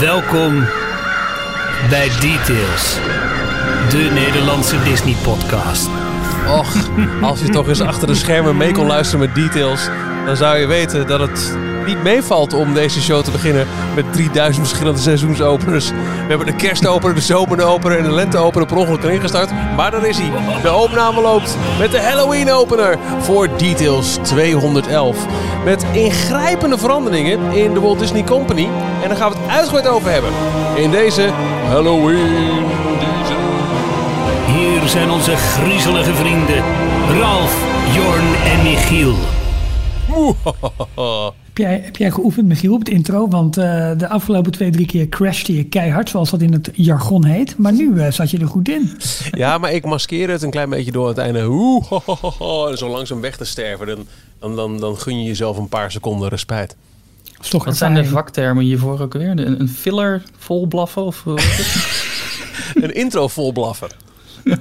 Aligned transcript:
Welkom 0.00 0.58
bij 1.88 2.08
Details, 2.08 2.98
de 3.90 4.10
Nederlandse 4.14 4.82
Disney-podcast. 4.82 5.88
Och, 6.48 6.74
als 7.22 7.40
je 7.40 7.48
toch 7.48 7.68
eens 7.68 7.80
achter 7.80 8.06
de 8.06 8.14
schermen 8.14 8.56
mee 8.56 8.72
kon 8.72 8.86
luisteren 8.86 9.26
met 9.26 9.34
details, 9.34 9.88
dan 10.26 10.36
zou 10.36 10.58
je 10.58 10.66
weten 10.66 11.06
dat 11.06 11.20
het 11.20 11.56
niet 11.86 12.02
meevalt 12.02 12.54
om 12.54 12.74
deze 12.74 13.00
show 13.00 13.22
te 13.22 13.30
beginnen 13.30 13.66
met 13.94 14.12
3000 14.12 14.66
verschillende 14.66 15.00
seizoensopeners. 15.00 15.90
We 15.90 16.26
hebben 16.28 16.46
de 16.46 16.56
kerstopener, 16.56 17.14
de 17.14 17.20
zomeropener 17.20 17.98
en 17.98 18.04
de 18.04 18.12
lenteopener 18.12 18.66
per 18.66 18.76
ongeluk 18.76 19.02
erin 19.02 19.20
gestart. 19.20 19.50
Maar 19.76 19.90
daar 19.90 20.06
is 20.06 20.18
hij. 20.18 20.60
De 20.62 20.74
opname 20.74 21.20
loopt 21.20 21.56
met 21.78 21.90
de 21.90 22.00
Halloween 22.00 22.52
opener 22.52 22.98
voor 23.20 23.48
Details 23.56 24.18
211. 24.22 25.16
Met 25.64 25.84
ingrijpende 25.92 26.78
veranderingen 26.78 27.52
in 27.52 27.74
de 27.74 27.80
Walt 27.80 27.98
Disney 27.98 28.24
Company. 28.24 28.68
En 29.02 29.08
daar 29.08 29.16
gaan 29.16 29.30
we 29.30 29.36
het 29.38 29.50
uitgebreid 29.50 29.88
over 29.88 30.10
hebben. 30.10 30.30
In 30.76 30.90
deze 30.90 31.28
Halloween. 31.68 32.64
Hier 34.46 34.88
zijn 34.88 35.10
onze 35.10 35.36
griezelige 35.36 36.14
vrienden 36.14 36.64
Ralf, 37.20 37.64
Jorn 37.94 38.34
en 38.44 38.62
Michiel. 38.62 39.14
Heb 41.50 41.58
jij, 41.58 41.80
heb 41.84 41.96
jij 41.96 42.10
geoefend, 42.10 42.46
Michiel, 42.46 42.72
op 42.72 42.78
het 42.78 42.88
intro? 42.88 43.28
Want 43.28 43.56
eh, 43.56 43.90
de 43.96 44.08
afgelopen 44.08 44.52
twee, 44.52 44.70
drie 44.70 44.86
keer 44.86 45.08
crashte 45.08 45.54
je 45.54 45.64
keihard, 45.64 46.08
zoals 46.08 46.30
dat 46.30 46.40
in 46.40 46.52
het 46.52 46.70
jargon 46.72 47.24
heet. 47.24 47.58
Maar 47.58 47.72
nu 47.72 48.00
eh, 48.00 48.12
zat 48.12 48.30
je 48.30 48.38
er 48.38 48.46
goed 48.46 48.68
in. 48.68 48.90
Ja, 49.30 49.58
maar 49.58 49.72
ik 49.72 49.84
maskeer 49.84 50.30
het 50.30 50.42
een 50.42 50.50
klein 50.50 50.70
beetje 50.70 50.92
door 50.92 51.08
het 51.08 51.18
einde. 51.18 51.46
Oeh, 51.48 51.84
ho, 51.84 52.02
ho, 52.04 52.16
ho, 52.20 52.32
ho, 52.38 52.66
en 52.66 52.78
zo 52.78 52.88
langzaam 52.88 53.20
weg 53.20 53.36
te 53.36 53.44
sterven. 53.44 53.86
Dan, 53.86 54.06
dan, 54.38 54.56
dan, 54.56 54.80
dan 54.80 54.98
gun 54.98 55.20
je 55.20 55.26
jezelf 55.26 55.56
een 55.56 55.68
paar 55.68 55.90
seconden 55.90 56.28
respijt. 56.28 56.76
Toch 57.48 57.64
Wat 57.64 57.76
zijn 57.76 57.94
de 57.94 58.04
vaktermen 58.04 58.64
hiervoor 58.64 59.00
ook 59.00 59.12
weer? 59.12 59.30
Een, 59.30 59.60
een 59.60 59.68
filler 59.68 60.22
vol 60.38 60.66
blaffen? 60.66 61.04
Of, 61.04 61.26
eh? 61.26 61.34
Een 62.84 62.94
intro 62.94 63.28
vol 63.28 63.52
blaffer. 63.52 63.96
Ja, 64.44 64.56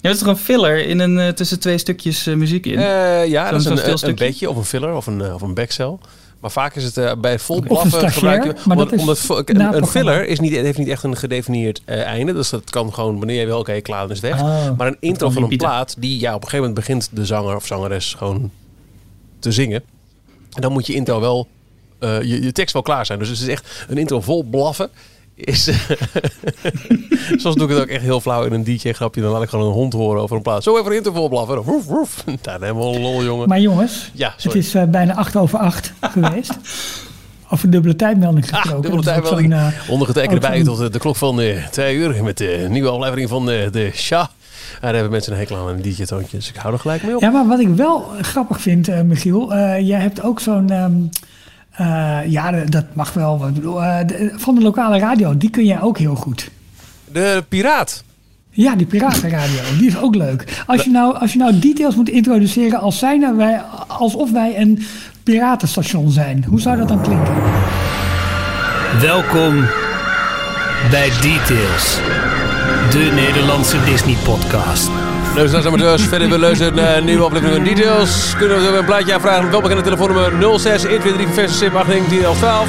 dat 0.00 0.12
is 0.12 0.18
toch 0.18 0.28
een 0.28 0.36
filler 0.36 0.86
in 0.86 0.98
een, 0.98 1.18
eh, 1.18 1.28
tussen 1.28 1.60
twee 1.60 1.78
stukjes 1.78 2.26
eh, 2.26 2.34
muziek 2.34 2.66
in? 2.66 2.78
Eh, 2.78 3.26
ja, 3.26 3.50
dat 3.50 3.60
is 3.60 3.66
een, 3.66 4.08
een, 4.08 4.14
bedje 4.14 4.50
of 4.50 4.56
een 4.56 4.64
filler 4.64 4.94
of 4.94 5.06
een, 5.06 5.34
of 5.34 5.42
een 5.42 5.54
backcell. 5.54 5.96
Maar 6.40 6.50
vaak 6.50 6.74
is 6.74 6.94
het 6.94 7.20
bij 7.20 7.38
vol 7.38 7.60
blaffen 7.60 8.10
gebruik 8.10 8.44
je... 8.44 8.52
maar 8.64 8.76
dat 8.76 8.92
omdat- 8.92 8.92
is 8.92 9.00
omdat 9.00 9.18
vo- 9.18 9.42
een, 9.44 9.86
filler 9.86 10.26
is 10.26 10.40
niet, 10.40 10.52
heeft 10.52 10.78
niet 10.78 10.88
echt 10.88 11.02
een 11.02 11.16
gedefinieerd 11.16 11.82
einde. 11.84 12.32
Dus 12.32 12.50
dat 12.50 12.70
kan 12.70 12.94
gewoon 12.94 13.18
wanneer 13.18 13.40
je 13.40 13.46
wil, 13.46 13.58
oké, 13.58 13.80
klaar, 13.80 14.00
dan 14.00 14.10
is 14.10 14.20
het 14.20 14.30
weg. 14.30 14.40
Oh. 14.42 14.76
Maar 14.76 14.86
een 14.86 14.96
intro 15.00 15.30
van 15.30 15.42
een 15.42 15.56
plaat, 15.56 15.94
die 15.98 16.20
ja, 16.20 16.28
op 16.34 16.42
een 16.42 16.48
gegeven 16.48 16.58
moment 16.68 16.74
begint 16.74 17.08
de 17.12 17.26
zanger 17.26 17.56
of 17.56 17.66
zangeres 17.66 18.14
gewoon 18.14 18.50
te 19.38 19.52
zingen. 19.52 19.82
En 20.52 20.60
dan 20.62 20.72
moet 20.72 20.86
je 20.86 20.94
intro 20.94 21.20
wel, 21.20 21.48
je, 22.00 22.42
je 22.42 22.52
tekst 22.52 22.72
wel 22.72 22.82
klaar 22.82 23.06
zijn. 23.06 23.18
Dus 23.18 23.28
het 23.28 23.40
is 23.40 23.46
echt 23.48 23.84
een 23.88 23.98
intro 23.98 24.20
vol 24.20 24.42
blaffen. 24.42 24.90
Is, 25.44 25.70
Soms 27.36 27.54
doe 27.54 27.64
ik 27.64 27.68
het 27.74 27.80
ook 27.80 27.88
echt 27.88 28.02
heel 28.02 28.20
flauw 28.20 28.44
in 28.44 28.52
een 28.52 28.64
DJ-grapje. 28.64 29.20
Dan 29.20 29.30
laat 29.32 29.42
ik 29.42 29.48
gewoon 29.48 29.66
een 29.66 29.72
hond 29.72 29.92
horen 29.92 30.22
over 30.22 30.36
een 30.36 30.42
plaat. 30.42 30.62
Zo 30.62 30.78
even 30.78 30.86
een 30.90 30.96
intro 30.96 31.12
vol 31.12 31.28
blaffen. 31.28 31.62
Woef, 31.62 31.84
woef. 31.84 32.24
Daar 32.40 32.60
helemaal 32.60 32.98
lol, 33.00 33.24
jongen. 33.24 33.48
Maar 33.48 33.60
jongens, 33.60 34.10
Ja, 34.14 34.34
het 34.42 34.54
is 34.54 34.74
eh, 34.74 34.84
bijna 34.84 35.14
acht 35.14 35.36
over 35.36 35.58
acht 35.58 35.92
geweest. 36.12 36.52
Over 37.52 37.70
dubbele 37.70 37.96
tijdmelding 37.96 38.50
Ah, 38.50 38.60
gesproken. 38.60 38.82
dubbele 38.90 39.04
Dat 39.04 39.14
is 39.24 39.30
ook 39.30 39.38
tijdmelding. 39.38 39.74
eh, 39.82 39.90
Ondergetekende 39.90 40.40
bij 40.40 40.62
tot 40.62 40.78
de, 40.78 40.90
de 40.90 40.98
klok 40.98 41.16
van 41.16 41.40
eh, 41.40 41.66
twee 41.66 41.96
uur. 41.96 42.24
Met 42.24 42.38
de 42.38 42.66
nieuwe 42.70 42.88
aflevering 42.90 43.28
van 43.28 43.46
de, 43.46 43.68
de 43.72 43.90
Sha. 43.94 44.30
Daar 44.80 44.92
hebben 44.92 45.10
mensen 45.10 45.32
een 45.32 45.38
hekel 45.38 45.56
aan 45.56 45.68
een 45.68 45.82
DJ-toontje. 45.82 46.36
Dus 46.36 46.48
ik 46.48 46.56
hou 46.56 46.74
er 46.74 46.80
gelijk 46.80 47.02
mee 47.02 47.14
op. 47.14 47.20
Ja, 47.20 47.30
maar 47.30 47.46
wat 47.46 47.60
ik 47.60 47.68
wel 47.68 48.10
grappig 48.20 48.60
vind, 48.60 48.88
eh, 48.88 49.00
Michiel. 49.00 49.54
eh, 49.54 49.86
jij 49.88 50.00
hebt 50.00 50.22
ook 50.22 50.40
zo'n... 50.40 50.70
ehm, 50.70 50.92
eh, 50.92 51.20
ja, 52.26 52.50
dat 52.64 52.84
mag 52.92 53.12
wel. 53.12 53.38
wat 53.38 53.48
ik 53.48 53.54
bedoel, 53.54 53.82
eh, 53.82 53.98
van 54.34 54.54
de 54.54 54.60
lokale 54.60 54.98
radio, 54.98 55.36
die 55.36 55.50
kun 55.50 55.64
jij 55.64 55.80
ook 55.80 55.98
heel 55.98 56.14
goed. 56.14 56.50
De 57.12 57.44
Piraat. 57.48 58.04
Ja, 58.52 58.74
die 58.74 58.86
piratenradio, 58.86 59.60
die 59.78 59.86
is 59.86 59.98
ook 59.98 60.14
leuk. 60.14 60.62
Als 60.66 60.82
je 60.82 60.90
nou, 60.90 61.18
als 61.18 61.32
je 61.32 61.38
nou 61.38 61.58
details 61.58 61.94
moet 61.94 62.08
introduceren 62.08 62.80
als 62.80 62.98
zijn 62.98 63.36
wij, 63.36 63.62
alsof 63.86 64.30
wij 64.30 64.60
een 64.60 64.82
piratenstation 65.22 66.10
zijn. 66.10 66.44
Hoe 66.48 66.60
zou 66.60 66.76
dat 66.76 66.88
dan 66.88 67.02
klinken? 67.02 67.34
Welkom 69.00 69.64
bij 70.90 71.10
Details, 71.20 71.98
de 72.90 73.10
Nederlandse 73.14 73.84
Disney-podcast. 73.84 75.09
Luisteraars 75.34 75.66
en 75.66 75.72
amateurs, 75.72 76.02
verder 76.02 76.74
naar 76.74 76.96
een 76.96 77.04
nieuwe 77.04 77.24
aflevering 77.24 77.56
van 77.56 77.74
Details. 77.74 78.34
Kunnen 78.36 78.72
we 78.72 78.78
een 78.78 78.84
plaatje 78.84 79.14
aanvragen 79.14 79.44
op 79.44 79.50
welbekende 79.50 79.82
telefoonnummer 79.82 80.58
06 80.58 80.82
123 80.82 81.34
versus 81.34 81.58
SIP 81.58 81.74
18 81.74 82.04
12. 82.08 82.68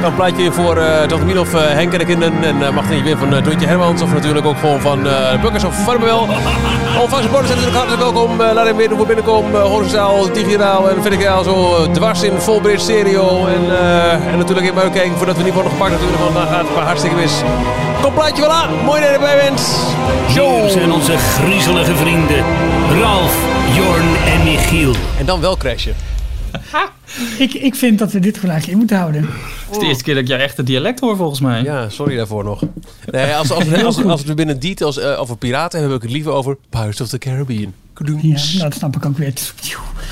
Dan 0.00 0.10
een 0.10 0.14
plaatje 0.14 0.52
voor 0.52 0.76
uh, 0.76 1.24
Mien 1.24 1.38
of 1.38 1.54
eh, 1.54 1.60
Henk 1.60 1.92
en 1.92 1.98
de 1.98 2.04
kinderen. 2.04 2.42
En 2.42 2.56
uh, 2.56 2.70
mag 2.70 2.88
er 2.88 2.94
niet 2.94 3.02
weer 3.02 3.18
van 3.18 3.34
uh, 3.34 3.42
Doentje 3.42 3.66
Hermans. 3.66 4.02
Of 4.02 4.12
natuurlijk 4.12 4.46
ook 4.46 4.58
gewoon 4.58 4.80
van 4.80 5.06
uh, 5.06 5.40
Bukkers 5.42 5.64
of 5.64 5.84
Varmewel. 5.84 6.20
Ontvangst 7.00 7.22
supporters 7.22 7.46
zijn 7.46 7.58
natuurlijk 7.58 7.76
hartelijk 7.76 8.02
welkom. 8.02 8.36
Laat 8.38 8.66
hem 8.66 8.76
weer 8.76 8.90
voor 8.96 9.06
binnenkomen. 9.06 9.52
Uh, 9.52 9.62
horizontaal, 9.62 10.32
digitaal 10.32 10.90
en 10.90 11.02
verticaal. 11.02 11.44
Zo 11.44 11.86
dwars 11.92 12.22
in 12.22 12.38
full 12.38 12.60
bridge 12.60 12.80
stereo. 12.80 13.46
En, 13.46 13.62
en 14.30 14.38
natuurlijk 14.38 14.66
even 14.66 14.82
uitkijken 14.82 15.16
voordat 15.16 15.36
we 15.36 15.42
niet 15.42 15.54
worden 15.54 15.72
gepakt 15.72 15.90
natuurlijk. 15.90 16.18
Want 16.22 16.34
dan 16.34 16.46
gaat 16.46 16.66
het 16.66 16.74
maar 16.74 16.84
hartstikke 16.84 17.16
mis. 17.16 17.42
Kom 18.02 18.12
plaatje 18.12 18.42
wel 18.42 18.52
aan. 18.52 18.84
Mooi 18.84 19.00
dat 19.00 19.08
je 19.08 19.14
erbij 19.14 19.36
bent. 19.36 19.60
Hier 20.28 20.70
zijn 20.70 20.92
onze 20.92 21.16
griezelige 21.16 21.94
vrienden 21.94 22.44
Ralf, 23.00 23.44
Jorn 23.74 24.16
en 24.26 24.44
Michiel. 24.44 24.94
En 25.18 25.26
dan 25.26 25.40
wel 25.40 25.56
crashen. 25.56 25.94
Ik, 27.38 27.54
ik 27.54 27.74
vind 27.74 27.98
dat 27.98 28.12
we 28.12 28.18
dit 28.18 28.38
gelijk 28.38 28.66
in 28.66 28.78
moeten 28.78 28.96
houden. 28.96 29.22
Het 29.22 29.70
is 29.70 29.78
de 29.78 29.86
eerste 29.86 30.04
keer 30.04 30.14
dat 30.14 30.22
ik 30.22 30.28
jou 30.28 30.40
echt 30.40 30.56
het 30.56 30.66
dialect 30.66 31.00
hoor 31.00 31.16
volgens 31.16 31.40
mij. 31.40 31.62
Ja, 31.62 31.88
sorry 31.88 32.16
daarvoor 32.16 32.44
nog. 32.44 32.62
Nee, 33.10 33.34
als, 33.34 33.50
als, 33.50 33.72
als, 33.72 33.84
als, 33.84 34.04
als 34.04 34.22
we 34.22 34.34
binnen 34.34 34.60
details 34.60 34.98
uh, 34.98 35.20
over 35.20 35.36
piraten 35.36 35.78
hebben, 35.78 35.96
heb 35.96 35.96
ik 35.96 36.08
het 36.08 36.16
liever 36.16 36.32
over 36.32 36.56
Pirates 36.70 37.00
of 37.00 37.08
the 37.08 37.18
Caribbean. 37.18 37.74
Ja, 38.04 38.58
nou, 38.58 38.58
dat 38.58 38.74
snap 38.74 38.96
ik 38.96 39.06
ook 39.06 39.16
weer. 39.16 39.34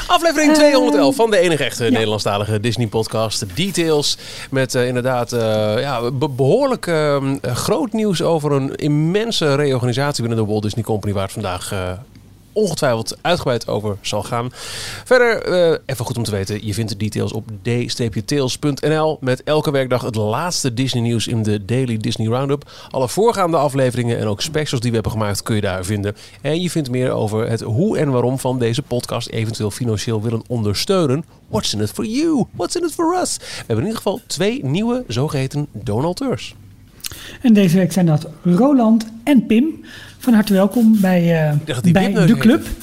Aflevering 0.07 0.55
211 0.55 1.15
van 1.15 1.31
de 1.31 1.39
enige 1.39 1.65
echte 1.65 1.85
ja. 1.85 1.91
Nederlandstalige 1.91 2.61
Disney-podcast. 2.61 3.45
Details 3.55 4.19
met 4.51 4.75
uh, 4.75 4.87
inderdaad 4.87 5.33
uh, 5.33 5.41
ja, 5.81 6.11
be 6.11 6.29
behoorlijk 6.29 6.87
uh, 6.87 7.33
groot 7.43 7.93
nieuws 7.93 8.23
over 8.23 8.53
een 8.53 8.75
immense 8.75 9.55
reorganisatie 9.55 10.25
binnen 10.25 10.45
de 10.45 10.51
Walt 10.51 10.63
Disney 10.63 10.85
Company, 10.85 11.13
waar 11.13 11.23
het 11.23 11.33
vandaag 11.33 11.73
ongetwijfeld 12.59 13.17
uitgebreid 13.21 13.69
over 13.69 13.97
zal 14.01 14.23
gaan. 14.23 14.51
Verder, 15.05 15.49
uh, 15.49 15.79
even 15.87 16.05
goed 16.05 16.17
om 16.17 16.23
te 16.23 16.31
weten, 16.31 16.67
je 16.67 16.75
vindt 16.75 16.91
de 16.91 16.97
details 16.97 17.33
op 17.33 17.45
d-tails.nl 17.63 19.19
met 19.21 19.43
elke 19.43 19.71
werkdag 19.71 20.03
het 20.03 20.15
laatste 20.15 20.75
Disney 20.75 21.03
nieuws 21.03 21.27
in 21.27 21.43
de 21.43 21.65
Daily 21.65 21.97
Disney 21.97 22.27
Roundup. 22.27 22.71
Alle 22.91 23.09
voorgaande 23.09 23.57
afleveringen 23.57 24.19
en 24.19 24.27
ook 24.27 24.41
specials 24.41 24.81
die 24.81 24.91
we 24.91 24.95
hebben 24.95 25.13
gemaakt 25.13 25.43
kun 25.43 25.55
je 25.55 25.61
daar 25.61 25.85
vinden. 25.85 26.17
En 26.41 26.61
je 26.61 26.71
vindt 26.71 26.91
meer 26.91 27.11
over 27.11 27.49
het 27.49 27.61
hoe 27.61 27.99
en 27.99 28.11
waarom 28.11 28.39
van 28.39 28.59
deze 28.59 28.83
podcast 28.83 29.29
eventueel 29.29 29.71
financieel 29.71 30.23
willen 30.23 30.43
ondersteunen. 30.49 31.25
What's 31.49 31.73
in 31.73 31.81
it 31.81 31.91
for 31.91 32.05
you? 32.05 32.45
What's 32.53 32.77
in 32.77 32.85
it 32.85 32.93
for 32.93 33.21
us? 33.21 33.37
We 33.37 33.45
hebben 33.57 33.77
in 33.77 33.85
ieder 33.85 33.97
geval 33.97 34.21
twee 34.27 34.65
nieuwe 34.65 35.05
zogeheten 35.07 35.67
donateurs. 35.73 36.55
En 37.43 37.53
deze 37.53 37.77
week 37.77 37.93
zijn 37.93 38.07
dat 38.07 38.27
Roland 38.43 39.07
en 39.25 39.47
Pim. 39.47 39.85
Van 40.29 40.37
harte 40.37 40.53
welkom 40.53 41.01
bij, 41.01 41.51
uh, 41.63 41.93
bij 41.93 42.13
de 42.13 42.37
club. 42.37 42.65
Heette. 42.65 42.81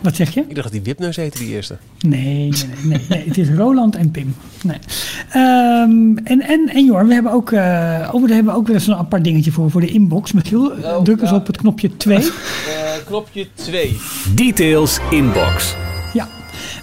Wat 0.00 0.16
zeg 0.16 0.34
je? 0.34 0.40
Ik 0.40 0.54
dacht 0.54 0.62
dat 0.62 0.72
die 0.72 0.82
wipneus 0.82 1.16
heette, 1.16 1.38
die 1.38 1.48
eerste. 1.48 1.76
Nee, 2.00 2.18
nee, 2.24 2.50
nee, 2.50 2.84
nee, 2.84 3.00
nee. 3.08 3.24
het 3.26 3.38
is 3.38 3.48
Roland 3.48 3.96
en 3.96 4.10
Pim. 4.10 4.34
Nee. 4.62 4.76
Um, 5.34 6.18
en, 6.18 6.40
en, 6.40 6.68
en 6.68 6.84
Jorn, 6.84 7.06
we 7.06 7.14
hebben 7.14 7.32
ook, 7.32 7.50
uh, 7.50 8.10
oh, 8.12 8.26
we 8.26 8.34
hebben 8.34 8.54
ook 8.54 8.66
weer 8.66 8.76
eens 8.76 8.86
een 8.86 8.94
apart 8.94 9.24
dingetje 9.24 9.52
voor, 9.52 9.70
voor 9.70 9.80
de 9.80 9.86
inbox. 9.86 10.32
Michiel, 10.32 10.70
oh, 10.70 11.02
druk 11.02 11.20
eens 11.20 11.32
op 11.32 11.46
het 11.46 11.56
knopje 11.56 11.96
2. 11.96 12.18
Uh, 12.18 12.24
knopje 13.06 13.46
2. 13.54 13.96
Details 14.34 14.98
inbox. 15.10 15.74
Ja. 16.12 16.28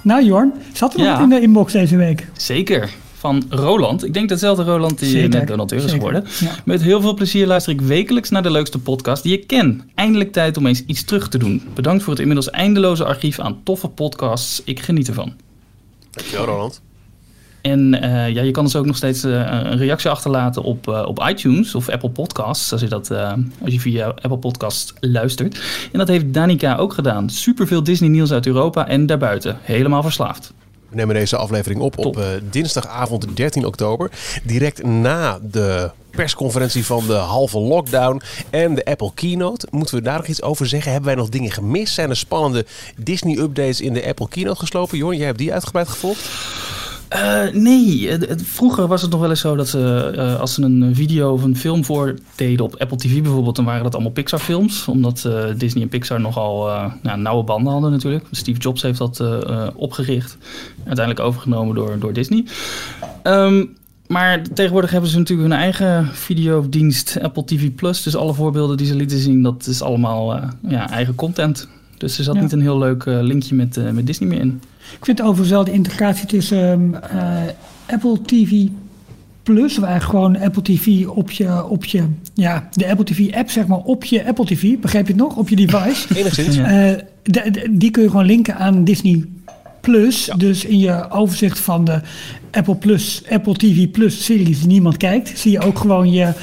Nou 0.02 0.24
Jorn, 0.24 0.54
zat 0.74 0.94
er 0.94 1.00
nog 1.00 1.08
ja. 1.08 1.14
wat 1.14 1.24
in 1.24 1.30
de 1.30 1.42
inbox 1.42 1.74
deze 1.74 1.96
week? 1.96 2.28
Zeker 2.34 2.90
van 3.24 3.44
Roland. 3.50 4.06
Ik 4.06 4.14
denk 4.14 4.30
dezelfde 4.30 4.64
Roland 4.64 5.00
die 5.00 5.10
Zeker, 5.10 5.30
net 5.30 5.48
donateur 5.48 5.78
is 5.78 5.84
zeker, 5.84 5.98
geworden. 5.98 6.24
Ja. 6.40 6.52
Met 6.66 6.82
heel 6.82 7.02
veel 7.02 7.14
plezier 7.14 7.48
luister 7.48 7.74
ik 7.74 7.82
wekelijks 7.82 8.30
naar 8.30 8.44
de 8.44 8.52
leukste 8.52 8.80
podcast 8.80 9.24
die 9.24 9.34
ik 9.34 9.48
ken. 9.48 9.82
Eindelijk 9.96 10.32
tijd 10.32 10.58
om 10.58 10.66
eens 10.66 10.84
iets 10.86 11.04
terug 11.04 11.30
te 11.30 11.38
doen. 11.38 11.62
Bedankt 11.74 12.04
voor 12.04 12.12
het 12.12 12.22
inmiddels 12.22 12.50
eindeloze 12.50 13.06
archief 13.06 13.40
aan 13.40 13.60
toffe 13.64 13.88
podcasts. 13.88 14.62
Ik 14.66 14.80
geniet 14.80 15.08
ervan. 15.08 15.34
Dankjewel 16.12 16.46
Roland. 16.46 16.82
En 17.62 17.94
uh, 17.94 18.30
ja, 18.30 18.42
je 18.42 18.52
kan 18.52 18.64
dus 18.64 18.76
ook 18.76 18.86
nog 18.86 18.98
steeds 18.98 19.26
uh, 19.26 19.34
een 19.34 19.78
reactie 19.78 20.10
achterlaten 20.10 20.64
op, 20.64 20.88
uh, 20.88 21.04
op 21.06 21.24
iTunes 21.30 21.76
of 21.76 21.90
Apple 21.90 22.10
Podcasts. 22.10 22.72
Als 22.72 22.82
je, 22.82 22.88
dat, 22.88 23.12
als 23.62 23.74
je 23.74 23.80
via 23.80 24.08
Apple 24.08 24.38
Podcasts 24.38 24.94
luistert. 25.00 25.62
En 25.92 26.00
dat 26.00 26.08
heeft 26.08 26.34
Danica 26.34 26.76
ook 26.76 26.94
gedaan. 26.94 27.30
Superveel 27.30 27.84
Disney 27.84 28.10
nieuws 28.10 28.32
uit 28.32 28.46
Europa 28.46 28.88
en 28.88 29.06
daarbuiten. 29.06 29.58
Helemaal 29.62 30.02
verslaafd. 30.02 30.54
We 30.94 31.00
nemen 31.00 31.16
deze 31.16 31.38
aflevering 31.38 31.82
op 31.82 31.96
Top. 31.96 32.06
op 32.06 32.18
uh, 32.18 32.26
dinsdagavond 32.50 33.36
13 33.38 33.66
oktober. 33.66 34.12
Direct 34.44 34.84
na 34.84 35.40
de 35.42 35.92
persconferentie 36.10 36.86
van 36.86 37.08
de 37.08 37.14
halve 37.14 37.60
lockdown 37.60 38.22
en 38.50 38.76
de 38.76 38.86
Apple 38.86 39.12
Keynote. 39.14 39.68
Moeten 39.72 39.96
we 39.96 40.02
daar 40.02 40.18
nog 40.18 40.28
iets 40.28 40.42
over 40.42 40.68
zeggen? 40.68 40.92
Hebben 40.92 41.10
wij 41.10 41.20
nog 41.20 41.30
dingen 41.30 41.52
gemist? 41.52 41.94
Zijn 41.94 42.10
er 42.10 42.18
spannende 42.18 42.66
Disney-updates 42.98 43.82
in 43.82 43.94
de 43.94 44.06
Apple 44.06 44.28
Keynote 44.28 44.60
geslopen? 44.60 44.98
Jorn, 44.98 45.18
jij 45.18 45.26
hebt 45.26 45.38
die 45.38 45.54
uitgebreid 45.54 45.88
gevolgd? 45.88 46.30
Uh, 47.16 47.54
nee, 47.54 48.18
vroeger 48.36 48.88
was 48.88 49.02
het 49.02 49.12
nog 49.12 49.20
wel 49.20 49.30
eens 49.30 49.40
zo 49.40 49.56
dat 49.56 49.68
ze, 49.68 50.14
uh, 50.16 50.40
als 50.40 50.54
ze 50.54 50.62
een 50.62 50.96
video 50.96 51.32
of 51.32 51.44
een 51.44 51.58
film 51.58 51.86
voordeden 51.86 52.66
op 52.66 52.76
Apple 52.78 52.98
TV 52.98 53.22
bijvoorbeeld, 53.22 53.56
dan 53.56 53.66
waren 53.66 53.84
dat 53.84 53.94
allemaal 53.94 54.12
Pixar 54.12 54.40
films. 54.40 54.88
Omdat 54.88 55.24
uh, 55.28 55.44
Disney 55.58 55.84
en 55.84 55.90
Pixar 55.90 56.22
nogal 56.22 56.70
nou, 57.02 57.20
nauwe 57.20 57.44
banden 57.44 57.72
hadden 57.72 57.92
natuurlijk. 57.92 58.26
Steve 58.32 58.60
Jobs 58.60 58.82
heeft 58.82 58.98
dat 58.98 59.24
opgericht, 59.76 60.38
uiteindelijk 60.86 61.26
overgenomen 61.26 61.76
door, 61.76 62.00
door 62.00 62.14
Disney. 62.14 62.46
Um, 63.24 63.76
maar 64.08 64.42
tegenwoordig 64.42 64.92
hebben 64.92 65.10
ze 65.10 65.18
natuurlijk 65.18 65.50
hun 65.50 65.60
eigen 65.60 66.08
videodienst, 66.08 67.18
Apple 67.22 67.46
TV 67.46 67.72
Plus. 67.72 68.04
Dus 68.04 68.16
alle 68.16 68.34
voorbeelden 68.34 68.78
die 68.78 68.88
ze 68.88 68.96
lieten 68.96 69.20
zien, 69.20 69.42
dat 69.42 69.68
is 69.68 69.82
allemaal 69.82 70.40
ja, 70.68 70.90
eigen 70.90 71.16
content. 71.16 71.68
Dus 71.98 72.18
er 72.18 72.24
zat 72.24 72.42
niet 72.42 72.52
een 72.52 72.62
heel 72.62 72.78
leuk 72.78 73.06
linkje 73.06 73.56
met, 73.56 73.94
met 73.94 74.08
Disney 74.08 74.30
meer 74.30 74.40
in. 74.40 74.62
Ik 74.98 75.06
vind 75.06 75.22
overigens 75.22 75.50
wel 75.50 75.64
de 75.64 75.72
integratie 75.72 76.28
tussen 76.28 76.96
uh, 77.14 77.42
Apple 77.86 78.22
TV 78.22 78.68
Plus, 79.44 79.78
of 79.78 79.84
eigenlijk 79.84 80.04
gewoon 80.04 80.38
Apple 80.38 80.62
TV 80.62 81.06
op 81.08 81.32
je, 81.32 81.66
op 81.68 81.86
je, 81.86 82.04
ja, 82.34 82.70
de 82.72 82.88
Apple 82.88 83.06
TV 83.06 83.34
app 83.34 83.50
zeg 83.50 83.68
maar 83.68 83.78
op 83.78 84.04
je 84.04 84.26
Apple 84.26 84.46
TV, 84.46 84.78
begrijp 84.78 85.08
je 85.08 85.14
het 85.14 85.22
nog, 85.22 85.36
op 85.36 85.50
je 85.50 85.56
device. 85.56 86.08
Enigszins. 86.20 86.58
Uh, 86.58 86.92
die 87.70 87.92
kun 87.92 88.04
je 88.04 88.10
gewoon 88.10 88.26
linken 88.26 88.56
aan 88.56 88.84
Disney 88.84 89.26
Plus. 89.82 90.30
Dus 90.38 90.66
in 90.66 90.80
je 90.80 91.10
overzicht 91.10 91.60
van 91.60 91.86
de 91.86 92.02
Apple 92.52 92.76
Plus, 92.76 93.24
Apple 93.30 93.54
TV 93.54 93.92
Plus 93.92 94.26
series 94.26 94.60
die 94.60 94.68
niemand 94.68 94.98
kijkt, 94.98 95.40
zie 95.40 95.52
je 95.52 95.60
ook 95.60 95.80
gewoon 95.80 96.12
je 96.12 96.34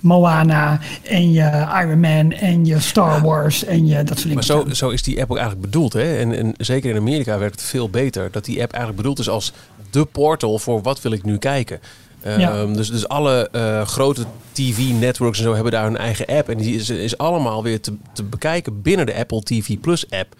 Moana 0.00 0.80
en 1.02 1.32
je 1.32 1.66
Iron 1.82 2.00
Man 2.00 2.32
en 2.32 2.64
je 2.64 2.80
Star 2.80 3.22
Wars 3.22 3.64
en 3.64 3.86
je 3.86 3.94
dat 3.94 4.06
soort 4.06 4.22
dingen. 4.22 4.34
Maar 4.34 4.44
zo, 4.44 4.74
zo 4.74 4.88
is 4.88 5.02
die 5.02 5.20
app 5.20 5.30
ook 5.30 5.36
eigenlijk 5.36 5.70
bedoeld. 5.70 5.92
Hè? 5.92 6.18
En, 6.18 6.34
en 6.34 6.54
zeker 6.56 6.90
in 6.90 6.96
Amerika 6.96 7.38
werkt 7.38 7.60
het 7.60 7.68
veel 7.68 7.90
beter. 7.90 8.30
Dat 8.30 8.44
die 8.44 8.62
app 8.62 8.72
eigenlijk 8.72 9.02
bedoeld 9.02 9.18
is 9.18 9.28
als 9.28 9.52
de 9.90 10.04
portal 10.04 10.58
voor 10.58 10.82
wat 10.82 11.00
wil 11.00 11.12
ik 11.12 11.24
nu 11.24 11.38
kijken. 11.38 11.80
Ehm, 12.22 12.72
dus, 12.72 12.90
dus 12.90 13.08
alle 13.08 13.48
uh, 13.52 13.86
grote 13.86 14.24
TV-networks 14.52 15.38
en 15.38 15.44
zo 15.44 15.54
hebben 15.54 15.72
daar 15.72 15.84
hun 15.84 15.96
eigen 15.96 16.26
app. 16.26 16.48
En 16.48 16.56
die 16.56 16.74
is, 16.74 16.90
is 16.90 17.18
allemaal 17.18 17.62
weer 17.62 17.80
te, 17.80 17.92
te 18.12 18.22
bekijken 18.22 18.82
binnen 18.82 19.06
de 19.06 19.14
Apple 19.14 19.42
TV 19.42 19.78
Plus 19.80 20.10
app. 20.10 20.34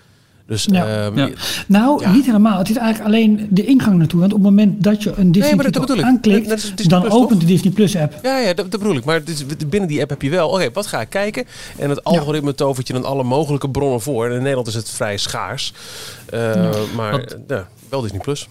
Dus, 0.49 0.69
ja. 0.71 1.07
Ehm, 1.07 1.19
ja. 1.19 1.29
Nou, 1.67 2.09
niet 2.09 2.27
helemaal. 2.27 2.59
Het 2.59 2.71
is 2.71 2.77
eigenlijk 2.77 3.15
alleen 3.15 3.47
de 3.51 3.65
ingang 3.65 3.99
naartoe. 3.99 4.21
Want 4.21 4.33
op 4.33 4.39
het 4.39 4.49
moment 4.49 4.85
dat 4.85 5.03
je 5.03 5.13
een 5.17 5.33
Disney 5.33 5.55
nee, 5.55 5.71
Plus 5.71 6.03
aanklikt, 6.03 6.89
dan 6.89 7.11
opent 7.11 7.41
de 7.41 7.47
Disney 7.47 7.73
Plus 7.73 7.97
app. 7.97 8.15
Ja, 8.23 8.39
ja 8.39 8.55
dat, 8.55 8.71
dat 8.71 8.81
bedoel 8.81 8.97
ik. 8.97 9.05
Maar 9.05 9.21
is, 9.25 9.45
binnen 9.67 9.89
die 9.89 10.01
app 10.01 10.11
heb 10.11 10.23
je 10.23 10.31
wel, 10.31 10.49
oké, 10.49 10.71
wat 10.73 10.87
ga 10.87 11.01
ik 11.01 11.11
kijken? 11.11 11.45
En 11.79 11.91
het 11.91 12.05
algoritme 12.05 12.55
tovert 12.55 12.87
je 12.87 12.93
dan 12.93 13.05
alle 13.05 13.23
mogelijke 13.23 13.71
bronnen 13.71 14.01
voor. 14.01 14.27
En 14.27 14.33
in 14.33 14.39
Nederland 14.39 14.67
is 14.67 14.75
het 14.75 14.91
vrij 14.91 15.17
schaars. 15.17 15.73
Uh, 16.35 16.71
maar 16.97 17.25
ja, 17.47 17.69
wel 17.89 18.01
Disney 18.01 18.21
Plus. 18.21 18.49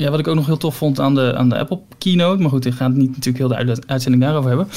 Ja, 0.00 0.10
wat 0.10 0.18
ik 0.18 0.28
ook 0.28 0.34
nog 0.34 0.46
heel 0.46 0.56
tof 0.56 0.76
vond 0.76 1.00
aan 1.00 1.14
de, 1.14 1.34
aan 1.36 1.48
de 1.48 1.58
Apple 1.58 1.80
Keynote. 1.98 2.42
Maar 2.42 2.50
goed, 2.50 2.66
ik 2.66 2.72
ga 2.72 2.86
het 2.86 2.96
niet 2.96 3.08
natuurlijk 3.08 3.38
heel 3.38 3.66
de 3.66 3.82
uitzending 3.86 4.22
daarover 4.22 4.48
hebben. 4.48 4.68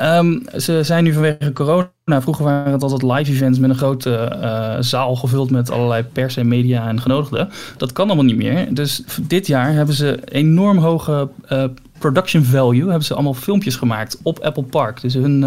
Um, 0.00 0.42
ze 0.60 0.82
zijn 0.82 1.04
nu 1.04 1.12
vanwege 1.12 1.52
corona. 1.52 1.90
Vroeger 2.04 2.44
waren 2.44 2.72
het 2.72 2.82
altijd 2.82 3.02
live 3.02 3.30
events 3.30 3.58
met 3.58 3.70
een 3.70 3.76
grote 3.76 4.38
uh, 4.42 4.74
zaal 4.80 5.16
gevuld 5.16 5.50
met 5.50 5.70
allerlei 5.70 6.02
pers 6.02 6.36
en 6.36 6.48
media 6.48 6.88
en 6.88 7.00
genodigden. 7.00 7.48
Dat 7.76 7.92
kan 7.92 8.06
allemaal 8.06 8.24
niet 8.24 8.36
meer. 8.36 8.74
Dus 8.74 9.02
dit 9.22 9.46
jaar 9.46 9.72
hebben 9.72 9.94
ze 9.94 10.18
enorm 10.24 10.78
hoge 10.78 11.28
uh, 11.52 11.64
production 12.10 12.44
value. 12.44 12.82
Hebben 12.82 13.04
ze 13.04 13.14
allemaal 13.14 13.34
filmpjes 13.34 13.76
gemaakt 13.76 14.18
op 14.22 14.38
Apple 14.38 14.62
Park. 14.62 15.00
Dus 15.00 15.14
hun. 15.14 15.42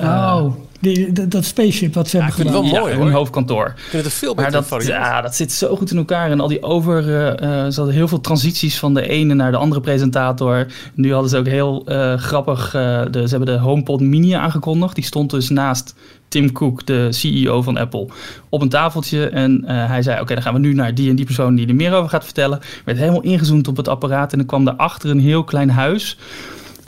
Uh, 0.00 0.06
oh. 0.06 0.52
Die, 0.80 1.12
dat, 1.28 1.44
spaceship 1.44 1.94
wat 1.94 2.08
ze 2.08 2.16
hebben 2.16 2.34
gedaan. 2.34 2.54
Ik 2.54 2.60
vind 2.60 2.72
het 2.72 2.82
wel 2.82 2.94
mooi 2.94 3.04
Hun 3.04 3.12
hoofdkantoor. 3.12 3.66
Ik 3.66 3.74
vind 3.76 3.92
het 3.92 4.04
een 4.04 4.10
veel 4.18 4.34
beter 4.34 4.52
dat, 4.52 4.84
Ja, 4.84 5.20
dat 5.20 5.34
zit 5.34 5.52
zo 5.52 5.76
goed 5.76 5.90
in 5.90 5.96
elkaar. 5.96 6.30
En 6.30 6.40
al 6.40 6.48
die 6.48 6.62
over... 6.62 7.02
Uh, 7.02 7.38
ze 7.42 7.72
hadden 7.74 7.94
heel 7.94 8.08
veel 8.08 8.20
transities 8.20 8.78
van 8.78 8.94
de 8.94 9.08
ene 9.08 9.34
naar 9.34 9.50
de 9.50 9.56
andere 9.56 9.80
presentator. 9.80 10.66
Nu 10.94 11.12
hadden 11.12 11.30
ze 11.30 11.38
ook 11.38 11.46
heel 11.46 11.84
uh, 11.86 12.14
grappig... 12.14 12.74
Uh, 12.74 13.02
de, 13.10 13.28
ze 13.28 13.36
hebben 13.36 13.54
de 13.54 13.60
HomePod 13.60 14.00
Mini 14.00 14.32
aangekondigd. 14.32 14.94
Die 14.94 15.04
stond 15.04 15.30
dus 15.30 15.48
naast 15.48 15.94
Tim 16.30 16.52
Cook, 16.52 16.86
de 16.86 17.08
CEO 17.10 17.62
van 17.62 17.76
Apple, 17.76 18.08
op 18.48 18.62
een 18.62 18.68
tafeltje. 18.68 19.28
En 19.28 19.64
hij 19.64 20.02
zei, 20.02 20.20
oké, 20.20 20.34
dan 20.34 20.42
gaan 20.42 20.54
we 20.54 20.60
nu 20.60 20.74
naar 20.74 20.94
die 20.94 21.10
en 21.10 21.16
die 21.16 21.24
persoon 21.24 21.54
die 21.54 21.66
er 21.66 21.74
meer 21.74 21.94
over 21.94 22.10
gaat 22.10 22.24
vertellen. 22.24 22.60
Werd 22.84 22.98
helemaal 22.98 23.22
ingezoomd 23.22 23.68
op 23.68 23.76
het 23.76 23.88
apparaat. 23.88 24.32
En 24.32 24.38
dan 24.38 24.46
kwam 24.46 24.64
daarachter 24.64 25.10
een 25.10 25.20
heel 25.20 25.44
klein 25.44 25.70
huis 25.70 26.18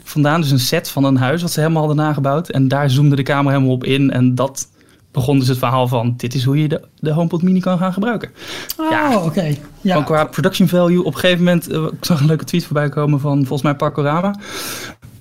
vandaan. 0.03 0.41
Dus 0.41 0.51
een 0.51 0.59
set 0.59 0.89
van 0.89 1.03
een 1.03 1.17
huis 1.17 1.41
wat 1.41 1.51
ze 1.51 1.59
helemaal 1.59 1.85
hadden 1.85 2.05
nagebouwd. 2.05 2.49
En 2.49 2.67
daar 2.67 2.89
zoomde 2.89 3.15
de 3.15 3.23
camera 3.23 3.55
helemaal 3.55 3.75
op 3.75 3.83
in. 3.83 4.11
En 4.11 4.35
dat 4.35 4.67
begon 5.11 5.39
dus 5.39 5.47
het 5.47 5.57
verhaal 5.57 5.87
van... 5.87 6.13
dit 6.17 6.33
is 6.33 6.43
hoe 6.43 6.61
je 6.61 6.67
de, 6.67 6.81
de 6.99 7.11
HomePod 7.11 7.41
Mini 7.41 7.59
kan 7.59 7.77
gaan 7.77 7.93
gebruiken. 7.93 8.29
Oh, 8.77 8.91
ja, 8.91 9.17
oké. 9.23 9.55
Ja. 9.81 10.01
qua 10.01 10.25
production 10.25 10.67
value. 10.67 11.03
Op 11.03 11.13
een 11.13 11.19
gegeven 11.19 11.43
moment... 11.43 11.71
Uh, 11.71 11.83
ik 11.83 12.05
zag 12.05 12.19
een 12.19 12.25
leuke 12.25 12.43
tweet 12.43 12.65
voorbij 12.65 12.89
komen 12.89 13.19
van 13.19 13.37
volgens 13.37 13.61
mij 13.61 13.75
Parkorama. 13.75 14.35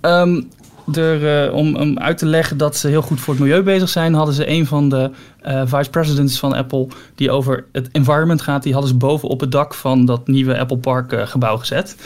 Um, 0.00 0.48
er, 0.94 1.46
uh, 1.46 1.54
om, 1.54 1.76
om 1.76 1.98
uit 1.98 2.18
te 2.18 2.26
leggen 2.26 2.56
dat 2.56 2.76
ze 2.76 2.88
heel 2.88 3.02
goed 3.02 3.20
voor 3.20 3.34
het 3.34 3.42
milieu 3.42 3.62
bezig 3.62 3.88
zijn, 3.88 4.14
hadden 4.14 4.34
ze 4.34 4.48
een 4.48 4.66
van 4.66 4.88
de 4.88 5.10
uh, 5.46 5.62
vice 5.64 5.90
presidents 5.90 6.38
van 6.38 6.52
Apple, 6.52 6.86
die 7.14 7.30
over 7.30 7.64
het 7.72 7.88
environment 7.92 8.42
gaat, 8.42 8.62
die 8.62 8.72
hadden 8.72 8.90
ze 8.90 8.96
boven 8.96 9.28
op 9.28 9.40
het 9.40 9.52
dak 9.52 9.74
van 9.74 10.04
dat 10.04 10.26
nieuwe 10.26 10.58
Apple 10.58 10.76
Park 10.76 11.12
uh, 11.12 11.26
gebouw 11.26 11.56
gezet. 11.56 11.96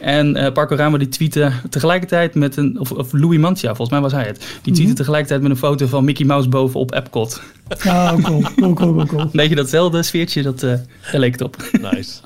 En 0.00 0.36
uh, 0.36 0.52
Parco 0.52 0.96
die 0.96 1.08
tweette 1.08 1.52
tegelijkertijd 1.70 2.34
met 2.34 2.56
een, 2.56 2.80
of, 2.80 2.92
of, 2.92 3.12
Louis 3.12 3.38
Mantia, 3.38 3.68
volgens 3.68 3.90
mij 3.90 4.00
was 4.00 4.12
hij 4.12 4.26
het, 4.26 4.38
die 4.38 4.46
tweette 4.62 4.80
mm 4.80 4.86
-hmm. 4.86 4.94
tegelijkertijd 4.94 5.42
met 5.42 5.50
een 5.50 5.56
foto 5.56 5.86
van 5.86 6.04
Mickey 6.04 6.26
Mouse 6.26 6.48
boven 6.48 6.80
op 6.80 6.94
Epcot. 6.94 7.42
Ja, 7.82 8.14
cool, 8.22 8.42
cool, 8.56 8.74
cool, 8.74 9.06
cool. 9.06 9.28
Weet 9.32 9.48
je 9.48 9.54
datzelfde 9.54 10.02
sfeertje, 10.02 10.42
dat, 10.42 10.62
uh, 10.62 10.74
leek 11.12 11.32
het 11.32 11.42
op. 11.42 11.56
Nice. 11.92 12.20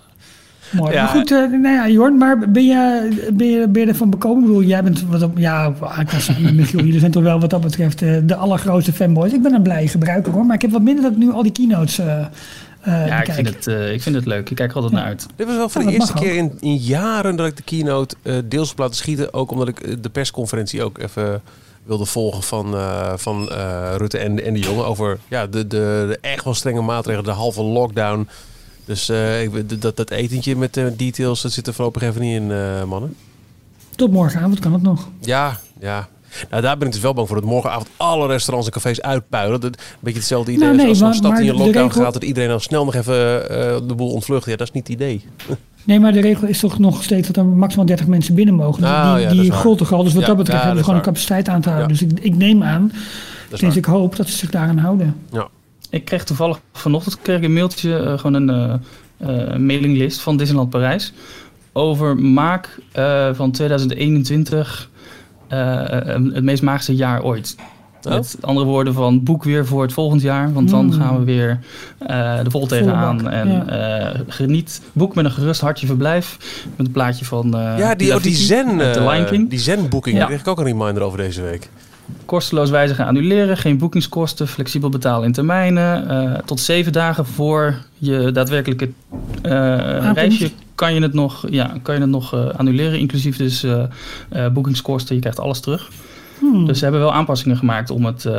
Mooi. 0.77 0.93
Ja. 0.93 1.03
Maar 1.03 1.13
goed, 1.13 1.31
uh, 1.31 1.51
nou 1.51 1.75
ja, 1.75 1.89
Jorn, 1.89 2.17
maar 2.17 2.39
ben 2.39 2.65
je, 2.65 3.09
ben 3.33 3.47
je, 3.47 3.69
ben 3.69 3.83
je 3.83 3.89
ervan 3.89 4.11
bekomen? 4.11 4.43
Ik 4.43 4.47
bedoel, 4.47 4.63
jij 4.63 4.83
bent, 4.83 5.05
wat, 5.09 5.31
ja, 5.35 5.73
Michiel, 6.53 6.85
jullie 6.85 6.99
zijn 6.99 7.11
toch 7.11 7.23
wel 7.23 7.41
wat 7.41 7.51
dat 7.51 7.61
betreft 7.61 8.03
uh, 8.03 8.17
de 8.23 8.35
allergrootste 8.35 8.93
fanboys. 8.93 9.33
Ik 9.33 9.43
ben 9.43 9.55
een 9.55 9.63
blije 9.63 9.89
gebruiker 9.89 10.33
hoor, 10.33 10.45
maar 10.45 10.55
ik 10.55 10.63
heb 10.63 10.71
wat 10.71 10.83
minder 10.83 11.03
dat 11.03 11.13
ik 11.13 11.19
nu 11.19 11.33
al 11.33 11.43
die 11.43 11.53
keynotes 11.53 11.99
uh, 11.99 12.27
ja, 12.87 13.23
ik 13.23 13.33
vind, 13.33 13.49
het, 13.49 13.67
ik 13.67 14.03
vind 14.03 14.15
het 14.15 14.27
leuk. 14.27 14.51
Ik 14.51 14.57
kijk 14.57 14.71
er 14.71 14.77
altijd 14.77 14.93
naar 14.95 15.05
uit. 15.05 15.27
Dit 15.37 15.47
was 15.47 15.57
wel 15.57 15.69
voor 15.69 15.83
de 15.83 15.93
eerste 15.93 16.13
keer 16.13 16.35
in, 16.35 16.53
in, 16.61 16.77
jaren 16.77 17.37
dat 17.37 17.47
ik 17.47 17.57
de 17.57 17.63
keynote 17.63 18.17
deels 18.45 18.71
op 18.71 18.79
laten 18.79 18.97
schieten. 18.97 19.35
Ook 19.35 19.51
omdat 19.51 19.69
ik 19.69 20.03
de 20.03 20.09
persconferentie 20.09 20.83
ook 20.83 20.99
even 20.99 21.43
wilde 21.85 22.05
volgen 22.05 22.43
van, 22.43 22.75
van 23.17 23.49
Rutte 23.97 24.19
en, 24.19 24.45
en 24.45 24.55
de 24.55 24.61
jongen. 24.61 24.87
Over 24.87 25.19
ja, 25.29 25.47
de, 25.47 25.67
de, 25.67 26.05
de 26.09 26.19
echt 26.21 26.45
wel 26.45 26.55
strenge 26.55 26.83
maatregelen, 26.83 27.25
de 27.25 27.39
halve 27.39 27.63
lockdown. 27.63 28.29
Dus 28.85 29.11
uh, 29.11 29.51
dat, 29.79 29.97
dat 29.97 30.11
etentje 30.11 30.57
met 30.57 30.75
de 30.75 30.93
details, 30.97 31.43
dat 31.43 31.53
zit 31.53 31.67
er 31.67 31.75
voorlopig 31.75 32.03
even 32.03 32.21
niet 32.21 32.35
in, 32.35 32.51
uh, 32.51 32.85
mannen. 32.85 33.17
Tot 33.97 34.13
morgenavond 34.13 34.59
kan 34.59 34.73
het 34.73 34.83
nog. 34.83 35.09
Ja, 35.21 35.59
ja. 35.81 36.09
Nou, 36.51 36.63
daar 36.63 36.79
ben 36.79 36.87
ik 36.87 36.93
dus 36.93 37.03
wel 37.03 37.15
bang 37.15 37.29
voor 37.29 37.37
dat 37.37 37.47
morgenavond 37.47 37.89
alle 37.97 38.27
restaurants 38.27 38.67
en 38.67 38.75
cafés 38.75 39.03
uitpuilen. 39.03 39.61
Dat, 39.61 39.77
een 39.77 39.81
beetje 40.01 40.19
hetzelfde 40.19 40.53
idee 40.53 40.65
nou, 40.65 40.77
nee, 40.77 40.89
als 40.89 41.01
een 41.01 41.15
stad 41.15 41.39
in 41.39 41.45
je 41.45 41.53
lockdown 41.53 41.87
regel... 41.87 42.03
gaat, 42.03 42.13
dat 42.13 42.25
iedereen 42.25 42.49
dan 42.49 42.61
snel 42.61 42.85
nog 42.85 42.95
even 42.95 43.15
uh, 43.15 43.49
de 43.89 43.95
boel 43.97 44.13
ontvlucht. 44.13 44.47
Ja, 44.47 44.57
dat 44.57 44.67
is 44.67 44.73
niet 44.73 44.89
het 44.89 44.97
idee. 44.97 45.25
Nee, 45.85 46.01
maar 46.01 46.13
de 46.13 46.21
regel 46.21 46.49
is 46.49 46.61
toch 46.61 46.79
nog 46.79 47.03
steeds 47.03 47.27
dat 47.27 47.37
er 47.37 47.45
maximaal 47.45 47.87
30 47.87 48.07
mensen 48.07 48.35
binnen 48.35 48.55
mogen. 48.55 48.81
Dus 48.81 48.91
nou, 48.91 49.19
die 49.19 49.37
ja, 49.37 49.43
die 49.43 49.51
gold 49.51 49.79
toch 49.79 49.93
al. 49.93 50.05
Dus 50.05 50.13
wat 50.13 50.23
ja, 50.23 50.29
dat 50.29 50.37
betreft 50.37 50.59
ja, 50.59 50.65
hebben 50.65 50.85
we 50.85 50.85
gewoon 50.85 50.99
een 50.99 51.07
capaciteit 51.07 51.49
aan 51.49 51.61
te 51.61 51.69
houden. 51.69 51.89
Dus 51.89 52.03
ik, 52.03 52.21
ik 52.21 52.37
neem 52.37 52.63
aan, 52.63 52.93
dus 53.49 53.77
ik 53.77 53.85
hoop 53.85 54.17
dat 54.17 54.29
ze 54.29 54.37
zich 54.37 54.51
daaraan 54.51 54.79
houden. 54.79 55.17
Ja. 55.33 55.49
Ik 55.95 56.05
kreeg 56.05 56.25
toevallig 56.25 56.61
vanochtend 56.73 57.19
kreeg 57.23 57.37
ik 57.37 57.45
een 57.45 57.53
mailtje, 57.53 58.01
uh, 58.01 58.19
gewoon 58.19 58.49
een 58.49 58.81
uh, 59.19 59.57
mailinglist 59.57 60.21
van 60.21 60.37
Disneyland 60.37 60.71
Parijs. 60.71 61.13
Over 61.73 62.17
maak 62.17 62.79
van 63.33 63.51
2021 63.51 64.91
het 65.49 66.43
meest 66.43 66.63
magische 66.63 66.95
jaar 66.95 67.23
ooit. 67.23 67.57
Oh. 68.03 68.13
Met 68.13 68.37
andere 68.41 68.67
woorden 68.67 68.95
van 68.95 69.23
boek 69.23 69.45
weer 69.45 69.67
voor 69.67 69.83
het 69.83 69.93
volgend 69.93 70.23
jaar. 70.23 70.53
Want 70.53 70.71
dan 70.71 70.85
mm. 70.85 70.93
gaan 70.93 71.19
we 71.19 71.25
weer 71.25 71.59
uh, 72.03 72.43
de 72.43 72.51
vol 72.51 72.67
tegenaan. 72.67 73.31
En 73.31 73.49
ja. 73.49 74.15
uh, 74.15 74.21
geniet, 74.29 74.81
boek 74.93 75.15
met 75.15 75.25
een 75.25 75.31
gerust 75.31 75.61
hartje 75.61 75.87
verblijf. 75.87 76.39
Met 76.77 76.87
een 76.87 76.93
plaatje 76.93 77.25
van 77.25 77.47
uh, 77.47 77.79
Ja, 77.79 77.95
die, 77.95 78.15
oh, 78.15 78.23
die 78.23 78.35
Zen, 78.35 79.49
die 79.49 79.59
Zen 79.59 79.89
boeking. 79.89 80.15
Ja. 80.15 80.21
Daar 80.21 80.29
kreeg 80.29 80.41
ik 80.41 80.49
ook 80.49 80.59
een 80.59 80.65
reminder 80.65 81.03
over 81.03 81.19
deze 81.19 81.43
week. 81.43 81.71
Kosteloos 82.25 82.71
wijzigen 82.71 83.07
annuleren, 83.07 83.57
geen 83.57 83.79
boekingskosten, 83.79 84.49
flexibel 84.49 84.89
betalen 84.89 85.27
in 85.27 85.33
termijnen. 85.33 86.11
Uh, 86.11 86.39
tot 86.45 86.61
zeven 86.61 86.93
dagen 86.93 87.27
voor 87.27 87.79
je 87.99 88.33
daadwerkelijke 88.33 88.91
uh, 89.43 90.13
reisje 90.13 90.51
kan 90.75 90.95
je 90.95 91.01
het 91.01 91.15
nog, 91.15 91.45
ja, 91.51 91.75
kan 91.83 91.95
je 91.95 92.01
het 92.01 92.11
nog 92.11 92.35
uh, 92.35 92.49
annuleren, 92.49 92.99
inclusief 92.99 93.37
dus 93.37 93.67
boekingskosten. 94.53 95.15
Je 95.15 95.21
krijgt 95.21 95.41
alles 95.41 95.61
terug. 95.61 95.91
Dus 96.67 96.79
ze 96.79 96.85
hebben 96.85 97.03
wel 97.03 97.13
aanpassingen 97.15 97.57
gemaakt 97.57 97.91
om 97.91 98.05
het... 98.05 98.25
eh, 98.25 98.33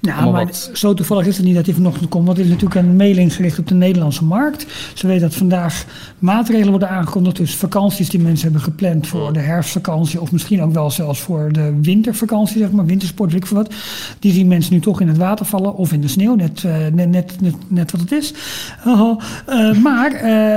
Nou, 0.00 0.32
maar 0.32 0.44
wat- 0.44 0.70
zo 0.72 0.94
toevallig 0.94 1.26
is 1.26 1.36
het 1.36 1.46
niet 1.46 1.54
dat 1.54 1.64
hij 1.66 1.74
vanochtend 1.74 2.08
komt. 2.08 2.26
Want 2.26 2.36
het 2.38 2.46
is 2.46 2.52
natuurlijk 2.52 2.80
een 2.80 2.96
mailing 2.96 3.34
gericht 3.34 3.58
op 3.58 3.68
de 3.68 3.74
Nederlandse 3.74 4.24
markt. 4.24 4.66
Ze 4.94 5.06
weten 5.06 5.22
dat 5.22 5.34
vandaag 5.34 5.84
maatregelen 6.18 6.70
worden 6.70 6.88
aangekondigd. 6.90 7.36
Dus 7.36 7.54
vakanties 7.54 8.08
die 8.08 8.20
mensen 8.20 8.42
hebben 8.44 8.62
gepland 8.62 9.06
voor 9.06 9.32
de 9.32 9.38
herfstvakantie. 9.40 10.20
Of 10.20 10.32
misschien 10.32 10.62
ook 10.62 10.72
wel 10.72 10.90
zelfs 10.90 11.20
voor 11.20 11.52
de 11.52 11.74
wintervakantie, 11.82 12.58
zeg 12.58 12.70
maar. 12.70 12.86
Wintersport, 12.86 13.32
weet 13.32 13.40
ik 13.40 13.46
veel 13.46 13.56
wat. 13.56 13.74
Die 14.18 14.32
zien 14.32 14.48
mensen 14.48 14.72
nu 14.72 14.80
toch 14.80 15.00
in 15.00 15.08
het 15.08 15.16
water 15.16 15.46
vallen. 15.46 15.74
Of 15.74 15.92
in 15.92 16.00
de 16.00 16.08
sneeuw, 16.08 16.34
net, 16.34 16.64
eh, 16.64 16.74
net, 16.92 17.08
net, 17.10 17.40
net, 17.40 17.54
net 17.68 17.90
wat 17.92 18.00
het 18.00 18.12
is. 18.12 18.34
Haha. 18.78 19.16
Eh, 19.46 19.72
maar, 19.82 20.10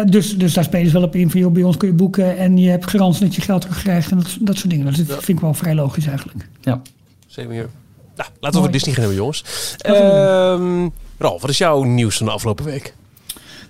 dus, 0.10 0.38
dus 0.38 0.53
daar 0.53 0.63
spelen 0.63 0.88
ze 0.88 0.93
wel 0.93 1.03
op 1.03 1.15
in. 1.15 1.29
Van, 1.31 1.39
joh, 1.39 1.51
bij 1.51 1.63
ons 1.63 1.77
kun 1.77 1.88
je 1.88 1.93
boeken. 1.93 2.38
En 2.38 2.57
je 2.57 2.69
hebt 2.69 2.89
garantie 2.89 3.25
dat 3.25 3.36
je 3.36 3.41
geld 3.41 3.62
terugkrijgt. 3.62 4.12
En 4.12 4.17
dat, 4.17 4.38
dat 4.39 4.57
soort 4.57 4.69
dingen. 4.69 4.86
Dat 4.86 4.96
vind 4.96 5.27
ik 5.27 5.39
wel 5.39 5.53
vrij 5.53 5.75
logisch 5.75 6.05
eigenlijk. 6.07 6.48
Ja. 6.68 6.82
Hier. 7.36 7.48
Nou, 7.48 7.70
laten 8.16 8.32
we 8.40 8.48
over 8.48 8.60
Mooi. 8.60 8.72
Disney 8.72 8.94
gaan 8.94 9.04
hebben, 9.04 9.20
jongens. 9.20 9.44
Ehm 9.78 10.88
Ralf, 11.18 11.42
wat 11.42 11.50
is 11.50 11.58
jouw 11.58 11.84
nieuws 11.84 12.18
van 12.18 12.26
de 12.26 12.32
afgelopen 12.32 12.66
week? 12.66 12.94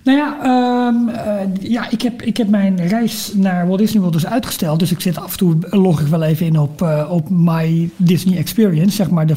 Nou 0.04 0.18
ja, 0.18 0.38
ehm, 0.44 1.10
eh, 1.10 1.70
ja 1.72 1.90
ik, 1.90 2.02
heb, 2.02 2.22
ik 2.22 2.38
heb 2.38 2.48
mijn 2.48 2.88
reis 2.88 3.32
naar 3.34 3.68
Walt 3.68 3.80
Disney 3.80 4.00
World 4.00 4.14
dus 4.14 4.26
uitgesteld. 4.26 4.80
Dus 4.80 4.92
ik 4.92 5.02
zit 5.02 5.18
af 5.18 5.32
en 5.32 5.38
toe, 5.38 5.56
log 5.70 6.02
ik 6.02 6.08
wel 6.08 6.24
even 6.24 6.46
in 6.46 6.60
op, 6.60 6.82
eh, 6.82 7.08
op 7.12 7.30
My 7.30 7.90
Disney 7.96 8.38
Experience. 8.38 8.96
Zeg 8.96 9.10
maar 9.10 9.28
de 9.28 9.36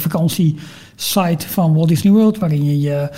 vakantiesite 1.04 1.48
van 1.48 1.74
Walt 1.74 1.88
Disney 1.88 2.12
World. 2.12 2.38
Waarin 2.38 2.64
je 2.64 2.80
je, 2.80 3.08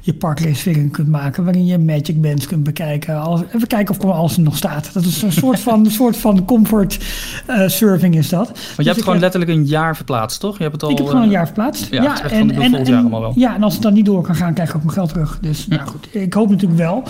je 0.00 0.14
parkreservering 0.14 0.92
kunt 0.92 1.08
maken. 1.08 1.44
Waarin 1.44 1.66
je 1.66 1.78
Magic 1.78 2.20
Bands 2.20 2.46
kunt 2.46 2.62
bekijken. 2.62 3.20
Alles, 3.20 3.40
even 3.54 3.66
kijken 3.66 3.94
of 3.98 4.04
alles 4.10 4.36
er 4.36 4.42
nog 4.42 4.56
staat. 4.56 4.90
Dat 4.92 5.04
is 5.04 5.22
een 5.22 5.32
soort 5.32 5.60
van, 5.60 5.84
een 5.84 5.90
soort 5.90 6.16
van 6.16 6.44
comfort 6.44 6.98
eh, 7.46 7.68
surfing 7.68 8.16
is 8.16 8.28
dat. 8.28 8.46
Want 8.46 8.58
je 8.58 8.74
Dus 8.76 8.84
hebt 8.86 8.98
gewoon 8.98 9.12
heb- 9.14 9.22
letterlijk 9.22 9.50
een 9.52 9.66
jaar 9.66 9.96
verplaatst, 9.96 10.40
toch? 10.40 10.56
Je 10.56 10.62
hebt 10.62 10.74
het 10.74 10.82
al, 10.82 10.90
ik 10.90 10.96
heb 10.96 11.06
gewoon 11.06 11.22
een 11.22 11.28
eh, 11.28 11.34
jaar 11.34 11.46
verplaatst. 11.46 11.86
ja, 11.90 12.16
van 12.28 12.86
allemaal 12.86 13.20
wel. 13.20 13.32
Ja, 13.36 13.54
en 13.54 13.62
als 13.62 13.72
het 13.72 13.82
dan 13.82 13.94
niet 13.94 14.04
door 14.04 14.22
kan 14.22 14.34
gaan, 14.34 14.54
krijg 14.54 14.68
ik 14.68 14.76
ook 14.76 14.82
mijn 14.82 14.94
geld 14.94 15.08
terug. 15.08 15.38
Dus 15.40 15.66
nou 15.66 15.88
goed, 15.88 16.08
ik 16.10 16.32
hoop 16.32 16.48
natuurlijk 16.50 16.80
wel. 16.80 17.02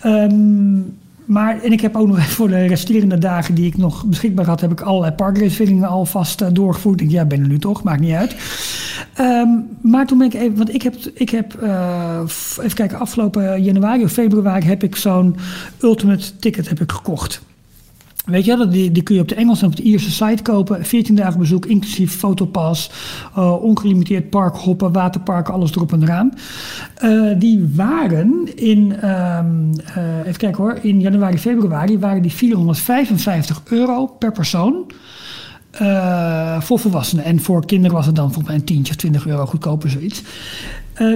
Ehm, 0.00 0.78
maar, 1.26 1.62
en 1.62 1.72
ik 1.72 1.80
heb 1.80 1.96
ook 1.96 2.06
nog 2.06 2.28
voor 2.36 2.48
de 2.48 2.66
resterende 2.66 3.18
dagen 3.18 3.54
die 3.54 3.66
ik 3.66 3.76
nog 3.76 4.04
beschikbaar 4.04 4.46
had, 4.46 4.60
heb 4.60 4.72
ik 4.72 4.80
allerlei 4.80 5.12
parkreserveringen 5.12 5.88
alvast 5.88 6.40
eh, 6.40 6.48
doorgevoerd. 6.52 7.00
Ik 7.00 7.10
ja, 7.10 7.24
ben 7.24 7.40
er 7.40 7.48
nu 7.48 7.58
toch, 7.58 7.82
maakt 7.82 8.00
niet 8.00 8.14
uit. 8.14 8.36
Ehm, 9.14 9.48
maar 9.80 10.06
toen 10.06 10.18
ben 10.18 10.26
ik 10.26 10.34
even, 10.34 10.56
want 10.56 10.74
ik 10.74 10.82
heb, 10.82 10.94
ik 11.14 11.30
heb 11.30 11.54
eh, 11.54 12.20
even 12.60 12.74
kijken, 12.74 12.98
afgelopen 12.98 13.62
januari 13.62 14.04
of 14.04 14.12
februari 14.12 14.66
heb 14.66 14.82
ik 14.82 14.96
zo'n 14.96 15.36
ultimate 15.80 16.36
ticket 16.38 16.68
heb 16.68 16.80
ik 16.80 16.92
gekocht. 16.92 17.42
Weet 18.26 18.44
je, 18.44 18.68
die, 18.68 18.92
die 18.92 19.02
kun 19.02 19.14
je 19.14 19.20
op 19.20 19.28
de 19.28 19.34
Engelse 19.34 19.64
en 19.64 19.70
op 19.70 19.76
de 19.76 19.82
Ierse 19.82 20.10
site 20.10 20.42
kopen. 20.42 20.84
14 20.84 21.14
dagen 21.14 21.38
bezoek, 21.38 21.66
inclusief 21.66 22.12
fotopas, 22.12 22.90
eh, 23.34 23.62
ongelimiteerd 23.62 24.30
parkhoppen, 24.30 24.92
waterparken, 24.92 25.54
alles 25.54 25.74
erop 25.74 25.92
en 25.92 26.02
eraan. 26.02 26.32
Eh, 26.94 27.38
die 27.38 27.70
waren 27.74 28.56
in, 28.56 28.96
ehm, 29.00 29.46
eh, 29.94 30.18
even 30.18 30.36
kijken 30.36 30.62
hoor, 30.62 30.78
in 30.82 31.00
januari, 31.00 31.38
februari 31.38 31.98
waren 31.98 32.22
die 32.22 32.32
455 32.32 33.62
euro 33.64 34.06
per 34.06 34.32
persoon. 34.32 34.84
voor 36.58 36.78
volwassenen. 36.78 37.24
En 37.24 37.40
voor 37.40 37.66
kinderen 37.66 37.96
was 37.96 38.06
het 38.06 38.14
dan 38.14 38.24
volgens 38.24 38.46
mij 38.46 38.54
een 38.54 38.64
tientje 38.64 38.92
of 38.92 38.98
20 38.98 39.26
euro 39.26 39.46
goedkoper, 39.46 39.90
zoiets. 39.90 40.22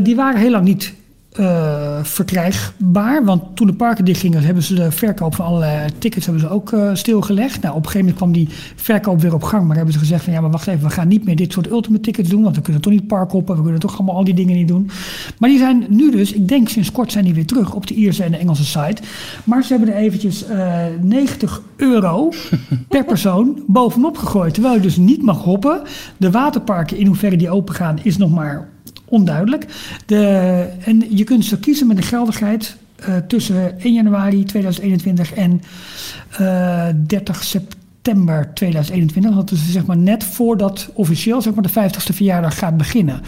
Die 0.02 0.16
waren 0.16 0.40
heel 0.40 0.50
lang 0.50 0.64
niet 0.64 0.94
eh, 1.40 1.98
verkrijgbaar. 2.02 3.24
Want 3.24 3.42
toen 3.56 3.66
de 3.66 3.72
parken 3.72 4.04
dichtgingen, 4.04 4.42
hebben 4.42 4.62
ze 4.62 4.74
de 4.74 4.90
verkoop 4.90 5.34
van 5.34 5.46
allerlei 5.46 5.88
tickets 5.98 6.24
hebben 6.24 6.42
ze 6.42 6.50
ook 6.50 6.72
eh, 6.72 6.90
stilgelegd. 6.92 7.62
Nou, 7.62 7.74
op 7.74 7.84
een 7.84 7.90
gegeven 7.90 8.06
moment 8.06 8.16
kwam 8.16 8.32
die 8.32 8.48
verkoop 8.76 9.20
weer 9.20 9.34
op 9.34 9.42
gang. 9.42 9.66
Maar 9.66 9.76
hebben 9.76 9.94
ze 9.94 9.98
gezegd 9.98 10.24
van 10.24 10.32
ja, 10.32 10.40
maar 10.40 10.50
wacht 10.50 10.66
even, 10.66 10.88
we 10.88 10.90
gaan 10.90 11.08
niet 11.08 11.24
meer 11.24 11.36
dit 11.36 11.52
soort 11.52 11.70
ultimate 11.70 12.02
tickets 12.02 12.28
doen. 12.28 12.42
Want 12.42 12.56
we 12.56 12.62
kunnen 12.62 12.82
toch 12.82 12.92
niet 12.92 13.06
parkhoppen, 13.06 13.56
we 13.56 13.62
kunnen 13.62 13.80
toch 13.80 13.96
allemaal 13.96 14.16
al 14.16 14.24
die 14.24 14.34
dingen 14.34 14.56
niet 14.56 14.68
doen. 14.68 14.90
Maar 15.38 15.48
die 15.48 15.58
zijn 15.58 15.84
nu 15.88 16.10
dus, 16.10 16.32
ik 16.32 16.48
denk 16.48 16.68
sinds 16.68 16.92
kort 16.92 17.12
zijn 17.12 17.24
die 17.24 17.34
weer 17.34 17.46
terug 17.46 17.74
op 17.74 17.86
de 17.86 17.94
Ierse 17.94 18.24
en 18.24 18.30
de 18.30 18.36
Engelse 18.36 18.64
site. 18.64 19.02
Maar 19.44 19.62
ze 19.62 19.74
hebben 19.74 19.94
er 19.94 20.00
eventjes 20.00 20.46
eh 20.46 20.84
90 21.00 21.62
euro 21.76 22.32
per 22.88 23.04
persoon 23.04 23.62
bovenop 23.66 24.18
gegooid. 24.18 24.54
Terwijl 24.54 24.74
je 24.74 24.80
dus 24.80 24.96
niet 24.96 25.22
mag 25.22 25.42
hoppen. 25.42 25.82
De 26.16 26.30
waterparken, 26.30 26.96
in 26.96 27.06
hoeverre 27.06 27.36
die 27.36 27.50
open 27.50 27.74
gaan, 27.74 27.98
is 28.02 28.16
nog 28.16 28.30
maar 28.30 28.68
onduidelijk. 29.10 29.66
De, 30.06 30.68
en 30.84 31.16
je 31.16 31.24
kunt 31.24 31.44
ze 31.44 31.58
kiezen 31.58 31.86
met 31.86 31.96
een 31.96 32.02
geldigheid 32.02 32.76
eh, 32.96 33.16
tussen 33.16 33.80
1 33.80 33.92
januari 33.92 34.44
2021 34.44 35.34
en 35.34 35.62
eh 36.30 36.88
30 37.06 37.44
september 37.44 37.79
2021. 38.02 39.34
Dat 39.34 39.50
is 39.50 39.72
zeg 39.72 39.86
maar 39.86 39.96
net 39.96 40.24
voordat 40.24 40.90
officieel 40.94 41.42
zeg 41.42 41.54
maar, 41.54 41.62
de 41.62 41.70
50ste 41.70 42.14
verjaardag 42.14 42.58
gaat 42.58 42.76
beginnen. 42.76 43.22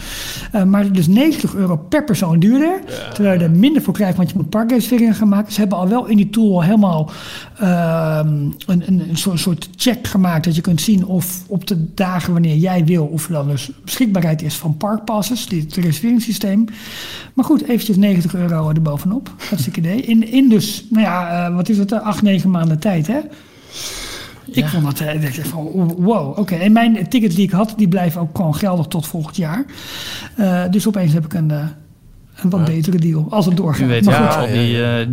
Eh, 0.51 0.63
maar 0.63 0.91
dus 0.91 1.07
90 1.07 1.55
euro 1.55 1.77
per 1.77 2.03
persoon 2.03 2.39
duurder. 2.39 2.79
Terwijl 3.13 3.39
je 3.39 3.45
er 3.45 3.51
minder 3.51 3.81
voor 3.81 3.93
krijgt, 3.93 4.17
want 4.17 4.29
je 4.29 4.35
moet 4.37 4.49
parkreserveringen 4.49 5.15
gaan 5.15 5.27
maken. 5.27 5.53
Ze 5.53 5.59
hebben 5.59 5.77
al 5.77 5.87
wel 5.87 6.05
in 6.05 6.17
die 6.17 6.29
tool 6.29 6.63
helemaal 6.63 7.11
ehm, 7.57 8.27
een, 8.65 8.83
een, 8.87 9.09
een 9.09 9.17
soort, 9.17 9.39
soort 9.39 9.69
check 9.75 10.07
gemaakt. 10.07 10.45
Dat 10.45 10.55
je 10.55 10.61
kunt 10.61 10.81
zien 10.81 11.05
of 11.05 11.43
op 11.47 11.67
de 11.67 11.93
dagen 11.93 12.33
wanneer 12.33 12.55
jij 12.55 12.85
wil, 12.85 13.05
of 13.05 13.25
er 13.25 13.33
dan 13.33 13.47
dus 13.47 13.71
beschikbaarheid 13.83 14.41
is 14.41 14.55
van 14.55 14.77
parkpasses, 14.77 15.47
dit 15.47 15.75
reserveringssysteem. 15.75 16.65
Maar 17.33 17.45
goed, 17.45 17.63
eventjes 17.63 17.97
90 17.97 18.35
euro 18.35 18.69
erbovenop. 18.69 19.31
Hartstikke 19.49 19.79
idee. 19.79 20.01
In, 20.01 20.31
in 20.31 20.49
dus, 20.49 20.85
nou 20.89 21.03
ja, 21.03 21.47
eh, 21.47 21.55
wat 21.55 21.69
is 21.69 21.77
het, 21.77 21.91
eh, 21.91 22.01
acht, 22.01 22.21
negen 22.21 22.49
maanden 22.49 22.79
tijd, 22.79 23.07
hè? 23.07 23.19
Ik 24.45 24.55
Ja. 24.55 24.67
vond 24.69 24.83
dat 24.85 24.99
eh, 24.99 25.13
ik 25.13 25.21
dacht 25.35 25.47
van, 25.47 25.93
wow, 25.97 26.39
oké. 26.39 26.55
En 26.55 26.71
mijn 26.71 27.07
tickets 27.09 27.35
die 27.35 27.43
ik 27.45 27.51
had, 27.51 27.73
die 27.77 27.87
blijven 27.87 28.21
ook 28.21 28.35
gewoon 28.37 28.55
geldig 28.55 28.85
tot 28.85 29.07
volgend 29.07 29.35
jaar. 29.35 29.65
Eh, 30.37 30.63
dus 30.71 30.87
opeens 30.87 31.13
heb 31.13 31.25
ik 31.25 31.33
een, 31.33 31.51
eh, 31.51 31.67
een 32.41 32.49
wat 32.49 32.65
betere 32.65 32.97
deal, 32.99 33.25
als 33.29 33.45
het 33.45 33.57
doorgaat. 33.57 33.79
Je 33.79 33.85
weet 33.85 34.05
maar 34.05 34.13
ja, 34.21 34.31
goed, 34.31 34.41
al, 34.41 34.53
die, 34.53 34.83
eh, 34.83 35.07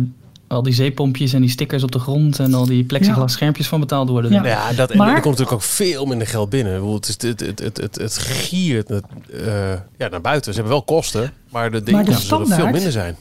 al 0.47 0.63
die 0.63 0.73
zeepompjes 0.73 1.33
en 1.33 1.41
die 1.41 1.49
stickers 1.49 1.83
op 1.83 1.91
de 1.91 1.99
grond 1.99 2.39
en 2.39 2.53
al 2.53 2.65
die 2.65 2.83
plexiglas 2.83 3.29
Ja. 3.31 3.35
schermpjes 3.37 3.67
van 3.67 3.79
betaald 3.79 4.09
worden. 4.09 4.31
Ja. 4.31 4.37
Nou 4.41 4.49
ja, 4.49 4.73
dat, 4.73 4.91
en 4.91 4.97
Maar- 4.97 5.07
er 5.07 5.13
komt 5.13 5.25
natuurlijk 5.25 5.51
ook 5.51 5.61
veel 5.61 6.05
minder 6.05 6.27
geld 6.27 6.49
binnen. 6.49 6.73
Ik 6.73 6.79
bedoel, 6.79 6.95
Het, 6.95 7.07
is, 7.07 7.17
het, 7.29 7.39
het, 7.39 7.59
het, 7.59 7.77
het, 7.77 7.95
het 7.95 8.17
giert 8.17 8.87
het, 8.87 9.03
eh, 9.45 9.71
ja, 9.97 10.07
naar 10.07 10.21
buiten. 10.21 10.53
Ze 10.53 10.59
hebben 10.59 10.77
wel 10.77 10.83
kosten, 10.85 11.31
maar 11.49 11.71
de 11.71 11.83
dingen 11.83 12.05
de 12.05 12.13
zullen 12.13 12.47
veel 12.47 12.69
minder 12.69 12.91
zijn. 12.91 13.15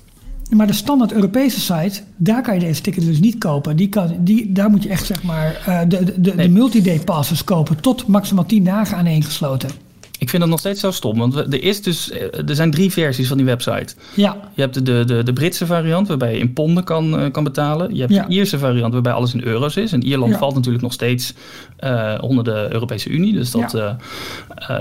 Maar 0.50 0.66
de 0.66 0.73
standaard 0.73 1.12
Europese 1.12 1.61
site, 1.61 2.00
daar 2.16 2.42
kan 2.42 2.54
je 2.54 2.61
deze 2.61 2.80
tickets 2.83 3.07
dus 3.07 3.21
niet 3.21 3.38
kopen. 3.38 3.76
Die 3.76 3.88
kan, 3.88 4.16
die, 4.19 4.52
daar 4.52 4.71
moet 4.71 4.83
je 4.83 4.88
echt 4.88 5.07
zeg 5.07 5.23
maar 5.23 5.62
eh, 5.66 5.80
de, 5.88 6.04
de, 6.04 6.21
de, 6.21 6.35
Nee. 6.35 6.47
de 6.47 6.52
multi-day 6.52 7.00
passes 7.00 7.45
kopen 7.45 7.80
tot 7.80 8.07
maximaal 8.07 8.47
10 8.47 8.64
dagen 8.64 8.97
aaneengesloten. 8.97 9.71
Ik 10.20 10.28
vind 10.28 10.42
dat 10.42 10.50
nog 10.50 10.58
steeds 10.58 10.80
zo 10.80 10.90
stom, 10.90 11.18
want 11.18 11.34
er, 11.36 11.62
is 11.62 11.82
dus, 11.82 12.10
eh, 12.10 12.48
er 12.48 12.54
zijn 12.54 12.70
drie 12.70 12.90
versies 12.92 13.28
van 13.28 13.36
die 13.36 13.46
website. 13.46 13.94
Ja, 14.14 14.36
Je 14.54 14.60
hebt 14.62 14.74
de, 14.86 15.04
de, 15.04 15.22
de 15.22 15.32
Britse 15.32 15.66
variant 15.66 16.08
waarbij 16.08 16.32
je 16.32 16.38
in 16.38 16.52
ponden 16.52 16.84
kan, 16.84 17.18
eh, 17.18 17.30
kan 17.30 17.44
betalen. 17.44 17.94
Je 17.94 18.00
hebt 18.00 18.12
Ja. 18.12 18.24
de 18.24 18.32
Ierse 18.34 18.58
variant 18.58 18.92
waarbij 18.92 19.12
alles 19.12 19.34
in 19.34 19.42
euro's 19.44 19.76
is. 19.76 19.92
En 19.92 20.02
Ierland 20.06 20.32
Ja. 20.32 20.38
valt 20.38 20.54
natuurlijk 20.54 20.82
nog 20.82 20.92
steeds 20.92 21.34
eh, 21.76 22.14
onder 22.20 22.44
de 22.44 22.68
Europese 22.70 23.08
Unie. 23.08 23.32
Dus 23.32 23.50
dat, 23.50 23.70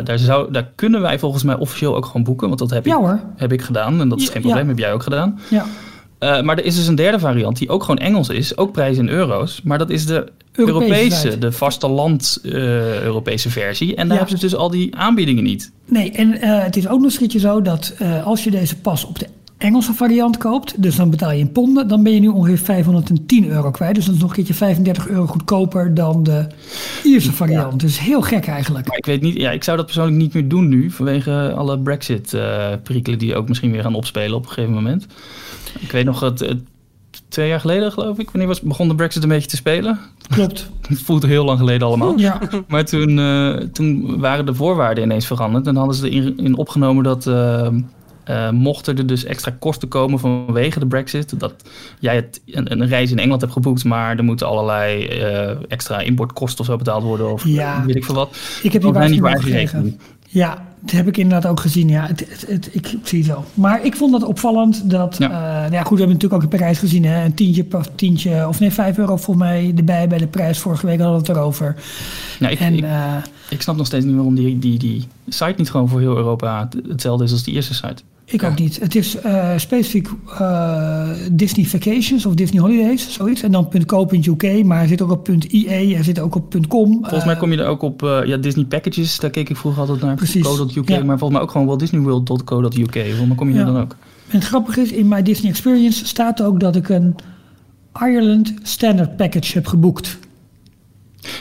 daar, 0.03 0.19
zou, 0.19 0.51
daar 0.51 0.67
kunnen 0.75 1.01
wij 1.01 1.19
volgens 1.19 1.43
mij 1.43 1.55
officieel 1.55 1.95
ook 1.95 2.05
gewoon 2.05 2.23
boeken. 2.23 2.47
Want 2.47 2.59
dat 2.59 2.69
heb, 2.69 2.85
ik, 2.85 2.93
hoor. 2.93 3.19
heb 3.35 3.51
ik 3.53 3.61
gedaan 3.61 4.01
en 4.01 4.09
dat 4.09 4.19
is 4.21 4.29
geen 4.29 4.41
probleem. 4.41 4.67
Heb 4.67 4.77
jij 4.77 4.93
ook 4.93 5.03
gedaan. 5.03 5.39
ja. 5.49 5.65
Eh, 6.19 6.41
maar 6.41 6.57
er 6.57 6.65
is 6.65 6.75
dus 6.75 6.87
een 6.87 6.95
derde 6.95 7.19
variant 7.19 7.57
die 7.57 7.69
ook 7.69 7.81
gewoon 7.81 7.97
Engels 7.97 8.29
is. 8.29 8.57
Ook 8.57 8.71
prijs 8.71 8.97
in 8.97 9.09
euro's. 9.09 9.61
Maar 9.63 9.77
dat 9.77 9.89
is 9.89 10.05
de 10.05 10.31
Europese 10.51 11.37
de 11.37 11.51
vasteland 11.51 12.39
eh 12.43 13.01
Europese 13.01 13.49
versie. 13.49 13.89
En 13.95 14.07
daar 14.07 14.17
Ja. 14.17 14.23
hebben 14.23 14.39
ze 14.39 14.45
dus 14.45 14.55
al 14.55 14.69
die 14.69 14.95
aanbiedingen 14.95 15.43
niet. 15.43 15.71
Nee, 15.85 16.11
en 16.11 16.41
eh, 16.41 16.63
het 16.63 16.77
is 16.77 16.87
ook 16.87 17.01
nog 17.01 17.17
keertje 17.17 17.39
zo 17.39 17.61
dat 17.61 17.95
als 18.23 18.43
je 18.43 18.51
deze 18.51 18.75
pas 18.79 19.05
op 19.05 19.19
de 19.19 19.27
Engelse 19.57 19.93
variant 19.93 20.37
koopt, 20.37 20.81
dus 20.81 20.95
dan 20.95 21.09
betaal 21.09 21.31
je 21.31 21.39
in 21.39 21.51
ponden, 21.51 21.87
dan 21.87 22.03
ben 22.03 22.13
je 22.13 22.19
nu 22.19 22.27
ongeveer 22.27 22.57
510 22.57 23.47
euro 23.49 23.71
kwijt. 23.71 23.95
Dus 23.95 24.05
dat 24.05 24.15
is 24.15 24.19
nog 24.21 24.29
een 24.29 24.35
keertje 24.35 24.53
35 24.53 25.07
euro 25.07 25.25
goedkoper 25.25 25.93
dan 25.93 26.23
de 26.23 26.47
Ierse 27.03 27.31
variant. 27.33 27.79
Dus 27.79 27.99
heel 27.99 28.21
gek 28.21 28.47
eigenlijk. 28.47 28.87
Maar 28.87 28.97
ik 28.97 29.05
weet 29.05 29.21
niet, 29.21 29.37
ja, 29.37 29.51
ik 29.51 29.63
zou 29.63 29.77
dat 29.77 29.85
persoonlijk 29.85 30.17
niet 30.17 30.33
meer 30.33 30.47
doen 30.47 30.67
nu. 30.67 30.91
Vanwege 30.91 31.53
alle 31.53 31.79
Brexit-perikelen 31.79 33.19
die 33.19 33.35
ook 33.35 33.47
misschien 33.47 33.71
weer 33.71 33.81
gaan 33.81 33.95
opspelen 33.95 34.35
op 34.37 34.43
een 34.43 34.51
gegeven 34.51 34.73
moment. 34.73 35.05
Ik 35.79 35.91
weet 35.91 36.05
nog, 36.05 36.19
het, 36.19 36.39
het- 36.39 36.63
twee 37.29 37.47
jaar 37.47 37.59
geleden 37.59 37.91
geloof 37.91 38.17
ik, 38.19 38.29
wanneer 38.29 38.47
was, 38.47 38.61
begon 38.61 38.87
de 38.87 38.95
Brexit 38.95 39.23
een 39.23 39.29
beetje 39.29 39.49
te 39.49 39.55
spelen. 39.55 39.99
Klopt. 40.29 40.69
Het 40.89 41.01
voelt 41.01 41.25
heel 41.25 41.45
lang 41.45 41.59
geleden 41.59 41.87
allemaal. 41.87 42.17
Ja, 42.17 42.39
Maar 42.67 42.85
toen, 42.85 43.19
eh, 43.19 43.53
toen 43.55 44.19
waren 44.19 44.45
de 44.45 44.53
voorwaarden 44.53 45.03
ineens 45.03 45.27
veranderd. 45.27 45.67
En 45.67 45.75
hadden 45.75 45.95
ze 45.95 46.09
erin 46.09 46.37
in 46.37 46.55
opgenomen 46.57 47.03
dat 47.03 47.27
eh, 47.27 47.67
eh, 48.23 48.49
mochten 48.49 48.97
er 48.97 49.05
dus 49.07 49.23
extra 49.23 49.55
kosten 49.59 49.87
komen 49.87 50.19
vanwege 50.19 50.79
de 50.79 50.87
brexit... 50.87 51.39
dat 51.39 51.53
jij 51.99 52.15
het, 52.15 52.41
een, 52.45 52.71
een 52.71 52.87
reis 52.87 53.11
in 53.11 53.17
Engeland 53.19 53.41
hebt 53.41 53.53
geboekt... 53.53 53.83
maar 53.83 54.17
er 54.17 54.23
moeten 54.23 54.47
allerlei 54.47 55.05
eh, 55.05 55.51
extra 55.67 55.99
importkosten 55.99 56.59
of 56.59 56.65
zo 56.65 56.75
betaald 56.77 57.03
worden... 57.03 57.31
of 57.31 57.45
Ja. 57.45 57.83
weet 57.85 57.95
ik 57.95 58.05
veel 58.05 58.15
wat. 58.15 58.37
ik 58.63 58.71
heb 58.73 58.81
die 58.81 58.91
waarschuwing 58.91 59.21
waar 59.33 59.41
gekregen. 59.41 59.99
Ja, 60.27 60.67
dat 60.81 60.91
heb 60.91 61.07
ik 61.07 61.17
inderdaad 61.17 61.51
ook 61.51 61.59
gezien. 61.59 61.89
Ja, 61.89 62.05
het, 62.07 62.19
het, 62.29 62.45
het- 62.47 62.69
ik 62.71 62.95
zie 63.03 63.19
het 63.19 63.27
wel. 63.27 63.45
Maar 63.53 63.85
ik 63.85 63.95
vond 63.95 64.11
dat 64.11 64.23
opvallend 64.23 64.89
dat... 64.89 65.15
Ja. 65.19 65.29
Ja, 65.29 65.63
ja 65.71 65.81
goed, 65.83 65.97
we 65.97 66.03
hebben 66.03 66.07
natuurlijk 66.07 66.33
ook 66.33 66.41
in 66.51 66.57
Parijs 66.57 66.79
gezien. 66.79 67.05
Hè, 67.05 67.25
een 67.25 67.33
tientje, 67.33 67.65
tientje, 67.95 68.47
of 68.47 68.59
nee, 68.59 68.71
vijf 68.71 68.97
euro 68.97 69.17
volgens 69.17 69.45
mij 69.47 69.73
erbij 69.77 70.07
bij 70.07 70.17
de 70.17 70.27
prijs. 70.27 70.59
Vorige 70.59 70.85
week 70.85 70.99
hadden 70.99 71.21
we 71.21 71.27
het 71.27 71.37
erover. 71.37 71.75
Ja, 72.39 72.47
ik, 72.49 72.59
en 72.59 72.73
ik, 72.73 72.83
eh, 72.83 73.15
ik 73.49 73.61
snap 73.61 73.75
nog 73.77 73.85
steeds 73.85 74.05
niet 74.05 74.15
waarom 74.15 74.35
die, 74.35 74.59
die, 74.59 74.79
die 74.79 75.07
site 75.27 75.53
niet 75.57 75.71
gewoon 75.71 75.89
voor 75.89 75.99
heel 75.99 76.15
Europa 76.17 76.69
het- 76.71 76.87
hetzelfde 76.89 77.23
is 77.23 77.31
als 77.31 77.43
die 77.43 77.53
eerste 77.53 77.73
site. 77.73 78.01
Ik 78.31 78.43
ook 78.43 78.59
niet. 78.59 78.79
Het 78.79 78.95
is 78.95 79.15
eh, 79.15 79.57
specifiek 79.57 80.09
eh, 80.39 81.09
Disney 81.31 81.65
Vacations 81.65 82.25
of 82.25 82.33
Disney 82.33 82.61
Holidays, 82.61 83.13
zoiets. 83.13 83.41
En 83.41 83.51
dan 83.51 83.69
.co.uk, 83.85 84.63
maar 84.63 84.77
hij 84.77 84.87
zit 84.87 85.01
ook 85.01 85.11
op 85.11 85.29
.ie, 85.49 85.69
hij 85.69 86.03
zit 86.03 86.19
ook 86.19 86.35
op 86.35 86.55
.com. 86.67 86.97
Volgens 86.99 87.25
mij 87.25 87.35
kom 87.37 87.51
je 87.51 87.57
er 87.57 87.67
ook 87.67 87.81
op 87.81 88.03
eh, 88.03 88.19
ja, 88.25 88.37
Disney 88.37 88.65
Packages. 88.65 89.19
Daar 89.19 89.29
keek 89.29 89.49
ik 89.49 89.57
vroeger 89.57 89.81
altijd 89.81 90.01
naar. 90.01 90.15
Precies, 90.15 90.43
Co.uk. 90.43 90.89
ja. 90.89 91.03
Maar 91.03 91.17
volgens 91.17 91.31
mij 91.31 91.41
ook 91.41 91.51
gewoon 91.51 91.67
Walt 91.67 91.79
Disney 91.79 92.01
World.co.uk. 92.01 92.93
Volgens 92.93 93.27
mij 93.27 93.35
kom 93.35 93.47
je 93.47 93.53
Ja. 93.53 93.59
er 93.59 93.65
dan 93.65 93.81
ook. 93.81 93.95
En 94.29 94.35
het 94.37 94.43
grappige 94.47 94.81
is, 94.81 94.91
in 94.91 95.07
My 95.07 95.21
Disney 95.21 95.51
Experience 95.51 96.05
staat 96.05 96.41
ook 96.41 96.59
dat 96.59 96.75
ik 96.75 96.89
een 96.89 97.15
Ireland 98.01 98.53
Standard 98.63 99.17
Package 99.17 99.53
heb 99.53 99.67
geboekt. 99.67 100.17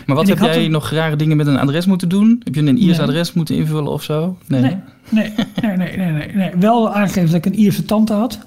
Maar 0.07 0.17
wat 0.17 0.29
heb 0.29 0.39
jij 0.39 0.65
een- 0.65 0.71
nog 0.71 0.91
rare 0.91 1.17
dingen 1.17 1.37
met 1.37 1.47
een 1.47 1.59
adres 1.59 1.87
moeten 1.87 2.09
doen? 2.09 2.41
Heb 2.45 2.55
je 2.55 2.61
een 2.61 2.79
Iers 2.79 2.97
Nee. 2.99 3.07
adres 3.07 3.33
moeten 3.33 3.55
invullen 3.55 3.93
of 3.93 4.03
zo? 4.03 4.39
Nee. 4.47 4.61
Nee, 4.61 5.33
nee, 5.63 5.77
nee, 5.77 5.97
nee, 5.97 6.11
nee, 6.13 6.31
nee. 6.35 6.51
Wel 6.59 6.93
aangegeven 6.93 7.27
dat 7.27 7.35
ik 7.35 7.47
een 7.47 7.59
Ierse 7.59 7.85
tante 7.85 8.13
had. 8.13 8.39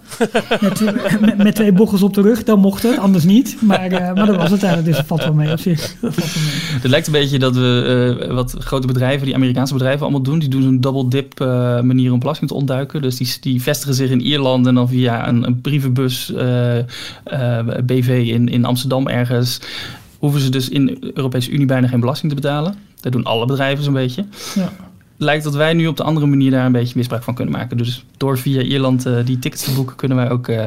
Met, 0.61 0.81
met, 1.21 1.37
met 1.37 1.55
twee 1.55 1.71
bochels 1.71 2.01
op 2.03 2.13
de 2.13 2.21
rug. 2.21 2.43
Dan 2.43 2.59
mocht 2.59 2.83
het, 2.83 2.97
anders 2.97 3.23
niet. 3.23 3.57
Maar, 3.61 3.91
eh, 3.91 4.13
maar 4.13 4.25
dat 4.25 4.35
was 4.35 4.51
het 4.51 4.63
eigenlijk. 4.63 4.85
Dus 4.85 4.95
dat 4.95 5.05
valt 5.05 5.23
wel 5.23 5.33
mee 5.33 5.51
op 5.51 5.59
zich. 5.59 5.95
Dat 6.01 6.13
valt 6.13 6.33
wel 6.33 6.43
mee. 6.43 6.51
Het 6.81 6.89
lijkt 6.91 7.07
een 7.07 7.13
beetje 7.13 7.39
dat 7.39 7.55
we 7.55 8.17
eh, 8.27 8.33
wat 8.33 8.55
grote 8.59 8.87
bedrijven, 8.87 9.25
die 9.25 9.35
Amerikaanse 9.35 9.73
bedrijven 9.73 10.01
allemaal 10.01 10.21
doen. 10.21 10.39
Die 10.39 10.49
doen 10.49 10.61
zo'n 10.61 10.81
double 10.81 11.07
dip 11.07 11.39
eh, 11.39 11.47
manier 11.81 12.11
om 12.11 12.19
belasting 12.19 12.49
te 12.49 12.55
ontduiken. 12.55 13.01
Dus 13.01 13.17
die, 13.17 13.33
die 13.41 13.61
vestigen 13.61 13.93
zich 13.95 14.09
in 14.09 14.21
Ierland 14.21 14.67
en 14.67 14.75
dan 14.75 14.87
via 14.87 15.27
een, 15.27 15.43
een 15.47 15.61
brievenbus 15.61 16.33
BV 17.85 18.23
in, 18.33 18.47
in 18.47 18.65
Amsterdam 18.65 19.07
ergens. 19.07 19.59
Hoeven 20.21 20.41
ze 20.41 20.49
dus 20.49 20.69
in 20.69 20.85
de 20.85 21.11
Europese 21.13 21.51
Unie 21.51 21.65
bijna 21.65 21.87
geen 21.87 21.99
belasting 21.99 22.31
te 22.31 22.39
betalen. 22.41 22.75
Dat 22.99 23.11
doen 23.11 23.23
alle 23.23 23.45
bedrijven 23.45 23.83
zo'n 23.83 23.93
beetje. 23.93 24.25
Ja. 24.55 24.69
Lijkt 25.17 25.43
dat 25.43 25.55
wij 25.55 25.73
nu 25.73 25.87
op 25.87 25.97
de 25.97 26.03
andere 26.03 26.25
manier 26.25 26.51
daar 26.51 26.65
een 26.65 26.71
beetje 26.71 26.93
misbruik 26.97 27.23
van 27.23 27.33
kunnen 27.33 27.53
maken. 27.53 27.77
Dus 27.77 28.05
door 28.17 28.37
via 28.37 28.61
Ierland 28.61 29.05
eh, 29.05 29.13
die 29.25 29.39
tickets 29.39 29.63
te 29.63 29.73
boeken, 29.73 29.95
kunnen 29.95 30.17
wij 30.17 30.29
ook 30.29 30.47
eh, 30.47 30.65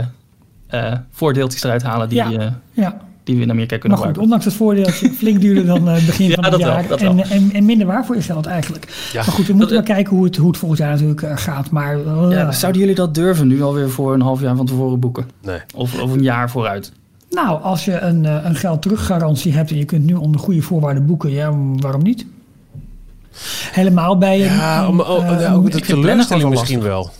eh, 0.66 0.92
voordeeltjes 1.10 1.62
eruit 1.62 1.82
halen 1.82 2.08
die, 2.08 2.18
Ja. 2.18 2.30
eh, 2.32 2.46
ja. 2.72 3.00
die 3.24 3.36
we 3.36 3.42
in 3.42 3.50
Amerika 3.50 3.70
Maar 3.70 3.78
kunnen 3.80 3.98
goed, 3.98 4.06
gebruiken. 4.06 4.22
ondanks 4.22 4.44
het 4.44 4.54
voordeel 4.54 4.84
dat 4.84 4.98
het 5.00 5.12
flink 5.16 5.40
duurder 5.40 5.66
dan 5.66 5.88
eh, 5.88 6.06
begin 6.06 6.28
Ja, 6.28 6.34
van 6.34 6.44
het 6.44 6.56
wel, 6.56 6.60
jaar. 6.68 6.86
dat 6.88 7.00
en, 7.00 7.16
wel. 7.16 7.24
en, 7.24 7.50
en 7.52 7.64
minder 7.64 7.86
waar 7.86 8.06
voor 8.06 8.14
je 8.16 8.22
geld 8.22 8.46
eigenlijk. 8.46 9.08
Ja. 9.12 9.22
Maar 9.24 9.34
goed, 9.34 9.46
we 9.46 9.52
moeten 9.52 9.76
Dat- 9.76 9.86
maar 9.86 9.94
kijken 9.96 10.16
hoe 10.16 10.24
het, 10.24 10.36
hoe 10.36 10.48
het 10.48 10.56
volgend 10.58 10.80
jaar 10.80 10.90
natuurlijk 10.90 11.22
eh, 11.22 11.36
gaat. 11.36 11.70
Maar 11.70 11.94
eh, 12.06 12.26
Ja, 12.30 12.52
zouden 12.52 12.80
jullie 12.80 12.96
dat 12.96 13.14
durven 13.14 13.46
nu 13.48 13.62
alweer 13.62 13.90
voor 13.90 14.14
een 14.14 14.20
half 14.22 14.40
jaar 14.40 14.56
van 14.56 14.66
tevoren 14.66 15.00
boeken? 15.00 15.26
Nee. 15.42 15.58
Of, 15.74 16.00
of 16.00 16.12
een 16.12 16.22
jaar 16.22 16.50
vooruit? 16.50 16.92
Nou, 17.34 17.62
als 17.62 17.84
je 17.84 18.00
een, 18.00 18.24
eh, 18.24 18.44
een 18.44 18.54
geld 18.54 18.82
teruggarantie 18.82 19.52
hebt 19.52 19.70
en 19.70 19.76
je 19.76 19.84
kunt 19.84 20.04
nu 20.04 20.14
onder 20.14 20.40
goede 20.40 20.62
voorwaarden 20.62 21.06
boeken, 21.06 21.30
ja, 21.30 21.52
waarom 21.76 22.02
niet? 22.02 22.26
Helemaal 23.70 24.18
bij 24.18 24.46
een. 24.46 24.54
Ja, 24.54 24.88
om, 24.88 25.00
oh, 25.00 25.40
ja, 25.40 25.52
ook 25.52 25.70
de 25.70 25.80
teleurstelling 25.80 26.50
misschien 26.50 26.82
wel. 26.82 27.10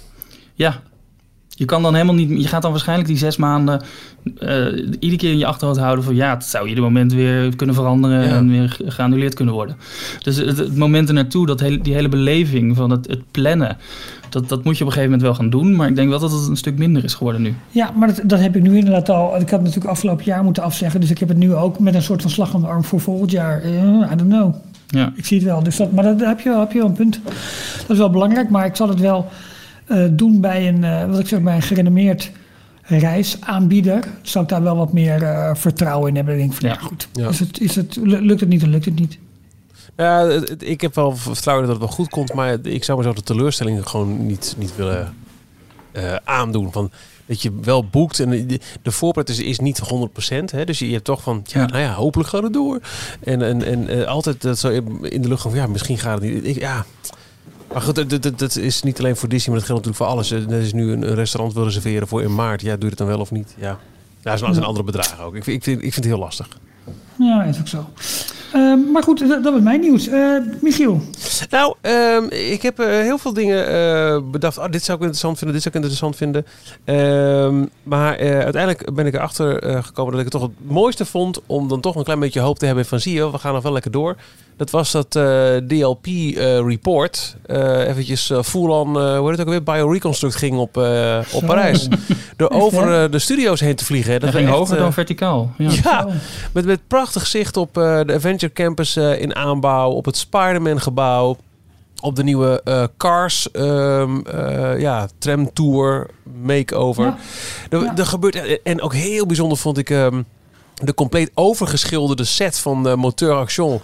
Ja. 0.54 0.80
Je 1.56 1.64
kan 1.64 1.82
dan 1.82 1.94
helemaal 1.94 2.14
niet. 2.14 2.28
Je 2.42 2.48
gaat 2.48 2.62
dan 2.62 2.70
waarschijnlijk 2.70 3.08
die 3.08 3.16
zes 3.18 3.36
maanden. 3.36 3.82
eh, 4.38 4.66
iedere 4.98 5.16
keer 5.16 5.30
in 5.30 5.38
je 5.38 5.46
achterhoofd 5.46 5.78
houden 5.80 6.04
van 6.04 6.14
ja, 6.14 6.34
het 6.34 6.44
zou 6.44 6.68
ieder 6.68 6.82
moment 6.84 7.12
weer 7.12 7.56
kunnen 7.56 7.74
veranderen 7.74 8.20
Ja. 8.28 8.34
en 8.34 8.50
weer 8.50 8.68
ge- 8.68 8.90
geannuleerd 8.90 9.34
kunnen 9.34 9.54
worden. 9.54 9.76
Dus 10.22 10.36
het, 10.36 10.58
het 10.58 10.76
moment 10.76 11.08
ernaartoe, 11.08 11.46
dat 11.46 11.60
hele, 11.60 11.80
die 11.80 11.94
hele 11.94 12.08
beleving 12.08 12.76
van 12.76 12.90
het, 12.90 13.06
het 13.06 13.20
plannen, 13.30 13.76
dat, 14.28 14.48
dat 14.48 14.64
moet 14.64 14.78
je 14.78 14.84
op 14.84 14.90
een 14.90 14.96
gegeven 14.96 15.02
moment 15.18 15.22
wel 15.22 15.34
gaan 15.34 15.50
doen. 15.50 15.76
Maar 15.76 15.88
ik 15.88 15.96
denk 15.96 16.08
wel 16.08 16.18
dat 16.18 16.32
het 16.32 16.48
een 16.48 16.56
stuk 16.56 16.78
minder 16.78 17.04
is 17.04 17.14
geworden 17.14 17.42
nu. 17.42 17.54
Ja, 17.70 17.90
maar 17.96 18.08
dat, 18.08 18.20
dat 18.24 18.40
heb 18.40 18.56
ik 18.56 18.62
nu 18.62 18.76
inderdaad 18.76 19.08
al. 19.08 19.40
Ik 19.40 19.50
had 19.50 19.60
natuurlijk 19.60 19.90
afgelopen 19.90 20.24
jaar 20.24 20.44
moeten 20.44 20.62
afzeggen. 20.62 21.00
Dus 21.00 21.10
ik 21.10 21.18
heb 21.18 21.28
het 21.28 21.38
nu 21.38 21.54
ook 21.54 21.78
met 21.78 21.94
een 21.94 22.02
soort 22.02 22.22
van 22.22 22.30
slag 22.30 22.54
om 22.54 22.60
de 22.60 22.66
arm 22.66 22.84
voor 22.84 23.00
volgend 23.00 23.30
jaar. 23.30 23.62
Eh, 23.62 23.72
I 24.12 24.16
don't 24.16 24.30
know. 24.30 24.54
Ja. 24.86 25.12
Ik 25.16 25.26
zie 25.26 25.36
het 25.38 25.46
wel. 25.46 25.62
Dus 25.62 25.76
dat, 25.76 25.92
maar 25.92 26.04
dat, 26.04 26.18
daar 26.18 26.28
heb 26.28 26.40
je, 26.40 26.48
wel- 26.48 26.60
heb 26.60 26.72
je 26.72 26.78
wel 26.78 26.88
een 26.88 26.92
punt. 26.94 27.20
Dat 27.80 27.90
is 27.90 27.98
wel 27.98 28.10
belangrijk. 28.10 28.50
Maar 28.50 28.66
ik 28.66 28.76
zal 28.76 28.88
het 28.88 29.00
wel 29.00 29.28
doen 30.10 30.40
bij 30.40 30.68
een, 30.68 30.84
eh, 30.84 31.06
wat 31.10 31.18
ik 31.18 31.26
zeg, 31.28 31.40
bij 31.42 31.54
een 31.56 31.62
gerenommeerd 31.62 32.30
reisaanbieder. 32.82 34.04
Zou 34.22 34.44
ik 34.44 34.50
daar 34.50 34.62
wel 34.62 34.76
wat 34.76 34.92
meer 34.92 35.22
eh, 35.22 35.54
vertrouwen 35.54 36.08
in 36.08 36.16
hebben. 36.16 36.38
Dan 36.38 36.42
denk 36.48 36.54
ik 36.54 36.60
van, 36.60 36.68
ja, 36.68 36.74
Ja. 36.80 36.86
goed. 36.86 37.08
Ja. 37.12 37.28
Is 37.28 37.38
het, 37.38 37.60
is 37.60 37.76
het, 37.76 37.96
lukt 38.02 38.40
het 38.40 38.48
niet, 38.48 38.60
dan 38.60 38.70
lukt 38.70 38.84
het 38.84 38.98
niet. 38.98 39.18
Ja, 39.96 40.40
ik 40.58 40.80
heb 40.80 40.94
wel 40.94 41.16
vertrouwen 41.16 41.66
dat 41.66 41.76
het 41.76 41.84
wel 41.86 41.94
goed 41.94 42.08
komt, 42.08 42.32
maar 42.34 42.58
ik 42.66 42.84
zou 42.84 42.98
mezelf 42.98 43.16
de 43.16 43.22
teleurstelling 43.22 43.88
gewoon 43.88 44.26
niet, 44.26 44.54
niet 44.58 44.76
willen 44.76 45.14
eh, 45.92 46.14
aandoen. 46.24 46.72
Van, 46.72 46.90
dat 47.26 47.42
je 47.42 47.52
wel 47.62 47.84
boekt 47.86 48.20
en 48.20 48.30
de, 48.30 48.60
de 48.82 48.90
voorpret 48.90 49.28
is, 49.28 49.38
is 49.40 49.58
niet 49.58 49.80
100%. 49.80 50.44
Hè, 50.44 50.64
dus 50.64 50.78
je, 50.78 50.86
je 50.86 50.92
hebt 50.92 51.04
toch 51.04 51.22
van, 51.22 51.42
ja, 51.46 51.60
Ja. 51.60 51.66
nou 51.66 51.78
ja, 51.82 51.92
hopelijk 51.92 52.28
gaat 52.28 52.42
het 52.42 52.52
door. 52.52 52.80
En, 53.20 53.42
en, 53.42 53.62
en 53.62 53.88
eh, 53.88 54.06
altijd 54.06 54.42
dat 54.42 54.58
zo 54.58 54.68
in 54.68 55.10
in 55.10 55.22
de 55.22 55.28
lucht 55.28 55.42
van, 55.42 55.54
ja, 55.54 55.66
misschien 55.66 55.98
gaat 55.98 56.20
het 56.22 56.32
niet. 56.32 56.46
Ik, 56.46 56.58
ja. 56.58 56.84
Maar 57.74 57.82
goed, 57.82 58.22
dat, 58.22 58.38
dat, 58.38 58.56
is 58.56 58.82
niet 58.82 58.98
alleen 58.98 59.16
voor 59.16 59.28
Disney, 59.28 59.56
maar 59.56 59.66
dat 59.66 59.68
geldt 59.70 59.86
natuurlijk 59.86 60.10
voor 60.10 60.38
alles. 60.38 60.48
Dat 60.48 60.62
is 60.62 60.72
nu 60.72 60.92
een, 60.92 61.02
een 61.08 61.14
restaurant 61.14 61.54
wil 61.54 61.64
reserveren 61.64 62.08
voor 62.08 62.22
in 62.22 62.34
maart. 62.34 62.60
Ja, 62.60 62.72
doe 62.72 62.82
je 62.82 62.88
het 62.88 62.98
dan 62.98 63.06
wel 63.06 63.20
of 63.20 63.30
niet? 63.30 63.54
Ja, 63.58 63.78
ja 64.22 64.36
dat 64.36 64.38
zijn 64.38 64.64
andere 64.64 64.84
bedragen 64.84 65.24
ook. 65.24 65.34
Ik, 65.34 65.46
ik, 65.46 65.62
vind, 65.62 65.76
ik 65.76 65.92
vind 65.92 65.94
het 65.94 66.04
heel 66.04 66.18
lastig. 66.18 66.48
Ja, 67.18 67.42
is 67.42 67.58
ook 67.58 67.68
zo. 67.68 67.88
Ehm, 68.54 68.90
maar 68.92 69.02
goed, 69.02 69.28
dat, 69.28 69.42
dat 69.42 69.52
was 69.52 69.62
mijn 69.62 69.80
nieuws. 69.80 70.08
Eh, 70.08 70.36
Michiel, 70.60 71.00
Nou, 71.50 71.74
ehm, 71.80 72.24
ik 72.30 72.62
heb 72.62 72.78
eh, 72.78 72.86
heel 72.86 73.18
veel 73.18 73.32
dingen 73.32 73.68
eh, 73.68 74.20
bedacht. 74.30 74.58
Oh, 74.58 74.70
dit 74.70 74.82
zou 74.82 74.96
ik 74.96 75.02
interessant 75.02 75.38
vinden, 75.38 75.54
dit 75.54 75.62
zou 75.62 75.74
ik 75.74 75.82
interessant 75.82 76.16
vinden. 76.16 76.46
Ehm, 76.84 77.64
maar 77.82 78.18
uiteindelijk 78.18 78.94
ben 78.94 79.06
ik 79.06 79.14
erachter 79.14 79.82
gekomen 79.82 80.12
dat 80.12 80.20
ik 80.20 80.32
het 80.32 80.40
toch 80.40 80.50
het 80.50 80.70
mooiste 80.72 81.04
vond... 81.04 81.40
om 81.46 81.68
dan 81.68 81.80
toch 81.80 81.96
een 81.96 82.04
klein 82.04 82.20
beetje 82.20 82.40
hoop 82.40 82.58
te 82.58 82.66
hebben 82.66 82.86
van... 82.86 83.00
zie 83.00 83.14
je, 83.14 83.30
we 83.30 83.38
gaan 83.38 83.52
nog 83.54 83.62
wel 83.62 83.72
lekker 83.72 83.90
door. 83.90 84.16
Dat 84.56 84.70
was 84.70 84.92
dat 84.92 85.10
DLP-report. 85.68 87.36
eventjes 87.88 88.32
full-on, 88.42 88.96
eh, 88.96 89.18
hoe 89.18 89.28
heet 89.28 89.38
het 89.38 89.40
ook 89.40 89.48
weer? 89.48 89.62
Bioreconstruct 89.62 90.34
ging 90.34 90.56
op, 90.56 90.76
op. 91.32 91.46
Parijs. 91.46 91.88
Door 92.36 92.48
Echt, 92.48 92.60
over 92.60 92.88
hè? 92.88 93.08
de 93.08 93.18
studio's 93.18 93.60
heen 93.60 93.74
te 93.74 93.84
vliegen. 93.84 94.20
Dat 94.20 94.30
we 94.30 94.36
ging 94.36 94.48
echt, 94.48 94.56
hoger 94.56 94.76
dan 94.76 94.92
verticaal. 94.92 95.52
Ja. 95.58 96.06
met, 96.52 96.64
met 96.64 96.80
prachtig 96.86 97.26
zicht 97.26 97.56
op 97.56 97.74
de 97.74 98.16
Adventure 98.44 98.52
Campus 98.52 98.96
eh, 98.96 99.20
in 99.20 99.34
aanbouw, 99.34 99.90
op 99.90 100.04
het 100.04 100.16
Spider-Man 100.16 100.80
gebouw, 100.80 101.36
op 102.00 102.16
de 102.16 102.22
nieuwe 102.22 102.60
eh, 102.64 102.84
Cars 102.96 103.50
ehm, 103.50 104.20
eh, 104.20 104.80
ja, 104.80 105.08
tram 105.18 105.52
tour 105.52 106.06
makeover. 106.42 107.04
Ja. 107.04 107.16
Er, 107.70 107.82
Ja. 107.82 107.96
er 107.96 108.06
gebeurt 108.06 108.62
en 108.62 108.80
ook 108.80 108.94
heel 108.94 109.26
bijzonder 109.26 109.58
vond 109.58 109.78
ik 109.78 109.90
ehm, 109.90 110.22
de 110.82 110.94
compleet 110.94 111.30
overgeschilderde 111.34 112.24
set 112.24 112.58
van 112.58 112.86
uh, 112.88 112.94
Moteur 112.94 113.32
Action. 113.34 113.80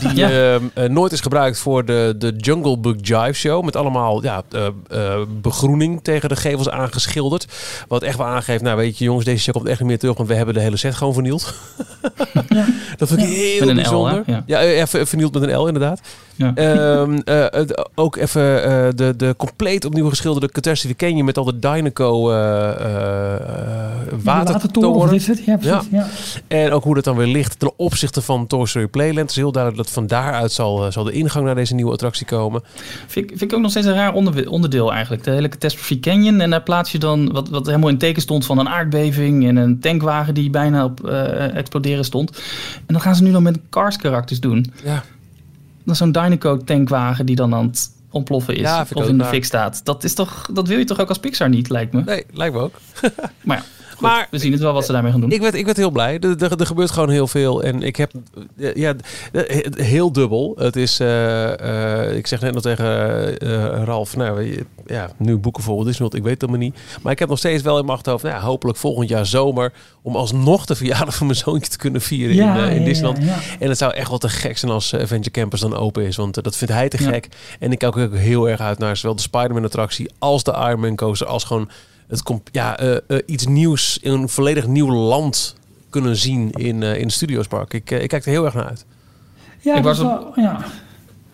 Die 0.00 0.14
Ja. 0.14 0.30
ehm, 0.30 0.62
eh, 0.74 0.88
nooit 0.88 1.12
is 1.12 1.20
gebruikt 1.20 1.58
voor 1.58 1.84
de, 1.84 2.14
de 2.18 2.34
Jungle 2.36 2.78
Book 2.78 2.96
Jive 3.00 3.32
Show. 3.32 3.64
Met 3.64 3.76
allemaal 3.76 4.22
ja, 4.22 4.42
eh, 4.50 4.66
eh, 4.88 5.20
begroening 5.40 6.00
tegen 6.02 6.28
de 6.28 6.36
gevels 6.36 6.68
aangeschilderd. 6.70 7.46
Wat 7.88 8.02
echt 8.02 8.16
wel 8.16 8.26
aangeeft, 8.26 8.62
nou 8.62 8.76
weet 8.76 8.98
je 8.98 9.04
jongens, 9.04 9.24
deze 9.24 9.42
show 9.42 9.54
komt 9.54 9.66
echt 9.66 9.78
niet 9.80 9.88
meer 9.88 9.98
terug. 9.98 10.16
Want 10.16 10.28
we 10.28 10.34
hebben 10.34 10.54
de 10.54 10.60
hele 10.60 10.76
set 10.76 10.94
gewoon 10.94 11.12
vernield. 11.14 11.54
Ja. 12.48 12.66
Dat 12.96 13.08
vind 13.08 13.20
ik 13.20 13.26
Ja. 13.28 13.32
heel 13.34 13.58
Met 13.66 13.72
L, 13.74 13.74
bijzonder. 13.74 14.22
hè? 14.26 14.40
Ja. 14.46 14.60
eh, 14.60 14.80
even 14.80 15.06
vernield 15.06 15.32
met 15.34 15.42
een 15.42 15.56
L 15.58 15.66
inderdaad. 15.66 16.00
Ja. 16.36 16.52
Ehm, 16.54 17.18
eh, 17.24 17.62
ook 17.94 18.16
even 18.16 18.64
eh, 18.64 18.88
de, 18.94 19.16
de 19.16 19.34
compleet 19.36 19.84
opnieuw 19.84 20.08
geschilderde 20.08 20.48
Catastrophe 20.52 20.96
Canyon 20.96 21.24
met 21.24 21.38
al 21.38 21.44
de 21.44 21.58
Dynaco 21.58 22.30
eh 22.30 22.68
eh, 22.70 23.34
eh, 23.34 23.40
watertoren. 24.22 25.20
Ja, 25.44 25.56
precies. 25.56 25.86
Ja. 25.90 26.06
En 26.48 26.72
ook 26.72 26.84
hoe 26.84 26.94
dat 26.94 27.04
dan 27.04 27.16
weer 27.16 27.26
ligt 27.26 27.58
ten 27.58 27.78
opzichte 27.78 28.22
van 28.22 28.46
Toy 28.46 28.66
Story 28.66 28.86
Playland. 28.86 29.18
Het 29.18 29.30
is 29.30 29.36
heel 29.36 29.52
duidelijk 29.52 29.82
dat 29.84 29.92
van 29.92 30.06
daaruit 30.06 30.52
zal, 30.52 30.86
eh, 30.86 30.92
zal 30.92 31.04
de 31.04 31.12
ingang 31.12 31.44
naar 31.44 31.54
deze 31.54 31.74
nieuwe 31.74 31.92
attractie 31.92 32.26
komen. 32.26 32.62
Vind, 33.06 33.30
ik- 33.30 33.38
vind 33.38 33.50
ik 33.50 33.56
ook 33.56 33.62
nog 33.62 33.70
steeds 33.70 33.86
een 33.86 33.94
raar 33.94 34.14
onder- 34.14 34.48
onderdeel 34.48 34.92
eigenlijk. 34.92 35.24
De 35.24 35.30
hele 35.30 35.48
Catastrophe 35.48 36.00
Canyon. 36.00 36.40
En 36.40 36.50
daar 36.50 36.62
plaats 36.62 36.92
je 36.92 36.98
dan 36.98 37.32
wat, 37.32 37.48
wat 37.48 37.66
helemaal 37.66 37.88
in 37.88 37.98
teken 37.98 38.22
stond 38.22 38.46
van 38.46 38.58
een 38.58 38.68
aardbeving 38.68 39.46
en 39.48 39.56
een 39.56 39.80
tankwagen 39.80 40.34
die 40.34 40.50
bijna 40.50 40.84
op 40.84 41.08
eh, 41.08 41.56
exploderen 41.56 42.04
stond. 42.04 42.36
En 42.76 42.92
dan 42.94 43.00
gaan 43.00 43.14
ze 43.14 43.22
nu 43.22 43.32
dan 43.32 43.42
met 43.42 43.58
Cars 43.70 43.96
karakters 43.96 44.40
doen. 44.40 44.72
Ja, 44.84 45.04
Dan 45.84 45.96
zo'n 45.96 46.12
Dynaco 46.12 46.56
tankwagen 46.58 47.26
die 47.26 47.36
dan 47.36 47.54
aan 47.54 47.66
het 47.66 47.90
ontploffen 48.10 48.54
is. 48.54 48.60
Ja, 48.60 48.86
of 48.92 49.08
in 49.08 49.18
de 49.18 49.24
fik 49.24 49.44
staat. 49.44 49.80
Dat, 49.84 50.04
is 50.04 50.14
toch, 50.14 50.48
dat 50.52 50.68
wil 50.68 50.78
je 50.78 50.84
toch 50.84 51.00
ook 51.00 51.08
als 51.08 51.18
Pixar 51.18 51.48
niet, 51.48 51.68
lijkt 51.68 51.92
me. 51.92 52.02
nee, 52.04 52.24
lijkt 52.32 52.54
me 52.54 52.60
ook. 52.60 52.74
Maar 53.44 53.56
ja, 53.56 53.62
Maar 54.02 54.28
we 54.30 54.38
zien 54.38 54.52
het 54.52 54.60
wel 54.60 54.72
wat 54.72 54.86
ze 54.86 54.92
daarmee 54.92 55.12
gaan 55.12 55.20
doen. 55.20 55.30
ik 55.30 55.40
werd, 55.40 55.54
ik 55.54 55.64
werd 55.64 55.76
heel 55.76 55.90
blij. 55.90 56.18
Er, 56.18 56.42
er, 56.42 56.60
er 56.60 56.66
gebeurt 56.66 56.90
gewoon 56.90 57.10
heel 57.10 57.26
veel. 57.26 57.62
En 57.62 57.82
ik 57.82 57.96
heb 57.96 58.12
ja, 58.74 58.94
heel 59.74 60.12
dubbel. 60.12 60.54
Het 60.58 60.76
is, 60.76 61.00
eh, 61.00 62.06
eh, 62.08 62.16
ik 62.16 62.26
zeg 62.26 62.40
net 62.40 62.54
nog 62.54 62.62
tegen 62.62 63.38
eh, 63.38 63.82
Ralf, 63.84 64.16
nou 64.16 64.64
ja, 64.86 65.10
nu 65.16 65.36
boeken 65.36 65.62
voor 65.62 65.74
Walt 65.74 65.86
Disney 65.86 66.08
World, 66.08 66.18
ik 66.18 66.22
weet 66.22 66.40
het 66.40 66.42
allemaal 66.42 66.66
niet. 66.66 66.78
Maar 67.02 67.12
ik 67.12 67.18
heb 67.18 67.28
nog 67.28 67.38
steeds 67.38 67.62
wel 67.62 67.78
in 67.78 67.84
mijn 67.84 67.96
achterhoofd, 67.96 68.24
nou, 68.24 68.34
ja, 68.36 68.42
hopelijk 68.42 68.78
volgend 68.78 69.08
jaar 69.08 69.26
zomer, 69.26 69.72
om 70.02 70.16
alsnog 70.16 70.66
de 70.66 70.74
verjaardag 70.74 71.14
van 71.14 71.26
mijn 71.26 71.38
zoontje 71.38 71.70
te 71.70 71.78
kunnen 71.78 72.00
vieren 72.00 72.36
in, 72.36 72.72
in 72.72 72.80
ja, 72.80 72.84
Disneyland. 72.84 73.18
ja, 73.18 73.24
ja. 73.24 73.38
En 73.58 73.68
het 73.68 73.78
zou 73.78 73.92
echt 73.94 74.08
wel 74.08 74.18
te 74.18 74.28
gek 74.28 74.58
zijn 74.58 74.72
als 74.72 74.94
Adventure 74.94 75.30
Campus 75.30 75.60
dan 75.60 75.76
open 75.76 76.06
is. 76.06 76.16
Want 76.16 76.42
dat 76.44 76.56
vindt 76.56 76.74
hij 76.74 76.88
te 76.88 77.02
Ja. 77.02 77.10
gek. 77.10 77.28
En 77.58 77.72
ik 77.72 77.78
kijk 77.78 77.96
ook 77.96 78.14
heel 78.14 78.48
erg 78.48 78.60
uit 78.60 78.78
naar 78.78 78.96
zowel 78.96 79.16
de 79.16 79.22
Spider-Man 79.22 79.64
attractie 79.64 80.10
als 80.18 80.42
de 80.42 80.52
Iron 80.52 80.80
Man 80.80 80.96
coaster. 80.96 81.26
Als 81.26 81.44
gewoon 81.44 81.68
het 82.20 82.40
ja, 82.52 82.78
eh, 82.78 82.94
eh, 82.94 83.18
iets 83.26 83.46
nieuws 83.46 83.98
in 84.02 84.12
een 84.12 84.28
volledig 84.28 84.66
nieuw 84.66 84.90
land 84.92 85.54
kunnen 85.90 86.16
zien 86.16 86.50
in, 86.50 86.82
eh 86.82 86.96
in 86.96 87.02
het 87.02 87.12
Studiospark. 87.12 87.74
Ik, 87.74 87.90
eh, 87.90 88.02
ik 88.02 88.08
kijk 88.08 88.24
er 88.24 88.30
heel 88.30 88.44
erg 88.44 88.54
naar 88.54 88.66
uit. 88.68 88.84
Ja, 89.60 89.76
Ik 89.76 89.82
was 89.82 89.98
op- 90.00 90.06
wel- 90.06 90.44
ja. 90.44 90.64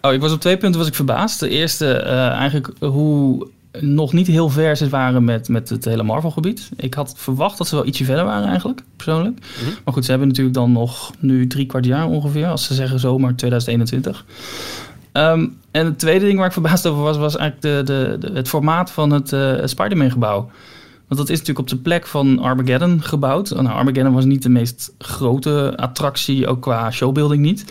Oh, 0.03 0.13
ik 0.13 0.21
was 0.21 0.33
op 0.33 0.41
twee 0.41 0.57
punten 0.57 0.79
was 0.81 0.89
ik 0.89 0.95
verbaasd. 0.95 1.41
De 1.41 1.49
eerste, 1.49 1.93
eh, 1.93 2.29
eigenlijk 2.29 2.71
hoe 2.81 3.49
nog 3.81 4.13
niet 4.13 4.27
heel 4.27 4.49
ver 4.49 4.77
ze 4.77 4.89
waren 4.89 5.25
met, 5.25 5.49
met 5.49 5.69
het 5.69 5.85
hele 5.85 6.03
Marvel-gebied. 6.03 6.69
Ik 6.77 6.95
had 6.95 7.15
verwacht 7.17 7.59
dat 7.59 7.67
ze 7.69 7.75
wel 7.75 7.87
ietsje 7.87 8.05
verder 8.05 8.25
waren 8.25 8.49
eigenlijk, 8.49 8.83
persoonlijk. 8.97 9.39
Mhm. 9.61 9.71
Maar 9.85 9.95
goed, 9.95 10.05
ze 10.05 10.11
hebben 10.11 10.29
natuurlijk 10.29 10.57
dan 10.57 10.73
nog 10.73 11.13
nu 11.19 11.47
drie 11.47 11.67
kwart 11.67 11.85
jaar 11.85 12.07
ongeveer, 12.07 12.47
als 12.47 12.65
ze 12.65 12.75
zeggen 12.75 13.01
zomer 13.01 13.37
2021. 13.37 14.25
Ehm, 15.13 15.47
en 15.71 15.85
het 15.85 15.99
tweede 15.99 16.25
ding 16.25 16.39
waar 16.39 16.47
ik 16.47 16.53
verbaasd 16.53 16.87
over 16.87 17.03
was, 17.03 17.17
was 17.17 17.37
eigenlijk 17.37 17.87
de, 17.87 18.17
de, 18.21 18.31
het 18.33 18.49
formaat 18.49 18.91
van 18.91 19.11
het 19.11 19.33
eh 19.33 19.55
Spider-Man-gebouw. 19.65 20.51
Want 21.09 21.21
dat 21.21 21.29
is 21.29 21.39
natuurlijk 21.39 21.59
op 21.59 21.69
de 21.69 21.83
plek 21.83 22.07
van 22.07 22.39
Armageddon 22.39 23.03
gebouwd. 23.03 23.51
Nou, 23.51 23.69
Armageddon 23.69 24.13
was 24.13 24.25
niet 24.25 24.43
de 24.43 24.49
meest 24.49 24.95
grote 24.99 25.73
attractie, 25.77 26.47
ook 26.47 26.61
qua 26.61 26.91
showbuilding 26.91 27.43
niet. 27.43 27.65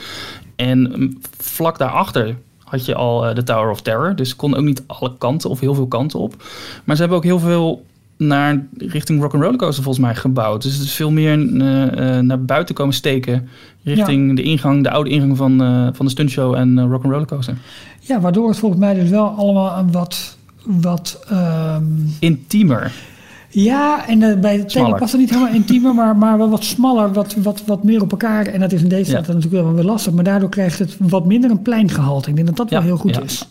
En 0.55 0.79
mm, 0.79 1.17
vlak 1.37 1.77
daarachter 1.77 2.37
had 2.63 2.85
je 2.85 2.95
al 2.95 3.25
eh, 3.25 3.35
de 3.35 3.43
Tower 3.43 3.69
of 3.69 3.81
Terror. 3.81 4.15
Dus 4.15 4.35
kon 4.35 4.55
ook 4.55 4.63
niet 4.63 4.83
alle 4.87 5.17
kanten 5.17 5.49
of 5.49 5.59
heel 5.59 5.73
veel 5.73 5.87
kanten 5.87 6.19
op. 6.19 6.43
Maar 6.83 6.95
ze 6.95 7.01
hebben 7.01 7.17
ook 7.17 7.23
heel 7.23 7.39
veel 7.39 7.85
naar 8.17 8.65
richting 8.77 9.21
Rock'n'Roller 9.21 9.57
Coaster 9.57 9.83
volgens 9.83 10.05
mij 10.05 10.15
gebouwd. 10.15 10.61
Dus 10.61 10.73
het 10.73 10.83
is 10.83 10.93
veel 10.93 11.11
meer 11.11 11.59
eh, 11.61 12.17
eh, 12.17 12.23
naar 12.23 12.41
buiten 12.45 12.75
komen 12.75 12.93
steken. 12.93 13.47
Richting 13.83 14.35
de 14.35 14.41
ingang, 14.41 14.83
de 14.83 14.91
oude 14.91 15.09
ingang 15.09 15.37
van, 15.37 15.61
eh, 15.61 15.87
van 15.93 16.05
de 16.05 16.11
stuntshow 16.11 16.53
en 16.55 16.79
eh, 16.79 16.85
Rock'n'Roller 16.89 17.27
Coaster. 17.27 17.57
ja, 17.99 18.19
waardoor 18.19 18.47
het 18.49 18.57
volgens 18.57 18.81
mij 18.81 18.93
dus 18.93 19.09
wel 19.09 19.27
allemaal 19.27 19.77
een 19.77 19.91
wat... 19.91 20.37
wat 20.63 21.19
ehm, 21.29 21.83
Intiemer. 22.19 22.91
ja, 23.49 24.07
en 24.07 24.41
bij 24.41 24.57
het 24.57 24.69
tele 24.69 24.97
was 24.97 25.11
het 25.11 25.21
niet 25.21 25.29
helemaal 25.29 25.53
intiemer, 25.53 25.95
maar, 25.95 26.15
maar 26.17 26.37
wel 26.37 26.49
wat 26.49 26.63
smaller, 26.63 27.13
wat, 27.13 27.35
wat, 27.35 27.63
wat 27.65 27.83
meer 27.83 28.01
op 28.01 28.11
elkaar. 28.11 28.45
En 28.45 28.59
dat 28.59 28.71
is 28.71 28.81
in 28.81 28.89
deze 28.89 29.11
Ja. 29.11 29.21
tijd 29.21 29.27
natuurlijk 29.37 29.63
wel 29.63 29.73
weer 29.73 29.83
lastig, 29.83 30.13
maar 30.13 30.23
daardoor 30.23 30.49
krijgt 30.49 30.79
het 30.79 30.97
wat 30.99 31.25
minder 31.25 31.49
een 31.51 31.61
pleingehalte. 31.61 32.29
Ik 32.29 32.35
denk 32.35 32.47
dat 32.47 32.57
dat 32.57 32.69
wel 32.69 32.81
heel 32.81 32.97
goed 32.97 33.23
is. 33.23 33.49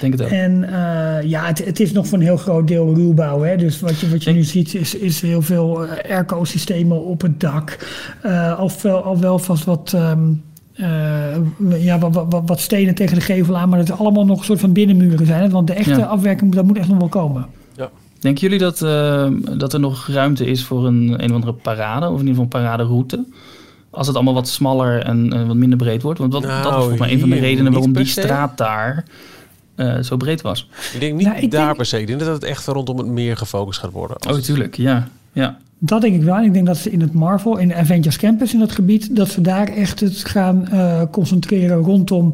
Denk 0.00 0.12
het 0.12 0.22
ook. 0.22 0.28
En 0.28 0.64
eh, 0.64 1.28
ja, 1.28 1.44
het, 1.46 1.64
het 1.64 1.80
is 1.80 1.92
nog 1.92 2.06
voor 2.06 2.18
een 2.18 2.24
heel 2.24 2.36
groot 2.36 2.68
deel 2.68 2.94
ruwbouw. 2.94 3.40
Hè? 3.42 3.56
Dus 3.56 3.80
wat 3.80 3.98
je, 4.00 4.10
wat 4.10 4.24
je 4.24 4.32
nu 4.32 4.42
ziet 4.42 4.74
is, 4.74 4.94
is 4.94 5.20
heel 5.20 5.42
veel 5.42 5.84
eh, 5.86 6.10
airco-systemen 6.16 7.04
op 7.04 7.20
het 7.22 7.40
dak. 7.40 7.78
Eh 8.22 8.58
al, 8.58 8.70
wel, 8.82 9.02
al 9.02 9.18
wel 9.18 9.38
vast 9.38 9.64
wat, 9.64 9.92
ehm, 9.94 10.20
eh, 10.72 11.84
ja, 11.84 11.98
wat, 11.98 12.14
wat, 12.14 12.26
wat- 12.28 12.42
wat 12.46 12.60
stenen 12.60 12.94
tegen 12.94 13.14
de 13.14 13.20
gevel 13.20 13.56
aan. 13.56 13.68
Maar 13.68 13.78
dat 13.78 13.88
het 13.88 13.98
allemaal 13.98 14.24
nog 14.24 14.38
een 14.38 14.44
soort 14.44 14.60
van 14.60 14.72
binnenmuren 14.72 15.26
zijn. 15.26 15.42
Hè? 15.42 15.48
Want 15.48 15.66
de 15.66 15.72
echte 15.74 15.90
Ja. 15.98 16.04
afwerking, 16.06 16.54
dat 16.54 16.64
moet 16.64 16.78
echt 16.78 16.88
nog 16.88 16.98
wel 16.98 17.08
komen. 17.08 17.46
Denken 18.20 18.42
jullie 18.42 18.58
dat, 18.58 18.82
eh, 18.82 19.26
dat 19.58 19.72
er 19.72 19.80
nog 19.80 20.06
ruimte 20.08 20.44
is 20.46 20.64
voor 20.64 20.86
een, 20.86 21.08
een 21.22 21.28
of 21.30 21.34
andere 21.34 21.52
parade? 21.52 22.06
Of 22.06 22.20
in 22.20 22.26
ieder 22.26 22.28
geval 22.28 22.42
een 22.42 22.48
paraderoute? 22.48 23.24
Als 23.90 24.06
het 24.06 24.16
allemaal 24.16 24.34
wat 24.34 24.48
smaller 24.48 25.02
en 25.02 25.32
eh, 25.32 25.46
wat 25.46 25.56
minder 25.56 25.78
breed 25.78 26.02
wordt. 26.02 26.18
Want 26.18 26.32
dat, 26.32 26.42
dat 26.42 26.50
Nou, 26.50 26.64
was 26.64 26.74
volgens 26.74 26.98
mij 27.00 27.12
een 27.12 27.20
van 27.20 27.28
de 27.30 27.38
redenen 27.38 27.72
waarom 27.72 27.92
die 27.92 28.04
straat 28.04 28.58
daar 28.58 29.04
eh, 29.76 29.98
zo 30.02 30.16
breed 30.16 30.40
was. 30.40 30.68
Ik 30.94 31.00
denk 31.00 31.14
niet 31.14 31.26
Nou, 31.26 31.38
ik 31.40 31.50
daar 31.50 31.64
denk- 31.64 31.76
per 31.76 31.86
se. 31.86 32.00
Ik 32.00 32.06
denk 32.06 32.18
dat 32.18 32.28
het 32.28 32.44
echt 32.44 32.66
rondom 32.66 32.98
het 32.98 33.06
meer 33.06 33.36
gefocust 33.36 33.80
gaat 33.80 33.92
worden. 33.92 34.16
Oh, 34.28 34.34
het- 34.34 34.44
tuurlijk. 34.44 34.76
Ja. 34.76 35.08
ja. 35.32 35.58
Dat 35.78 36.00
denk 36.00 36.14
ik 36.14 36.22
wel. 36.22 36.40
Ik 36.42 36.52
denk 36.52 36.66
dat 36.66 36.76
ze 36.76 36.90
in 36.90 37.00
het 37.00 37.12
Marvel, 37.12 37.56
in 37.56 37.74
Avengers 37.74 38.16
Campus 38.16 38.52
in 38.52 38.58
dat 38.58 38.72
gebied, 38.72 39.16
dat 39.16 39.28
ze 39.28 39.40
daar 39.40 39.68
echt 39.68 40.00
het 40.00 40.24
gaan 40.24 40.68
eh, 40.68 41.02
concentreren 41.10 41.76
rondom 41.76 42.32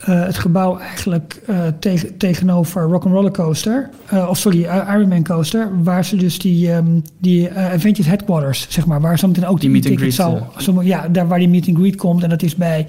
eh, 0.00 0.24
het 0.24 0.38
gebouw 0.38 0.78
eigenlijk 0.78 1.42
eh, 1.46 1.58
tegen, 1.78 2.16
tegenover 2.16 2.82
Rock'n'Roller 2.82 3.30
Coaster. 3.30 3.90
Of 4.28 4.38
sorry, 4.38 4.62
Iron 4.64 5.08
Man 5.08 5.24
Coaster. 5.24 5.82
Waar 5.82 6.04
ze 6.04 6.16
dus 6.16 6.38
die, 6.38 6.70
ehm, 6.72 6.86
die 7.18 7.50
Avengers 7.52 8.06
Headquarters, 8.06 8.66
zeg 8.68 8.86
maar, 8.86 9.00
waar 9.00 9.18
zo 9.18 9.26
meteen 9.26 9.46
ook 9.46 9.60
Die 9.60 9.70
die, 9.70 9.70
meet 9.70 9.86
and 9.86 9.94
e-tickets 9.94 10.16
greet, 10.16 10.42
zal... 10.64 10.74
zo- 10.74 10.82
ja, 10.82 11.08
daar 11.08 11.28
waar 11.28 11.38
die 11.38 11.48
meet 11.48 11.68
and 11.68 11.76
greet 11.76 11.96
komt. 11.96 12.22
En 12.22 12.28
dat 12.28 12.42
is 12.42 12.54
bij... 12.54 12.86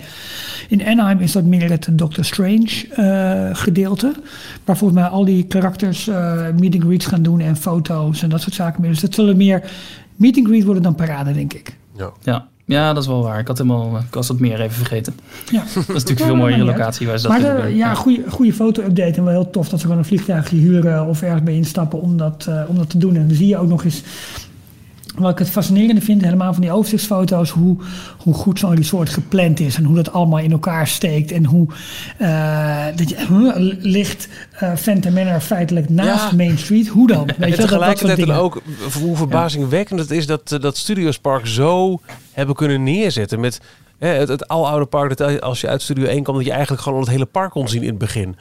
In 0.69 0.85
Anaheim 0.85 1.19
is 1.19 1.31
dat 1.31 1.43
meer 1.43 1.69
het 1.69 1.87
Doctor 1.91 2.25
Strange 2.25 2.85
gedeelte. 3.53 4.13
Waar 4.63 4.77
volgens 4.77 4.99
mij 4.99 5.09
al 5.09 5.25
die 5.25 5.43
karakters 5.43 6.07
eh 6.07 6.41
meet 6.59 6.73
and 6.73 6.83
greets 6.83 7.05
gaan 7.05 7.21
doen 7.21 7.39
en 7.39 7.55
foto's 7.55 8.23
en 8.23 8.29
dat 8.29 8.41
soort 8.41 8.55
zaken 8.55 8.81
meer. 8.81 8.89
Dus 8.89 8.99
dat 8.99 9.13
zullen 9.13 9.37
meer 9.37 9.61
meet 10.17 10.37
and 10.37 10.47
greet 10.47 10.63
worden 10.63 10.83
dan 10.83 10.95
parade, 10.95 11.33
denk 11.33 11.53
ik. 11.53 11.77
Ja. 11.97 12.09
Ja. 12.23 12.47
ja, 12.65 12.93
dat 12.93 13.03
is 13.03 13.09
wel 13.09 13.23
waar. 13.23 13.39
Ik 13.39 13.47
had, 13.47 13.57
helemaal, 13.57 13.97
ik 13.97 14.13
was 14.13 14.27
dat 14.27 14.39
meer 14.39 14.61
even 14.61 14.75
vergeten. 14.75 15.13
Ja. 15.51 15.59
Dat 15.73 15.75
is 15.75 15.85
natuurlijk 15.87 16.19
Ja, 16.19 16.25
veel 16.25 16.35
mooiere 16.35 16.63
locatie 16.63 17.07
waar 17.07 17.17
ze 17.19 17.27
dat 17.27 17.41
Maar 17.41 17.61
doen. 17.61 17.75
ja, 17.75 17.93
goede, 17.93 18.23
goede 18.29 18.53
foto-update 18.53 19.17
en 19.17 19.23
wel 19.23 19.33
heel 19.33 19.49
tof 19.49 19.69
dat 19.69 19.79
ze 19.79 19.85
gewoon 19.85 20.01
een 20.01 20.07
vliegtuigje 20.07 20.57
huren 20.57 21.05
of 21.05 21.21
ergens 21.21 21.43
bij 21.43 21.53
instappen 21.55 22.01
om 22.01 22.17
dat, 22.17 22.45
eh, 22.49 22.61
om 22.67 22.75
dat 22.77 22.89
te 22.89 22.97
doen. 22.97 23.15
En 23.15 23.27
dan 23.27 23.35
zie 23.37 23.47
je 23.47 23.57
ook 23.57 23.67
nog 23.69 23.83
eens, 23.83 24.03
wat 25.19 25.31
ik 25.31 25.37
het 25.39 25.49
fascinerende 25.49 26.01
vind, 26.01 26.21
helemaal 26.21 26.53
van 26.53 26.61
die 26.61 26.71
overzichtsfoto's, 26.71 27.49
hoe, 27.49 27.77
hoe 28.17 28.33
goed 28.33 28.59
zo'n 28.59 28.75
resort 28.75 29.09
gepland 29.09 29.59
is 29.59 29.75
en 29.75 29.83
hoe 29.83 29.95
dat 29.95 30.11
allemaal 30.13 30.39
in 30.39 30.51
elkaar 30.51 30.87
steekt 30.87 31.31
en 31.31 31.45
hoe 31.45 31.67
eh, 32.17 32.85
dat 32.95 33.09
je, 33.09 33.15
huh, 33.29 33.51
ligt 33.81 34.27
eh 34.51 34.75
Phantom 34.75 35.13
Manor 35.13 35.39
feitelijk 35.39 35.89
naast 35.89 36.29
Ja. 36.29 36.35
Main 36.35 36.57
Street. 36.57 36.87
Hoe 36.87 37.07
dan? 37.07 37.25
Weet 37.25 37.35
je, 37.37 37.43
En 37.43 37.49
dat- 37.49 37.49
dat 37.49 37.57
soort 37.59 37.69
tegelijkertijd 37.69 38.17
dan 38.17 38.27
dingen. 38.27 38.41
ook 38.43 38.61
hoe 39.01 39.15
verbazingwekkend 39.15 39.99
het 39.99 40.11
is 40.11 40.25
dat, 40.27 40.51
eh, 40.51 40.59
dat 40.59 40.77
Studiospark 40.77 41.47
zo 41.47 41.99
hebben 42.31 42.55
kunnen 42.55 42.83
neerzetten. 42.83 43.39
Met 43.39 43.61
hè, 43.97 44.07
het, 44.09 44.27
het 44.29 44.47
aloude 44.47 44.85
park, 44.85 45.17
dat 45.17 45.41
als 45.41 45.61
je 45.61 45.67
uit 45.67 45.81
Studio 45.81 46.05
1 46.05 46.23
kwam, 46.23 46.35
dat 46.35 46.45
je 46.45 46.51
eigenlijk 46.51 46.81
gewoon 46.81 46.97
al 46.97 47.03
het 47.03 47.13
hele 47.13 47.25
park 47.25 47.51
kon 47.51 47.67
zien 47.67 47.81
in 47.81 47.89
het 47.89 47.97
begin. 47.97 48.35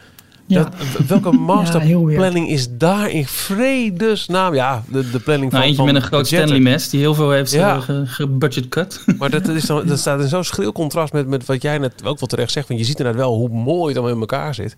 Ja. 0.47 0.63
Dat, 0.63 1.07
welke 1.07 1.31
masterplanning 1.53 2.49
is 2.49 2.69
daar 2.71 3.11
in 3.11 3.27
vredesnaam? 3.27 4.55
Ja, 4.55 4.83
de, 4.89 5.11
de 5.11 5.19
planning 5.21 5.51
van 5.51 5.61
Nou, 5.61 5.71
eentje 5.71 5.77
van 5.85 5.93
met 5.93 6.03
een 6.03 6.09
groot 6.09 6.21
budgetten. 6.21 6.49
Stanley 6.49 6.73
mes 6.73 6.89
die 6.89 7.01
heel 7.01 7.15
veel 7.15 7.31
heeft 7.31 7.51
Ja. 7.53 7.77
eh, 7.77 7.83
ge- 7.83 8.03
gebudget 8.07 8.69
cut. 8.69 9.01
Maar 9.19 9.31
dat, 9.31 9.49
is 9.49 9.65
dan, 9.67 9.87
dat 9.87 9.99
staat 9.99 10.21
in 10.21 10.29
zo'n 10.29 10.45
schril 10.45 10.73
contrast 10.73 11.13
met, 11.13 11.27
met 11.27 11.47
wat 11.47 11.63
jij 11.63 11.79
net 11.79 11.93
ook 12.05 12.19
wel 12.21 12.29
terecht 12.29 12.53
zegt. 12.53 12.69
Want 12.69 12.81
je 12.81 12.87
ziet 12.87 12.99
inderdaad 12.99 13.23
wel 13.23 13.35
hoe 13.35 13.49
mooi 13.49 13.87
het 13.89 13.97
allemaal 13.97 14.15
in 14.15 14.21
elkaar 14.21 14.55
zit. 14.55 14.75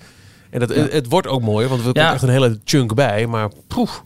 En 0.51 0.61
dat, 0.61 0.69
het, 0.69 0.93
het 0.93 1.07
wordt 1.09 1.27
ook 1.27 1.43
mooier, 1.43 1.69
want 1.69 1.81
er 1.81 1.87
komt 1.87 1.97
Ja. 1.99 2.13
echt 2.13 2.23
een 2.23 2.29
hele 2.29 2.59
chunk 2.65 2.95
bij. 2.95 3.27
Maar 3.27 3.49
poef, 3.67 4.03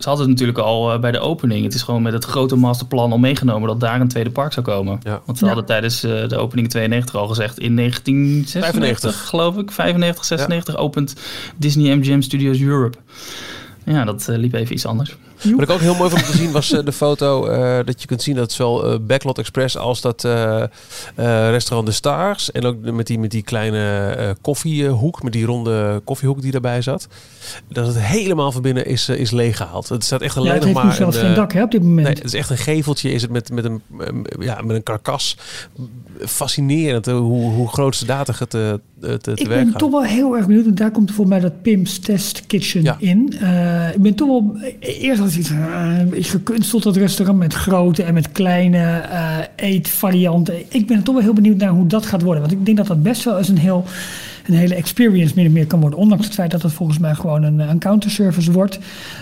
Ze 0.00 0.08
hadden 0.08 0.28
het 0.28 0.38
natuurlijk 0.38 0.66
al 0.66 0.92
eh, 0.92 1.00
bij 1.00 1.10
de 1.10 1.18
opening. 1.20 1.64
Het 1.64 1.74
is 1.74 1.82
gewoon 1.82 2.02
met 2.02 2.12
het 2.12 2.24
grote 2.24 2.56
masterplan 2.56 3.12
al 3.12 3.18
meegenomen 3.18 3.68
dat 3.68 3.80
daar 3.80 4.00
een 4.00 4.08
tweede 4.08 4.30
park 4.30 4.52
zou 4.52 4.66
komen. 4.66 5.00
Ja. 5.02 5.20
Want 5.24 5.38
ze 5.38 5.44
Ja. 5.44 5.50
hadden 5.50 5.68
tijdens 5.68 6.02
eh, 6.04 6.28
de 6.28 6.36
opening 6.36 6.68
92 6.68 7.14
al 7.14 7.26
gezegd 7.28 7.58
in 7.58 7.76
1996 7.76 9.12
95. 9.14 9.28
geloof 9.28 9.56
ik. 9.56 9.70
95, 9.70 10.24
96 10.24 10.76
opent 10.76 11.14
Disney 11.56 11.94
MGM 11.96 12.20
Studios 12.20 12.60
Europe. 12.60 12.98
Ja, 13.84 14.04
dat 14.04 14.28
eh, 14.28 14.36
liep 14.36 14.54
even 14.54 14.74
iets 14.74 14.86
anders. 14.86 15.16
Wat 15.42 15.62
ik 15.62 15.70
ook 15.70 15.80
heel 15.80 15.94
mooi 15.94 16.10
vond 16.10 16.26
te 16.30 16.36
zien 16.36 16.52
was 16.52 16.72
eh, 16.72 16.84
de 16.84 16.92
foto 16.92 17.46
eh, 17.46 17.84
dat 17.84 18.00
je 18.00 18.06
kunt 18.06 18.22
zien 18.22 18.34
dat 18.36 18.52
zowel 18.52 18.84
eh, 18.92 18.98
Backlot 19.00 19.38
Express 19.38 19.76
als 19.76 20.00
dat 20.00 20.24
restaurant 21.50 21.86
De 21.86 21.92
Stars 21.92 22.52
en 22.52 22.64
ook 22.64 22.76
met 22.80 23.06
die, 23.06 23.18
met 23.18 23.30
die 23.30 23.42
kleine 23.42 24.10
eh, 24.18 24.30
koffiehoek, 24.40 25.22
met 25.22 25.32
die 25.32 25.44
ronde 25.44 26.00
koffiehoek 26.04 26.42
die 26.42 26.50
daarbij 26.50 26.82
zat, 26.82 27.08
dat 27.68 27.86
het 27.86 27.98
helemaal 28.00 28.52
van 28.52 28.62
binnen 28.62 28.86
is, 28.86 29.08
is 29.08 29.30
leeggehaald. 29.30 29.88
Het 29.88 30.04
staat 30.04 30.20
echt 30.20 30.34
Ja, 30.34 30.40
alleen 30.40 30.52
het 30.54 30.64
nog 30.64 30.72
maar 30.82 30.92
zelfs 30.92 31.16
een, 31.16 31.24
geen 31.26 31.34
dak 31.34 31.52
hè, 31.52 31.62
op 31.62 31.70
dit 31.70 31.82
moment. 31.82 32.06
Nee, 32.06 32.14
het 32.16 32.24
is 32.24 32.34
echt 32.34 32.50
een 32.50 32.56
geveltje. 32.58 33.12
Is 33.12 33.22
het 33.22 33.30
met, 33.30 33.52
met, 33.52 33.64
een, 33.64 33.82
ja, 34.38 34.60
met 34.62 34.76
een 34.76 34.82
karkas. 34.82 35.36
Fascinerend 36.26 37.06
hoe, 37.06 37.52
hoe 37.52 37.68
groot 37.68 37.96
ze 37.96 38.04
data 38.06 38.32
het 38.38 38.54
eh, 38.54 38.72
te, 39.00 39.18
te 39.18 39.30
Ik 39.34 39.48
ben 39.48 39.68
gaan. 39.70 39.78
toch 39.78 39.90
wel 39.90 40.04
heel 40.04 40.36
erg 40.36 40.46
benieuwd, 40.46 40.66
en 40.66 40.74
daar 40.74 40.90
komt 40.90 41.08
volgens 41.12 41.28
mij 41.28 41.50
dat 41.50 41.62
Pim's 41.62 41.98
Test 41.98 42.46
Kitchen 42.46 42.82
Ja. 42.82 42.96
in. 42.98 43.32
Ik 43.94 44.02
ben 44.02 44.14
toch 44.14 44.28
wel, 44.28 44.56
eerst 44.80 45.20
iets, 45.36 45.50
beetje 46.08 46.30
gekunsteld 46.30 46.82
dat 46.82 46.96
restaurant 46.96 47.38
met 47.38 47.54
grote 47.54 48.02
en 48.02 48.14
met 48.14 48.32
kleine 48.32 48.98
eh, 48.98 49.38
eetvarianten. 49.56 50.54
Ik 50.68 50.86
ben 50.86 51.02
toch 51.02 51.14
wel 51.14 51.24
heel 51.24 51.32
benieuwd 51.32 51.56
naar 51.56 51.70
hoe 51.70 51.86
dat 51.86 52.06
gaat 52.06 52.22
worden. 52.22 52.40
Want 52.40 52.54
ik 52.54 52.64
denk 52.64 52.76
dat 52.76 52.86
dat 52.86 53.02
best 53.02 53.24
wel 53.24 53.38
eens 53.38 53.48
een, 53.48 53.58
heel, 53.58 53.84
een 54.46 54.54
hele 54.54 54.74
experience 54.74 55.34
min 55.36 55.46
of 55.46 55.52
meer 55.52 55.66
kan 55.66 55.80
worden. 55.80 55.98
Ondanks 55.98 56.24
het 56.24 56.34
feit 56.34 56.50
dat 56.50 56.62
het 56.62 56.72
volgens 56.72 56.98
mij 56.98 57.14
gewoon 57.14 57.42
een, 57.42 57.58
een 57.58 57.78
counterservice 57.78 58.52
wordt. 58.52 58.78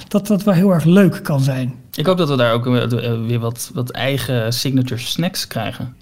Dat 0.09 0.27
dat 0.27 0.42
wel 0.42 0.55
heel 0.55 0.71
erg 0.71 0.85
leuk 0.85 1.21
kan 1.23 1.40
zijn. 1.40 1.75
Ik 1.94 2.07
hoop 2.07 2.18
dat 2.18 2.29
we 2.29 2.37
daar 2.37 2.53
ook 2.53 2.66
eh, 2.66 2.83
eh, 2.83 3.21
weer 3.27 3.38
wat, 3.38 3.71
wat 3.75 3.90
eigen 3.90 4.53
signature 4.53 5.01
snacks 5.01 5.47
krijgen. 5.47 5.94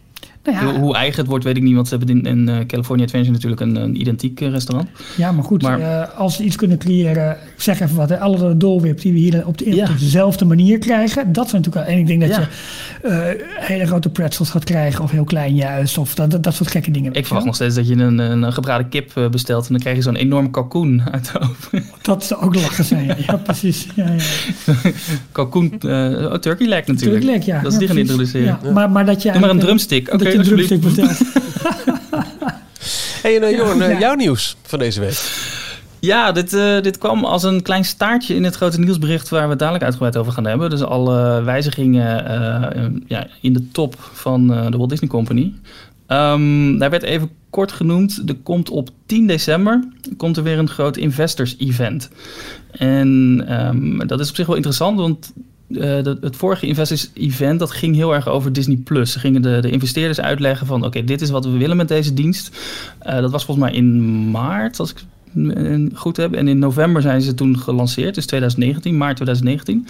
Nou 0.46 0.66
ja, 0.74 0.80
Hoe, 0.80 0.94
eigen 0.96 1.20
het 1.20 1.28
wordt, 1.28 1.44
weet 1.44 1.56
ik 1.56 1.62
niet. 1.62 1.74
Want 1.74 1.88
ze 1.88 1.96
hebben 1.96 2.16
in, 2.16 2.26
in 2.26 2.48
eh, 2.48 2.66
California 2.66 3.04
Adventure 3.04 3.32
natuurlijk 3.32 3.61
een, 3.61 3.76
een 3.76 4.00
identiek 4.00 4.40
eh, 4.40 4.50
restaurant. 4.50 4.88
Ja, 5.16 5.32
maar 5.32 5.44
goed, 5.44 5.62
Maar- 5.62 5.80
eh, 5.80 6.18
als 6.18 6.37
ze 6.37 6.42
iets 6.42 6.56
kunnen 6.56 6.78
creëren, 6.78 7.30
ik 7.30 7.62
zeg 7.62 7.80
even 7.80 7.96
wat, 7.96 8.18
alle 8.18 8.56
dolwip 8.56 9.00
die 9.00 9.12
we 9.12 9.18
hier 9.18 9.46
op, 9.46 9.59
de, 9.59 9.74
Ja. 9.74 9.88
op 9.90 9.98
dezelfde 9.98 10.44
manier 10.44 10.78
krijgen, 10.78 11.32
dat 11.32 11.48
zijn 11.48 11.62
natuurlijk 11.62 11.87
wel. 11.87 11.94
En 11.96 12.00
ik 12.00 12.06
denk 12.06 12.20
dat 12.20 12.30
Ja. 12.30 12.48
je 13.02 13.44
hele 13.61 13.87
grote 13.87 14.09
pretzels 14.09 14.50
gaat 14.50 14.64
krijgen, 14.64 15.04
of 15.04 15.11
heel 15.11 15.24
klein 15.24 15.54
juist, 15.54 15.98
of 15.98 16.14
dat, 16.14 16.30
dat, 16.30 16.42
dat 16.42 16.54
soort 16.54 16.70
gekke 16.70 16.90
dingen. 16.90 17.12
Ik 17.12 17.24
verwacht 17.26 17.46
nog 17.46 17.54
steeds 17.54 17.74
dat 17.74 17.88
je 17.88 17.94
een, 17.94 18.18
een 18.18 18.52
gebraden 18.52 18.88
kip 18.88 19.28
bestelt. 19.30 19.66
En 19.66 19.72
dan 19.72 19.80
krijg 19.80 19.96
je 19.96 20.02
zo'n 20.02 20.16
enorme 20.16 20.50
kalkoen 20.50 21.02
uit 21.11 21.32
de 21.32 21.40
oven. 21.40 21.85
Dat 22.02 22.24
zou 22.24 22.42
ook 22.42 22.54
lachen 22.54 22.85
zijn. 22.85 23.14
Ja, 23.26 23.37
precies. 23.37 23.87
Ja, 23.94 24.06
ja. 24.06 24.72
kalkoen, 25.32 25.72
oh, 25.82 26.35
turkey 26.35 26.66
leg 26.66 26.87
natuurlijk. 26.87 27.20
Tuurlijk, 27.20 27.42
ja. 27.44 27.61
Dat 27.62 27.72
is 27.72 27.78
die 27.78 27.88
gaan 27.88 27.98
introduceren. 27.98 28.59
Maar, 28.72 28.90
maar 28.90 29.06
dat 29.06 29.22
je 29.22 29.30
Doe 29.32 29.40
maar 29.40 29.50
een 29.50 29.59
drumstick. 29.59 30.12
Oké, 30.12 30.24
Hey, 33.22 33.37
en 33.37 33.42
eh, 33.42 33.51
Ja, 33.51 33.57
Jorn, 33.57 33.83
eh, 33.83 33.90
ja. 33.90 33.99
jouw 33.99 34.14
nieuws 34.14 34.57
van 34.62 34.79
deze 34.79 35.01
week. 35.01 35.44
Ja, 36.01 36.33
dit, 36.33 36.53
eh, 36.53 36.81
dit 36.81 36.99
kwam 36.99 37.25
als 37.25 37.42
een 37.42 37.62
klein 37.62 37.85
staartje 37.85 38.35
in 38.35 38.44
het 38.44 38.55
grote 38.55 38.81
nieuwsbericht 38.81 39.29
waar 39.29 39.42
we 39.42 39.49
het 39.51 39.59
dadelijk 39.59 39.85
uitgebreid 39.85 40.16
over 40.16 40.33
gaan 40.33 40.46
hebben. 40.46 40.70
Dus 40.70 40.83
alle 40.83 41.42
wijzigingen 41.42 42.27
eh, 42.27 42.85
eh, 42.85 42.92
ja, 43.07 43.27
in 43.40 43.53
de 43.53 43.68
top 43.68 43.94
van 43.99 44.53
eh, 44.53 44.70
de 44.70 44.77
Walt 44.77 44.90
Disney 44.90 45.11
Company. 45.11 45.53
Ehm, 46.07 46.79
daar 46.79 46.90
werd 46.90 47.03
even 47.03 47.31
kort 47.51 47.72
genoemd, 47.72 48.22
er 48.27 48.37
komt 48.42 48.70
op 48.70 48.90
10 49.07 49.27
december 49.27 49.88
komt 50.16 50.37
er 50.37 50.42
weer 50.42 50.59
een 50.59 50.68
groot 50.68 50.96
investors 50.96 51.57
event. 51.59 52.09
En 52.70 53.42
ehm, 53.49 54.07
dat 54.07 54.20
is 54.20 54.29
op 54.29 54.37
zich 54.37 54.46
wel 54.46 54.57
interessant, 54.57 54.99
want 54.99 55.33
eh, 55.70 55.76
de- 56.02 56.18
het 56.20 56.37
vorige 56.37 56.66
investors 56.66 57.11
event 57.14 57.59
dat 57.59 57.70
ging 57.70 57.94
heel 57.94 58.14
erg 58.14 58.29
over 58.29 58.52
Disney 58.52 58.76
Plus. 58.76 59.12
Ze 59.12 59.18
gingen 59.18 59.42
de, 59.42 59.59
de 59.61 59.70
investeerders 59.70 60.20
uitleggen 60.20 60.66
van 60.66 60.85
oké, 60.85 61.05
dit 61.05 61.20
is 61.20 61.31
wat 61.31 61.44
we 61.44 61.50
willen 61.57 61.76
met 61.76 61.88
deze 61.88 62.14
dienst. 62.14 62.57
Eh, 62.98 63.20
dat 63.20 63.31
was 63.31 63.44
volgens 63.44 63.66
mij 63.66 63.76
in 63.76 64.31
maart, 64.31 64.79
als 64.81 64.90
ik 64.90 64.96
het 64.96 65.90
goed 65.94 66.16
heb. 66.16 66.33
En 66.35 66.48
in 66.48 66.59
november 66.59 67.02
zijn 67.02 67.22
ze 67.22 67.35
toen 67.35 67.59
gelanceerd, 67.59 68.14
dus 68.14 68.26
2019, 68.26 68.96
maart 68.96 69.16
2019. 69.16 69.87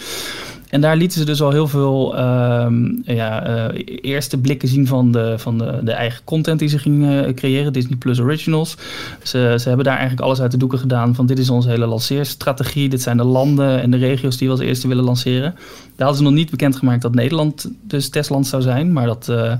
En 0.68 0.80
daar 0.80 0.96
lieten 0.96 1.18
ze 1.18 1.24
dus 1.24 1.42
al 1.42 1.50
heel 1.50 1.68
veel 1.68 2.16
ehm, 2.16 2.92
ja, 3.04 3.46
eh, 3.46 3.84
eerste 4.00 4.38
blikken 4.38 4.68
zien 4.68 4.86
van, 4.86 5.12
de, 5.12 5.34
van 5.38 5.58
de, 5.58 5.80
de 5.82 5.92
eigen 5.92 6.24
content 6.24 6.58
die 6.58 6.68
ze 6.68 6.78
gingen 6.78 7.26
eh, 7.26 7.34
creëren, 7.34 7.72
Disney 7.72 7.96
Plus 7.96 8.20
Originals. 8.20 8.76
Ze, 9.22 9.54
ze 9.58 9.68
hebben 9.68 9.84
daar 9.84 9.96
eigenlijk 9.96 10.26
alles 10.26 10.40
uit 10.40 10.50
de 10.50 10.56
doeken 10.56 10.78
gedaan 10.78 11.14
van 11.14 11.26
dit 11.26 11.38
is 11.38 11.50
onze 11.50 11.68
hele 11.68 11.86
lanceerstrategie, 11.86 12.88
dit 12.88 13.02
zijn 13.02 13.16
de 13.16 13.24
landen 13.24 13.80
en 13.80 13.90
de 13.90 13.96
regio's 13.96 14.36
die 14.36 14.48
we 14.48 14.54
als 14.54 14.62
eerste 14.62 14.88
willen 14.88 15.04
lanceren. 15.04 15.54
Daar 15.96 16.06
hadden 16.06 16.16
ze 16.16 16.22
nog 16.22 16.32
niet 16.32 16.50
bekendgemaakt 16.50 17.02
dat 17.02 17.14
Nederland 17.14 17.70
dus 17.82 18.08
testland 18.08 18.46
zou 18.46 18.62
zijn, 18.62 18.92
maar 18.92 19.06
dat, 19.06 19.28
eh, 19.28 19.52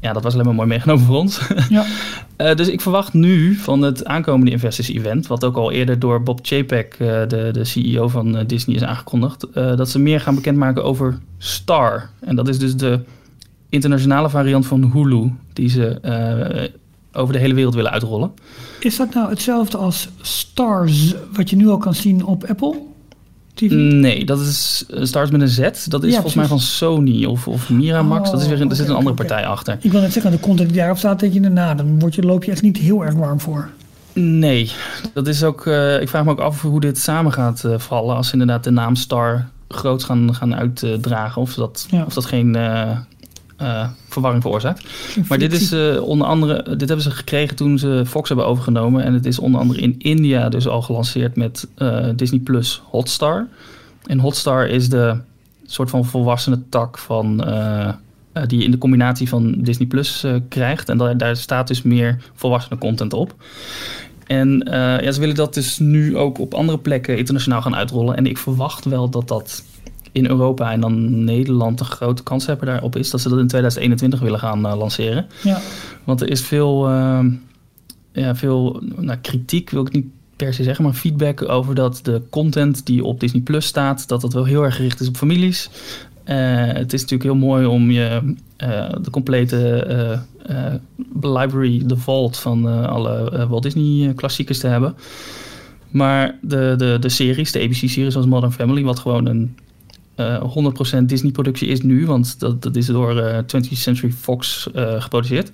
ja, 0.00 0.12
dat 0.12 0.22
was 0.22 0.32
alleen 0.32 0.44
maar 0.44 0.54
mooi 0.54 0.68
meegenomen 0.68 1.04
voor 1.04 1.16
ons. 1.16 1.40
Ja. 1.68 1.84
Eh, 2.40 2.54
dus 2.54 2.68
ik 2.68 2.80
verwacht 2.80 3.12
nu 3.12 3.54
van 3.54 3.82
het 3.82 4.04
aankomende 4.04 4.50
Investors 4.50 4.88
Event, 4.88 5.26
wat 5.26 5.44
ook 5.44 5.56
al 5.56 5.72
eerder 5.72 5.98
door 5.98 6.22
Bob 6.22 6.38
Chapek, 6.42 6.96
eh, 6.98 7.06
de, 7.28 7.48
de 7.52 7.64
CEO 7.64 8.08
van 8.08 8.36
eh, 8.36 8.46
Disney, 8.46 8.76
is 8.76 8.82
aangekondigd, 8.82 9.46
dat 9.52 9.88
ze 9.88 9.98
meer 9.98 10.20
gaan 10.20 10.34
bekendmaken 10.34 10.84
over 10.84 11.18
Star. 11.38 12.10
En 12.20 12.36
dat 12.36 12.48
is 12.48 12.58
dus 12.58 12.76
de 12.76 13.00
internationale 13.68 14.30
variant 14.30 14.66
van 14.66 14.90
Hulu, 14.92 15.32
die 15.52 15.68
ze 15.68 15.98
over 17.12 17.32
de 17.32 17.38
hele 17.38 17.54
wereld 17.54 17.74
willen 17.74 17.90
uitrollen. 17.90 18.32
Is 18.80 18.96
dat 18.96 19.14
nou 19.14 19.28
hetzelfde 19.30 19.76
als 19.76 20.08
Stars, 20.20 21.14
wat 21.32 21.50
je 21.50 21.56
nu 21.56 21.68
al 21.68 21.78
kan 21.78 21.94
zien 21.94 22.24
op 22.24 22.44
Apple 22.44 22.89
TV? 23.54 23.70
Nee, 23.72 24.24
dat 24.24 24.40
is 24.40 24.84
eh, 24.90 25.04
Stars 25.04 25.30
met 25.30 25.40
een 25.40 25.48
Z. 25.48 25.58
Dat 25.86 26.02
is 26.02 26.08
Ja, 26.08 26.14
volgens 26.14 26.34
mij 26.34 26.46
van 26.46 26.60
Sony 26.60 27.24
of, 27.24 27.48
of 27.48 27.70
Miramax. 27.70 28.30
dat 28.30 28.40
is 28.40 28.46
weer, 28.46 28.56
een- 28.60 28.62
er 28.66 28.70
Oh, 28.70 28.76
zit 28.76 28.88
een 28.88 28.94
andere 28.94 29.14
partij 29.14 29.46
achter. 29.46 29.78
Ik 29.80 29.92
wil 29.92 30.00
net 30.00 30.12
zeggen, 30.12 30.30
de 30.30 30.40
content 30.40 30.68
die 30.68 30.78
daarop 30.78 30.98
staat, 30.98 31.20
denk 31.20 31.32
je, 31.32 31.40
nou, 31.40 31.76
dan 31.76 31.98
word 31.98 32.14
je, 32.14 32.22
loop 32.22 32.44
je 32.44 32.50
echt 32.50 32.62
niet 32.62 32.76
heel 32.76 33.04
erg 33.04 33.14
warm 33.14 33.40
voor. 33.40 33.68
Nee, 34.12 34.70
dat 35.14 35.26
is 35.26 35.44
ook. 35.44 35.66
eh, 35.66 36.00
ik 36.00 36.08
vraag 36.08 36.24
me 36.24 36.30
ook 36.30 36.40
af 36.40 36.62
hoe 36.62 36.80
dit 36.80 36.98
samen 36.98 37.32
gaat 37.32 37.64
eh, 37.64 37.78
vallen. 37.78 38.16
Als 38.16 38.26
ze 38.26 38.32
inderdaad 38.32 38.64
de 38.64 38.70
naam 38.70 38.94
Star 38.96 39.48
groot 39.68 40.04
gaan, 40.04 40.34
gaan 40.34 40.54
uitdragen. 40.54 41.42
Of 41.42 41.54
dat, 41.54 41.86
Ja. 41.90 42.04
of 42.04 42.14
dat 42.14 42.26
geen 42.26 42.56
eh, 43.60 43.88
verwarring 44.08 44.42
veroorzaakt. 44.42 44.84
Maar 45.28 45.38
dit 45.38 45.52
is 45.52 45.72
eh, 45.72 46.02
onder 46.02 46.26
andere. 46.26 46.62
Dit 46.62 46.88
hebben 46.88 47.00
ze 47.00 47.10
gekregen 47.10 47.56
toen 47.56 47.78
ze 47.78 48.02
Fox 48.06 48.28
hebben 48.28 48.46
overgenomen. 48.46 49.04
En 49.04 49.14
het 49.14 49.26
is 49.26 49.38
onder 49.38 49.60
andere 49.60 49.80
in 49.80 49.94
India 49.98 50.48
dus 50.48 50.68
al 50.68 50.82
gelanceerd 50.82 51.36
met 51.36 51.68
eh, 51.74 52.06
Disney 52.16 52.40
Plus 52.40 52.82
Hotstar. 52.84 53.46
En 54.06 54.18
Hotstar 54.18 54.68
is 54.68 54.88
de 54.88 55.16
soort 55.66 55.90
van 55.90 56.04
volwassene 56.04 56.58
tak 56.68 56.98
van. 56.98 57.36
die 58.46 58.58
je 58.58 58.64
in 58.64 58.70
de 58.70 58.78
combinatie 58.78 59.28
van 59.28 59.54
Disney 59.58 59.88
Plus 59.88 60.24
krijgt. 60.48 60.88
En 60.88 60.98
daar, 60.98 61.16
daar 61.16 61.36
staat 61.36 61.68
dus 61.68 61.82
meer 61.82 62.18
volwassene 62.34 62.78
content 62.78 63.12
op. 63.12 63.34
En 64.26 64.62
ja, 65.02 65.12
ze 65.12 65.20
willen 65.20 65.34
dat 65.34 65.54
dus 65.54 65.78
nu 65.78 66.16
ook 66.16 66.38
op 66.38 66.54
andere 66.54 66.78
plekken 66.78 67.18
internationaal 67.18 67.62
gaan 67.62 67.76
uitrollen. 67.76 68.16
En 68.16 68.26
ik 68.26 68.38
verwacht 68.38 68.84
wel 68.84 69.08
dat 69.08 69.28
dat 69.28 69.64
in 70.12 70.26
Europa 70.26 70.72
en 70.72 70.80
dan 70.80 71.24
Nederland 71.24 71.80
een 71.80 71.86
grote 71.86 72.22
kans 72.22 72.46
hebben 72.46 72.66
daarop 72.66 72.96
is. 72.96 73.10
Dat 73.10 73.20
ze 73.20 73.28
dat 73.28 73.38
in 73.38 73.46
2021 73.46 74.20
willen 74.20 74.38
gaan 74.38 74.66
eh, 74.66 74.76
lanceren. 74.76 75.26
Ja, 75.42 75.60
Want 76.04 76.20
er 76.20 76.30
is 76.30 76.40
veel, 76.40 76.88
eh, 76.88 77.24
ja, 78.12 78.34
veel 78.34 78.82
nou, 78.96 79.18
kritiek, 79.18 79.70
wil 79.70 79.86
ik 79.86 79.92
niet 79.92 80.06
per 80.36 80.54
se 80.54 80.62
zeggen, 80.62 80.84
maar 80.84 80.92
feedback 80.92 81.48
over 81.48 81.74
dat 81.74 82.00
de 82.02 82.22
content 82.30 82.86
die 82.86 83.04
op 83.04 83.20
Disney 83.20 83.42
Plus 83.42 83.66
staat, 83.66 84.08
dat 84.08 84.20
dat 84.20 84.32
wel 84.32 84.44
heel 84.44 84.62
erg 84.62 84.76
gericht 84.76 85.00
is 85.00 85.08
op 85.08 85.16
families. 85.16 85.70
Eh, 86.24 86.66
het 86.66 86.92
is 86.92 87.00
natuurlijk 87.00 87.30
heel 87.30 87.48
mooi 87.48 87.66
om 87.66 87.90
je 87.90 88.34
eh, 88.56 88.88
de 89.02 89.10
complete 89.10 90.20
library, 91.20 91.82
de 91.86 91.96
vault 91.96 92.38
van 92.38 92.86
alle 92.86 93.46
Walt 93.48 93.62
Disney 93.62 94.14
klassiekers 94.14 94.58
te 94.58 94.66
hebben. 94.66 94.94
Maar 95.90 96.38
de, 96.42 96.74
de, 96.76 96.96
de 97.00 97.08
series, 97.08 97.52
de 97.52 97.60
ABC-series 97.60 98.12
zoals 98.12 98.26
Modern 98.26 98.52
Family, 98.52 98.82
wat 98.82 98.98
gewoon 98.98 99.26
een 99.26 99.56
100% 101.00 101.02
Disney-productie 101.04 101.68
is 101.68 101.80
nu, 101.82 102.06
want 102.06 102.40
dat, 102.40 102.62
dat 102.62 102.76
is 102.76 102.86
door 102.86 103.18
eh 103.20 103.38
20th 103.38 103.72
Century 103.72 104.12
Fox 104.12 104.68
eh, 104.74 105.02
geproduceerd. 105.02 105.50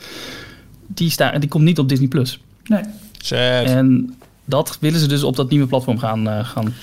Die, 0.86 1.10
sta, 1.10 1.38
die 1.38 1.48
komt 1.48 1.64
niet 1.64 1.78
op 1.78 1.88
Disney 1.88 2.08
Plus. 2.08 2.40
nee. 2.64 2.82
Sad. 3.18 3.38
En 3.64 4.14
dat 4.44 4.76
willen 4.80 5.00
ze 5.00 5.08
dus 5.08 5.22
op 5.22 5.36
dat 5.36 5.50
nieuwe 5.50 5.66
platform 5.66 5.98
gaan, 5.98 6.28
eh, 6.28 6.44
gaan 6.44 6.64
Ja, 6.64 6.68
ik 6.68 6.74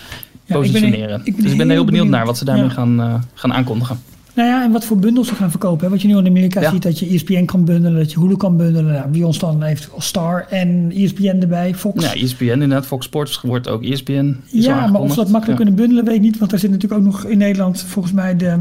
ben- 0.45 0.57
positioneren. 0.57 1.21
ik 1.23 1.35
ben 1.35 1.43
dus 1.43 1.51
ik 1.51 1.57
ben 1.57 1.67
heel 1.67 1.75
heel 1.75 1.85
benieuwd, 1.85 1.85
benieuwd. 1.85 2.07
naar 2.09 2.25
wat 2.25 2.37
ze 2.37 2.45
daarmee 2.45 2.63
Ja. 2.65 2.69
gaan, 2.71 3.01
eh, 3.01 3.21
gaan 3.33 3.53
aankondigen. 3.53 3.99
Nou 4.33 4.49
ja, 4.49 4.63
en 4.63 4.71
wat 4.71 4.85
voor 4.85 4.97
bundels 4.97 5.27
ze 5.27 5.35
gaan 5.35 5.49
verkopen. 5.49 5.85
Hè? 5.85 5.91
Wat 5.91 6.01
je 6.01 6.07
nu 6.07 6.17
in 6.17 6.27
Amerika 6.27 6.61
Ja. 6.61 6.69
ziet, 6.71 6.81
dat 6.83 6.99
je 6.99 7.07
ESPN 7.13 7.45
kan 7.45 7.65
bundelen, 7.65 7.97
dat 7.99 8.11
je 8.11 8.19
Hulu 8.19 8.35
kan 8.35 8.57
bundelen. 8.57 8.93
Nou, 8.93 9.07
bij 9.07 9.23
ons 9.23 9.39
dan 9.39 9.63
heeft 9.63 9.89
Star 9.97 10.45
en 10.49 10.91
ESPN 10.95 11.37
erbij, 11.41 11.75
Fox. 11.75 12.03
Ja, 12.03 12.13
ESPN 12.13 12.43
inderdaad, 12.43 12.85
Fox 12.85 13.05
Sports 13.05 13.41
wordt 13.41 13.67
ook 13.67 13.83
ESPN. 13.83 14.39
Ja, 14.45 14.87
maar 14.87 15.01
of 15.01 15.09
ze 15.09 15.15
dat 15.15 15.29
makkelijk 15.29 15.59
Ja. 15.59 15.65
kunnen 15.65 15.75
bundelen, 15.75 16.05
weet 16.05 16.15
ik 16.15 16.21
niet. 16.21 16.37
Want 16.37 16.51
er 16.51 16.59
zit 16.59 16.71
natuurlijk 16.71 17.01
ook 17.01 17.07
nog 17.07 17.23
in 17.25 17.37
Nederland, 17.37 17.81
volgens 17.81 18.13
mij, 18.13 18.35
de, 18.35 18.57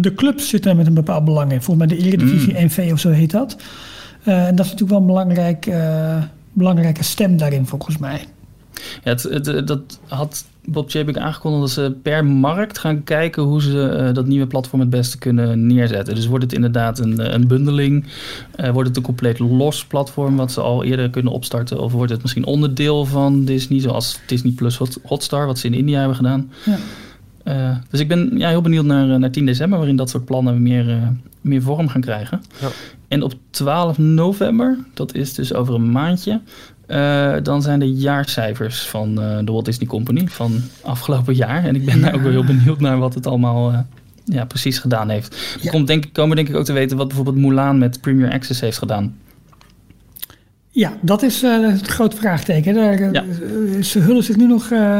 de 0.00 0.14
clubs 0.14 0.48
zitten 0.48 0.76
met 0.76 0.86
een 0.86 0.94
bepaald 0.94 1.24
belang 1.24 1.52
in. 1.52 1.62
Volgens 1.62 1.86
mij 1.88 1.96
de 1.98 2.04
Eredivisie 2.04 2.52
Mm. 2.58 2.64
NV 2.64 2.88
of 2.92 3.00
zo 3.00 3.10
heet 3.10 3.30
dat. 3.30 3.56
Eh, 4.24 4.46
en 4.46 4.54
dat 4.56 4.64
is 4.66 4.72
natuurlijk 4.72 4.90
wel 4.90 5.00
een 5.00 5.06
belangrijk, 5.06 5.66
eh, 5.66 6.22
belangrijke 6.52 7.02
stem 7.04 7.36
daarin, 7.36 7.66
volgens 7.66 7.98
mij. 7.98 8.20
Ja, 9.04 9.10
het, 9.10 9.22
het, 9.22 9.46
eh, 9.48 9.66
dat 9.66 10.00
had 10.06 10.44
Bob 10.70 10.90
Chapek 10.90 11.18
aangekondigd 11.18 11.60
dat 11.62 11.70
ze 11.70 11.96
per 12.02 12.24
markt 12.24 12.78
gaan 12.78 13.04
kijken 13.04 13.42
hoe 13.42 13.62
ze 13.62 13.88
eh, 13.88 14.14
dat 14.14 14.26
nieuwe 14.26 14.46
platform 14.46 14.80
het 14.80 14.90
beste 14.90 15.18
kunnen 15.18 15.66
neerzetten. 15.66 16.14
Dus 16.14 16.26
wordt 16.26 16.44
het 16.44 16.52
inderdaad 16.52 16.98
een, 16.98 17.20
eh, 17.20 17.32
een 17.32 17.46
bundeling? 17.46 18.04
Eh, 18.56 18.70
wordt 18.70 18.88
het 18.88 18.96
een 18.96 19.02
compleet 19.02 19.38
los 19.38 19.84
platform 19.84 20.36
wat 20.36 20.52
ze 20.52 20.60
al 20.60 20.84
eerder 20.84 21.10
kunnen 21.10 21.32
opstarten? 21.32 21.78
Of 21.80 21.92
wordt 21.92 22.12
het 22.12 22.22
misschien 22.22 22.44
onderdeel 22.44 23.04
van 23.04 23.44
Disney, 23.44 23.80
zoals 23.80 24.20
Disney 24.26 24.52
Plus 24.52 24.76
Hot- 24.76 24.98
Hotstar, 25.02 25.46
wat 25.46 25.58
ze 25.58 25.66
in 25.66 25.74
India 25.74 25.98
hebben 25.98 26.16
gedaan? 26.16 26.50
Ja. 26.64 26.76
Eh, 27.44 27.76
dus 27.90 28.00
ik 28.00 28.08
ben 28.08 28.30
ja, 28.34 28.48
heel 28.48 28.60
benieuwd 28.60 28.84
naar, 28.84 29.18
naar 29.18 29.30
10 29.30 29.46
december, 29.46 29.78
waarin 29.78 29.96
dat 29.96 30.10
soort 30.10 30.24
plannen 30.24 30.62
meer, 30.62 30.88
eh, 30.90 31.08
meer 31.40 31.62
vorm 31.62 31.88
gaan 31.88 32.00
krijgen. 32.00 32.40
Ja. 32.60 32.68
En 33.08 33.22
op 33.22 33.32
12 33.50 33.98
november, 33.98 34.78
dat 34.94 35.14
is 35.14 35.34
dus 35.34 35.54
over 35.54 35.74
een 35.74 35.90
maandje, 35.90 36.40
eh, 36.90 37.34
dan 37.42 37.62
zijn 37.62 37.78
de 37.80 37.92
jaarcijfers 37.92 38.86
van 38.88 39.20
eh, 39.22 39.38
de 39.44 39.52
Walt 39.52 39.64
Disney 39.64 39.88
Company 39.88 40.26
van 40.28 40.60
afgelopen 40.82 41.34
jaar. 41.34 41.64
En 41.64 41.74
ik 41.74 41.84
ben 41.84 42.00
daar 42.00 42.14
ook 42.14 42.20
wel 42.22 42.30
heel 42.30 42.44
benieuwd 42.44 42.80
naar 42.80 42.98
wat 42.98 43.14
het 43.14 43.26
allemaal 43.26 43.72
eh, 43.72 43.78
ja, 44.24 44.44
precies 44.44 44.78
gedaan 44.78 45.08
heeft. 45.08 45.56
Ja. 45.60 45.70
Komt 45.70 45.86
denk, 45.86 46.04
ik- 46.04 46.12
komen 46.12 46.36
denk 46.36 46.48
ik 46.48 46.56
ook 46.56 46.64
te 46.64 46.72
weten 46.72 46.96
wat 46.96 47.06
bijvoorbeeld 47.06 47.36
Mulan 47.36 47.78
met 47.78 48.00
Premier 48.00 48.32
Access 48.32 48.60
heeft 48.60 48.78
gedaan. 48.78 49.16
Ja, 50.70 50.92
dat 51.00 51.22
is 51.22 51.42
eh, 51.42 51.60
het 51.68 51.86
grote 51.86 52.16
vraagteken. 52.16 52.74
Daar, 52.74 53.12
Ja. 53.12 53.24
ze 53.82 53.98
hullen 53.98 54.22
zich 54.24 54.36
nu 54.36 54.46
nog, 54.46 54.70
eh, 54.70 54.98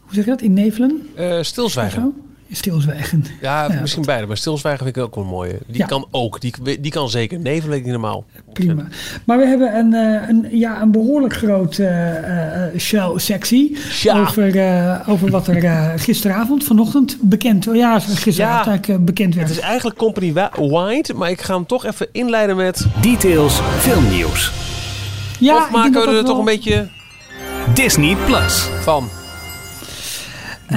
hoe 0.00 0.14
zeg 0.14 0.24
je 0.24 0.30
dat, 0.30 0.40
in 0.42 0.52
nevelen? 0.52 1.06
Eh, 1.16 1.38
stilzwijgen. 1.42 2.12
Stilzwijgen. 2.54 3.24
Ja, 3.40 3.72
Ja, 3.72 3.80
misschien 3.80 4.04
beide. 4.04 4.26
Maar 4.26 4.36
stilzwijgen 4.36 4.84
vind 4.84 4.96
ik 4.96 5.02
ook 5.02 5.14
wel 5.14 5.24
mooi. 5.24 5.58
Die 5.66 5.78
Ja. 5.78 5.86
kan 5.86 6.06
ook. 6.10 6.40
Die, 6.40 6.80
die 6.80 6.90
kan 6.90 7.10
zeker. 7.10 7.38
Nee, 7.38 7.60
vind 7.62 7.74
ik 7.74 7.82
niet 7.82 7.92
normaal. 7.92 8.24
Prima. 8.52 8.84
Maar 9.24 9.38
we 9.38 9.46
hebben 9.46 9.76
een, 9.76 9.94
eh, 9.94 10.28
een, 10.28 10.58
ja, 10.58 10.80
een 10.82 10.90
behoorlijk 10.90 11.34
groot 11.34 11.78
eh, 11.78 12.64
eh, 12.66 12.78
show-sectie 12.78 13.76
Ja. 14.02 14.20
over, 14.20 15.02
over 15.06 15.30
wat 15.30 15.46
er 15.48 15.98
gisteravond, 15.98 16.64
vanochtend 16.64 17.16
bekend 17.20 17.64
Ja, 17.72 17.98
gisteravond 18.00 18.64
Ja. 18.64 18.70
eigenlijk 18.70 19.04
bekend 19.04 19.34
werd. 19.34 19.48
Het 19.48 19.56
is 19.58 19.62
eigenlijk 19.62 19.98
Company 19.98 20.32
Wide, 20.32 21.14
maar 21.14 21.30
ik 21.30 21.40
ga 21.40 21.54
hem 21.54 21.66
toch 21.66 21.84
even 21.84 22.08
inleiden 22.12 22.56
met... 22.56 22.86
Details 23.00 23.60
filmnieuws. 23.78 24.52
ja, 25.38 25.56
of 25.56 25.66
ik 25.66 25.72
denk 25.72 25.76
maken 25.76 25.92
dat 25.92 26.04
we 26.04 26.10
dat 26.10 26.18
er 26.18 26.24
toch 26.24 26.28
wel- 26.30 26.38
een 26.38 26.44
beetje 26.44 26.88
Disney 27.74 28.16
Plus. 28.26 28.68
van? 28.80 29.08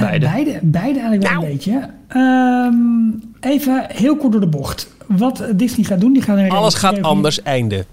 Beide. 0.00 0.26
beide. 0.26 0.58
Beide 0.62 0.98
eigenlijk 1.00 1.22
wel 1.22 1.32
Nou. 1.32 1.44
een 1.44 1.52
beetje. 1.52 1.88
Ehm, 2.08 3.52
even 3.52 3.86
heel 3.88 4.16
kort 4.16 4.32
door 4.32 4.40
de 4.40 4.46
bocht. 4.46 4.88
Wat 5.06 5.44
Disney 5.54 5.84
gaat 5.86 6.00
doen, 6.00 6.12
die 6.12 6.22
gaan 6.22 6.50
Alles 6.50 6.74
gaat 6.74 7.02
anders, 7.02 7.42
einde. 7.42 7.84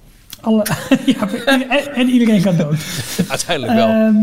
Alle, 0.41 0.65
ja, 1.05 1.27
en, 1.45 1.69
en 1.95 2.07
iedereen 2.09 2.41
gaat 2.41 2.57
dood. 2.57 2.75
Uiteindelijk 3.27 3.73
wel. 3.75 3.87
Ehm, 3.87 4.15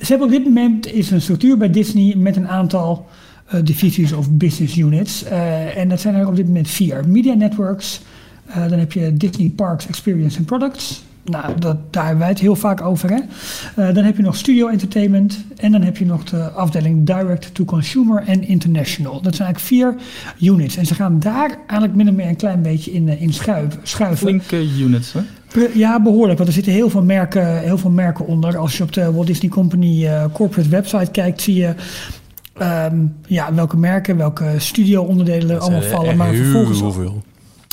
ze 0.00 0.06
hebben 0.06 0.26
op 0.26 0.32
dit 0.32 0.44
moment 0.44 0.92
is 0.92 1.10
een 1.10 1.20
structuur 1.20 1.56
bij 1.56 1.70
Disney 1.70 2.14
met 2.16 2.36
een 2.36 2.48
aantal 2.48 3.06
eh, 3.46 3.60
divisies 3.64 4.12
of 4.12 4.30
business 4.30 4.76
units. 4.76 5.24
Eh, 5.24 5.76
en 5.76 5.88
dat 5.88 6.00
zijn 6.00 6.14
er 6.14 6.26
op 6.26 6.36
dit 6.36 6.46
moment 6.46 6.68
vier. 6.70 7.08
Media 7.08 7.34
Networks, 7.34 8.00
eh, 8.46 8.68
dan 8.68 8.78
heb 8.78 8.92
je 8.92 9.16
Disney 9.16 9.48
Parks 9.48 9.86
Experience 9.86 10.38
and 10.38 10.46
Products. 10.46 11.02
Nou, 11.24 11.58
dat, 11.58 11.76
daar 11.90 12.02
hebben 12.02 12.20
wij 12.20 12.28
het 12.28 12.38
heel 12.38 12.56
vaak 12.56 12.80
over. 12.80 13.10
Hè? 13.10 13.18
Eh, 13.76 13.94
dan 13.94 14.04
heb 14.04 14.16
je 14.16 14.22
nog 14.22 14.36
Studio 14.36 14.68
Entertainment. 14.68 15.44
En 15.56 15.72
dan 15.72 15.82
heb 15.82 15.96
je 15.96 16.06
nog 16.06 16.24
de 16.24 16.50
afdeling 16.50 17.06
Direct 17.06 17.54
to 17.54 17.64
Consumer 17.64 18.22
en 18.26 18.48
International. 18.48 19.20
Dat 19.20 19.34
zijn 19.34 19.48
eigenlijk 19.48 19.98
vier 20.38 20.50
units. 20.50 20.76
En 20.76 20.86
ze 20.86 20.94
gaan 20.94 21.18
daar 21.18 21.58
eigenlijk 21.66 21.94
min 21.94 22.08
of 22.08 22.14
meer 22.14 22.26
een 22.26 22.36
klein 22.36 22.62
beetje 22.62 22.92
in, 22.92 23.08
eh, 23.08 23.22
in 23.22 23.32
schuiven. 23.32 23.80
schuiven. 23.82 24.18
Flinke 24.18 24.68
units, 24.78 25.12
hè? 25.12 25.20
Ja, 25.74 26.02
behoorlijk. 26.02 26.36
Want 26.36 26.48
er 26.48 26.54
zitten 26.54 26.72
heel 26.72 26.90
veel 26.90 27.02
merken, 27.02 27.58
heel 27.58 27.78
veel 27.78 27.90
merken 27.90 28.26
onder. 28.26 28.56
Als 28.56 28.76
je 28.76 28.82
op 28.82 28.92
de 28.92 29.12
Walt 29.12 29.26
Disney 29.26 29.50
Company 29.50 30.06
eh, 30.06 30.24
corporate 30.32 30.68
website 30.68 31.10
kijkt, 31.10 31.42
zie 31.42 31.54
je 31.54 31.74
ehm, 32.58 32.96
ja, 33.26 33.54
welke 33.54 33.76
merken, 33.76 34.16
welke 34.16 34.54
studio-onderdelen 34.56 35.50
er 35.50 35.58
allemaal 35.58 35.82
vallen. 35.82 36.16
Maar 36.16 36.34
vervolgens, 36.34 36.80
heel 36.80 36.92
veel. 36.92 37.22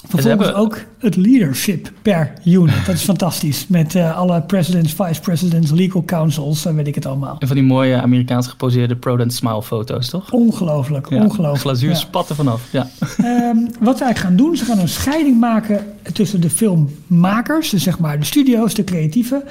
Vervolgens 0.10 0.46
hebben- 0.46 0.56
ook 0.64 0.78
het 1.00 1.16
leadership 1.16 1.92
per 2.02 2.34
unit. 2.46 2.86
Dat 2.86 2.96
is 2.96 3.04
fantastisch. 3.04 3.68
Met 3.68 3.96
eh, 3.96 4.18
alle 4.18 4.42
presidents, 4.42 4.94
vice 4.94 5.22
presidents, 5.22 5.72
legal 5.72 6.04
councils, 6.06 6.66
en 6.66 6.76
weet 6.76 6.88
ik 6.88 6.96
het 6.96 7.06
allemaal. 7.06 7.36
En 7.40 7.48
van 7.48 7.56
die 7.56 7.66
mooie 7.66 8.02
Amerikaans 8.02 8.48
geposeerde 8.48 8.96
Prodent 8.96 9.34
Smile 9.34 9.64
foto's, 9.64 10.10
toch? 10.10 10.32
Ongelooflijk, 10.32 11.10
Ja, 11.10 11.16
ongelooflijk. 11.24 11.60
Glazuur 11.62 11.90
Ja. 11.90 11.96
spatten 11.96 12.36
vanaf, 12.36 12.62
ja. 12.72 12.88
Ehm, 13.18 13.58
wat 13.80 13.98
ze 13.98 14.04
eigenlijk 14.04 14.18
gaan 14.18 14.36
doen, 14.36 14.56
ze 14.58 14.66
gaan 14.66 14.80
een 14.80 14.88
scheiding 14.90 15.40
maken 15.40 15.86
tussen 16.14 16.42
de 16.42 16.50
filmmakers, 16.50 17.70
dus 17.70 17.84
zeg 17.84 18.00
maar 18.00 18.20
de 18.20 18.26
studio's, 18.26 18.74
de 18.74 18.84
creatieven, 18.84 19.44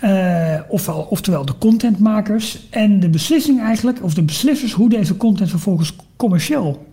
eh, 0.00 0.54
ofwel, 0.68 1.06
oftewel 1.10 1.44
de 1.44 1.54
contentmakers, 1.58 2.66
en 2.70 3.00
de 3.00 3.08
beslissing 3.08 3.60
eigenlijk, 3.60 3.98
of 4.02 4.14
de 4.14 4.22
beslissers, 4.22 4.72
hoe 4.72 4.88
deze 4.88 5.16
content 5.16 5.50
vervolgens 5.50 5.96
commercieel 6.16 6.86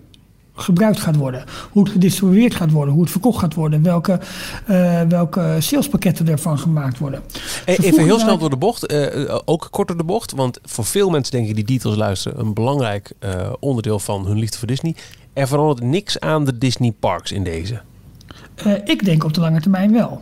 gebruikt 0.55 0.99
gaat 0.99 1.15
worden. 1.15 1.43
Hoe 1.71 1.83
het 1.83 1.91
gedistribueerd 1.91 2.55
gaat 2.55 2.71
worden, 2.71 2.93
hoe 2.93 3.03
het 3.03 3.11
verkocht 3.11 3.39
gaat 3.39 3.53
worden, 3.53 3.83
welke, 3.83 4.19
eh, 4.65 5.01
welke 5.01 5.55
salespakketten 5.59 6.27
ervan 6.27 6.59
gemaakt 6.59 6.97
worden. 6.97 7.21
Even 7.65 8.03
heel 8.03 8.19
snel 8.19 8.37
door 8.37 8.49
de 8.49 8.57
bocht. 8.57 8.85
eh, 8.85 9.37
ook 9.45 9.67
kort 9.71 9.87
door 9.87 9.97
de 9.97 10.03
bocht. 10.03 10.31
Want 10.31 10.59
voor 10.63 10.85
veel 10.85 11.09
mensen 11.09 11.31
denk 11.31 11.47
ik 11.47 11.55
die 11.55 11.63
details 11.63 11.95
luisteren... 11.95 12.39
een 12.39 12.53
belangrijk 12.53 13.11
eh, 13.19 13.53
onderdeel 13.59 13.99
van 13.99 14.25
hun 14.25 14.39
liefde 14.39 14.57
voor 14.57 14.67
Disney. 14.67 14.95
Er 15.33 15.47
verandert 15.47 15.81
niks 15.81 16.19
aan 16.19 16.45
de 16.45 16.57
Disney 16.57 16.91
parks 16.99 17.31
in 17.31 17.43
deze. 17.43 17.81
Eh, 18.55 18.73
ik 18.85 19.05
denk 19.05 19.23
op 19.23 19.33
de 19.33 19.41
lange 19.41 19.61
termijn 19.61 19.91
wel. 19.91 20.21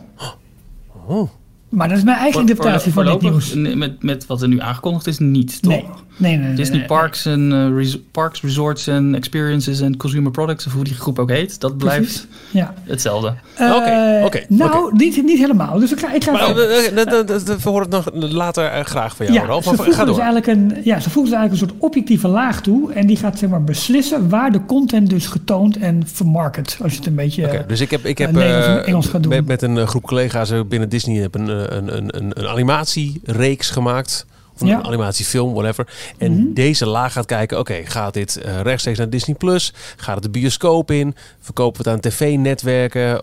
Oh. 1.06 1.28
Maar 1.68 1.88
dat 1.88 1.98
is 1.98 2.04
mijn 2.04 2.18
eigen 2.18 2.40
interpretatie 2.40 2.92
van 2.92 3.04
dit 3.04 3.20
nieuws. 3.20 3.54
Met, 3.54 4.02
met 4.02 4.26
wat 4.26 4.42
er 4.42 4.48
nu 4.48 4.60
aangekondigd 4.60 5.06
is, 5.06 5.18
niet, 5.18 5.62
toch? 5.62 5.72
Nee, 5.72 5.84
nee, 6.16 6.36
nee. 6.36 6.46
nee, 6.46 6.54
Disney 6.56 6.78
nee. 6.78 6.86
Parks 6.86 7.26
en 7.26 7.52
eh, 7.52 7.76
res- 7.76 7.98
Parks, 8.10 8.40
Resorts 8.42 8.86
en 8.86 9.14
Experiences 9.14 9.80
en 9.80 9.96
Consumer 9.96 10.30
Products, 10.30 10.66
of 10.66 10.72
hoe 10.72 10.84
die 10.84 10.94
groep 10.94 11.18
ook 11.18 11.30
heet, 11.30 11.60
dat 11.60 11.76
blijft. 11.78 12.26
Ja. 12.50 12.74
hetzelfde. 12.84 13.34
Eh, 13.54 13.74
Oké, 13.76 14.20
oké, 14.24 14.44
Nou, 14.48 14.96
Niet, 14.96 15.22
niet 15.24 15.38
helemaal. 15.38 15.78
Dus 15.78 15.92
ik 15.92 15.98
ga, 16.00 16.12
ik 16.12 16.24
ga 16.24 16.30
Maar 16.32 16.40
dat- 16.40 17.42
we 17.44 17.56
horen 17.68 17.90
het 17.90 18.14
nog 18.14 18.32
later 18.32 18.64
eh, 18.64 18.84
graag 18.84 19.16
van 19.16 19.26
jou, 19.26 19.38
ja, 19.38 19.44
Ralf. 19.44 19.64
ze 19.64 19.74
voegen, 19.74 19.94
ga 19.94 20.04
dus 20.04 20.16
eigenlijk 20.18 20.46
een, 20.46 20.80
ja, 20.84 21.00
ze 21.00 21.10
voegen 21.10 21.30
dus 21.32 21.40
eigenlijk 21.40 21.52
een 21.52 21.68
soort 21.68 21.72
objectieve 21.90 22.28
laag 22.28 22.60
toe. 22.62 22.92
En 22.92 23.06
die 23.06 23.16
gaat 23.16 23.38
zeg 23.38 23.50
maar 23.50 23.64
beslissen 23.64 24.28
waar 24.28 24.52
de 24.52 24.64
content 24.64 25.10
dus 25.10 25.26
getoond 25.26 25.76
en 25.78 26.02
vermarket. 26.12 26.78
Als 26.82 26.92
je 26.92 26.98
het 26.98 27.06
een 27.06 27.14
beetje... 27.14 27.44
Oké, 27.46 27.64
dus 27.66 27.80
ik 27.80 27.90
heb, 27.90 28.04
ik 28.04 28.18
heb 28.18 28.32
Nederlands 28.32 28.66
en 28.66 28.84
Engels 28.86 29.06
gaat 29.06 29.22
doen. 29.22 29.32
met, 29.32 29.46
met 29.46 29.62
een 29.62 29.86
groep 29.86 30.02
collega's 30.02 30.52
binnen 30.68 30.88
Disney 30.88 31.20
heb 31.20 31.34
een, 31.34 31.48
een, 31.48 31.96
een, 31.96 32.16
een, 32.16 32.30
een 32.40 32.48
animatiereeks 32.48 33.70
gemaakt. 33.70 34.26
Of 34.54 34.60
een 34.60 34.66
Ja. 34.66 34.76
Mhm. 34.78 34.86
animatiefilm, 34.86 35.52
whatever. 35.52 35.86
En 36.18 36.54
deze 36.54 36.86
laag 36.86 37.12
gaat 37.12 37.26
kijken, 37.26 37.58
oké, 37.58 37.80
gaat 37.84 38.14
dit 38.14 38.36
eh, 38.36 38.60
rechtstreeks 38.60 38.98
naar 38.98 39.10
Disney+, 39.10 39.36
Plus? 39.36 39.72
Gaat 39.96 40.14
het 40.14 40.24
de 40.24 40.30
bioscoop 40.30 40.90
in? 40.90 41.14
Verkopen 41.40 41.82
we 41.84 41.90
het 41.90 41.96
aan 42.04 42.10
tv-netwerken? 42.10 43.22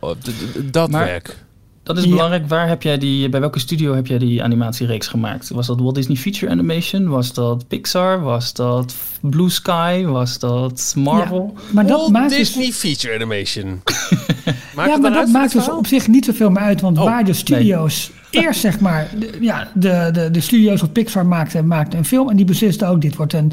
Dat 0.72 0.90
Maar- 0.92 1.06
werk. 1.06 1.38
Dat 1.84 1.98
is 1.98 2.04
Ja. 2.04 2.10
belangrijk. 2.10 2.48
Waar 2.48 2.68
heb 2.68 2.82
jij 2.84 2.98
die, 2.98 3.30
bij 3.30 3.40
welke 3.40 3.60
studio 3.60 3.96
heb 3.96 4.08
jij 4.08 4.18
die 4.18 4.44
animatiereeks 4.44 5.08
gemaakt? 5.08 5.50
Was 5.50 5.68
dat 5.68 5.80
Walt 5.80 5.96
Disney 5.96 6.18
Feature 6.18 6.52
Animation? 6.52 7.08
Was 7.08 7.34
dat 7.34 7.68
Pixar? 7.68 8.22
Was 8.22 8.54
dat 8.54 8.96
Blue 9.22 9.50
Sky? 9.50 10.04
Was 10.06 10.40
dat 10.40 10.94
Marvel? 10.98 11.54
Ja, 11.56 11.62
maar 11.74 11.88
dat 11.88 11.98
Walt 11.98 12.12
maakt 12.12 12.30
dus- 12.30 12.38
Disney 12.54 12.72
Feature 12.72 13.14
Animation. 13.16 13.66
maakt 14.76 14.90
ja, 14.90 14.98
maar 14.98 15.12
dat 15.12 15.28
maakt 15.28 15.52
dus 15.54 15.70
op 15.70 15.88
zich 15.88 16.08
niet 16.08 16.26
zoveel 16.26 16.50
meer 16.50 16.62
uit. 16.64 16.82
Want 16.82 16.98
Oh, 16.98 17.04
waar 17.04 17.26
de 17.26 17.34
studio's 17.34 18.12
eerst 18.30 18.60
zeg 18.60 18.80
maar... 18.80 19.08
De, 19.20 19.38
ja, 19.42 19.68
de, 19.74 20.10
de, 20.14 20.32
de 20.32 20.40
studio's 20.40 20.82
of 20.82 20.92
Pixar 20.92 21.26
maakten, 21.26 21.68
maakten 21.68 22.00
een 22.00 22.06
film. 22.06 22.30
En 22.30 22.36
die 22.36 22.46
beslisten 22.46 22.88
ook, 22.88 23.02
dit 23.02 23.16
wordt 23.16 23.34
een 23.34 23.52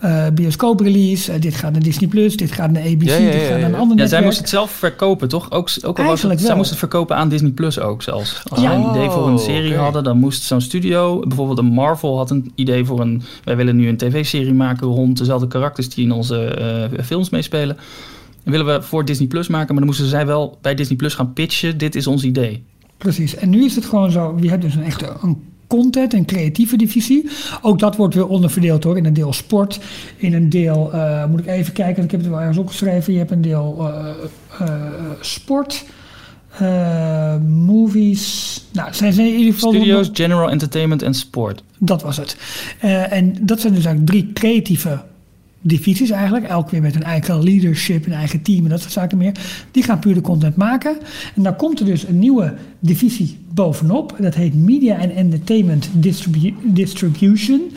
eh 0.00 0.26
bioscoop-release. 0.34 1.32
eh, 1.32 1.40
dit 1.40 1.54
gaat 1.54 1.72
naar 1.72 1.82
Disney+, 1.82 2.08
Plus, 2.08 2.36
dit 2.36 2.52
gaat 2.52 2.70
naar 2.70 2.82
ABC, 2.82 3.02
Ja, 3.08 3.16
ja, 3.16 3.30
dit 3.30 3.40
ja, 3.40 3.46
gaat 3.48 3.58
naar 3.60 3.68
een 3.68 3.74
ander 3.74 3.80
Ja, 3.80 3.86
zij 3.86 3.96
netwerk. 3.96 4.24
moest 4.24 4.38
het 4.38 4.48
zelf 4.48 4.70
verkopen, 4.70 5.28
toch? 5.28 5.50
Ook, 5.50 5.52
ook 5.52 5.64
al 5.64 5.70
was 5.82 5.96
het, 5.96 5.98
Eigenlijk 6.06 6.38
zij 6.38 6.48
wel. 6.48 6.56
moest 6.56 6.70
het 6.70 6.78
verkopen 6.78 7.16
aan 7.16 7.28
Disney 7.28 7.50
Plus 7.50 7.78
ook 7.80 8.02
zelfs. 8.02 8.42
Als 8.48 8.60
Ja. 8.60 8.66
zij 8.70 8.76
een 8.76 8.90
idee 8.90 9.10
voor 9.10 9.28
een 9.28 9.38
serie 9.38 9.70
oké. 9.72 9.80
hadden, 9.80 10.04
dan 10.04 10.18
moest 10.18 10.42
zo'n 10.42 10.60
studio... 10.60 11.18
Bijvoorbeeld 11.20 11.58
een 11.58 11.64
Marvel 11.64 12.16
had 12.16 12.30
een 12.30 12.52
idee 12.54 12.84
voor 12.84 13.00
een... 13.00 13.22
Wij 13.44 13.56
willen 13.56 13.76
nu 13.76 13.88
een 13.88 13.96
tv-serie 13.96 14.54
maken 14.54 14.86
rond 14.86 15.18
dezelfde 15.18 15.48
karakters 15.48 15.88
die 15.88 16.04
in 16.04 16.12
onze 16.12 16.44
eh, 16.94 17.04
films 17.04 17.30
meespelen. 17.30 17.76
En 18.44 18.50
willen 18.52 18.66
we 18.66 18.82
voor 18.82 19.04
Disney 19.04 19.28
Plus 19.28 19.48
maken, 19.48 19.66
maar 19.68 19.76
dan 19.76 19.86
moesten 19.86 20.06
zij 20.06 20.26
wel 20.26 20.58
bij 20.62 20.74
Disney 20.74 20.96
Plus 20.96 21.14
gaan 21.14 21.32
pitchen. 21.32 21.78
Dit 21.78 21.94
is 21.94 22.06
ons 22.06 22.24
idee. 22.24 22.64
Precies. 22.96 23.34
En 23.36 23.50
nu 23.50 23.64
is 23.64 23.74
het 23.74 23.84
gewoon 23.84 24.10
zo, 24.10 24.36
je 24.40 24.48
hebt 24.48 24.62
dus 24.62 24.74
een 24.74 24.84
echte 24.84 25.12
een 25.22 25.42
content, 25.66 26.12
een 26.12 26.24
creatieve 26.24 26.76
divisie. 26.76 27.28
Ook 27.62 27.78
dat 27.78 27.96
wordt 27.96 28.14
weer 28.14 28.26
onderverdeeld 28.26 28.84
hoor, 28.84 28.96
in 28.96 29.04
een 29.04 29.12
deel 29.12 29.32
sport, 29.32 29.80
in 30.16 30.34
een 30.34 30.48
deel, 30.48 30.92
eh, 30.92 31.26
moet 31.26 31.40
ik 31.40 31.46
even 31.46 31.72
kijken, 31.72 31.94
want 31.94 32.04
ik 32.04 32.10
heb 32.10 32.20
het 32.20 32.30
wel 32.30 32.40
ergens 32.40 32.58
opgeschreven. 32.58 33.12
Je 33.12 33.18
hebt 33.18 33.30
een 33.30 33.42
deel 33.42 33.76
eh, 33.78 34.08
eh, 34.58 34.82
sport, 35.20 35.84
movies, 37.46 38.64
nou, 38.72 38.94
zijn 38.94 39.12
ze 39.12 39.22
in 39.22 39.38
ieder 39.38 39.54
geval... 39.54 39.72
Studios, 39.72 40.10
General 40.12 40.50
Entertainment 40.50 41.02
en 41.02 41.14
Sport. 41.14 41.62
Dat 41.78 42.02
was 42.02 42.16
het. 42.16 42.36
En 43.10 43.36
dat 43.40 43.60
zijn 43.60 43.74
dus 43.74 43.84
eigenlijk 43.84 44.06
drie 44.06 44.32
creatieve 44.32 45.02
divisies 45.60 46.10
eigenlijk. 46.10 46.46
Elk 46.46 46.70
weer 46.70 46.82
met 46.82 46.94
een 46.94 47.02
eigen 47.02 47.42
leadership, 47.42 48.06
een 48.06 48.12
eigen 48.12 48.42
team 48.42 48.64
en 48.64 48.70
dat 48.70 48.80
soort 48.80 48.92
zaken 48.92 49.18
meer. 49.18 49.32
Die 49.70 49.82
gaan 49.82 49.98
puur 49.98 50.14
de 50.14 50.20
content 50.20 50.56
maken. 50.56 50.96
En 51.34 51.42
daar 51.42 51.56
komt 51.56 51.80
er 51.80 51.86
dus 51.86 52.08
een 52.08 52.18
nieuwe 52.18 52.54
divisie 52.78 53.38
bovenop. 53.54 54.16
Dat 54.20 54.34
heet 54.34 54.54
Media 54.54 54.96
and 54.98 55.12
Entertainment 55.12 55.88
Distribu- 55.92 56.54
Distribution. 56.62 57.72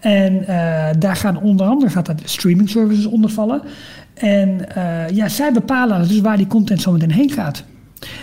En 0.00 0.46
eh, 0.46 0.88
daar 0.98 1.16
gaan 1.16 1.40
onder 1.40 1.66
andere 1.66 1.90
gaat 1.90 2.06
dat 2.06 2.20
streaming 2.24 2.68
services 2.68 3.06
onder 3.06 3.30
vallen. 3.30 3.62
En 4.14 4.74
eh, 4.74 5.16
ja, 5.16 5.28
zij 5.28 5.52
bepalen 5.52 6.08
dus 6.08 6.20
waar 6.20 6.36
die 6.36 6.46
content 6.46 6.80
zo 6.80 6.92
meteen 6.92 7.12
heen 7.12 7.30
gaat. 7.30 7.64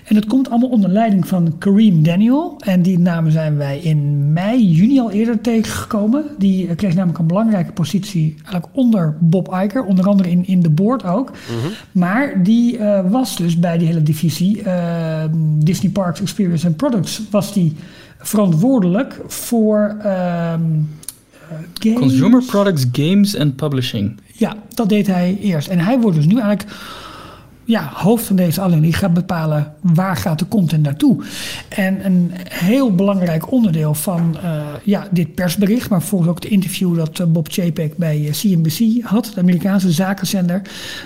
En 0.04 0.16
dat 0.16 0.26
komt 0.26 0.50
allemaal 0.50 0.70
onder 0.70 0.90
leiding 0.90 1.28
van 1.28 1.58
Kareem 1.58 2.04
Daniel. 2.04 2.56
En 2.60 2.82
die 2.82 3.00
namen 3.00 3.32
zijn 3.32 3.58
wij 3.58 3.80
in 3.80 4.34
mei, 4.34 4.68
juni 4.68 5.00
al 5.00 5.12
eerder 5.12 5.42
tegengekomen. 5.42 6.24
Die 6.38 6.68
eh, 6.68 6.76
kreeg 6.76 6.94
namelijk 6.94 7.20
een 7.20 7.28
belangrijke 7.28 7.72
positie 7.72 8.36
eigenlijk 8.44 8.68
onder 8.72 9.18
Bob 9.20 9.54
Iger. 9.64 9.84
Onder 9.84 10.08
andere 10.08 10.30
in, 10.30 10.48
in 10.48 10.62
de 10.62 10.70
board 10.70 11.04
ook. 11.04 11.32
Maar 11.92 12.44
die 12.44 12.78
eh, 12.78 13.12
was 13.12 13.38
dus 13.38 13.60
bij 13.60 13.78
die 13.78 13.88
hele 13.88 14.04
divisie 14.04 14.62
eh, 14.62 15.24
Disney 15.58 15.92
Parks 15.92 16.22
Experience 16.22 16.68
and 16.68 16.76
Products... 16.76 17.22
was 17.30 17.54
die 17.54 17.76
verantwoordelijk 18.18 19.22
voor... 19.28 19.96
ehm, 20.02 20.62
eh, 21.50 21.58
games. 21.74 22.00
Consumer 22.00 22.44
Products, 22.44 22.86
Games 22.92 23.36
en 23.36 23.56
Publishing. 23.56 24.20
Ja, 24.34 24.56
dat 24.74 24.90
deed 24.90 25.08
hij 25.08 25.38
eerst. 25.42 25.68
En 25.68 25.80
hij 25.80 26.00
wordt 26.00 26.18
dus 26.18 26.26
nu 26.26 26.40
eigenlijk 26.40 26.72
ja, 27.68 27.92
hoofd 27.94 28.26
van 28.26 28.36
deze 28.36 28.62
afdeling 28.62 28.84
die 28.86 28.94
gaat 28.94 29.14
bepalen 29.14 29.74
waar 29.82 30.18
gaat 30.18 30.40
de 30.40 30.48
content 30.48 30.84
naartoe. 30.84 31.24
En 31.70 32.06
een 32.06 32.32
heel 32.50 32.96
belangrijk 32.96 33.52
onderdeel 33.52 33.94
van 33.94 34.38
uh, 34.44 34.62
ja, 34.84 35.08
dit 35.12 35.36
persbericht, 35.36 35.90
maar 35.90 36.02
volgens 36.02 36.30
ook 36.30 36.36
het 36.44 36.52
interview 36.52 36.96
dat 36.96 37.20
uh, 37.20 37.28
Bob 37.28 37.48
Chapek 37.52 37.98
bij 37.98 38.30
CNBC 38.32 39.04
had, 39.04 39.32
de 39.34 39.42
Amerikaanse 39.42 39.92
zakenzender, 39.92 40.62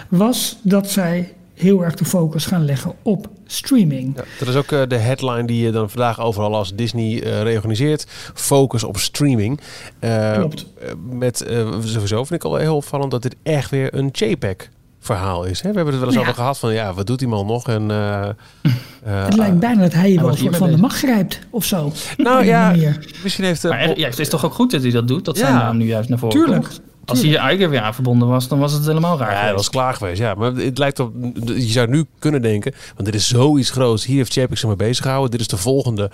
was 0.10 0.58
dat 0.62 0.90
zij 0.90 1.34
heel 1.54 1.84
erg 1.84 1.96
de 1.96 2.06
focus 2.06 2.46
gaan 2.46 2.66
leggen 2.66 2.94
op 3.02 3.30
streaming. 3.46 4.16
Ja, 4.16 4.24
dat 4.40 4.48
is 4.48 4.56
ook 4.56 4.72
uh, 4.72 4.82
de 4.88 4.98
headline 4.98 5.46
die 5.46 5.64
je 5.66 5.72
dan 5.72 5.90
vandaag 5.90 6.20
overal 6.20 6.56
als 6.56 6.76
Disney 6.76 7.24
uh, 7.24 7.42
reorganiseert. 7.42 8.06
Focus 8.34 8.84
op 8.84 8.98
streaming. 8.98 9.60
Uh, 10.00 10.34
Klopt. 10.34 10.66
Met 11.10 11.38
sowieso 11.84 12.24
vind 12.24 12.44
ik 12.44 12.50
al 12.50 12.56
heel 12.56 12.76
opvallend 12.76 13.12
dat 13.12 13.22
dit 13.22 13.36
echt 13.44 13.70
weer 13.70 13.96
een 13.96 14.10
JPEG 14.12 14.70
verhaal 15.02 15.44
is. 15.44 15.62
Hè? 15.62 15.70
We 15.70 15.76
hebben 15.76 15.94
het 15.94 16.04
wel 16.04 16.14
eens 16.14 16.18
ja. 16.18 16.22
over 16.22 16.34
gehad 16.34 16.60
van 16.60 16.74
ja, 16.74 16.94
wat 16.94 17.08
doet 17.08 17.20
die 17.20 17.28
man 17.28 17.46
nog? 17.46 17.68
En, 17.68 17.82
uh, 17.82 18.28
uh, 18.68 18.72
het 19.26 19.38
lijkt 19.38 19.60
bijna 19.60 19.82
dat 19.82 19.94
hij 19.94 20.20
wel 20.20 20.36
van, 20.36 20.54
van 20.54 20.72
de 20.72 20.78
macht 20.78 20.98
grijpt 20.98 21.40
of 21.50 21.66
zo. 21.66 21.92
Nou 22.18 22.46
ja, 22.46 22.76
misschien 23.24 23.46
heeft... 23.46 23.64
Uh, 23.64 23.72
maar 23.72 23.98
ja, 23.98 24.10
het 24.10 24.20
is 24.20 24.30
toch 24.30 24.46
ook 24.46 24.54
goed 24.54 24.72
dat 24.72 24.82
hij 24.82 24.92
dat 24.92 25.08
doet? 25.08 25.26
Dat 25.26 25.38
zijn 25.38 25.54
naam 25.54 25.78
nu 25.78 25.86
juist 25.86 26.10
naar 26.10 26.18
voren 26.18 26.38
Tuurlijk. 26.38 26.64
komt. 26.64 26.82
Als 27.06 27.22
hij 27.22 27.36
eigen 27.36 27.70
weer 27.70 27.82
aan 27.82 27.94
verbonden 27.94 28.28
was, 28.28 28.48
dan 28.48 28.60
was 28.60 28.72
het 28.74 28.86
helemaal 28.86 29.18
raar. 29.18 29.32
Ja, 29.32 29.46
dat 29.46 29.56
was 29.56 29.70
klaar 29.70 29.94
geweest. 29.94 30.20
Ja, 30.20 30.34
maar 30.34 30.54
het 30.54 30.78
lijkt 30.78 31.00
op. 31.00 31.14
Je 31.46 31.62
zou 31.62 31.88
nu 31.88 32.06
kunnen 32.20 32.42
denken, 32.42 32.74
want 32.96 33.06
dit 33.06 33.16
is 33.16 33.28
zoiets 33.28 33.70
groots. 33.70 34.06
Hier 34.06 34.18
heeft 34.18 34.34
Chapek 34.34 34.58
zich 34.58 34.68
mee 34.68 34.76
bezig 34.76 35.04
gehouden. 35.04 35.32
Dit 35.32 35.40
is 35.40 35.48
de 35.48 35.58
volgende 35.58 36.12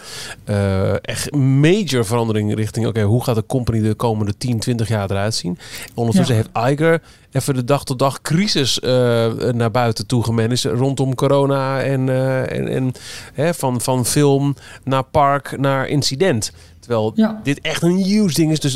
uh, 0.50 1.06
echt 1.06 1.32
major 1.36 2.06
verandering 2.06 2.56
richting. 2.56 2.88
Oké, 2.88 2.98
okay, 2.98 3.10
hoe 3.10 3.24
gaat 3.24 3.36
de 3.36 3.46
company 3.46 3.82
de 3.82 3.94
komende 3.94 4.38
10, 4.38 4.60
20 4.60 4.88
jaar 4.88 5.12
eruit 5.12 5.36
zien? 5.36 5.60
Ondertussen 5.94 6.36
ja. 6.36 6.42
heeft 6.42 6.72
Iger 6.72 7.02
even 7.32 7.54
de 7.54 7.64
dag 7.64 7.84
tot 7.84 8.00
dag 8.00 8.22
crisis 8.22 8.80
uh, 8.84 8.90
naar 9.52 9.72
buiten 9.72 10.08
toe 10.08 10.24
gemanaged 10.24 10.72
rondom 10.72 11.16
corona 11.16 11.82
en, 11.82 12.08
uh, 12.08 12.52
en, 12.52 12.68
en 12.68 12.92
hè, 13.34 13.54
van, 13.54 13.82
van 13.82 14.06
film 14.06 14.56
naar 14.84 15.04
park 15.04 15.58
naar 15.58 15.88
incident. 15.88 16.52
Terwijl 16.88 17.12
ja. 17.16 17.40
dit 17.44 17.62
echt 17.62 17.82
een 17.82 17.96
huge 17.96 18.34
ding 18.34 18.52
is. 18.52 18.60
Dus 18.60 18.76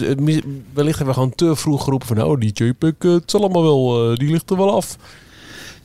wellicht 0.74 0.97
hebben 0.97 1.05
we 1.05 1.14
gewoon 1.14 1.36
te 1.36 1.55
vroeg 1.55 1.84
geroepen 1.84 2.07
van... 2.07 2.18
nou, 2.18 2.39
die 2.39 2.51
JPEG, 2.53 2.93
uh, 2.99 3.14
het 3.14 3.32
zal 3.32 3.41
allemaal 3.41 3.64
wel, 3.64 4.12
uh, 4.12 4.18
die 4.18 4.32
ligt 4.32 4.49
er 4.49 4.57
wel 4.57 4.76
af. 4.76 4.97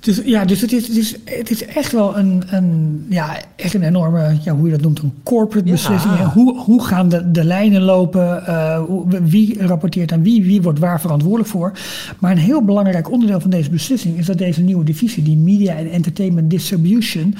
Dus 0.06 0.20
ja, 0.24 0.44
dus 0.44 0.60
het 0.60 0.72
is, 0.72 0.86
het 0.88 0.96
is, 0.96 1.16
het 1.24 1.50
is 1.50 1.64
echt 1.64 1.92
wel 1.92 2.16
een, 2.16 2.42
een, 2.50 3.06
ja, 3.08 3.36
echt 3.56 3.74
een 3.74 3.82
enorme, 3.82 4.36
ja, 4.42 4.54
hoe 4.54 4.66
je 4.66 4.72
dat 4.72 4.80
noemt, 4.80 4.98
een 4.98 5.12
corporate 5.22 5.70
beslissing. 5.70 6.18
Ja. 6.18 6.32
Hoe, 6.32 6.58
hoe 6.58 6.84
gaan 6.84 7.08
de, 7.08 7.30
de 7.30 7.44
lijnen 7.44 7.82
lopen? 7.82 8.42
Uh, 8.48 8.80
wie 9.22 9.66
rapporteert 9.66 10.12
aan 10.12 10.22
wie? 10.22 10.44
Wie 10.44 10.62
wordt 10.62 10.78
waar 10.78 11.00
verantwoordelijk 11.00 11.48
voor? 11.48 11.72
Maar 12.18 12.30
een 12.30 12.38
heel 12.38 12.64
belangrijk 12.64 13.10
onderdeel 13.10 13.40
van 13.40 13.50
deze 13.50 13.70
beslissing 13.70 14.18
is 14.18 14.26
dat 14.26 14.38
deze 14.38 14.60
nieuwe 14.60 14.84
divisie, 14.84 15.22
die 15.22 15.36
Media 15.36 15.76
and 15.76 15.90
Entertainment 15.90 16.50
Distribution, 16.50 17.34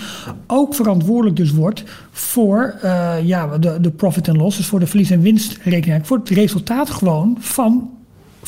ook 0.47 0.75
verantwoordelijk 0.75 1.37
dus 1.37 1.51
wordt 1.51 1.85
voor 2.11 2.75
uh, 2.85 3.14
ja, 3.23 3.59
de, 3.59 3.79
de 3.81 3.91
profit 3.91 4.29
en 4.29 4.37
loss, 4.37 4.57
dus 4.57 4.67
voor 4.67 4.81
de 4.81 4.87
verlies- 4.87 5.11
en 5.11 5.21
winstrekening, 5.21 6.07
voor 6.07 6.19
het 6.19 6.29
resultaat 6.29 6.91
gewoon 6.91 7.37
van 7.41 7.91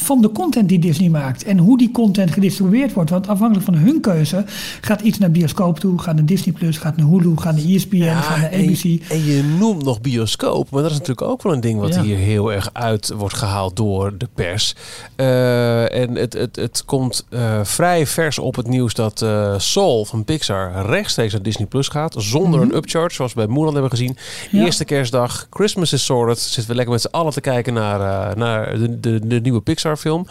van 0.01 0.23
de 0.23 0.33
content 0.33 0.69
die 0.69 0.79
Disney 0.79 1.09
maakt. 1.09 1.45
En 1.45 1.59
hoe 1.59 1.79
die 1.79 1.91
content 1.91 2.31
gedistribueerd 2.31 2.93
wordt. 2.93 3.11
Want 3.11 3.29
afhankelijk 3.29 3.65
van 3.65 3.75
hun 3.75 4.01
keuze 4.01 4.45
gaat 4.81 5.01
iets 5.01 5.19
naar 5.19 5.31
bioscoop 5.31 5.79
toe, 5.79 5.99
gaat 5.99 6.15
naar 6.15 6.25
Disney 6.25 6.55
Plus, 6.55 6.79
gaat 6.79 6.97
naar 6.97 7.07
Hulu, 7.07 7.37
gaat 7.37 7.57
naar 7.57 7.65
ESPN, 7.65 7.97
ja, 7.97 8.21
gaat 8.21 8.39
naar 8.39 8.53
ABC. 8.53 8.85
En, 8.85 9.01
en, 9.09 9.25
je 9.25 9.43
noemt 9.59 9.85
nog 9.85 10.01
bioscoop, 10.01 10.71
maar 10.71 10.83
dat 10.83 10.91
is 10.91 10.99
natuurlijk 10.99 11.31
ook 11.31 11.43
wel 11.43 11.53
een 11.53 11.61
ding 11.61 11.81
wat 11.81 11.95
ja. 11.95 12.03
hier 12.03 12.17
heel 12.17 12.53
erg 12.53 12.71
uit 12.73 13.13
wordt 13.17 13.35
gehaald 13.35 13.77
door 13.77 14.19
de 14.19 14.29
pers. 14.35 14.75
Uh, 15.17 15.95
en 15.95 16.15
het, 16.15 16.33
het, 16.33 16.57
het 16.57 16.85
komt 16.85 17.27
uh, 17.31 17.65
vrij 17.65 18.07
vers 18.07 18.39
op 18.39 18.57
het 18.57 18.67
nieuws 18.67 18.95
dat 18.95 19.23
uh, 19.23 19.55
Soul 19.59 20.05
van 20.05 20.25
Pixar 20.25 20.87
rechtstreeks 20.87 21.33
naar 21.33 21.43
Disney 21.43 21.67
Plus 21.67 21.89
gaat. 21.89 22.15
Zonder 22.19 22.61
mm 22.61 22.67
-hmm. 22.67 22.71
een 22.71 22.77
upcharge, 22.77 23.15
zoals 23.15 23.35
we 23.35 23.47
bij 23.47 23.55
Mulan 23.55 23.73
hebben 23.73 23.91
gezien. 23.91 24.17
Ja. 24.51 24.65
Eerste 24.65 24.85
kerstdag, 24.85 25.47
Christmas 25.51 25.93
is 25.93 26.05
sorted. 26.05 26.39
Zitten 26.39 26.67
we 26.67 26.75
lekker 26.75 26.93
met 26.93 27.03
z'n 27.03 27.09
allen 27.11 27.33
te 27.33 27.41
kijken 27.41 27.75
naar, 27.75 28.37
naar 28.37 28.79
de, 28.79 29.01
de, 29.01 29.27
de 29.27 29.41
nieuwe 29.41 29.61
Pixar 29.61 29.88
film. 29.97 30.27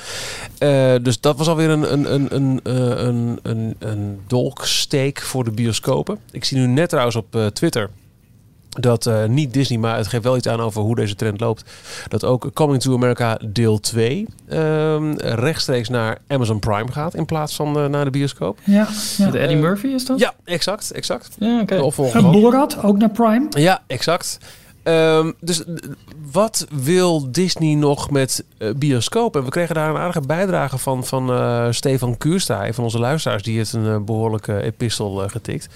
Uh, 0.59 0.95
dus 1.01 1.19
dat 1.19 1.37
was 1.37 1.47
alweer 1.47 1.69
een, 1.69 1.93
een, 1.93 2.13
een, 2.13 2.35
een, 2.35 2.59
een, 2.63 3.39
een, 3.41 3.75
een 3.79 4.19
dolksteek 4.27 5.21
voor 5.21 5.43
de 5.43 5.51
bioscopen. 5.51 6.19
Ik 6.31 6.45
zie 6.45 6.57
nu 6.57 6.67
net 6.67 6.89
trouwens 6.89 7.15
op 7.15 7.35
uh, 7.35 7.45
Twitter 7.45 7.89
dat 8.79 9.05
uh, 9.05 9.25
niet 9.25 9.53
Disney, 9.53 9.79
maar 9.79 9.97
het 9.97 10.07
geeft 10.07 10.23
wel 10.23 10.37
iets 10.37 10.47
aan 10.47 10.59
over 10.59 10.81
hoe 10.81 10.95
deze 10.95 11.15
trend 11.15 11.39
loopt. 11.39 11.71
Dat 12.07 12.23
ook 12.23 12.53
Coming 12.53 12.81
to 12.81 12.93
America 12.93 13.39
deel 13.45 13.79
2 13.79 14.27
um, 14.49 15.17
rechtstreeks 15.17 15.89
naar 15.89 16.17
Amazon 16.27 16.59
Prime 16.59 16.91
gaat 16.91 17.13
in 17.13 17.25
plaats 17.25 17.55
van 17.55 17.77
uh, 17.77 17.85
naar 17.85 18.05
de 18.05 18.11
bioscoop. 18.11 18.59
Ja, 18.63 18.87
ja. 19.17 19.29
De 19.29 19.39
Eddie 19.39 19.57
Murphy 19.57 19.87
is 19.87 20.05
dat? 20.05 20.19
Ja, 20.19 20.33
exact, 20.43 20.91
exact. 20.91 21.35
Ja, 21.39 21.61
oké. 21.61 21.81
Okay. 21.81 22.21
Borat 22.21 22.83
ook 22.83 22.97
naar 22.97 23.09
Prime. 23.09 23.47
Ja, 23.49 23.81
exact. 23.87 24.37
Um, 24.87 25.33
dus 25.39 25.63
wat 26.31 26.67
wil 26.83 27.31
Disney 27.31 27.73
nog 27.73 28.09
met 28.09 28.43
uh, 28.57 28.73
bioscoop? 28.73 29.35
En 29.35 29.43
we 29.43 29.49
kregen 29.49 29.75
daar 29.75 29.89
een 29.89 29.97
aardige 29.97 30.27
bijdrage 30.27 30.77
van, 30.77 31.05
van 31.05 31.29
uh, 31.29 31.67
Stefan 31.69 32.17
Kuurstra, 32.17 32.67
een 32.67 32.73
van 32.73 32.83
onze 32.83 32.99
luisteraars, 32.99 33.43
die 33.43 33.57
heeft 33.57 33.73
een 33.73 33.85
uh, 33.85 33.97
behoorlijke 33.99 34.61
epistel 34.61 35.27
getikt. 35.29 35.67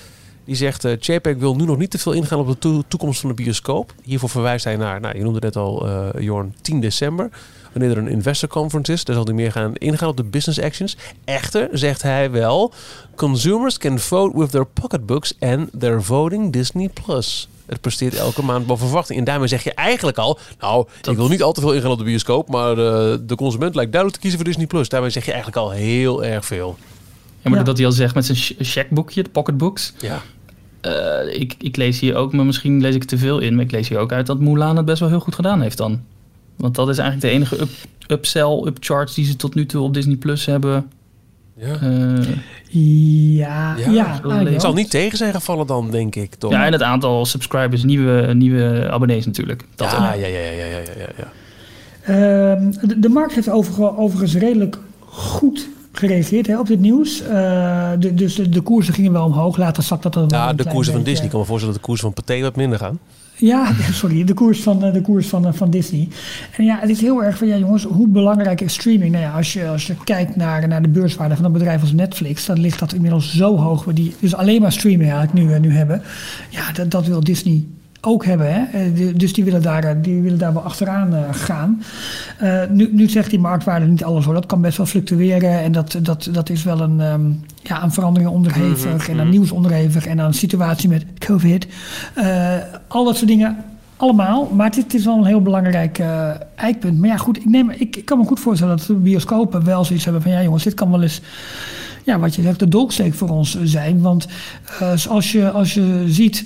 Die 0.45 0.55
zegt, 0.55 0.85
uh, 0.85 0.97
JPEG 0.99 1.37
wil 1.37 1.55
nu 1.55 1.65
nog 1.65 1.77
niet 1.77 1.91
te 1.91 1.97
veel 1.97 2.11
ingaan 2.11 2.39
op 2.39 2.47
de 2.47 2.57
to 2.57 2.83
toekomst 2.87 3.19
van 3.19 3.29
de 3.29 3.35
bioscoop. 3.35 3.93
Hiervoor 4.03 4.29
verwijst 4.29 4.63
hij 4.63 4.75
naar, 4.75 4.99
nou, 4.99 5.17
je 5.17 5.23
noemde 5.23 5.39
net 5.39 5.55
al, 5.55 5.87
Jorn, 6.19 6.55
10 6.61 6.79
december. 6.79 7.29
Wanneer 7.71 7.91
er 7.91 7.97
een 7.97 8.07
investor 8.07 8.49
conference 8.49 8.91
is, 8.91 9.03
daar 9.03 9.15
zal 9.15 9.25
hij 9.25 9.33
meer 9.33 9.51
gaan 9.51 9.75
ingaan 9.75 10.09
op 10.09 10.17
de 10.17 10.23
business 10.23 10.61
actions. 10.61 10.97
Echter, 11.25 11.69
zegt 11.71 12.01
hij 12.01 12.31
wel, 12.31 12.73
consumers 13.15 13.77
can 13.77 13.99
vote 13.99 14.37
with 14.37 14.51
their 14.51 14.65
pocketbooks 14.65 15.33
and 15.39 15.69
they're 15.79 16.01
voting 16.01 16.53
Disney+. 16.53 16.89
Plus. 16.89 17.49
Het 17.71 17.81
presteert 17.81 18.15
elke 18.15 18.43
maand 18.43 18.65
boven 18.65 18.85
verwachting. 18.85 19.19
En 19.19 19.25
daarmee 19.25 19.47
zeg 19.47 19.63
je 19.63 19.73
eigenlijk 19.73 20.17
al... 20.17 20.39
nou, 20.59 20.87
dat... 21.01 21.11
ik 21.11 21.19
wil 21.19 21.27
niet 21.27 21.43
al 21.43 21.53
te 21.53 21.61
veel 21.61 21.73
ingaan 21.73 21.91
op 21.91 21.97
de 21.97 22.03
bioscoop... 22.03 22.49
maar 22.49 22.75
de, 22.75 23.23
de 23.25 23.35
consument 23.35 23.75
lijkt 23.75 23.91
duidelijk 23.91 24.21
te 24.21 24.27
kiezen 24.27 24.39
voor 24.39 24.47
Disney+. 24.47 24.67
Plus. 24.67 24.89
Daarmee 24.89 25.09
zeg 25.09 25.25
je 25.25 25.31
eigenlijk 25.31 25.61
al 25.61 25.71
heel 25.71 26.23
erg 26.23 26.45
veel. 26.45 26.77
Ja, 27.41 27.49
maar 27.49 27.59
ja. 27.59 27.65
dat 27.65 27.77
hij 27.77 27.85
al 27.85 27.91
zegt 27.91 28.15
met 28.15 28.25
zijn 28.25 28.37
checkboekje, 28.59 29.23
de 29.23 29.29
pocketbooks... 29.29 29.93
Ja. 29.99 30.21
Uh, 30.81 31.41
ik, 31.41 31.55
ik 31.57 31.75
lees 31.75 31.99
hier 31.99 32.15
ook, 32.15 32.33
maar 32.33 32.45
misschien 32.45 32.81
lees 32.81 32.95
ik 32.95 33.03
te 33.03 33.17
veel 33.17 33.39
in... 33.39 33.55
maar 33.55 33.63
ik 33.63 33.71
lees 33.71 33.89
hier 33.89 33.99
ook 33.99 34.11
uit 34.11 34.25
dat 34.25 34.39
Mulan 34.39 34.77
het 34.77 34.85
best 34.85 34.99
wel 34.99 35.09
heel 35.09 35.19
goed 35.19 35.35
gedaan 35.35 35.61
heeft 35.61 35.77
dan. 35.77 36.01
Want 36.55 36.75
dat 36.75 36.89
is 36.89 36.97
eigenlijk 36.97 37.31
de 37.31 37.37
enige 37.37 37.61
up, 37.61 37.69
upsell, 38.07 38.61
upcharge... 38.65 39.13
die 39.13 39.25
ze 39.25 39.35
tot 39.35 39.55
nu 39.55 39.65
toe 39.65 39.83
op 39.83 39.93
Disney 39.93 40.15
Plus 40.15 40.45
hebben... 40.45 40.91
Ja. 41.61 41.79
Uh, 41.83 42.25
ja, 43.37 43.75
ja, 43.77 43.91
ja 43.91 44.19
het 44.43 44.61
zal 44.61 44.73
niet 44.73 44.89
tegen 44.89 45.17
zijn 45.17 45.33
gevallen 45.33 45.67
dan, 45.67 45.91
denk 45.91 46.15
ik. 46.15 46.35
Toch? 46.35 46.51
Ja, 46.51 46.65
en 46.65 46.71
het 46.71 46.81
aantal 46.81 47.25
subscribers, 47.25 47.83
nieuwe, 47.83 48.33
nieuwe 48.33 48.89
abonnees 48.91 49.25
natuurlijk. 49.25 49.63
Dat 49.75 49.91
ja, 49.91 50.13
ja, 50.13 50.27
ja, 50.27 50.37
ja, 50.37 50.51
ja, 50.51 50.77
ja, 50.97 51.07
ja. 51.17 51.31
Uh, 52.01 52.71
de, 52.81 52.99
de, 52.99 53.09
markt 53.09 53.33
heeft 53.33 53.49
over, 53.49 53.97
overigens 53.97 54.35
redelijk 54.35 54.77
goed 54.99 55.69
gereageerd 55.91 56.47
hè, 56.47 56.59
op 56.59 56.67
dit 56.67 56.79
nieuws. 56.79 57.21
Uh, 57.21 57.27
de, 57.99 58.13
dus 58.13 58.35
de, 58.35 58.49
de, 58.49 58.61
koersen 58.61 58.93
gingen 58.93 59.11
wel 59.11 59.25
omhoog. 59.25 59.57
Later 59.57 59.83
zak 59.83 60.01
dat 60.01 60.15
er 60.15 60.23
Ja, 60.27 60.53
de 60.53 60.65
koersen 60.65 60.93
van 60.93 61.03
Disney. 61.03 61.25
Ik 61.25 61.31
kan 61.31 61.39
me 61.39 61.45
voorstellen 61.45 61.73
dat 61.73 61.83
de 61.83 61.89
koersen 61.89 62.13
van 62.13 62.23
Pathé 62.23 62.41
wat 62.41 62.55
minder 62.55 62.79
gaan. 62.79 62.99
Ja, 63.35 63.73
sorry, 63.91 64.23
de 64.23 64.33
koers 64.33 64.63
van, 64.63 64.79
de 64.79 65.01
koers 65.01 65.27
van, 65.27 65.55
van 65.55 65.69
Disney. 65.69 66.07
En 66.57 66.63
ja, 66.63 66.79
het 66.79 66.89
is 66.89 67.01
heel 67.01 67.23
erg 67.23 67.37
van, 67.37 67.47
ja 67.47 67.57
jongens, 67.57 67.83
hoe 67.83 68.07
belangrijk 68.07 68.61
is 68.61 68.73
streaming? 68.73 69.11
Nou 69.11 69.23
ja, 69.23 69.31
als 69.31 69.53
je, 69.53 69.67
als 69.67 69.87
je 69.87 69.95
kijkt 70.03 70.35
naar, 70.35 70.67
naar 70.67 70.81
de 70.81 70.87
beurswaarde 70.87 71.35
van 71.35 71.45
een 71.45 71.51
bedrijf 71.51 71.81
als 71.81 71.91
Netflix, 71.91 72.45
dan 72.45 72.59
ligt 72.59 72.79
dat 72.79 72.93
inmiddels 72.93 73.35
zo 73.35 73.57
hoog. 73.57 73.83
We 73.83 73.93
die 73.93 74.15
dus 74.19 74.35
alleen 74.35 74.61
maar 74.61 74.71
streaming 74.71 75.11
eigenlijk 75.11 75.47
nu, 75.47 75.59
nu 75.59 75.75
hebben. 75.75 76.01
Ja, 76.49 76.71
dat, 76.71 76.91
dat 76.91 77.05
wil 77.05 77.19
Disney 77.19 77.65
ook 78.01 78.25
hebben. 78.25 78.47
Hè? 78.53 78.93
Dus 79.13 79.33
die 79.33 79.43
willen, 79.43 79.61
daar, 79.61 80.01
die 80.01 80.21
willen 80.21 80.37
daar 80.37 80.53
wel 80.53 80.63
achteraan 80.63 81.13
uh, 81.13 81.19
gaan. 81.31 81.83
Uh, 82.41 82.61
nu, 82.69 82.89
nu 82.91 83.09
zegt 83.09 83.29
die 83.29 83.39
marktwaarde 83.39 83.85
niet 83.85 84.03
alles 84.03 84.25
hoor. 84.25 84.33
Dat 84.33 84.45
kan 84.45 84.61
best 84.61 84.77
wel 84.77 84.85
fluctueren. 84.85 85.59
En 85.59 85.71
dat, 85.71 85.99
dat, 86.01 86.29
dat 86.31 86.49
is 86.49 86.63
wel 86.63 86.81
een, 86.81 86.99
um, 86.99 87.43
ja, 87.61 87.79
aan 87.79 87.93
veranderingen 87.93 88.33
onderhevig. 88.33 88.91
Mm 88.91 88.99
-hmm. 88.99 89.19
En 89.19 89.19
aan 89.19 89.29
nieuws 89.29 89.51
onderhevig. 89.51 90.05
En 90.05 90.19
aan 90.19 90.27
een 90.27 90.33
situatie 90.33 90.89
met 90.89 91.05
COVID. 91.17 91.67
Uh, 92.17 92.55
al 92.87 93.05
dat 93.05 93.15
soort 93.15 93.27
dingen. 93.27 93.57
Allemaal. 93.97 94.51
Maar 94.55 94.65
het, 94.65 94.75
het 94.75 94.93
is 94.93 95.05
wel 95.05 95.17
een 95.17 95.25
heel 95.25 95.41
belangrijk 95.41 96.01
eikpunt. 96.55 96.99
Maar 96.99 97.09
ja, 97.09 97.17
goed. 97.17 97.37
Ik, 97.37 97.45
neem, 97.45 97.69
ik, 97.69 97.95
ik 97.95 98.05
kan 98.05 98.17
me 98.17 98.25
goed 98.25 98.39
voorstellen 98.39 98.77
dat 98.77 98.87
de 98.87 98.93
bioscopen 98.93 99.65
wel 99.65 99.85
zoiets 99.85 100.03
hebben 100.03 100.21
van... 100.21 100.31
Ja 100.31 100.43
jongens, 100.43 100.63
dit 100.63 100.73
kan 100.73 100.91
wel 100.91 101.01
eens 101.01 101.21
ja, 102.03 102.19
wat 102.19 102.35
je 102.35 102.41
zegt, 102.41 102.59
de 102.59 102.67
dolksteek 102.67 103.13
voor 103.13 103.29
ons 103.29 103.57
zijn. 103.63 104.01
Want 104.01 104.27
uh, 104.81 105.05
als, 105.07 105.31
je, 105.31 105.51
als 105.51 105.73
je 105.73 106.03
ziet 106.07 106.45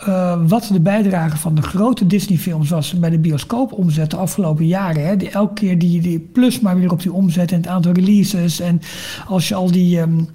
uh, 0.00 0.40
wat 0.46 0.68
de 0.72 0.80
bijdrage 0.80 1.36
van 1.36 1.54
de 1.54 1.62
grote 1.62 2.06
Disney-films 2.06 2.70
was 2.70 2.98
bij 2.98 3.10
de 3.10 3.18
bioscoopomzet 3.18 4.10
de 4.10 4.16
afgelopen 4.16 4.66
jaren. 4.66 5.06
Hè, 5.06 5.16
die, 5.16 5.30
elke 5.30 5.54
keer 5.54 5.78
die, 5.78 6.00
die 6.00 6.18
plus 6.18 6.60
maar 6.60 6.78
weer 6.78 6.92
op 6.92 7.02
die 7.02 7.12
omzet 7.12 7.52
en 7.52 7.56
het 7.56 7.66
aantal 7.66 7.92
releases. 7.92 8.60
En 8.60 8.80
als 9.26 9.48
je 9.48 9.54
al 9.54 9.70
die, 9.70 10.00
um, 10.00 10.28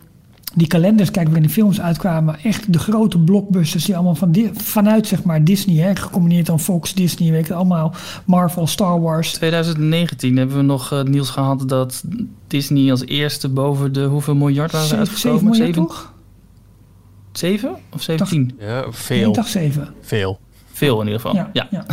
die 0.53 0.67
kalenders 0.67 1.11
kijkt 1.11 1.29
waarin 1.29 1.47
de 1.47 1.53
films 1.53 1.81
uitkwamen, 1.81 2.39
echt 2.43 2.73
de 2.73 2.79
grote 2.79 3.19
blockbusters 3.19 3.85
die 3.85 3.95
allemaal 3.95 4.15
van 4.15 4.35
vanuit 4.53 5.07
zeg 5.07 5.23
maar 5.23 5.43
Disney, 5.43 5.83
hè, 5.83 5.95
gecombineerd 5.95 6.45
dan 6.45 6.59
Fox, 6.59 6.93
Disney, 6.93 7.31
weet 7.31 7.47
je, 7.47 7.53
allemaal 7.53 7.93
Marvel, 8.25 8.67
Star 8.67 9.01
Wars. 9.01 9.33
2019 9.33 10.37
hebben 10.37 10.57
we 10.57 10.63
nog 10.63 10.93
uh, 10.93 11.03
nieuws 11.03 11.29
gehad 11.29 11.69
dat 11.69 12.03
Disney 12.47 12.91
als 12.91 13.05
eerste 13.05 13.49
boven 13.49 13.93
de 13.93 14.03
hoeveel 14.03 14.35
miljard 14.35 14.71
waren 14.71 14.87
7, 14.87 15.07
uitgekomen? 15.07 15.55
7 15.55 15.65
miljard, 15.65 15.87
toch? 15.87 16.10
7 17.31 17.75
of 17.93 18.01
17? 18.01 18.57
Ja, 18.59 18.83
veel. 18.89 19.35
7. 19.45 19.93
Veel. 20.01 20.39
Veel 20.73 20.99
in 21.01 21.05
ieder 21.07 21.21
geval. 21.21 21.35
Ja, 21.35 21.49
ja. 21.53 21.67
ja. 21.71 21.85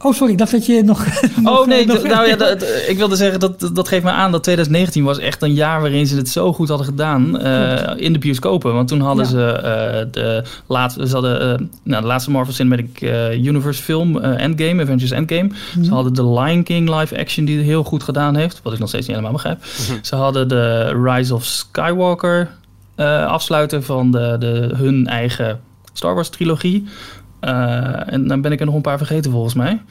Oh, 0.00 0.12
sorry, 0.14 0.32
ik 0.32 0.38
dacht 0.38 0.50
dat 0.50 0.66
je 0.66 0.82
nog... 0.82 1.06
nog, 1.42 1.58
Oh 1.60 1.66
nee, 1.66 1.86
nog- 1.86 2.02
nou 2.02 2.28
ja, 2.28 2.36
dat- 2.36 2.62
ik 2.88 2.96
wilde 2.96 3.16
zeggen 3.16 3.40
dat 3.40 3.70
dat 3.72 3.88
geeft 3.88 4.04
me 4.04 4.10
aan 4.10 4.32
dat 4.32 4.42
2019 4.42 5.04
was 5.04 5.18
echt 5.18 5.42
een 5.42 5.54
jaar 5.54 5.80
waarin 5.80 6.06
ze 6.06 6.16
het 6.16 6.28
zo 6.28 6.52
goed 6.52 6.68
hadden 6.68 6.86
gedaan 6.86 7.40
eh, 7.40 8.04
in 8.04 8.12
de 8.12 8.18
bioscopen. 8.18 8.74
Want 8.74 8.88
toen 8.88 9.00
hadden 9.00 9.24
Ja. 9.24 9.30
ze 9.30 9.46
eh, 9.50 10.06
de 10.10 10.44
laatste, 10.66 11.06
ze 11.06 11.12
hadden 11.12 11.40
eh, 11.40 11.66
nou, 11.82 12.02
de 12.02 12.08
laatste 12.08 12.30
Marvel 12.30 12.54
Cinematic 12.54 13.00
eh, 13.00 13.44
Universe 13.44 13.82
film 13.82 14.16
Endgame, 14.18 14.82
Avengers 14.82 15.10
Endgame. 15.10 15.50
Ze 15.82 15.90
hadden 15.90 16.14
de 16.14 16.28
Lion 16.28 16.62
King 16.62 16.98
live 17.00 17.18
action 17.18 17.44
die 17.44 17.56
het 17.56 17.66
heel 17.66 17.84
goed 17.84 18.02
gedaan 18.02 18.36
heeft, 18.36 18.60
wat 18.62 18.72
ik 18.72 18.78
nog 18.78 18.88
steeds 18.88 19.06
niet 19.06 19.16
helemaal 19.16 19.36
begrijp. 19.36 19.64
Ze 20.02 20.16
hadden 20.16 20.48
de 20.48 20.84
Rise 21.02 21.34
of 21.34 21.44
Skywalker 21.44 22.50
eh, 22.96 23.26
afsluiter 23.26 23.82
van 23.82 24.10
de, 24.10 24.36
de, 24.38 24.70
hun 24.76 25.06
eigen 25.06 25.60
Star 25.92 26.14
Wars 26.14 26.28
trilogie. 26.28 26.84
Eh, 27.40 28.12
en 28.12 28.28
dan 28.28 28.40
ben 28.40 28.52
ik 28.52 28.60
er 28.60 28.66
nog 28.66 28.74
een 28.74 28.80
paar 28.80 28.98
vergeten 28.98 29.30
volgens 29.30 29.54
mij. 29.54 29.82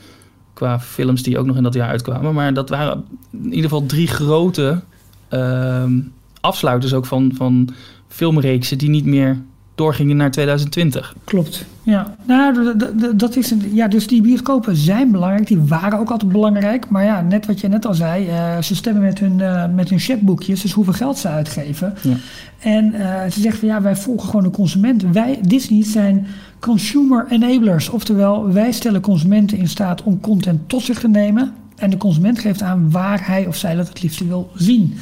Qua 0.53 0.79
films 0.79 1.23
die 1.23 1.37
ook 1.37 1.45
nog 1.45 1.57
in 1.57 1.63
dat 1.63 1.73
jaar 1.73 1.89
uitkwamen. 1.89 2.33
Maar 2.33 2.53
dat 2.53 2.69
waren 2.69 3.05
in 3.31 3.53
ieder 3.53 3.69
geval 3.69 3.85
drie 3.85 4.07
grote 4.07 4.81
ehm, 5.27 5.99
afsluiters 6.41 6.93
ook 6.93 7.05
van, 7.05 7.31
van 7.35 7.69
filmreeksen 8.07 8.77
die 8.77 8.89
niet 8.89 9.05
meer 9.05 9.41
doorgingen 9.75 10.17
naar 10.17 10.31
2020. 10.31 11.15
Klopt. 11.23 11.65
Ja, 11.83 12.15
nou, 12.25 12.75
dat 13.15 13.35
is 13.35 13.51
een, 13.51 13.61
ja, 13.73 13.87
dus 13.87 14.07
die 14.07 14.21
bioscopen 14.21 14.75
zijn 14.75 15.11
belangrijk. 15.11 15.47
Die 15.47 15.59
waren 15.59 15.99
ook 15.99 16.09
altijd 16.09 16.31
belangrijk. 16.31 16.89
Maar 16.89 17.03
ja, 17.03 17.21
net 17.21 17.45
wat 17.45 17.59
je 17.59 17.67
net 17.67 17.85
al 17.85 17.93
zei, 17.93 18.27
eh, 18.27 18.61
ze 18.61 18.75
stemmen 18.75 19.03
met 19.03 19.19
hun, 19.19 19.41
eh, 19.41 19.65
met 19.73 19.89
hun 19.89 19.99
checkboekjes, 19.99 20.61
dus 20.61 20.71
hoeveel 20.71 20.93
geld 20.93 21.17
ze 21.17 21.27
uitgeven. 21.27 21.93
Ja. 22.01 22.15
En 22.59 22.93
eh, 22.93 23.31
ze 23.31 23.41
zeggen 23.41 23.59
van 23.59 23.67
ja, 23.67 23.81
wij 23.81 23.95
volgen 23.95 24.29
gewoon 24.29 24.43
de 24.43 24.49
consument. 24.49 25.03
Wij, 25.11 25.39
Disney, 25.41 25.83
zijn 25.83 26.27
consumer 26.59 27.25
enablers. 27.29 27.89
Oftewel, 27.89 28.51
wij 28.51 28.71
stellen 28.71 29.01
consumenten 29.01 29.57
in 29.57 29.67
staat 29.67 30.03
om 30.03 30.19
content 30.19 30.69
tot 30.69 30.81
zich 30.81 30.99
te 30.99 31.07
nemen. 31.07 31.53
En 31.75 31.89
de 31.89 31.97
consument 31.97 32.39
geeft 32.39 32.61
aan 32.61 32.91
waar 32.91 33.27
hij 33.27 33.47
of 33.47 33.55
zij 33.55 33.75
dat 33.75 33.87
het 33.87 34.01
liefst 34.01 34.27
wil 34.27 34.49
zien. 34.55 34.97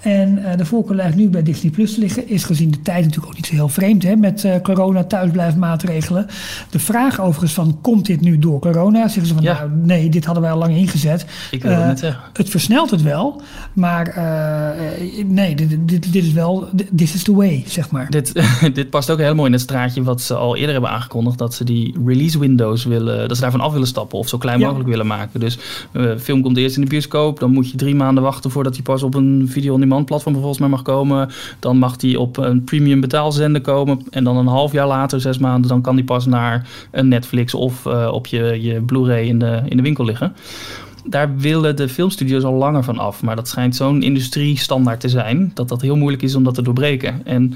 En 0.00 0.44
eh, 0.44 0.56
de 0.56 0.64
voorkeur 0.64 0.96
lijkt 0.96 1.16
nu 1.16 1.28
bij 1.28 1.42
Disney 1.42 1.70
Plus 1.72 1.94
te 1.94 2.00
liggen. 2.00 2.28
Is 2.28 2.44
gezien 2.44 2.70
de 2.70 2.82
tijd 2.82 3.00
natuurlijk 3.04 3.26
ook 3.26 3.36
niet 3.36 3.46
zo 3.46 3.54
heel 3.54 3.68
vreemd 3.68 4.02
hè, 4.02 4.16
met 4.16 4.44
eh, 4.44 4.60
corona 4.62 5.04
thuisblijfmaatregelen. 5.04 6.26
De 6.70 6.78
vraag 6.78 7.20
overigens 7.20 7.52
van 7.52 7.78
komt 7.80 8.06
dit 8.06 8.20
nu 8.20 8.38
door 8.38 8.60
corona? 8.60 9.08
Zeggen 9.08 9.26
ze 9.26 9.34
van 9.34 9.42
Ja. 9.42 9.52
nou 9.52 9.70
nee, 9.82 10.08
dit 10.08 10.24
hadden 10.24 10.42
wij 10.42 10.52
al 10.52 10.58
lang 10.58 10.76
ingezet. 10.76 11.26
Ik 11.50 11.62
wil 11.62 11.70
het 11.70 11.80
Eh, 11.80 11.86
net 11.86 11.98
zeggen. 11.98 12.22
Het 12.32 12.48
versnelt 12.48 12.90
het 12.90 13.02
wel, 13.02 13.42
maar 13.72 14.14
nee, 15.26 15.54
dit, 15.56 15.68
dit, 15.88 16.12
dit 16.12 16.24
is 16.24 16.32
wel, 16.32 16.68
this 16.96 17.14
is 17.14 17.22
the 17.22 17.34
way, 17.34 17.64
zeg 17.66 17.90
maar. 17.90 18.10
Dit, 18.10 18.32
dit 18.74 18.90
past 18.90 19.10
ook 19.10 19.18
heel 19.18 19.34
mooi 19.34 19.46
in 19.46 19.52
het 19.52 19.62
straatje 19.62 20.02
wat 20.02 20.20
ze 20.20 20.34
al 20.34 20.56
eerder 20.56 20.72
hebben 20.72 20.90
aangekondigd. 20.90 21.38
Dat 21.38 21.54
ze 21.54 21.64
die 21.64 21.94
release 22.06 22.38
windows 22.38 22.84
willen, 22.84 23.28
dat 23.28 23.36
ze 23.36 23.42
daarvan 23.42 23.60
af 23.60 23.72
willen 23.72 23.86
stappen 23.86 24.18
of 24.18 24.28
zo 24.28 24.38
klein 24.38 24.58
Ja. 24.58 24.64
mogelijk 24.66 24.88
willen 24.88 25.06
maken. 25.06 25.40
Dus 25.40 25.58
eh 26.12 26.18
film 26.18 26.42
komt 26.42 26.56
eerst 26.56 26.76
in 26.76 26.82
de 26.82 26.88
bioscoop. 26.88 27.40
Dan 27.40 27.52
moet 27.52 27.70
je 27.70 27.76
drie 27.76 27.94
maanden 27.94 28.22
wachten 28.22 28.50
voordat 28.50 28.74
hij 28.74 28.82
pas 28.82 29.02
op 29.02 29.14
een 29.14 29.48
video-on-demand 29.48 30.06
platform 30.06 30.34
volgens 30.34 30.58
mij 30.58 30.68
mag 30.68 30.82
komen. 30.82 31.30
Dan 31.58 31.78
mag 31.78 31.96
die 31.96 32.20
op 32.20 32.36
een 32.36 32.64
premium 32.64 33.00
betaalzender 33.00 33.60
komen. 33.60 34.00
En 34.10 34.24
dan 34.24 34.36
een 34.36 34.46
half 34.46 34.72
jaar 34.72 34.86
later, 34.86 35.20
zes 35.20 35.38
maanden, 35.38 35.68
dan 35.68 35.80
kan 35.80 35.96
die 35.96 36.04
pas 36.04 36.26
naar 36.26 36.68
een 36.90 37.08
Netflix 37.08 37.54
of 37.54 37.86
eh, 37.86 38.10
op 38.12 38.26
je, 38.26 38.58
je 38.62 38.80
Blu-ray 38.80 39.26
in 39.26 39.38
de, 39.38 39.62
in 39.68 39.76
de 39.76 39.82
winkel 39.82 40.04
liggen. 40.04 40.32
Daar 41.04 41.36
willen 41.36 41.76
de 41.76 41.88
filmstudio's 41.88 42.42
al 42.42 42.54
langer 42.54 42.84
van 42.84 42.98
af. 42.98 43.22
Maar 43.22 43.36
dat 43.36 43.48
schijnt 43.48 43.76
zo'n 43.76 44.02
industriestandaard 44.02 45.00
te 45.00 45.08
zijn 45.08 45.50
dat 45.54 45.68
dat 45.68 45.80
heel 45.80 45.96
moeilijk 45.96 46.22
is 46.22 46.34
om 46.34 46.44
dat 46.44 46.54
te 46.54 46.62
doorbreken. 46.62 47.20
En 47.26 47.54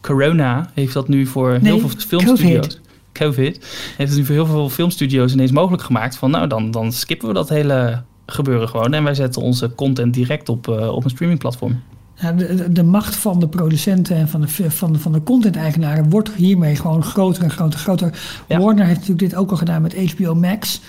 corona 0.00 0.70
heeft 0.74 0.92
dat 0.92 1.08
nu 1.08 1.26
voor 1.26 1.58
heel 1.62 1.78
veel 1.78 1.88
filmstudio's. 1.88 2.66
COVID. 2.66 2.80
COVID 3.12 3.56
heeft 3.96 4.10
het 4.10 4.18
nu 4.18 4.24
voor 4.24 4.34
heel 4.34 4.46
veel 4.46 4.68
filmstudio's 4.68 5.32
ineens 5.32 5.50
mogelijk 5.52 5.82
gemaakt. 5.82 6.16
Van 6.16 6.30
nou, 6.30 6.46
dan, 6.46 6.70
dan 6.70 6.92
skippen 6.92 7.28
we 7.28 7.34
dat 7.34 7.48
hele 7.48 8.02
gebeuren 8.26 8.68
gewoon. 8.68 8.94
En 8.94 9.04
wij 9.04 9.14
zetten 9.14 9.42
onze 9.42 9.74
content 9.74 10.14
direct 10.14 10.48
op, 10.48 10.68
eh, 10.68 10.88
op 10.88 11.04
een 11.04 11.10
streamingplatform. 11.10 11.82
Ja, 12.14 12.32
de, 12.32 12.72
de- 12.72 12.82
macht 12.82 13.16
van 13.16 13.40
de 13.40 13.48
producenten 13.48 14.16
en 14.16 14.28
van 14.28 14.40
de, 14.40 14.70
van 14.70 14.92
de, 14.92 14.98
van 14.98 15.12
de 15.12 15.22
content-eigenaren 15.22 16.10
wordt 16.10 16.30
hiermee 16.30 16.76
gewoon 16.76 17.02
groter 17.02 17.42
en 17.42 17.50
groter 17.50 17.78
en 17.78 17.84
groter. 17.84 18.18
Ja. 18.48 18.58
Warner 18.58 18.84
heeft 18.84 18.98
natuurlijk 18.98 19.30
dit 19.30 19.34
ook 19.38 19.50
al 19.50 19.56
gedaan 19.56 19.82
met 19.82 20.12
HBO 20.12 20.34
Max, 20.34 20.80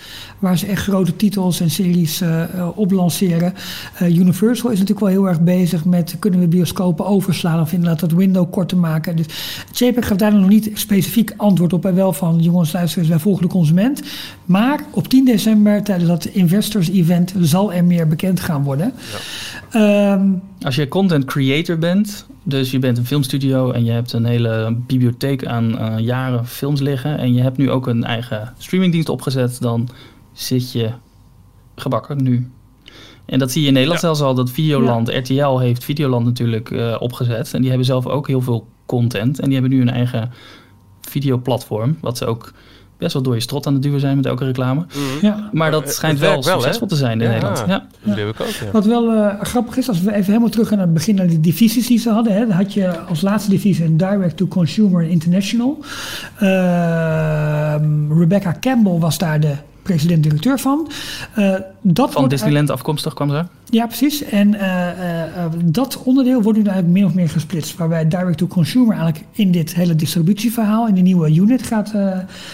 waar 0.42 0.58
ze 0.58 0.66
echt 0.66 0.84
grote 0.84 1.16
titels 1.16 1.60
en 1.60 1.70
series 1.70 2.22
eh, 2.22 2.44
eh, 2.44 2.78
op 2.78 2.92
lanceren. 2.92 3.54
Eh, 3.98 4.18
Universal 4.18 4.70
is 4.70 4.80
natuurlijk 4.80 5.00
wel 5.00 5.10
heel 5.10 5.28
erg 5.28 5.42
bezig 5.42 5.86
met 5.86 6.16
kunnen 6.20 6.39
we 6.39 6.48
bioscopen 6.48 7.06
overslaan 7.06 7.62
of 7.62 7.74
inderdaad 7.74 8.00
dat 8.00 8.12
window 8.12 8.52
kort 8.52 8.70
te 8.70 8.76
maken. 8.76 9.16
Dus 9.16 9.26
JPEG 9.74 10.08
gaf 10.08 10.18
daar 10.18 10.34
nog 10.34 10.50
niet 10.50 10.72
specifiek 10.74 11.34
antwoord 11.38 11.74
op, 11.74 11.86
en 11.86 11.96
wel 11.96 12.14
van 12.14 12.39
jongens 12.39 12.74
luister 12.74 13.00
eens, 13.00 13.10
wij 13.10 13.20
volgen 13.20 13.42
de 13.42 13.50
consument. 13.50 14.02
Maar 14.46 14.80
op 14.92 15.08
10 15.08 15.26
december 15.26 15.84
tijdens 15.84 16.10
dat 16.10 16.26
investors 16.26 16.89
event 16.89 17.34
zal 17.39 17.74
er 17.74 17.84
meer 17.84 18.08
bekend 18.08 18.39
gaan 18.39 18.64
worden. 18.64 18.94
Ehm, 19.72 20.28
Als 20.62 20.76
je 20.76 20.88
content 20.88 21.26
creator 21.26 21.78
bent, 21.78 22.26
dus 22.44 22.72
je 22.72 22.80
bent 22.80 22.98
een 22.98 23.06
filmstudio 23.06 23.72
en 23.72 23.86
je 23.86 23.92
hebt 23.92 24.14
een 24.14 24.26
hele 24.26 24.76
bibliotheek 24.88 25.46
aan 25.46 25.78
eh, 25.78 26.00
jaren 26.00 26.48
films 26.48 26.80
liggen 26.80 27.18
en 27.18 27.34
je 27.34 27.42
hebt 27.42 27.58
nu 27.58 27.72
ook 27.72 27.88
een 27.88 28.04
eigen 28.04 28.54
streamingdienst 28.58 29.10
opgezet, 29.10 29.58
dan 29.62 29.89
zit 30.34 30.72
je 30.72 30.90
gebakken 31.76 32.24
nu. 32.24 32.50
En 33.26 33.40
dat 33.40 33.52
zie 33.52 33.62
je 33.62 33.68
in 33.68 33.74
Nederland 33.74 34.02
Ja. 34.02 34.08
zelfs 34.08 34.22
al, 34.22 34.36
dat 34.36 34.52
Videoland, 34.52 35.10
RTL 35.10 35.58
heeft 35.58 35.84
Videoland 35.84 36.26
natuurlijk 36.26 36.72
eh, 36.72 36.96
opgezet. 37.00 37.54
En 37.54 37.60
die 37.60 37.70
hebben 37.70 37.88
zelf 37.88 38.06
ook 38.08 38.28
heel 38.28 38.42
veel 38.42 38.68
content. 38.86 39.40
En 39.40 39.46
die 39.50 39.54
hebben 39.60 39.72
nu 39.78 39.82
een 39.82 39.90
eigen 39.90 40.32
videoplatform, 41.02 41.98
wat 42.02 42.18
ze 42.18 42.26
ook 42.26 42.54
best 42.98 43.14
wel 43.14 43.22
door 43.22 43.34
je 43.34 43.40
strot 43.40 43.68
aan 43.68 43.74
het 43.74 43.82
duwen 43.82 44.00
zijn 44.00 44.16
met 44.16 44.26
elke 44.26 44.46
reclame. 44.46 44.86
ja. 45.22 45.50
Maar 45.54 45.72
dat 45.72 45.94
schijnt 45.94 46.20
wel 46.20 46.44
wel, 46.44 46.60
succesvol 46.62 46.88
te 46.88 46.96
zijn 46.96 47.22
in 47.22 47.28
Ja. 47.28 47.34
Nederland. 47.34 47.64
Ja. 47.68 47.88
Dat 48.04 48.18
heb 48.18 48.28
ik 48.28 48.42
ook, 48.42 48.48
ja. 48.48 48.72
Wat 48.72 48.86
wel 48.86 49.12
eh, 49.12 49.42
grappig 49.42 49.78
is, 49.78 49.88
als 49.88 50.02
we 50.02 50.12
even 50.14 50.26
helemaal 50.26 50.50
terug 50.50 50.68
gaan 50.68 50.78
naar 50.78 50.86
het 50.86 50.96
begin 50.96 51.16
naar 51.16 51.28
die 51.28 51.40
divisies 51.40 51.88
die 51.88 52.00
ze 52.00 52.10
hadden. 52.10 52.34
Hè, 52.34 52.40
dan 52.40 52.56
had 52.56 52.74
je 52.74 53.00
als 53.00 53.22
laatste 53.22 53.50
divisie 53.50 53.86
een 53.86 53.98
direct-to-consumer 53.98 55.04
en 55.04 55.10
international. 55.10 55.78
Ehm, 56.38 58.12
Rebecca 58.20 58.56
Campbell 58.60 58.98
was 58.98 59.18
daar 59.18 59.40
de 59.40 59.54
president-directeur 59.82 60.60
van. 60.60 60.92
Eh, 61.34 61.56
dat 61.82 62.12
Van 62.12 62.16
wordt 62.16 62.30
Disneyland 62.30 62.70
afkomstig 62.70 63.14
kwam 63.14 63.30
ze. 63.30 63.46
Ja, 63.72 63.86
precies. 63.86 64.24
En 64.24 64.56
eh, 64.56 64.90
eh, 64.90 65.24
eh, 65.24 65.52
dat 65.64 66.04
onderdeel 66.04 66.42
wordt 66.42 66.58
nu 66.58 66.66
eigenlijk 66.66 66.94
min 66.94 67.06
of 67.06 67.14
meer 67.14 67.30
gesplitst. 67.30 67.78
Waarbij 67.78 68.08
direct-to-consumer 68.08 68.96
eigenlijk 68.96 69.26
in 69.32 69.52
dit 69.52 69.76
hele 69.76 69.96
distributieverhaal, 69.96 70.88
in 70.88 70.94
die 70.94 71.04
nieuwe 71.04 71.36
unit 71.36 71.64
gaat, 71.64 71.94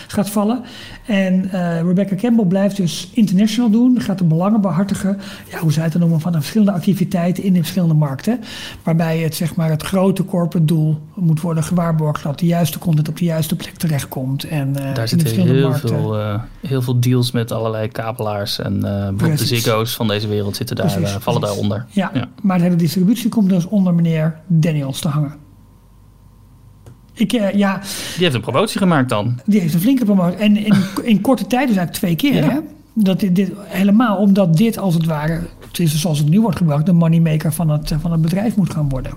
gaat 0.08 0.30
vallen. 0.30 0.62
En 1.06 1.50
Rebecca 1.88 2.16
Campbell 2.16 2.46
blijft 2.46 2.76
dus 2.76 3.10
international 3.14 3.70
doen. 3.70 4.02
Gaat 4.02 4.18
de 4.18 4.24
belangen 4.24 4.62
behartigen. 4.62 5.18
Ja, 5.52 5.60
hoe 5.60 5.72
zij 5.72 5.84
het 5.84 5.92
dan 5.92 6.02
noemen, 6.02 6.20
van 6.20 6.32
de 6.32 6.38
verschillende 6.38 6.72
activiteiten 6.72 7.44
in 7.44 7.54
de 7.54 7.60
verschillende 7.60 7.94
markten. 7.94 8.40
Waarbij 8.84 9.18
het, 9.20 9.36
zeg 9.36 9.56
maar, 9.56 9.70
het 9.70 9.84
grote 9.84 10.26
corporate 10.26 10.66
doel 10.66 11.00
moet 11.16 11.42
worden 11.42 11.64
gewaarborgd 11.64 12.24
dat 12.24 12.40
de 12.40 12.46
juiste 12.46 12.80
content 12.80 13.08
op 13.08 13.18
de 13.18 13.26
juiste 13.26 13.56
plek 13.56 13.74
terechtkomt. 13.74 14.44
En, 14.44 14.76
in 14.76 14.94
Daar 14.94 15.08
zitten 15.08 15.42
heel 15.42 15.70
markten. 15.70 15.90
veel, 15.90 16.40
heel 16.68 16.82
veel 16.82 17.00
deals 17.00 17.32
met 17.32 17.52
allerlei 17.52 17.88
kabelaars. 17.88 18.60
En 18.60 18.80
bijvoorbeeld 18.80 19.40
de. 19.40 19.46
Ziggo's 19.46 19.96
van 19.96 20.08
deze 20.08 20.28
wereld 20.28 20.56
zitten 20.56 20.76
daar, 20.76 21.07
Precies, 21.08 21.18
eh, 21.18 21.24
vallen 21.34 21.40
precies. 21.40 21.58
daaronder. 21.62 21.86
Ja, 21.90 22.12
Ja. 22.14 22.28
maar 22.42 22.58
de 22.58 22.64
hele 22.64 22.76
distributie 22.76 23.30
komt 23.30 23.50
dus 23.50 23.66
onder 23.66 23.94
meneer 23.94 24.40
Daniels 24.48 25.00
te 25.00 25.08
hangen. 25.08 25.34
Ik, 27.14 27.34
eh, 27.34 27.54
ja, 27.54 27.80
Die 28.16 28.24
heeft 28.24 28.36
een 28.36 28.42
promotie 28.42 28.78
gemaakt 28.80 29.10
dan. 29.10 29.40
die 29.46 29.60
heeft 29.60 29.74
een 29.74 29.80
flinke 29.80 30.06
promotie. 30.06 30.38
En 30.38 30.58
in, 30.58 30.74
in 31.04 31.22
korte 31.22 31.48
tijd 31.48 31.68
dus 31.68 31.78
eigenlijk 31.78 31.92
twee 31.92 32.16
keer. 32.16 32.44
Ja. 32.44 32.50
Hè? 32.50 32.60
Dat 32.94 33.20
dit, 33.20 33.36
dit, 33.36 33.52
helemaal 33.66 34.18
omdat 34.18 34.58
dit 34.58 34.78
als 34.78 34.94
het 34.94 35.06
ware, 35.06 35.40
het 35.68 35.80
is 35.80 36.00
zoals 36.02 36.18
het 36.20 36.30
nu 36.30 36.42
wordt 36.42 36.58
gebruikt, 36.58 36.86
de 36.86 36.94
moneymaker 36.94 37.54
van 37.54 37.70
het, 37.70 37.94
van 38.00 38.12
het 38.12 38.22
bedrijf 38.22 38.56
moet 38.56 38.70
gaan 38.74 38.90
worden. 38.90 39.12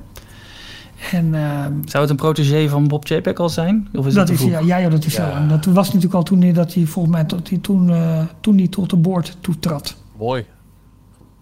En 1.13 1.35
eh, 1.35 1.65
Zou 1.85 2.03
het 2.03 2.11
een 2.11 2.17
protégé 2.17 2.69
van 2.69 2.89
Bob 2.89 3.07
Chapek 3.07 3.39
al 3.39 3.49
zijn? 3.49 3.89
Of 3.95 4.07
is 4.07 4.15
dat, 4.15 4.27
dat 4.27 4.37
is, 4.37 4.45
ja, 4.65 4.89
dat 4.89 5.05
is 5.05 5.15
Ja. 5.15 5.31
zo. 5.31 5.37
En 5.37 5.49
dat 5.49 5.65
was 5.65 5.87
natuurlijk 5.87 6.15
al 6.15 6.23
toen 6.23 6.41
hij, 6.43 6.53
dat 6.53 6.75
hij 6.75 6.85
volgens 6.85 7.15
mij 7.15 7.25
tot, 7.25 7.49
hij 7.49 7.59
toen, 7.59 7.91
eh, 7.91 8.23
toen 8.41 8.57
hij 8.59 8.69
tot 8.69 8.91
de 8.91 8.97
boord 8.97 9.37
toetrad. 9.41 9.97
Mooi. 10.19 10.45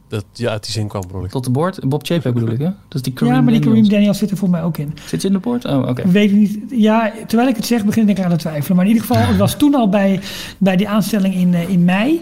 Dat, 0.09 0.25
ja, 0.33 0.51
uit 0.51 0.63
die 0.65 0.73
zin 0.73 0.89
kwam, 0.89 1.03
bedoel 1.07 1.25
ik. 1.25 1.31
Tot 1.31 1.45
de 1.45 1.51
boord? 1.51 1.89
Bob 1.89 2.07
Chapek 2.07 2.35
bedoel 2.35 2.49
ik, 2.51 2.59
hè? 2.59 2.65
Dat 2.65 2.95
is 2.95 3.03
die 3.03 3.13
Kareem 3.13 3.35
ja, 3.35 3.41
maar 3.41 3.53
die. 3.53 3.61
Kareem 3.63 3.89
Daniels 3.89 4.19
zit 4.19 4.31
er 4.31 4.37
volgens 4.37 4.61
mij 4.61 4.69
ook 4.69 4.79
in. 4.79 4.95
Zit 5.07 5.21
ze 5.21 5.27
in 5.27 5.33
de 5.33 5.39
boord? 5.39 5.65
Oh, 5.65 5.89
oké. 5.89 6.01
Ik 6.03 6.11
weet 6.11 6.31
het 6.31 6.39
niet. 6.39 6.59
Ja, 6.71 7.13
terwijl 7.27 7.49
ik 7.49 7.57
het 7.57 7.67
zeg, 7.67 7.85
begin 7.85 8.09
ik 8.09 8.19
eraan 8.19 8.31
te 8.31 8.37
twijfelen. 8.37 8.77
Maar 8.77 8.87
in 8.87 8.93
ieder 8.93 9.07
geval, 9.07 9.27
het 9.27 9.37
was 9.37 9.55
toen 9.57 9.75
al 9.75 9.89
bij, 9.89 10.21
bij 10.59 10.77
die 10.77 10.89
aanstelling 10.89 11.35
in, 11.35 11.55
eh, 11.55 11.69
in 11.69 11.85
mei. 11.85 12.21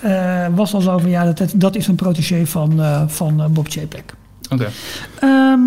eh, 0.00 0.46
was 0.54 0.74
al 0.74 0.80
zo 0.80 0.98
van 0.98 1.10
ja, 1.10 1.24
dat, 1.24 1.38
dat, 1.38 1.52
dat 1.56 1.76
is 1.76 1.86
een 1.86 1.94
protégé 1.94 2.46
van, 2.46 2.80
eh, 2.80 3.02
van 3.06 3.42
Bob 3.52 3.66
Chapek. 3.68 4.14
Oké. 4.50 4.68
Ehm 5.20 5.60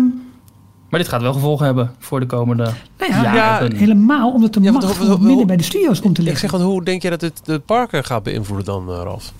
Maar 0.88 1.00
dit 1.00 1.08
gaat 1.08 1.22
wel 1.22 1.32
gevolgen 1.32 1.66
hebben 1.66 1.90
voor 1.98 2.20
de 2.20 2.26
komende 2.26 2.62
nou 2.98 3.12
ja, 3.12 3.34
jaren. 3.34 3.76
helemaal 3.76 4.32
omdat 4.32 4.54
de 4.54 4.60
Ja, 4.60 4.72
macht 4.72 5.20
minder 5.20 5.46
bij 5.46 5.56
de 5.56 5.62
studio's 5.62 6.00
komt 6.00 6.14
te 6.14 6.20
Ik 6.20 6.26
liggen. 6.26 6.48
zeg, 6.48 6.58
want 6.58 6.72
hoe 6.72 6.84
denk 6.84 7.02
je 7.02 7.10
dat 7.10 7.20
het 7.20 7.40
de 7.44 7.58
parken 7.58 8.04
gaat 8.04 8.22
beïnvloeden 8.22 8.64
dan, 8.66 8.90
Ralf? 8.90 9.32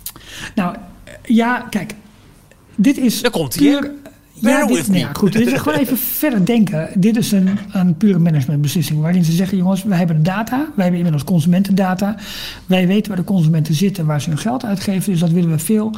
Nou, 0.54 0.76
ja, 1.22 1.66
kijk. 1.70 1.94
Dit 2.76 2.98
is 2.98 3.22
Daar 3.22 3.30
komt 3.30 3.54
hij, 3.54 3.64
puur... 3.64 3.90
Bear 4.40 4.60
Ja, 4.60 4.66
dit, 4.66 4.88
nou 4.88 4.98
ja, 4.98 5.10
goed. 5.12 5.32
Dit 5.32 5.46
is 5.46 5.60
gewoon 5.60 5.78
even 5.78 5.96
verder 6.22 6.44
denken. 6.44 6.88
Dit 6.94 7.16
is 7.16 7.32
een, 7.32 7.58
een 7.72 7.96
pure 7.96 8.18
managementbeslissing. 8.18 9.00
Waarin 9.00 9.24
ze 9.24 9.32
zeggen: 9.32 9.56
jongens, 9.56 9.82
wij 9.82 9.98
hebben 9.98 10.16
de 10.16 10.22
data. 10.22 10.56
Wij 10.56 10.84
hebben 10.84 10.94
inmiddels 10.94 11.24
consumentendata. 11.24 12.16
Wij 12.66 12.86
weten 12.86 13.08
waar 13.08 13.20
de 13.20 13.24
consumenten 13.24 13.74
zitten, 13.74 14.06
waar 14.06 14.20
ze 14.20 14.28
hun 14.28 14.38
geld 14.38 14.64
uitgeven. 14.64 15.10
Dus 15.10 15.20
dat 15.20 15.30
willen 15.30 15.50
we 15.50 15.58
veel 15.58 15.90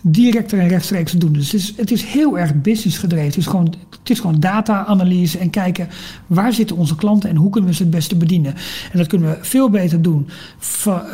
directer 0.00 0.58
en 0.58 0.68
rechtstreeks 0.68 1.12
doen. 1.12 1.32
Dus 1.32 1.72
het 1.76 1.90
is, 1.90 2.04
heel 2.04 2.38
erg 2.38 2.54
business 2.54 2.98
gedreven. 2.98 3.26
Het 3.26 3.36
is 3.36 3.46
gewoon, 3.46 3.74
het 3.90 4.10
is 4.10 4.20
gewoon 4.20 4.40
data-analyse 4.40 5.38
en 5.38 5.50
kijken 5.50 5.88
waar 6.26 6.52
zitten 6.52 6.76
onze 6.76 6.96
klanten 6.96 7.30
en 7.30 7.36
hoe 7.36 7.50
kunnen 7.50 7.70
we 7.70 7.76
ze 7.76 7.82
het 7.82 7.90
beste 7.90 8.16
bedienen. 8.16 8.54
En 8.92 8.98
dat 8.98 9.06
kunnen 9.06 9.30
we 9.30 9.36
veel 9.40 9.70
beter 9.70 10.02
doen 10.02 10.28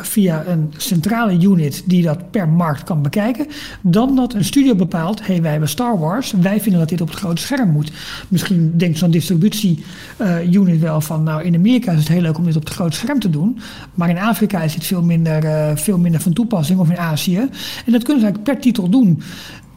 via 0.01 0.45
een 0.47 0.73
centrale 0.77 1.43
unit 1.43 1.83
die 1.85 2.03
dat 2.03 2.31
per 2.31 2.49
markt 2.49 2.83
kan 2.83 3.01
bekijken, 3.01 3.47
dan 3.81 4.15
dat 4.15 4.33
een 4.33 4.45
studio 4.45 4.75
bepaalt: 4.75 5.19
hé, 5.19 5.33
hey, 5.33 5.41
wij 5.41 5.51
hebben 5.51 5.69
Star 5.69 5.99
Wars, 5.99 6.33
wij 6.41 6.61
vinden 6.61 6.79
dat 6.79 6.89
dit 6.89 7.01
op 7.01 7.07
het 7.07 7.17
grote 7.17 7.41
scherm 7.41 7.69
moet. 7.69 7.91
Misschien 8.27 8.73
denkt 8.77 8.97
zo'n 8.97 9.11
distributie-unit 9.11 10.79
wel 10.79 11.01
van: 11.01 11.23
nou, 11.23 11.43
in 11.43 11.55
Amerika 11.55 11.91
is 11.91 11.99
het 11.99 12.07
heel 12.07 12.21
leuk 12.21 12.37
om 12.37 12.45
dit 12.45 12.55
op 12.55 12.65
het 12.65 12.73
grote 12.73 12.95
scherm 12.97 13.19
te 13.19 13.29
doen, 13.29 13.59
maar 13.93 14.09
in 14.09 14.19
Afrika 14.19 14.61
is 14.61 14.73
het 14.73 14.85
veel 14.85 15.03
minder, 15.03 15.43
eh, 15.43 15.75
veel 15.75 15.97
minder 15.97 16.21
van 16.21 16.33
toepassing 16.33 16.79
of 16.79 16.89
in 16.89 16.97
Azië. 16.97 17.37
En 17.85 17.91
dat 17.91 18.03
kunnen 18.03 18.19
ze 18.19 18.25
eigenlijk 18.25 18.43
per 18.43 18.59
titel 18.59 18.74
doen. 18.83 19.21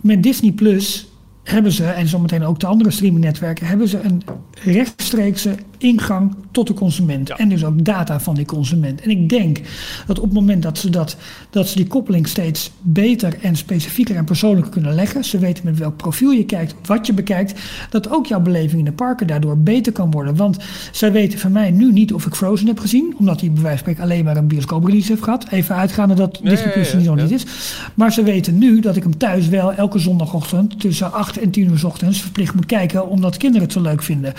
Met 0.01 0.23
Disney 0.23 0.53
Plus 0.53 1.09
hebben 1.43 1.73
ze, 1.73 1.85
en 1.85 2.09
zometeen 2.09 2.45
ook 2.45 2.61
de 2.61 2.67
andere 2.67 2.91
streamingnetwerken, 2.91 3.67
hebben 3.67 3.89
ze 3.89 4.01
een 4.01 4.23
rechtstreekse 4.65 5.55
ingang 5.79 6.35
tot 6.51 6.67
de 6.67 6.75
consument. 6.75 7.31
En 7.31 7.49
dus 7.49 7.65
ook 7.65 7.85
data 7.85 8.21
van 8.21 8.35
die 8.35 8.45
consument. 8.45 9.01
En 9.01 9.11
ik 9.11 9.29
denk 9.29 9.61
dat 10.07 10.19
op 10.19 10.25
het 10.25 10.35
moment 10.35 10.63
dat 10.63 10.79
ze, 10.79 10.91
dat, 10.91 11.17
dat 11.51 11.69
ze 11.69 11.77
die 11.77 11.87
koppeling 11.87 12.29
steeds 12.29 12.71
beter 12.81 13.39
en 13.43 13.57
specifieker 13.57 14.17
en 14.17 14.25
persoonlijker 14.25 14.73
kunnen 14.73 14.95
leggen, 14.95 15.25
ze 15.25 15.39
weten 15.39 15.65
met 15.65 15.79
welk 15.79 15.97
profiel 15.97 16.31
je 16.31 16.45
kijkt, 16.45 16.75
wat 16.85 17.07
je 17.07 17.13
bekijkt, 17.13 17.61
dat 17.91 18.11
ook 18.11 18.27
jouw 18.27 18.41
beleving 18.41 18.79
in 18.79 18.85
de 18.85 18.93
parken 18.93 19.27
daardoor 19.27 19.59
beter 19.59 19.93
kan 19.93 20.11
worden. 20.11 20.37
Want 20.37 20.57
zij 20.93 21.13
weten 21.13 21.39
van 21.39 21.53
mij 21.53 21.71
nu 21.71 21.93
niet 21.93 22.13
of 22.13 22.27
ik 22.27 22.35
Frozen 22.35 22.67
heb 22.67 22.79
gezien, 22.79 23.15
omdat 23.19 23.39
die 23.39 23.51
bij 23.51 23.63
wijze 23.63 23.79
van 23.85 23.93
spreken 23.93 24.03
alleen 24.03 24.25
maar 24.25 24.37
een 24.37 24.49
bioscooprelease 24.49 25.09
heeft 25.13 25.23
gehad. 25.23 25.47
Even 25.51 25.75
uitgaande 25.77 26.15
dat 26.15 26.39
Ja, 26.43 26.51
Disney 26.51 26.73
Plus 26.73 26.91
ja, 26.91 26.97
niet 26.99 27.15
niet 27.15 27.31
is. 27.31 27.47
Maar 27.95 28.13
ze 28.13 28.23
weten 28.23 28.59
nu 28.59 28.81
dat 28.81 28.97
ik 28.97 29.03
hem 29.03 29.19
thuis 29.19 29.49
wel 29.49 29.73
elke 29.73 29.99
zondagochtend 29.99 30.81
tussen 30.81 31.13
8 31.13 31.39
en 31.39 31.51
10 31.51 31.71
uur 31.71 31.79
's 31.79 31.85
ochtends 31.85 32.21
verplicht 32.21 32.55
moet 32.55 32.67
kijken, 32.67 33.09
omdat 33.09 33.37
kinderen 33.37 33.63
het 33.63 33.73
zo 33.73 33.81
leuk 33.81 34.03
vinden. 34.03 34.35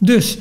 Dus 0.00 0.38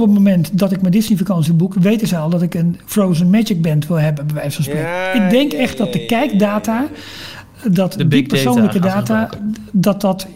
op 0.00 0.06
het 0.06 0.16
moment 0.16 0.58
dat 0.58 0.72
ik 0.72 0.80
mijn 0.80 0.92
Disney 0.92 1.18
vakantie 1.18 1.52
boek, 1.52 1.74
weten 1.74 2.08
ze 2.08 2.16
al 2.16 2.30
dat 2.30 2.42
ik 2.42 2.54
een 2.54 2.80
Frozen 2.86 3.30
Magic 3.30 3.62
Band 3.62 3.86
wil 3.86 3.96
hebben, 4.00 4.26
bij 4.26 4.34
wijze 4.34 4.54
van 4.54 4.64
spreken. 4.64 4.88
Ja, 4.88 5.12
ik 5.12 5.30
denk 5.30 5.52
ja, 5.52 5.58
echt 5.58 5.78
dat 5.78 5.92
de 5.92 6.06
kijkdata, 6.06 6.86
dat 7.70 7.92
De 7.92 7.98
die 7.98 8.06
big 8.06 8.20
data 8.20 8.34
persoonlijke 8.34 8.78
ze 8.78 8.80
data, 8.80 9.30
dat 9.72 10.00
dat, 10.00 10.26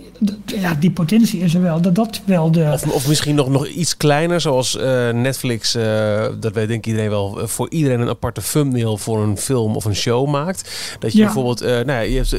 ja, 0.47 0.75
die 0.75 0.91
potentie 0.91 1.41
is 1.41 1.55
er 1.55 1.63
wel, 1.63 1.81
dat 1.81 1.95
dat 1.95 2.21
wel 2.25 2.51
de... 2.51 2.71
Of, 2.73 2.93
of 2.93 3.09
misschien 3.09 3.35
nog, 3.35 3.49
nog 3.49 3.67
iets 3.67 3.97
kleiner, 3.97 4.41
zoals 4.41 4.77
eh, 4.77 5.11
Netflix, 5.11 5.75
eh, 5.75 6.27
dat 6.41 6.53
weet 6.53 6.69
denk 6.69 6.79
ik 6.79 6.87
iedereen 6.87 7.11
wel, 7.11 7.41
eh, 7.41 7.47
voor 7.47 7.71
iedereen 7.71 8.01
een 8.01 8.09
aparte 8.09 8.41
thumbnail 8.53 8.97
voor 8.97 9.23
een 9.23 9.37
film 9.37 9.77
of 9.77 9.85
een 9.85 9.97
show 9.97 10.29
maakt. 10.29 10.97
Dat 10.99 11.13
je 11.13 11.19
Ja. 11.19 11.25
bijvoorbeeld, 11.25 11.61
eh, 11.61 11.71
nou 11.71 11.87
ja, 11.87 12.01
je 12.01 12.17
hebt, 12.17 12.37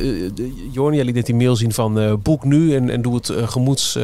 Jorn, 0.72 0.96
jij 0.96 1.04
liet 1.04 1.16
net 1.16 1.26
die 1.26 1.36
mail 1.36 1.56
zien 1.56 1.74
van 1.74 2.00
eh, 2.00 2.14
boek 2.24 2.44
nu 2.44 2.76
en, 2.76 2.90
en 2.90 3.02
doe 3.02 3.16
het 3.16 3.30
eh, 3.30 3.48
gemoeds... 3.48 3.98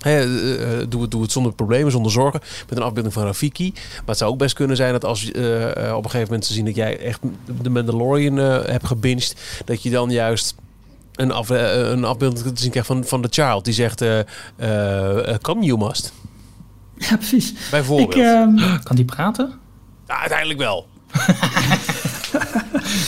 eh, 0.00 0.22
eh, 0.22 0.86
doe, 0.88 1.02
het, 1.02 1.10
doe 1.10 1.22
het 1.22 1.32
zonder 1.32 1.52
problemen, 1.52 1.92
zonder 1.92 2.12
zorgen. 2.12 2.40
Met 2.68 2.78
een 2.78 2.84
afbeelding 2.84 3.14
van 3.14 3.24
Rafiki. 3.24 3.72
Maar 3.74 4.02
het 4.06 4.18
zou 4.18 4.30
ook 4.30 4.38
best 4.38 4.54
kunnen 4.54 4.76
zijn 4.76 4.92
dat 4.92 5.04
als 5.04 5.30
eh, 5.30 5.86
eh, 5.88 5.96
op 5.96 6.04
een 6.04 6.10
gegeven 6.10 6.30
moment 6.30 6.46
te 6.46 6.52
zien 6.52 6.64
dat 6.64 6.74
jij 6.74 6.98
echt 6.98 7.20
de 7.62 7.70
Mandalorian 7.70 8.38
eh, 8.38 8.64
hebt 8.64 8.86
gebinged. 8.86 9.34
Dat 9.64 9.82
je 9.82 9.90
dan 9.90 10.10
juist 10.10 10.54
een, 11.14 11.32
af, 11.32 11.48
een 11.48 12.04
afbeelding 12.04 12.44
te 12.44 12.62
zien 12.62 12.70
krijgt 12.70 12.88
van, 12.88 13.04
van 13.04 13.22
The 13.22 13.42
Child. 13.42 13.64
Die 13.64 13.74
zegt, 13.74 14.00
eh 14.00 14.18
eh, 14.56 15.28
eh, 15.28 15.38
come 15.40 15.64
you 15.64 15.78
must. 15.78 16.12
Ja, 16.96 17.16
precies. 17.16 17.54
Bijvoorbeeld. 17.70 18.14
Ik, 18.14 18.22
ehm, 18.22 18.56
Kan 18.82 18.96
die 18.96 19.04
praten? 19.04 19.52
Ja, 20.06 20.20
uiteindelijk 20.20 20.58
wel. 20.58 20.86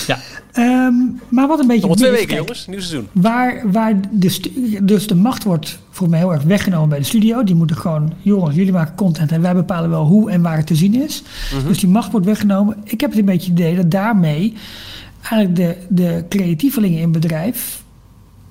ehm, 0.53 0.95
maar 1.29 1.49
wat 1.49 1.61
een 1.61 1.67
beetje... 1.67 1.87
Nog 1.87 1.97
twee 1.97 2.11
weken, 2.11 2.27
kijk, 2.27 2.39
jongens. 2.39 2.67
Nieuw 2.67 2.81
seizoen. 2.81 3.09
Waar, 3.13 3.71
waar 3.71 4.01
de 4.11 4.81
dus 4.83 5.07
de 5.07 5.15
macht 5.15 5.45
wordt 5.45 5.79
voor 5.91 6.09
mij 6.09 6.19
heel 6.19 6.33
erg 6.33 6.43
weggenomen 6.43 6.89
bij 6.89 6.99
de 6.99 7.05
studio. 7.05 7.45
Die 7.45 7.55
moeten 7.55 7.77
gewoon, 7.77 8.13
jongens, 8.21 8.55
jullie 8.55 8.73
maken 8.73 8.95
content 8.95 9.33
en 9.33 9.43
wij 9.43 9.55
bepalen 9.55 9.91
wel 9.91 10.05
hoe 10.05 10.31
en 10.31 10.43
waar 10.43 10.57
het 10.57 10.67
te 10.67 10.75
zien 10.75 11.03
is. 11.03 11.23
Dus 11.67 11.79
die 11.79 11.89
macht 11.89 12.11
wordt 12.11 12.27
weggenomen. 12.27 12.77
Ik 12.85 13.01
heb 13.01 13.11
het 13.11 13.19
een 13.19 13.25
beetje 13.25 13.51
het 13.51 13.61
idee 13.61 13.77
dat 13.77 13.91
daarmee 13.91 14.55
eigenlijk 15.23 15.57
de, 15.57 15.77
de 15.89 16.25
creatievelingen 16.29 17.01
in 17.01 17.13
bedrijf 17.13 17.83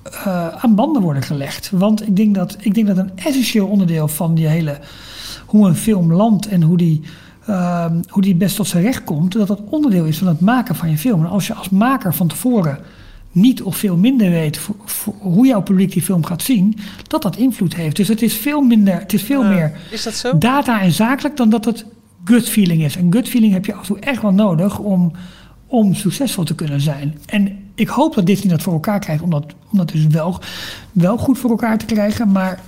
eh, 0.02 0.48
aan 0.48 0.74
banden 0.74 1.02
worden 1.02 1.22
gelegd. 1.22 1.70
Want 1.70 2.06
ik 2.06 2.16
denk, 2.16 2.34
dat, 2.34 2.56
ik 2.60 2.74
denk 2.74 2.86
dat 2.86 2.96
een 2.96 3.10
essentieel 3.14 3.66
onderdeel 3.66 4.08
van 4.08 4.34
die 4.34 4.46
hele, 4.46 4.78
hoe 5.46 5.68
een 5.68 5.76
film 5.76 6.12
landt 6.12 6.46
en 6.48 6.62
hoe 6.62 6.76
die, 6.76 7.02
ehm, 7.50 8.00
hoe 8.08 8.22
die 8.22 8.34
best 8.34 8.56
tot 8.56 8.68
zijn 8.68 8.82
recht 8.82 9.04
komt, 9.04 9.32
dat 9.32 9.48
dat 9.48 9.60
onderdeel 9.70 10.04
is 10.04 10.18
van 10.18 10.26
het 10.26 10.40
maken 10.40 10.74
van 10.74 10.90
je 10.90 10.98
film. 10.98 11.24
En 11.24 11.30
als 11.30 11.46
je 11.46 11.54
als 11.54 11.68
maker 11.68 12.14
van 12.14 12.28
tevoren 12.28 12.78
niet 13.32 13.62
of 13.62 13.76
veel 13.76 13.96
minder 13.96 14.30
weet 14.30 14.58
voor, 14.58 14.74
voor 14.84 15.14
hoe 15.18 15.46
jouw 15.46 15.62
publiek 15.62 15.92
die 15.92 16.02
film 16.02 16.24
gaat 16.24 16.42
zien, 16.42 16.78
dat 17.06 17.22
dat 17.22 17.36
invloed 17.36 17.74
heeft. 17.74 17.96
Dus 17.96 18.08
het 18.08 18.22
is 18.22 18.34
veel 18.34 18.60
minder, 18.60 18.94
het 18.94 19.12
is 19.12 19.22
veel 19.22 19.42
meer 19.42 19.78
Is 19.90 20.02
dat 20.02 20.14
zo? 20.14 20.38
data 20.38 20.80
en 20.80 20.92
zakelijk 20.92 21.36
dan 21.36 21.48
dat 21.50 21.64
het 21.64 21.84
gut 22.24 22.48
feeling 22.48 22.82
is. 22.82 22.96
En 22.96 23.12
gut 23.12 23.28
feeling 23.28 23.52
heb 23.52 23.64
je 23.66 23.74
af 23.74 23.80
en 23.80 23.86
toe 23.86 23.98
echt 23.98 24.22
wel 24.22 24.32
nodig 24.32 24.78
om, 24.78 25.12
om 25.66 25.94
succesvol 25.94 26.44
te 26.44 26.54
kunnen 26.54 26.80
zijn. 26.80 27.18
En 27.26 27.58
ik 27.74 27.88
hoop 27.88 28.14
dat 28.14 28.26
Disney 28.26 28.50
dat 28.52 28.62
voor 28.62 28.72
elkaar 28.72 29.00
krijgt, 29.00 29.22
om 29.22 29.30
dat, 29.30 29.44
om 29.72 29.78
dat 29.78 29.88
dus 29.88 30.06
wel, 30.06 30.40
wel 30.92 31.16
goed 31.16 31.38
voor 31.38 31.50
elkaar 31.50 31.78
te 31.78 31.84
krijgen. 31.84 32.32
Maar 32.32 32.60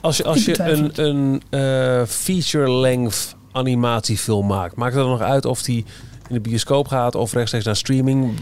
Als 0.00 0.16
je, 0.16 0.24
als 0.24 0.44
je 0.44 0.62
een, 0.62 0.90
een 0.94 1.42
eh, 1.50 2.06
feature-length 2.06 3.36
animatiefilm 3.56 4.46
maakt, 4.46 4.76
maakt 4.76 4.94
het 4.94 5.02
dan 5.02 5.10
nog 5.10 5.20
uit 5.20 5.44
of 5.44 5.62
die 5.62 5.84
in 6.28 6.34
de 6.34 6.40
bioscoop 6.40 6.88
gaat 6.88 7.14
of 7.14 7.32
rechtstreeks 7.32 7.64
naar 7.64 7.76
streaming? 7.76 8.32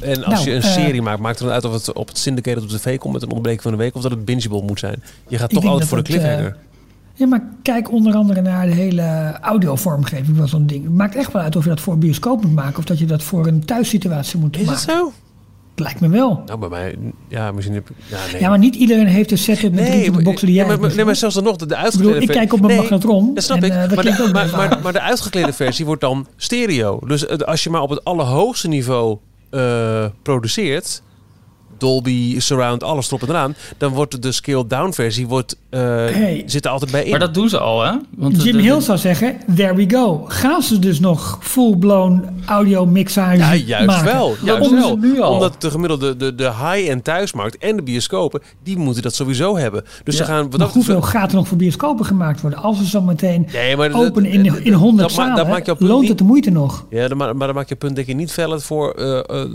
En 0.00 0.24
als 0.24 0.34
Nou, 0.34 0.48
je 0.48 0.54
een 0.54 0.62
eh, 0.62 0.72
serie 0.72 1.02
maakt, 1.02 1.20
maakt 1.20 1.38
het 1.38 1.44
dan 1.46 1.54
uit 1.54 1.64
of 1.64 1.72
het 1.72 1.92
op 1.92 2.08
het 2.08 2.18
syndicated 2.18 2.62
op 2.62 2.68
tv 2.68 2.98
komt 2.98 3.12
met 3.12 3.22
een 3.22 3.28
onderbreking 3.28 3.62
van 3.62 3.72
de 3.72 3.78
week 3.78 3.94
of 3.94 4.02
dat 4.02 4.10
het 4.10 4.24
bingeable 4.24 4.62
moet 4.62 4.78
zijn? 4.78 5.02
Je 5.28 5.38
gaat 5.38 5.50
toch 5.50 5.64
altijd 5.64 5.88
voor 5.88 6.02
de 6.02 6.12
het, 6.12 6.20
cliffhanger. 6.22 6.56
Ja, 7.14 7.26
maar 7.26 7.42
kijk 7.62 7.92
onder 7.92 8.14
andere 8.14 8.40
naar 8.40 8.66
de 8.66 8.72
hele 8.74 9.38
audiovormgeving 9.40 10.36
van 10.36 10.48
zo'n 10.48 10.66
ding. 10.66 10.84
Het 10.84 10.94
maakt 10.94 11.14
echt 11.14 11.32
wel 11.32 11.42
uit 11.42 11.56
of 11.56 11.62
je 11.62 11.68
dat 11.68 11.80
voor 11.80 11.92
een 11.92 11.98
bioscoop 11.98 12.42
moet 12.42 12.54
maken 12.54 12.78
of 12.78 12.84
dat 12.84 12.98
je 12.98 13.06
dat 13.06 13.22
voor 13.22 13.46
een 13.46 13.64
thuissituatie 13.64 14.38
moet 14.38 14.56
is 14.56 14.66
maken. 14.66 14.86
dat 14.86 14.96
zo? 14.96 15.12
Lijkt 15.80 16.00
me 16.00 16.08
wel. 16.08 16.42
Nou, 16.46 16.58
bij 16.58 16.68
mij, 16.68 16.96
ja, 17.28 17.52
misschien 17.52 17.74
heb 17.74 17.90
ik... 17.90 17.96
Ja, 18.06 18.18
nee. 18.32 18.40
Ja, 18.40 18.48
maar 18.48 18.58
niet 18.58 18.74
iedereen 18.74 19.06
heeft 19.06 19.30
een 19.30 19.38
setup 19.38 19.72
met 19.72 19.86
drie 19.86 20.10
maar, 20.10 20.22
boxen 20.22 20.46
die 20.46 20.56
jij 20.56 20.64
ja, 20.64 20.70
maar, 20.70 20.80
hebt, 20.80 20.96
nee, 20.96 21.04
maar 21.04 21.16
zelfs 21.16 21.34
dan 21.34 21.44
nog, 21.44 21.56
de, 21.56 21.76
uitgeklede 21.76 22.14
bedoel, 22.14 22.28
ik 22.28 22.36
kijk 22.36 22.52
op 22.52 22.60
mijn 22.60 22.72
Nee, 22.72 22.80
magnetron. 22.80 23.34
Dat 23.34 23.44
snap 23.44 23.56
en, 23.56 23.64
ik. 23.64 23.70
eh, 23.70 23.94
maar, 23.96 24.04
de, 24.04 24.28
maar, 24.32 24.50
maar, 24.56 24.78
maar 24.82 24.92
de 24.92 25.00
uitgeklede 25.00 25.52
versie 25.52 25.84
wordt 25.84 26.00
dan 26.00 26.26
stereo. 26.36 27.00
Dus 27.06 27.28
als 27.28 27.64
je 27.64 27.70
maar 27.70 27.82
op 27.82 27.90
het 27.90 28.04
allerhoogste 28.04 28.68
niveau 28.68 29.18
eh, 29.50 30.04
produceert... 30.22 31.02
Dolby, 31.80 32.40
Surround, 32.40 32.82
alles 32.82 33.06
erop 33.06 33.22
en 33.22 33.28
eraan... 33.28 33.54
dan 33.78 33.92
wordt 33.92 34.22
de 34.22 34.32
scaled-down 34.32 34.92
versie 34.92 35.26
wordt, 35.26 35.56
eh, 35.70 35.80
Hey. 35.80 36.42
zit 36.46 36.64
er 36.64 36.70
altijd 36.70 36.90
bij 36.90 37.04
in. 37.04 37.10
Maar 37.10 37.18
dat 37.18 37.34
doen 37.34 37.48
ze 37.48 37.58
al, 37.58 37.82
hè? 37.82 37.92
Want 38.16 38.42
Jim 38.42 38.56
de- 38.56 38.62
Hill 38.62 38.80
zou 38.80 38.98
zeggen, 38.98 39.36
there 39.56 39.74
we 39.74 39.90
go. 39.90 40.24
Gaan 40.28 40.62
ze 40.62 40.78
dus 40.78 41.00
nog 41.00 41.38
full-blown 41.40 42.24
audio 42.46 42.86
mixage 42.86 43.36
ja, 43.36 43.54
juist 43.54 43.86
maken? 43.86 44.04
wel. 44.04 44.36
Juist 44.44 44.68
doen 44.70 44.80
ze 44.80 44.86
wel. 44.86 44.96
nu 44.96 45.20
al. 45.20 45.32
Omdat 45.32 45.60
de 45.60 45.70
gemiddelde 45.70 46.16
de, 46.16 46.34
de 46.34 46.44
high-end 46.44 47.04
thuismarkt 47.04 47.58
en 47.58 47.76
de 47.76 47.82
bioscopen... 47.82 48.40
die 48.62 48.76
moeten 48.78 49.02
dat 49.02 49.14
sowieso 49.14 49.56
hebben. 49.56 49.84
Dus 50.04 50.16
Ja. 50.16 50.24
ze 50.24 50.30
gaan... 50.30 50.40
Wat 50.42 50.50
Maar 50.50 50.58
dat 50.58 50.72
hoeveel 50.72 51.02
gaat 51.02 51.30
er 51.30 51.36
nog 51.36 51.48
voor 51.48 51.56
bioscopen 51.56 52.04
gemaakt 52.04 52.40
worden? 52.40 52.58
Als 52.62 52.78
ze 52.78 52.86
zo 52.86 53.00
meteen 53.00 53.48
Nee, 53.52 53.76
maar 53.76 53.90
dat- 53.90 54.06
openen 54.06 54.30
in, 54.30 54.42
dat- 54.44 54.58
in 54.58 54.72
100 54.72 55.08
dat 55.08 55.16
ma- 55.18 55.26
dat 55.28 55.36
zalen, 55.36 55.52
maakt 55.52 55.66
jouw 55.66 55.74
punt 55.74 55.88
loont 55.88 56.00
niet- 56.00 56.08
het 56.10 56.18
de 56.18 56.24
moeite 56.24 56.50
nog? 56.50 56.86
Ja, 56.90 57.08
dan, 57.08 57.16
ma- 57.16 57.32
maar 57.32 57.46
dan 57.46 57.56
maak 57.56 57.68
je 57.68 57.76
punt 57.76 57.94
denk 57.96 58.06
ik 58.08 58.16
niet 58.16 58.32
valid 58.32 58.62
voor. 58.62 58.92
eh, 58.94 59.18
eh, 59.18 59.48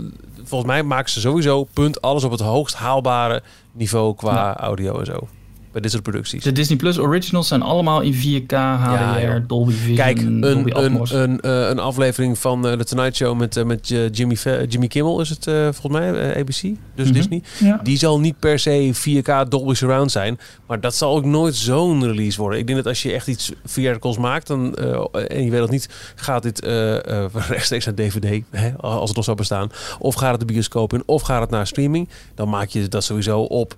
volgens 0.48 0.70
mij 0.70 0.82
maken 0.82 1.10
ze 1.10 1.20
sowieso 1.20 1.64
punt 1.64 2.02
alles 2.02 2.24
op 2.24 2.30
het 2.30 2.40
hoogst 2.40 2.74
haalbare 2.74 3.42
niveau 3.72 4.14
qua 4.14 4.34
Ja. 4.34 4.56
audio 4.56 4.98
en 4.98 5.06
zo. 5.06 5.28
Bij 5.76 5.84
dit 5.84 5.94
soort 5.94 6.10
producties. 6.10 6.42
De 6.42 6.52
Disney 6.52 6.76
Plus 6.76 6.98
originals 6.98 7.48
zijn 7.48 7.62
allemaal 7.62 8.00
in 8.00 8.14
4K, 8.14 8.52
HDR. 8.52 9.46
Dolby 9.46 9.72
Vision, 9.72 9.96
Kijk, 9.96 10.20
Dolby 10.20 10.46
een, 10.46 10.58
een, 10.58 10.72
Atmos. 10.74 11.12
een, 11.12 11.40
eh, 11.40 11.68
een 11.68 11.78
aflevering 11.78 12.38
van 12.38 12.66
eh, 12.66 12.72
The 12.72 12.84
Tonight 12.84 13.16
Show 13.16 13.38
met, 13.38 13.56
eh, 13.56 13.64
met 13.64 13.88
Jimmy, 14.12 14.36
Jimmy 14.68 14.86
Kimmel 14.86 15.20
is 15.20 15.28
het 15.28 15.44
volgens 15.44 15.88
mij, 15.92 16.36
ABC, 16.36 16.62
dus 16.94 17.04
Mhm. 17.06 17.12
Disney. 17.12 17.42
Ja. 17.58 17.80
Die 17.82 17.98
zal 17.98 18.20
niet 18.20 18.38
per 18.38 18.58
se 18.58 18.90
4K 18.92 19.50
Dolby 19.50 19.74
Surround 19.74 20.10
zijn, 20.10 20.38
maar 20.66 20.80
dat 20.80 20.94
zal 20.94 21.16
ook 21.16 21.24
nooit 21.24 21.54
zo'n 21.54 22.04
release 22.06 22.40
worden. 22.40 22.58
Ik 22.58 22.66
denk 22.66 22.78
dat 22.78 22.86
als 22.88 23.02
je 23.02 23.12
echt 23.12 23.26
iets 23.26 23.52
theatricals 23.74 24.18
maakt 24.18 24.46
dan, 24.46 24.74
en 25.14 25.44
je 25.44 25.50
weet 25.50 25.60
nog 25.60 25.70
niet, 25.70 25.88
gaat 26.14 26.42
dit 26.42 26.60
rechtstreeks 27.48 27.84
naar 27.84 27.94
DVD, 27.94 28.42
hè, 28.50 28.76
als 28.76 29.06
het 29.08 29.16
nog 29.16 29.24
zou 29.24 29.36
bestaan, 29.36 29.70
of 29.98 30.14
gaat 30.14 30.30
het 30.30 30.40
de 30.40 30.46
bioscoop 30.52 30.92
in, 30.92 31.02
of 31.06 31.22
gaat 31.22 31.40
het 31.40 31.50
naar 31.50 31.66
streaming, 31.66 32.08
dan 32.34 32.48
maak 32.48 32.68
je 32.68 32.88
dat 32.88 33.04
sowieso 33.04 33.40
op 33.40 33.76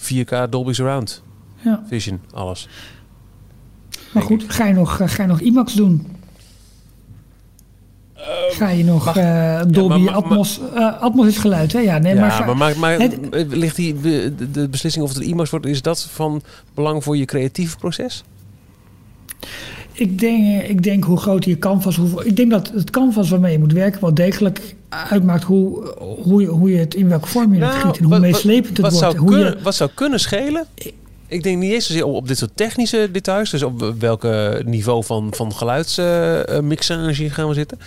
4K 0.00 0.48
Dolby 0.50 0.72
Surround. 0.72 1.22
Ja. 1.64 1.82
Vision, 1.88 2.20
alles. 2.32 2.68
Maar 4.14 4.22
goed, 4.22 4.44
ga 4.48 4.66
je 4.66 4.72
nog, 4.74 5.00
eh, 5.00 5.08
ga 5.08 5.22
je 5.22 5.28
nog 5.28 5.40
IMAX 5.40 5.72
doen? 5.74 6.06
ga 8.50 8.68
je 8.68 8.84
nog 8.84 9.04
Mag- 9.04 9.16
eh, 9.16 9.60
Dolby 9.68 9.98
maar- 9.98 10.14
Atmos... 10.14 10.60
eh, 10.74 11.00
Atmos 11.02 11.26
is 11.26 11.38
geluid, 11.38 11.72
hè? 11.72 11.78
Ja, 11.78 11.98
nee, 11.98 12.14
ja, 12.14 12.20
maar... 12.20 12.30
ga- 12.30 12.54
maar, 12.54 12.78
maar, 12.78 12.98
het- 12.98 13.18
ligt 13.48 13.76
die, 13.76 14.00
de, 14.00 14.34
de 14.52 14.68
beslissing 14.68 15.04
of 15.04 15.14
het 15.14 15.22
IMAX 15.22 15.50
wordt, 15.50 15.66
is 15.66 15.82
dat 15.82 16.02
van 16.04 16.42
belang 16.74 17.02
voor 17.04 17.16
je 17.16 17.24
creatieve 17.24 17.76
proces? 17.76 18.24
Ik 19.92 20.18
denk, 20.18 20.62
ik 20.62 20.82
denk 20.82 21.04
hoe 21.04 21.16
groot 21.16 21.44
je 21.44 21.58
canvas... 21.58 21.96
Hoe, 21.96 22.24
ik 22.24 22.36
denk 22.36 22.50
dat 22.50 22.70
het 22.74 22.90
canvas 22.90 23.28
waarmee 23.30 23.52
je 23.52 23.58
moet 23.58 23.72
werken... 23.72 24.00
wel 24.00 24.14
degelijk 24.14 24.76
uitmaakt 24.90 25.44
hoe, 25.44 25.94
hoe, 25.98 26.40
je, 26.42 26.46
hoe 26.46 26.70
je 26.70 26.78
het 26.78 26.94
in 26.94 27.08
welke 27.08 27.28
vorm 27.28 27.54
je 27.54 27.64
het 27.64 27.74
giet... 27.74 27.96
en 27.96 28.02
hoe 28.02 28.12
wat- 28.12 28.20
meeslepend 28.20 28.76
het 28.76 28.80
wat, 28.80 29.00
wordt. 29.00 29.14
zou 29.16 29.26
kunnen, 29.26 29.56
je, 29.56 29.62
wat 29.62 29.74
zou 29.74 29.90
kunnen 29.94 30.20
schelen? 30.20 30.66
Ik 31.26 31.42
denk 31.42 31.58
niet 31.58 31.72
eens 31.72 31.86
zozeer 31.86 32.04
op, 32.04 32.14
op 32.14 32.28
dit 32.28 32.38
soort 32.38 32.50
technische 32.54 33.08
details. 33.12 33.50
Dus 33.50 33.62
op 33.62 33.94
welke 33.98 34.62
niveau 34.66 35.04
van, 35.04 35.34
van 35.34 35.52
geluidsmixage 35.54 37.30
gaan 37.30 37.48
we 37.48 37.54
zitten. 37.54 37.78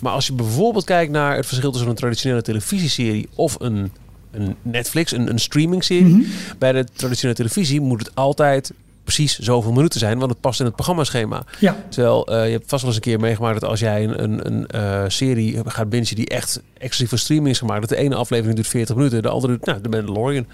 Maar 0.00 0.12
als 0.12 0.26
je 0.26 0.32
bijvoorbeeld 0.32 0.84
kijkt 0.84 1.12
naar 1.12 1.36
het 1.36 1.46
verschil 1.46 1.70
tussen 1.70 1.90
een 1.90 1.96
traditionele 1.96 2.42
televisieserie 2.42 3.28
of 3.34 3.56
een, 3.60 3.92
een 4.30 4.54
Netflix, 4.62 5.12
een, 5.12 5.28
een 5.28 5.38
streamingserie. 5.38 6.04
Mhm. 6.04 6.22
Bij 6.58 6.72
de 6.72 6.86
traditionele 6.92 7.36
televisie 7.36 7.80
moet 7.80 7.98
het 8.00 8.14
altijd 8.14 8.72
precies 9.14 9.38
zoveel 9.38 9.72
minuten 9.72 10.00
zijn, 10.00 10.18
want 10.18 10.30
het 10.30 10.40
past 10.40 10.60
in 10.60 10.66
het 10.66 10.74
programmaschema. 10.74 11.42
ja, 11.58 11.76
Terwijl 11.88 12.26
eh, 12.26 12.44
je 12.44 12.50
hebt 12.52 12.64
vast 12.68 12.82
wel 12.82 12.90
eens 12.90 12.94
een 13.04 13.10
keer 13.10 13.20
meegemaakt 13.20 13.60
dat 13.60 13.70
als 13.70 13.80
jij 13.80 14.04
een, 14.04 14.22
een, 14.22 14.46
een 14.46 14.66
eh, 14.66 15.04
serie 15.08 15.60
gaat 15.66 15.88
bingen 15.88 16.14
die 16.14 16.28
echt 16.28 16.60
exclusief 16.78 17.08
voor 17.08 17.18
streaming 17.18 17.48
is 17.50 17.58
gemaakt, 17.58 17.80
dat 17.80 17.88
de 17.88 17.96
ene 17.96 18.14
aflevering 18.14 18.54
duurt 18.54 18.66
40 18.68 18.96
minuten, 18.96 19.22
de 19.22 19.28
andere 19.28 19.52
duurt, 19.52 19.64
nou, 19.64 19.80
de 19.80 19.88
Mandalorian. 19.88 20.46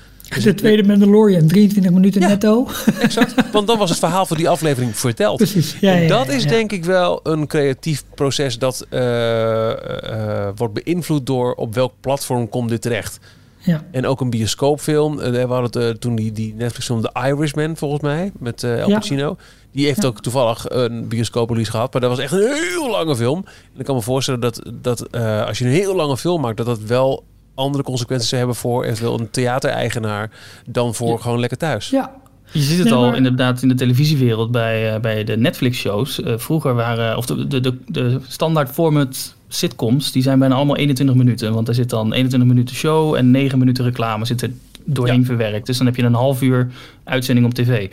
de 0.43 0.55
tweede 0.55 0.83
Mandalorian, 0.85 1.47
23 1.47 1.93
minuten 1.93 2.21
Ja. 2.21 2.29
netto. 2.29 2.69
Exact. 3.01 3.35
Want 3.53 3.67
dan 3.67 3.79
was 3.79 3.91
het 3.91 3.99
verhaal 3.99 4.27
voor 4.27 4.37
die 4.37 4.49
aflevering 4.49 4.97
verteld. 4.97 5.37
Precies, 5.37 5.77
ja, 5.81 5.95
en 5.95 6.09
dat 6.09 6.27
ja, 6.27 6.33
is 6.33 6.47
denk 6.47 6.73
ik 6.73 6.85
wel 6.85 7.21
een 7.23 7.47
creatief 7.47 8.05
proces 8.15 8.59
dat 8.59 8.87
eh, 8.91 10.49
wordt 10.57 10.75
beïnvloed 10.85 11.27
door 11.27 11.55
op 11.55 11.75
welk 11.75 11.93
platform 12.01 12.49
komt 12.49 12.69
dit 12.69 12.83
terecht. 12.83 13.19
Ja. 13.65 13.85
En 13.91 14.07
ook 14.07 14.21
een 14.21 14.31
bioscoopfilm. 14.31 15.21
Eh, 15.21 15.31
we 15.31 15.39
hadden 15.39 15.63
het 15.63 15.77
eh, 15.77 15.89
toen 15.89 16.15
die, 16.17 16.33
die 16.33 16.55
Netflix 16.55 16.87
film 16.87 17.01
The 17.01 17.11
Irishman 17.27 17.77
volgens 17.77 18.03
mij 18.03 18.33
met 18.39 18.63
eh 18.63 18.81
El 18.81 18.89
Ja. 18.89 18.95
Pacino. 18.99 19.37
Die 19.73 19.87
heeft 19.87 20.03
Ja. 20.03 20.09
ook 20.09 20.21
toevallig 20.21 20.65
een 20.69 21.09
bioscooprelease 21.09 21.71
gehad. 21.71 21.93
Maar 21.93 22.01
dat 22.03 22.11
was 22.11 22.19
echt 22.19 22.33
een 22.33 22.53
heel 22.53 22.91
lange 22.91 23.17
film. 23.17 23.45
En 23.47 23.79
ik 23.81 23.85
kan 23.85 23.95
me 23.95 24.03
voorstellen 24.03 24.41
dat, 24.41 24.63
dat 24.75 25.03
eh, 25.03 25.47
als 25.47 25.59
je 25.59 25.65
een 25.65 25.71
heel 25.71 25.97
lange 25.97 26.17
film 26.17 26.41
maakt... 26.41 26.57
dat 26.57 26.67
dat 26.67 26.81
wel 26.81 27.25
andere 27.55 27.85
consequenties 27.85 28.29
zou 28.29 28.41
hebben 28.41 28.59
voor 28.61 28.85
eventueel 28.85 29.21
een 29.21 29.31
theatereigenaar... 29.31 30.31
dan 30.67 30.95
voor 30.95 31.21
gewoon 31.21 31.41
lekker 31.41 31.59
thuis. 31.59 31.91
ja, 31.91 32.15
Je 32.53 32.61
ziet 32.61 32.79
het 32.79 32.85
Nee, 32.89 32.95
al 32.97 33.15
inderdaad 33.15 33.63
in 33.63 33.69
de 33.69 33.75
televisiewereld 33.75 34.51
bij, 34.51 34.95
eh, 34.95 35.01
bij 35.01 35.25
de 35.25 35.37
Netflix-shows. 35.37 36.21
Eh, 36.23 36.33
vroeger 36.37 36.75
waren, 36.75 37.17
of 37.17 37.27
de, 37.27 37.47
de, 37.47 37.61
de, 37.61 37.79
de 37.87 38.21
standaard 38.29 38.71
format 38.71 39.35
sitcoms, 39.55 40.13
die 40.13 40.23
zijn 40.23 40.39
bijna 40.39 40.55
allemaal 40.55 40.77
21 40.77 41.17
minuten. 41.17 41.53
Want 41.53 41.69
er 41.69 41.75
zit 41.75 41.91
dan 41.91 42.13
21 42.13 42.49
minuten 42.49 42.75
show 42.77 43.15
en 43.15 43.31
9 43.31 43.59
minuten 43.59 43.85
reclame 43.85 44.25
zit 44.25 44.43
er 44.43 44.51
doorheen 44.87 45.21
Ja. 45.21 45.25
verwerkt. 45.27 45.67
Dus 45.67 45.77
dan 45.77 45.87
heb 45.87 45.97
je 45.97 46.03
een 46.03 46.15
half 46.15 46.43
uur 46.43 46.69
uitzending 47.05 47.47
op 47.47 47.55
tv. 47.55 47.91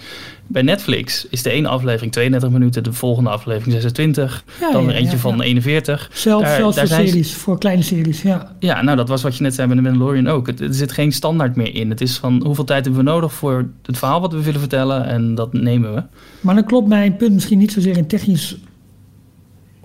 Bij 0.48 0.62
Netflix 0.62 1.28
is 1.30 1.44
de 1.44 1.50
ene 1.52 1.68
aflevering 1.68 2.12
32 2.12 2.50
minuten, 2.50 2.84
de 2.84 2.94
volgende 2.94 3.30
aflevering 3.30 3.72
26, 3.74 4.44
Ja, 4.60 4.72
dan 4.72 4.84
ja, 4.86 4.92
eentje 4.92 5.18
van 5.18 5.36
ja. 5.38 5.44
41. 5.44 6.10
Zelf, 6.14 6.42
Daar- 6.42 6.56
zelfs 6.58 6.76
daar 6.76 6.88
voor 6.88 6.98
ze- 6.98 7.08
series, 7.08 7.34
voor 7.34 7.58
kleine 7.60 7.82
series, 7.84 8.22
ja. 8.22 8.52
Ja, 8.60 8.82
nou 8.82 8.98
dat 8.98 9.08
was 9.08 9.22
wat 9.22 9.36
je 9.38 9.44
net 9.44 9.54
zei 9.54 9.68
bij 9.68 9.76
de 9.76 9.82
Mandalorian 9.82 10.28
ook. 10.28 10.48
Het, 10.48 10.60
er 10.62 10.74
zit 10.74 10.92
geen 10.92 11.12
standaard 11.12 11.56
meer 11.56 11.76
in. 11.76 11.90
Het 11.90 12.02
is 12.02 12.18
van 12.18 12.42
hoeveel 12.46 12.64
tijd 12.64 12.86
hebben 12.86 13.04
we 13.06 13.10
nodig 13.12 13.34
voor 13.34 13.68
het 13.86 13.98
verhaal 13.98 14.22
wat 14.22 14.34
we 14.34 14.42
willen 14.44 14.60
vertellen 14.60 15.06
en 15.06 15.36
dat 15.36 15.54
nemen 15.54 15.94
we. 15.94 16.04
Maar 16.42 16.56
dan 16.56 16.66
klopt 16.66 16.88
mijn 16.88 17.16
punt 17.16 17.34
misschien 17.34 17.58
niet 17.60 17.72
zozeer 17.72 17.98
in 17.98 18.08
technisch 18.08 18.58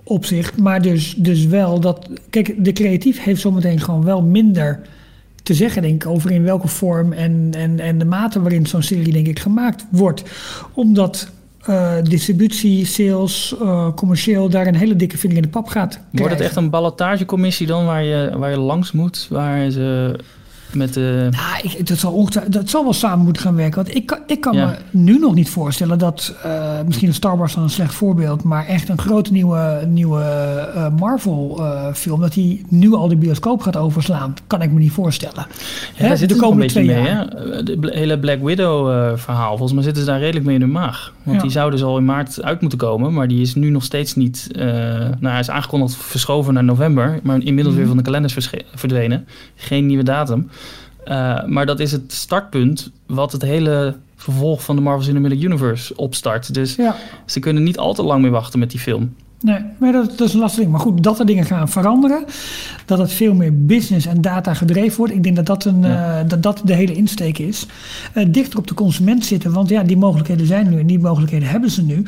opzicht, 0.07 0.57
maar 0.57 0.81
dus, 0.81 1.15
dus 1.17 1.45
wel 1.45 1.79
dat... 1.79 2.09
Kijk, 2.29 2.65
de 2.65 2.71
creatief 2.71 3.23
heeft 3.23 3.41
zometeen 3.41 3.79
gewoon 3.79 4.03
wel 4.03 4.21
minder 4.21 4.81
te 5.43 5.53
zeggen, 5.53 5.81
denk 5.81 6.03
ik, 6.03 6.09
over 6.09 6.31
in 6.31 6.43
welke 6.43 6.67
vorm 6.67 7.13
en, 7.13 7.49
en, 7.51 7.79
en 7.79 7.97
de 7.97 8.05
mate 8.05 8.41
waarin 8.41 8.65
zo'n 8.65 8.81
serie, 8.81 9.13
denk 9.13 9.27
ik, 9.27 9.39
gemaakt 9.39 9.85
wordt. 9.91 10.23
Omdat 10.73 11.31
eh, 11.67 11.93
distributie, 12.03 12.85
sales, 12.85 13.55
eh, 13.61 13.93
commercieel 13.95 14.49
daar 14.49 14.67
een 14.67 14.75
hele 14.75 14.95
dikke 14.95 15.17
vinger 15.17 15.35
in 15.35 15.41
de 15.41 15.47
pap 15.47 15.67
gaat. 15.67 15.99
Wordt 16.11 16.33
het 16.33 16.41
echt 16.41 16.55
een 16.55 16.69
ballotagecommissie 16.69 17.67
dan 17.67 17.85
waar 17.85 18.03
je, 18.03 18.31
waar 18.37 18.49
je 18.49 18.57
langs 18.57 18.91
moet? 18.91 19.27
Waar 19.29 19.69
ze 19.69 20.15
met 20.73 20.93
de... 20.93 21.27
Nou, 21.31 21.59
ik, 21.77 21.87
dat, 21.87 21.97
zal 21.97 22.11
ongetwijfeld- 22.11 22.53
dat 22.53 22.69
zal 22.69 22.83
wel 22.83 22.93
samen 22.93 23.23
moeten 23.25 23.41
gaan 23.41 23.55
werken. 23.55 23.83
Want 23.83 23.95
ik, 23.95 24.05
kan- 24.05 24.19
ik 24.27 24.41
kan 24.41 24.53
Ja. 24.55 24.65
me 24.65 24.75
nu 24.91 25.19
nog 25.19 25.33
niet 25.35 25.49
voorstellen 25.49 25.97
dat... 25.99 26.35
eh, 26.43 26.61
misschien 26.85 27.07
een 27.07 27.13
Star 27.13 27.37
Wars 27.37 27.53
dan 27.53 27.63
een 27.63 27.69
slecht 27.69 27.93
voorbeeld... 27.93 28.43
maar 28.43 28.65
echt 28.65 28.89
een 28.89 28.99
grote 28.99 29.31
nieuwe, 29.31 29.83
nieuwe 29.89 30.21
eh, 30.21 30.87
Marvel-film... 30.99 32.21
dat 32.21 32.33
die 32.33 32.65
nu 32.69 32.93
al 32.93 33.07
de 33.07 33.15
bioscoop 33.15 33.61
gaat 33.61 33.77
overslaan. 33.77 34.33
Kan 34.47 34.61
ik 34.61 34.71
me 34.71 34.79
niet 34.79 34.91
voorstellen. 34.91 35.45
Ja, 35.95 36.07
daar 36.07 36.17
zit 36.17 36.29
het 36.29 36.39
nog 36.39 36.51
een 36.51 36.57
beetje 36.57 36.83
mee, 36.83 36.95
hè? 37.07 37.23
De 37.63 37.77
bl- 37.79 37.87
hele 37.93 38.19
Black 38.19 38.41
Widow 38.41 38.89
eh, 38.91 39.11
verhaal. 39.17 39.47
Volgens 39.49 39.73
mij 39.73 39.83
zitten 39.83 40.03
ze 40.03 40.09
daar 40.09 40.19
redelijk 40.19 40.45
mee 40.45 40.55
in 40.55 40.61
de 40.61 40.67
maag. 40.67 41.13
Want 41.23 41.35
Ja. 41.37 41.41
die 41.43 41.51
zou 41.51 41.71
dus 41.71 41.83
al 41.83 41.97
in 41.97 42.05
maart 42.05 42.43
uit 42.43 42.61
moeten 42.61 42.79
komen. 42.79 43.13
Maar 43.13 43.27
die 43.27 43.41
is 43.41 43.55
nu 43.55 43.69
nog 43.69 43.83
steeds 43.83 44.15
niet... 44.15 44.47
eh, 44.51 44.65
nou, 44.65 45.17
hij 45.19 45.39
is 45.39 45.49
aangekondigd 45.49 45.95
verschoven 45.95 46.53
naar 46.53 46.63
november. 46.63 47.19
Maar 47.23 47.35
inmiddels 47.35 47.67
Mhm. 47.67 47.77
weer 47.77 47.87
van 47.87 47.97
de 47.97 48.03
kalenders 48.03 48.49
verdwenen. 48.75 49.27
Geen 49.55 49.85
nieuwe 49.85 50.03
datum. 50.03 50.49
Eh, 51.07 51.43
maar 51.43 51.65
dat 51.65 51.79
is 51.79 51.91
het 51.91 52.13
startpunt 52.13 52.91
wat 53.05 53.31
het 53.31 53.41
hele 53.41 53.95
vervolg 54.15 54.63
van 54.63 54.75
de 54.75 54.81
Marvel 54.81 55.03
Cinematic 55.03 55.41
Universe 55.41 55.95
opstart. 55.95 56.53
Dus 56.53 56.75
Ja, 56.75 56.95
ze 57.25 57.39
kunnen 57.39 57.63
niet 57.63 57.77
al 57.77 57.93
te 57.93 58.03
lang 58.03 58.21
meer 58.21 58.31
wachten 58.31 58.59
met 58.59 58.71
die 58.71 58.79
film. 58.79 59.15
Nee, 59.41 59.59
maar 59.77 59.91
dat, 59.91 60.17
dat 60.17 60.27
is 60.27 60.33
een 60.33 60.39
lastig 60.39 60.59
ding. 60.59 60.71
Maar 60.71 60.79
goed, 60.81 61.03
dat 61.03 61.19
er 61.19 61.25
dingen 61.25 61.45
gaan 61.45 61.69
veranderen. 61.69 62.25
Dat 62.85 62.97
het 62.97 63.11
veel 63.11 63.33
meer 63.33 63.65
business 63.65 64.05
en 64.05 64.21
data 64.21 64.53
gedreven 64.53 64.97
wordt. 64.97 65.13
Ik 65.13 65.23
denk 65.23 65.35
dat 65.35 65.45
dat, 65.45 65.65
een, 65.65 65.81
Ja. 65.81 66.19
eh, 66.19 66.29
dat, 66.29 66.43
dat 66.43 66.61
de 66.65 66.73
hele 66.73 66.93
insteek 66.93 67.37
is. 67.37 67.65
Eh, 68.13 68.25
dichter 68.29 68.59
op 68.59 68.67
de 68.67 68.73
consument 68.73 69.25
zitten. 69.25 69.51
Want 69.51 69.69
ja, 69.69 69.83
die 69.83 69.97
mogelijkheden 69.97 70.45
zijn 70.47 70.69
nu 70.69 70.79
en 70.79 70.87
die 70.87 70.99
mogelijkheden 70.99 71.49
hebben 71.49 71.71
ze 71.71 71.83
nu. 71.83 72.03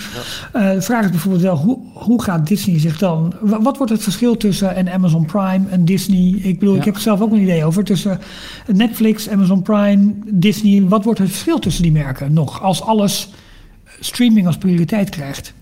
Eh, 0.53 0.71
de 0.71 0.82
vraag 0.82 1.03
is 1.05 1.09
bijvoorbeeld 1.11 1.43
wel, 1.43 1.57
hoe, 1.57 1.77
hoe 1.93 2.23
gaat 2.23 2.47
Disney 2.47 2.80
zich 2.80 2.97
dan... 2.97 3.34
wa- 3.41 3.61
Wat 3.61 3.77
wordt 3.77 3.91
het 3.91 4.03
verschil 4.03 4.38
tussen 4.38 4.80
een 4.80 4.89
Amazon 4.89 5.25
Prime 5.25 5.61
en 5.69 5.86
Disney? 5.86 6.39
Ik 6.43 6.59
bedoel, 6.59 6.73
Ja. 6.73 6.80
ik 6.80 6.86
heb 6.86 6.95
er 6.95 7.01
zelf 7.01 7.21
ook 7.21 7.32
een 7.32 7.41
idee 7.41 7.65
over. 7.65 7.84
Tussen 7.84 8.19
Netflix, 8.73 9.30
Amazon 9.30 9.61
Prime, 9.61 10.13
Disney. 10.25 10.84
Wat 10.88 11.03
wordt 11.03 11.19
het 11.19 11.30
verschil 11.30 11.59
tussen 11.59 11.84
die 11.84 11.91
merken 11.91 12.34
nog? 12.34 12.61
Als 12.63 12.82
alles 12.82 13.30
streaming 13.99 14.47
als 14.47 14.57
prioriteit 14.57 15.09
krijgt. 15.09 15.53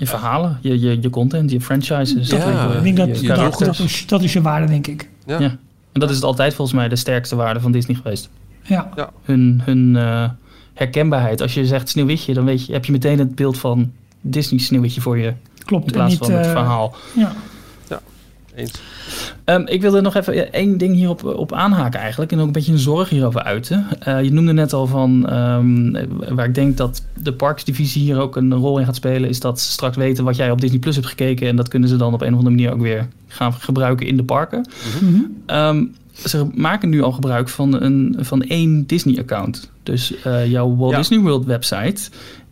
Je 0.00 0.06
verhalen, 0.06 0.58
je, 0.60 0.80
je, 0.80 1.00
je 1.00 1.10
content, 1.10 1.50
je 1.50 1.60
franchises. 1.60 2.28
Ja, 2.28 2.70
je, 2.72 2.76
Ik 2.76 2.82
denk 2.82 2.96
dat, 2.96 3.20
je 3.20 3.26
dat, 3.26 3.58
dat, 3.58 3.78
is, 3.78 4.06
dat 4.06 4.22
is 4.22 4.32
je 4.32 4.42
waarde, 4.42 4.66
denk 4.66 4.86
ik. 4.86 5.08
Ja. 5.26 5.38
Ja. 5.38 5.56
En 5.92 6.00
dat 6.00 6.10
is 6.10 6.14
het 6.14 6.24
altijd 6.24 6.54
volgens 6.54 6.76
mij 6.76 6.88
de 6.88 6.96
sterkste 6.96 7.36
waarde 7.36 7.60
van 7.60 7.72
Disney 7.72 7.96
geweest. 7.96 8.30
Ja, 8.62 9.10
Hun, 9.22 9.60
hun 9.64 9.96
eh, 9.96 10.28
herkenbaarheid. 10.74 11.40
Als 11.40 11.54
je 11.54 11.66
zegt 11.66 11.88
Sneeuwwitje, 11.88 12.34
dan 12.34 12.44
weet 12.44 12.66
je, 12.66 12.72
heb 12.72 12.84
je 12.84 12.92
meteen 12.92 13.18
het 13.18 13.34
beeld 13.34 13.58
van 13.58 13.92
Disney 14.20 14.60
Sneeuwwitje 14.60 15.00
voor 15.00 15.18
je. 15.18 15.26
In 15.26 15.64
klopt. 15.64 15.86
En 15.86 15.92
plaats 15.92 16.10
niet, 16.10 16.18
van 16.18 16.32
het 16.32 16.46
eh, 16.46 16.52
verhaal. 16.52 16.94
Ja. 17.16 17.32
Eens. 18.60 18.72
Ehm, 19.44 19.62
ik 19.66 19.80
wilde 19.80 20.00
nog 20.00 20.14
even 20.14 20.52
één 20.52 20.78
ding 20.78 20.94
hierop 20.94 21.24
op 21.24 21.52
aanhaken 21.52 22.00
eigenlijk. 22.00 22.32
En 22.32 22.38
ook 22.38 22.46
een 22.46 22.52
beetje 22.52 22.72
een 22.72 22.78
zorg 22.78 23.08
hierover 23.08 23.42
uiten. 23.42 23.86
Eh, 23.98 24.22
je 24.22 24.32
noemde 24.32 24.52
net 24.52 24.72
al 24.72 24.86
van, 24.86 25.28
ehm, 25.28 26.06
waar 26.34 26.46
ik 26.46 26.54
denk 26.54 26.76
dat 26.76 27.04
de 27.22 27.32
parksdivisie 27.32 28.02
hier 28.02 28.20
ook 28.20 28.36
een 28.36 28.54
rol 28.54 28.78
in 28.78 28.84
gaat 28.84 28.96
spelen. 28.96 29.28
Is 29.28 29.40
dat 29.40 29.60
ze 29.60 29.70
straks 29.70 29.96
weten 29.96 30.24
wat 30.24 30.36
jij 30.36 30.50
op 30.50 30.60
Disney 30.60 30.78
Plus 30.78 30.94
hebt 30.94 31.08
gekeken. 31.08 31.48
En 31.48 31.56
dat 31.56 31.68
kunnen 31.68 31.88
ze 31.88 31.96
dan 31.96 32.14
op 32.14 32.20
een 32.20 32.32
of 32.32 32.38
andere 32.38 32.54
manier 32.54 32.72
ook 32.72 32.80
weer 32.80 33.08
gaan 33.28 33.52
gebruiken 33.52 34.06
in 34.06 34.16
de 34.16 34.24
parken. 34.24 34.68
Mhm. 35.00 35.20
Ehm, 35.46 35.84
ze 36.12 36.46
maken 36.54 36.88
nu 36.88 37.02
al 37.02 37.12
gebruik 37.12 37.48
van, 37.48 37.82
een, 37.82 38.16
van 38.18 38.42
één 38.42 38.86
Disney-account. 38.86 39.70
Dus 39.82 40.22
eh, 40.22 40.50
jouw 40.50 40.76
Walt 40.76 40.90
Ja. 40.90 40.98
Disney 40.98 41.18
World 41.18 41.44
website 41.44 42.10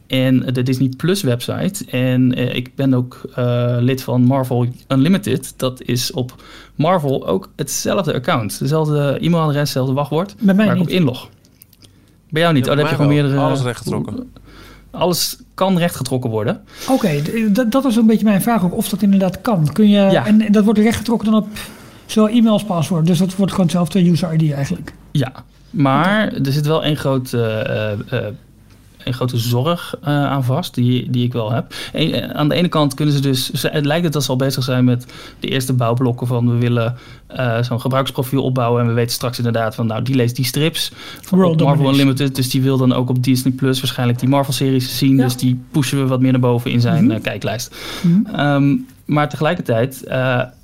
en 0.09 0.41
de 0.53 0.63
Disney 0.63 0.89
Plus 0.97 1.23
website. 1.23 1.85
En 1.91 2.35
eh, 2.35 2.55
ik 2.55 2.75
ben 2.75 2.95
ook 2.95 3.21
eh, 3.35 3.77
lid 3.81 4.03
van 4.03 4.23
Marvel 4.23 4.67
Unlimited. 4.89 5.55
Dat 5.57 5.83
is 5.83 6.13
op 6.13 6.43
Marvel 6.75 7.27
ook 7.27 7.51
hetzelfde 7.57 8.15
account. 8.15 8.59
Dezelfde 8.59 9.19
e-mailadres, 9.21 9.61
hetzelfde 9.61 9.93
wachtwoord. 9.93 10.35
Bij 10.39 10.55
mij 10.55 10.67
waar 10.67 10.75
ik 10.75 10.81
op 10.81 10.87
niet. 10.87 10.97
inlog. 10.97 11.29
Bij 12.31 12.43
jou 12.43 12.55
niet. 12.55 12.65
Ja, 12.65 12.71
oh, 12.71 12.77
dan 12.77 12.87
heb 12.87 12.97
je 12.97 13.03
gewoon 13.03 13.15
wel. 13.15 13.23
meerdere... 13.23 13.47
Alles 13.47 13.63
rechtgetrokken. 13.63 14.33
Alles 14.91 15.39
kan 15.55 15.79
rechtgetrokken 15.79 16.31
worden. 16.31 16.61
Oké, 16.91 17.23
dat 17.69 17.83
was 17.83 17.97
een 17.97 18.07
beetje 18.07 18.25
mijn 18.25 18.43
vraag 18.43 18.65
ook, 18.65 18.77
of 18.77 18.89
dat 18.89 19.03
inderdaad 19.03 19.41
kan. 19.41 19.73
Kun 19.73 19.89
je, 19.89 20.01
Ja. 20.01 20.27
En 20.27 20.53
dat 20.53 20.65
wordt 20.65 20.79
rechtgetrokken 20.79 21.31
dan 21.31 21.41
op 21.41 21.49
zowel 22.07 22.35
e-mail 22.35 22.53
als 22.53 22.65
paswoord. 22.65 23.07
Dus 23.07 23.19
dat 23.19 23.37
wordt 23.37 23.53
gewoon 23.53 23.67
hetzelfde 23.67 24.11
user 24.11 24.33
ID 24.33 24.53
eigenlijk. 24.53 24.93
Ja, 25.11 25.33
maar 25.71 26.33
er 26.33 26.53
zit 26.53 26.67
wel 26.67 26.85
één 26.85 26.97
groot 26.97 27.33
eh, 27.33 27.61
eh, 27.61 27.99
eh, 28.11 28.27
een 29.05 29.15
grote 29.15 29.39
zorg 29.39 29.95
uh, 30.01 30.09
aan 30.09 30.45
vast, 30.45 30.75
die, 30.75 31.11
die 31.11 31.25
ik 31.25 31.33
wel 31.33 31.53
heb. 31.53 31.75
En, 31.93 32.35
aan 32.35 32.49
de 32.49 32.55
ene 32.55 32.69
kant 32.69 32.95
kunnen 32.95 33.15
ze 33.15 33.21
dus, 33.21 33.51
het 33.63 33.85
lijkt 33.85 34.05
het 34.05 34.13
dat 34.13 34.25
ze 34.25 34.31
al 34.31 34.37
bezig 34.37 34.65
zijn 34.65 34.85
met 34.85 35.07
de 35.41 35.49
eerste 35.49 35.73
bouwblokken 35.73 36.27
van 36.27 36.51
we 36.51 36.57
willen 36.57 36.97
uh, 37.37 37.63
zo'n 37.63 37.81
gebruiksprofiel 37.81 38.43
opbouwen 38.43 38.83
en 38.83 38.89
we 38.89 38.93
weten 38.93 39.13
straks 39.13 39.39
inderdaad 39.39 39.75
van 39.75 39.87
nou 39.87 40.03
die 40.03 40.15
leest 40.15 40.37
die 40.37 40.45
strips 40.45 40.93
van 41.21 41.39
World 41.39 41.61
Marvel 41.61 41.89
Unlimited, 41.89 42.35
dus 42.35 42.51
die 42.51 42.63
wil 42.63 42.77
dan 42.77 42.93
ook 42.93 43.09
op 43.09 43.23
Disney 43.25 43.53
Plus 43.53 43.81
waarschijnlijk 43.81 44.19
die 44.19 44.29
Marvel 44.29 44.53
series 44.53 44.99
zien, 44.99 45.17
ja. 45.17 45.25
dus 45.25 45.37
die 45.37 45.61
pushen 45.71 45.99
we 45.99 46.07
wat 46.07 46.21
meer 46.21 46.33
naar 46.33 46.41
boven 46.41 46.71
in 46.71 46.81
zijn 46.81 47.05
mm 47.05 47.11
-hmm. 47.11 47.21
kijklijst. 47.21 47.77
Mm 48.03 48.27
-hmm. 48.27 48.41
um, 48.41 48.87
maar 49.05 49.29
tegelijkertijd, 49.29 50.05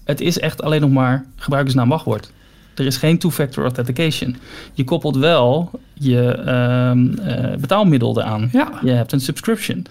het 0.05 0.21
is 0.21 0.39
echt 0.39 0.63
alleen 0.63 0.81
nog 0.81 0.91
maar 0.91 1.27
gebruikersnaam 1.37 1.89
wachtwoord. 1.89 2.33
Er 2.75 2.87
is 2.87 2.97
geen 2.97 3.19
two-factor 3.19 3.65
authentication. 3.65 4.37
Je 4.73 4.85
koppelt 4.85 5.17
wel 5.17 5.71
je 5.93 6.43
uh, 6.47 7.61
betaalmiddel 7.61 8.21
eraan. 8.21 8.49
Ja. 8.53 8.73
Je 8.83 8.91
hebt 8.91 9.13
een 9.13 9.21
subscription. 9.21 9.87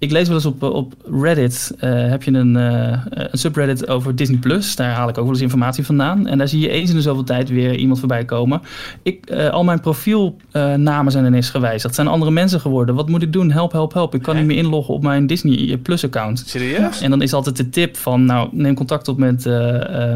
Ik 0.00 0.10
lees 0.10 0.26
wel 0.26 0.36
eens 0.36 0.46
op, 0.46 0.62
op 0.62 0.94
Reddit, 1.22 1.74
uh, 1.80 2.08
heb 2.08 2.22
je 2.22 2.32
een, 2.32 2.56
uh, 2.56 2.98
een 3.08 3.38
subreddit 3.38 3.88
over 3.88 4.16
Disney+. 4.16 4.38
Plus. 4.38 4.76
Daar 4.76 4.92
haal 4.92 5.08
ik 5.08 5.18
ook 5.18 5.24
wel 5.24 5.32
eens 5.32 5.42
informatie 5.42 5.84
vandaan. 5.84 6.26
En 6.26 6.38
daar 6.38 6.48
zie 6.48 6.60
je 6.60 6.68
eens 6.68 6.90
in 6.90 6.96
de 6.96 7.02
zoveel 7.02 7.24
tijd 7.24 7.48
weer 7.48 7.74
iemand 7.74 7.98
voorbij 7.98 8.24
komen. 8.24 8.60
Ik, 9.02 9.30
uh, 9.30 9.48
al 9.48 9.64
mijn 9.64 9.80
profielnamen 9.80 11.12
zijn 11.12 11.24
ineens 11.24 11.50
gewijzigd. 11.50 11.82
Het 11.82 11.94
zijn 11.94 12.06
andere 12.06 12.30
mensen 12.30 12.60
geworden. 12.60 12.94
Wat 12.94 13.08
moet 13.08 13.22
ik 13.22 13.32
doen? 13.32 13.50
Help, 13.50 13.72
help, 13.72 13.92
help. 13.92 14.14
Ik 14.14 14.22
kan 14.22 14.36
niet 14.36 14.46
meer 14.46 14.56
inloggen 14.56 14.94
op 14.94 15.02
mijn 15.02 15.26
Disney 15.26 15.76
Plus 15.76 16.04
account. 16.04 16.42
Serieus? 16.46 17.00
En 17.00 17.10
dan 17.10 17.22
is 17.22 17.32
altijd 17.32 17.56
de 17.56 17.68
tip 17.68 17.96
van, 17.96 18.24
nou, 18.24 18.48
neem 18.52 18.74
contact 18.74 19.08
op 19.08 19.18
met, 19.18 19.44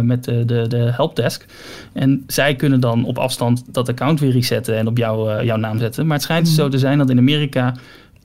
met 0.02 0.24
de, 0.24 0.44
de, 0.44 0.64
de 0.68 0.90
helpdesk. 0.92 1.46
En 1.92 2.24
zij 2.26 2.54
kunnen 2.54 2.80
dan 2.80 3.04
op 3.04 3.18
afstand 3.18 3.64
dat 3.66 3.88
account 3.88 4.20
weer 4.20 4.32
resetten 4.32 4.76
en 4.76 4.86
op 4.86 4.98
jou, 4.98 5.44
jouw 5.44 5.56
naam 5.56 5.78
zetten. 5.78 6.06
Maar 6.06 6.16
het 6.16 6.24
schijnt 6.24 6.46
mm. 6.46 6.54
zo 6.54 6.68
te 6.68 6.78
zijn 6.78 6.98
dat 6.98 7.10
in 7.10 7.18
Amerika... 7.18 7.74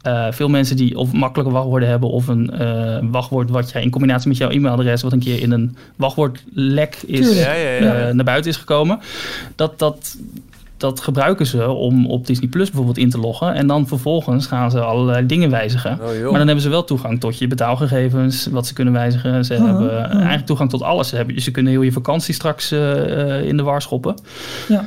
Uh, 0.08 0.28
veel 0.32 0.48
mensen 0.48 0.76
die 0.76 0.98
of 0.98 1.14
makkelijke 1.14 1.54
wachtwoorden 1.54 1.90
hebben 1.90 2.10
of 2.10 2.28
een 2.28 2.52
uh, 2.62 2.98
wachtwoord 3.12 3.50
wat 3.50 3.72
jij 3.72 3.82
in 3.82 3.90
combinatie 3.90 4.28
met 4.28 4.38
jouw 4.38 4.50
e-mailadres, 4.50 5.02
wat 5.02 5.12
een 5.12 5.20
keer 5.20 5.42
in 5.42 5.52
een 5.52 5.76
wachtwoordlek 5.96 6.96
is 7.06 7.40
ja, 7.40 7.54
ja, 7.54 7.70
ja. 7.70 8.08
Uh, 8.08 8.14
naar 8.14 8.26
buiten 8.26 8.52
is 8.52 8.58
gekomen, 8.58 9.00
dat, 9.56 9.80
dat, 9.80 10.18
dat 10.78 11.00
gebruiken 11.00 11.46
ze 11.46 11.70
om 11.70 12.06
op 12.06 12.26
Disney 12.28 12.50
Plus 12.50 12.66
bijvoorbeeld 12.68 12.98
in 12.98 13.10
te 13.10 13.20
loggen. 13.20 13.54
En 13.54 13.68
dan 13.68 13.88
vervolgens 13.88 14.46
gaan 14.46 14.72
ze 14.72 14.80
allerlei 14.80 15.26
dingen 15.26 15.50
wijzigen. 15.50 15.92
Oh, 15.92 16.22
maar 16.22 16.38
dan 16.38 16.48
hebben 16.48 16.62
ze 16.62 16.70
wel 16.70 16.84
toegang 16.84 17.20
tot 17.20 17.38
je 17.38 17.48
betaalgegevens, 17.48 18.48
wat 18.52 18.68
ze 18.68 18.74
kunnen 18.74 18.94
wijzigen. 18.94 19.46
Ze 19.46 19.54
Uh-huh, 19.54 19.68
hebben 19.68 20.10
eigenlijk 20.10 20.46
toegang 20.46 20.70
tot 20.70 20.82
alles. 20.82 21.08
Ze, 21.08 21.16
hebben, 21.16 21.42
ze 21.42 21.52
kunnen 21.52 21.72
heel 21.72 21.82
je 21.82 21.92
vakantie 21.92 22.34
straks 22.34 22.72
in 23.44 23.58
de 23.58 23.64
war 23.64 23.82
schoppen. 23.82 24.16
Ja. 24.68 24.86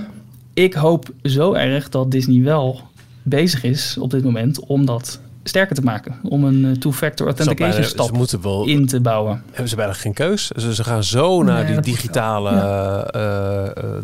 Ik 0.54 0.74
hoop 0.74 1.10
zo 1.22 1.52
erg 1.52 1.88
dat 1.88 2.10
Disney 2.10 2.42
wel 2.42 2.80
bezig 3.22 3.62
is 3.64 3.96
op 4.00 4.10
dit 4.10 4.24
moment 4.24 4.60
om 4.66 4.84
dat 4.86 5.20
sterker 5.42 5.74
te 5.74 5.82
maken. 5.82 6.14
Om 6.22 6.44
een 6.44 6.78
two-factor 6.78 7.26
authentication 7.26 7.84
stap 7.84 8.42
wel, 8.42 8.66
in 8.66 8.86
te 8.86 9.00
bouwen. 9.00 9.42
Hebben 9.50 9.68
ze 9.68 9.76
bijna 9.76 9.92
geen 9.92 10.12
keus? 10.12 10.50
Dus 10.54 10.74
ze 10.76 10.84
gaan 10.84 11.04
zo 11.04 11.42
naar 11.42 11.64
Nee, 11.64 11.72
die 11.72 11.80
digitale 11.94 12.54
wel- 12.54 13.06
eh, 13.10 13.66
eh, 13.66 14.02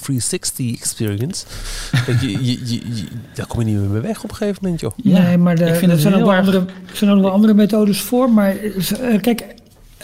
360 0.00 0.76
experience. 0.80 1.44
dat 2.06 2.20
je, 2.20 2.30
je, 2.30 2.38
je, 2.64 2.80
je- 2.94 3.04
daar 3.34 3.46
kom 3.46 3.60
je 3.60 3.66
niet 3.66 3.76
meer 3.80 3.88
mee 3.88 4.00
weg 4.00 4.24
op 4.24 4.30
een 4.30 4.36
gegeven 4.36 4.58
moment, 4.62 4.80
joh. 4.80 4.92
Ja, 4.96 5.22
nee, 5.22 5.38
maar 5.38 5.56
de, 5.56 5.64
ik 5.64 5.74
vind 5.74 5.92
er 5.92 5.98
zijn 5.98 6.14
ook 6.14 6.20
wel 6.20 6.30
erg- 6.32 6.38
andere, 6.46 6.58
er 6.90 6.96
zijn 6.96 7.10
ook 7.10 7.20
wel 7.22 7.30
andere 7.30 7.54
methodes 7.54 8.00
voor. 8.00 8.30
Maar 8.30 8.56
eh, 8.56 9.20
kijk, 9.20 9.44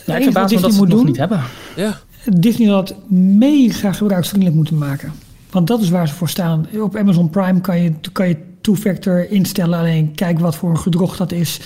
Ja, 0.07 0.16
ik 0.16 0.22
verbaas 0.22 0.53
me 0.53 0.61
dat 0.61 0.72
ze 0.72 0.78
moet 0.78 0.86
het 0.86 0.88
nog 0.88 0.88
doen, 0.88 1.07
niet 1.07 1.16
hebben. 1.16 1.40
Ja, 1.76 1.98
Disney 2.36 2.68
had 2.68 2.88
het 2.88 3.11
mega 3.38 3.92
gebruiksvriendelijk 3.92 4.57
moeten 4.57 4.78
maken. 4.78 5.12
Want 5.53 5.66
dat 5.66 5.80
is 5.80 5.90
waar 5.90 6.09
ze 6.09 6.14
voor 6.14 6.28
staan. 6.28 6.66
Op 6.80 6.96
Amazon 6.96 7.30
Prime 7.30 7.61
kan 7.61 7.80
je, 7.82 7.92
kan 8.12 8.28
je 8.28 8.36
two-factor 8.61 9.30
instellen. 9.30 9.78
Alleen 9.78 10.14
kijk 10.14 10.38
wat 10.38 10.57
voor 10.57 10.70
een 10.70 10.78
gedrocht 10.78 11.18
dat 11.18 11.32
is 11.32 11.61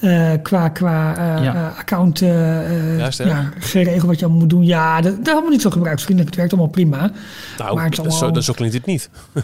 eh, 0.00 0.30
qua, 0.42 0.68
qua 0.68 1.16
eh, 1.16 1.44
Ja. 1.44 1.54
eh, 1.54 1.78
account 1.78 2.18
Juist, 2.18 3.18
hè? 3.18 3.24
ja, 3.24 3.50
geregeld 3.58 4.06
wat 4.06 4.18
je 4.18 4.24
allemaal 4.24 4.40
moet 4.40 4.50
doen. 4.50 4.64
Ja, 4.64 5.00
dat, 5.00 5.16
dat 5.16 5.26
is 5.26 5.32
allemaal 5.32 5.50
niet 5.50 5.60
zo 5.62 5.70
gebruiksvriendelijk. 5.70 6.30
Het 6.34 6.38
werkt 6.38 6.52
allemaal 6.52 6.70
prima. 6.72 7.10
nou, 7.58 7.74
Maar 7.74 7.84
het 7.84 7.94
zo, 7.94 8.02
allemaal- 8.02 8.32
dat 8.32 8.44
zo 8.44 8.52
klinkt 8.52 8.74
het 8.74 8.86
niet. 8.86 9.10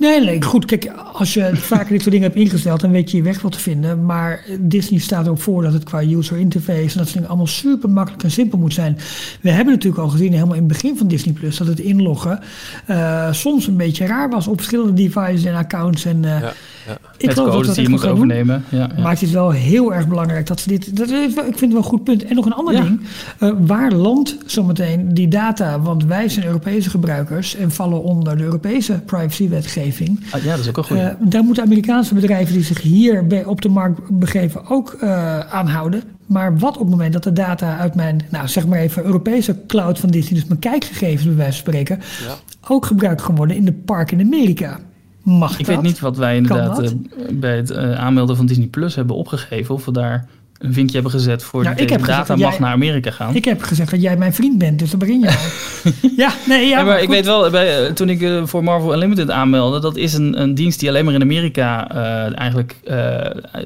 Nee, 0.00 0.20
nee, 0.24 0.42
goed. 0.42 0.64
Kijk, 0.64 0.92
als 1.12 1.34
je 1.34 1.50
vaker 1.72 1.88
dit 1.88 2.00
soort 2.00 2.12
dingen 2.14 2.28
hebt 2.30 2.40
ingesteld, 2.40 2.80
dan 2.80 2.90
weet 2.90 3.10
je 3.10 3.16
je 3.16 3.22
weg 3.22 3.42
wel 3.42 3.50
te 3.50 3.60
vinden. 3.60 4.04
Maar 4.04 4.44
Disney 4.60 5.00
staat 5.00 5.24
er 5.24 5.30
ook 5.30 5.40
voor 5.40 5.62
dat 5.62 5.72
het 5.72 5.84
qua 5.84 6.02
user 6.02 6.38
interface 6.38 6.78
en 6.80 6.86
dat 6.86 6.92
soort 6.94 7.12
dingen 7.12 7.28
allemaal 7.28 7.46
super 7.46 7.90
makkelijk 7.90 8.22
en 8.22 8.30
simpel 8.30 8.58
moet 8.58 8.74
zijn. 8.74 8.98
We 9.40 9.50
hebben 9.50 9.74
natuurlijk 9.74 10.02
al 10.02 10.08
gezien, 10.08 10.32
helemaal 10.32 10.54
in 10.54 10.62
het 10.64 10.72
begin 10.72 10.96
van 10.96 11.08
Disney 11.08 11.34
Plus, 11.34 11.56
dat 11.56 11.66
het 11.66 11.80
inloggen 11.80 12.40
eh, 12.86 13.32
soms 13.32 13.66
een 13.66 13.76
beetje 13.76 14.06
raar 14.06 14.30
was 14.30 14.46
op 14.46 14.56
verschillende 14.56 14.92
devices 14.92 15.44
en 15.44 15.54
accounts. 15.54 16.04
En, 16.04 16.24
eh, 16.24 16.30
Ja, 16.40 16.52
ja. 16.86 16.96
ik 17.16 17.30
geloof 17.30 17.54
dat 17.54 17.64
dat 17.64 17.74
die 17.74 17.84
je 17.88 17.92
echt 17.94 18.02
moet 18.02 18.10
overnemen. 18.12 18.64
Ja, 18.68 18.78
ja. 18.96 19.02
Maar 19.02 19.10
het 19.12 19.22
is 19.22 19.30
wel 19.30 19.50
heel 19.50 19.94
erg 19.94 20.08
belangrijk 20.08 20.46
dat 20.46 20.60
ze 20.60 20.68
dit. 20.68 20.96
Dat 20.96 21.08
is, 21.10 21.34
wel- 21.34 21.44
ik 21.46 21.58
vind 21.58 21.60
het 21.60 21.70
wel 21.72 21.78
een 21.78 21.84
goed 21.88 22.04
punt. 22.04 22.24
En 22.24 22.34
nog 22.34 22.46
een 22.46 22.52
ander 22.52 22.74
Ja. 22.74 22.82
ding. 22.82 23.00
Eh, 23.38 23.50
waar 23.58 23.92
landt 23.92 24.36
zometeen 24.46 25.14
die 25.14 25.28
data? 25.28 25.80
Want 25.80 26.04
wij 26.04 26.28
zijn 26.28 26.46
Europese 26.46 26.90
gebruikers 26.90 27.56
en 27.56 27.70
vallen 27.70 28.02
onder 28.02 28.36
de 28.36 28.42
Europese 28.42 29.00
privacywetgeving. 29.06 29.88
Ah, 30.30 30.42
ja, 30.42 30.50
dat 30.50 30.58
is 30.58 30.68
ook 30.68 30.76
een 30.76 30.84
goede. 30.84 31.02
Eh, 31.02 31.14
daar 31.20 31.42
moeten 31.42 31.64
Amerikaanse 31.64 32.14
bedrijven 32.14 32.54
die 32.54 32.64
zich 32.64 32.82
hier 32.82 33.46
op 33.46 33.62
de 33.62 33.68
markt 33.68 34.00
begeven 34.18 34.66
ook 34.68 34.92
eh 35.00 35.38
aanhouden. 35.38 36.02
Maar 36.26 36.58
wat 36.58 36.74
op 36.74 36.80
het 36.80 36.90
moment 36.90 37.12
dat 37.12 37.22
de 37.24 37.32
data 37.32 37.78
uit 37.78 37.94
mijn, 37.94 38.20
nou 38.30 38.48
zeg 38.48 38.66
maar 38.66 38.78
even, 38.78 39.04
Europese 39.04 39.56
cloud 39.66 39.98
van 39.98 40.10
Disney, 40.10 40.38
dus 40.40 40.48
mijn 40.48 40.60
kijkgegevens 40.60 41.24
bij 41.24 41.36
wijze 41.36 41.62
van 41.62 41.72
spreken, 41.72 41.98
Ja. 42.26 42.34
ook 42.68 42.86
gebruikt 42.86 43.22
kan 43.22 43.36
worden 43.36 43.56
in 43.56 43.64
de 43.64 43.72
park 43.72 44.12
in 44.12 44.20
Amerika? 44.20 44.78
Mag 45.22 45.52
ik 45.58 45.66
dat? 45.66 45.74
weet 45.74 45.84
niet 45.84 46.00
wat 46.00 46.16
wij 46.16 46.36
inderdaad 46.36 46.80
eh, 46.82 46.90
bij 47.32 47.56
het 47.56 47.74
aanmelden 47.76 48.36
van 48.36 48.46
Disney 48.46 48.66
Plus 48.66 48.94
hebben 48.94 49.16
opgegeven. 49.16 49.74
Of 49.74 49.84
we 49.84 49.92
daar 49.92 50.26
een 50.60 50.72
vinkje 50.72 50.94
hebben 50.94 51.12
gezet 51.12 51.42
voor 51.42 51.62
Nou, 51.62 51.76
de 51.76 51.82
ik 51.82 51.88
heb 51.90 52.00
gezegd 52.00 52.18
data 52.18 52.34
dat 52.34 52.42
mag 52.42 52.50
jij- 52.50 52.60
naar 52.60 52.72
Amerika 52.72 53.10
gaan. 53.10 53.34
Ik 53.34 53.44
heb 53.44 53.62
gezegd 53.62 53.90
dat 53.90 54.02
jij 54.02 54.16
mijn 54.16 54.34
vriend 54.34 54.58
bent, 54.58 54.78
dus 54.78 54.90
dan 54.90 54.98
begin 54.98 55.20
je 55.20 55.26
al. 55.26 55.34
ja, 56.16 56.32
nee, 56.48 56.68
ja. 56.68 56.82
Maar 56.82 57.02
ik 57.02 57.08
weet 57.08 57.24
wel, 57.24 57.50
bij, 57.50 57.86
eh, 57.86 57.92
toen 57.92 58.08
ik 58.08 58.22
eh, 58.22 58.46
voor 58.46 58.64
Marvel 58.64 58.92
Unlimited 58.92 59.30
aanmeldde, 59.30 59.80
dat 59.80 59.96
is 59.96 60.12
een, 60.14 60.40
een 60.40 60.54
dienst 60.54 60.80
die 60.80 60.88
alleen 60.88 61.04
maar 61.04 61.14
in 61.14 61.22
Amerika 61.22 61.90
eh, 61.90 62.38
eigenlijk, 62.38 62.76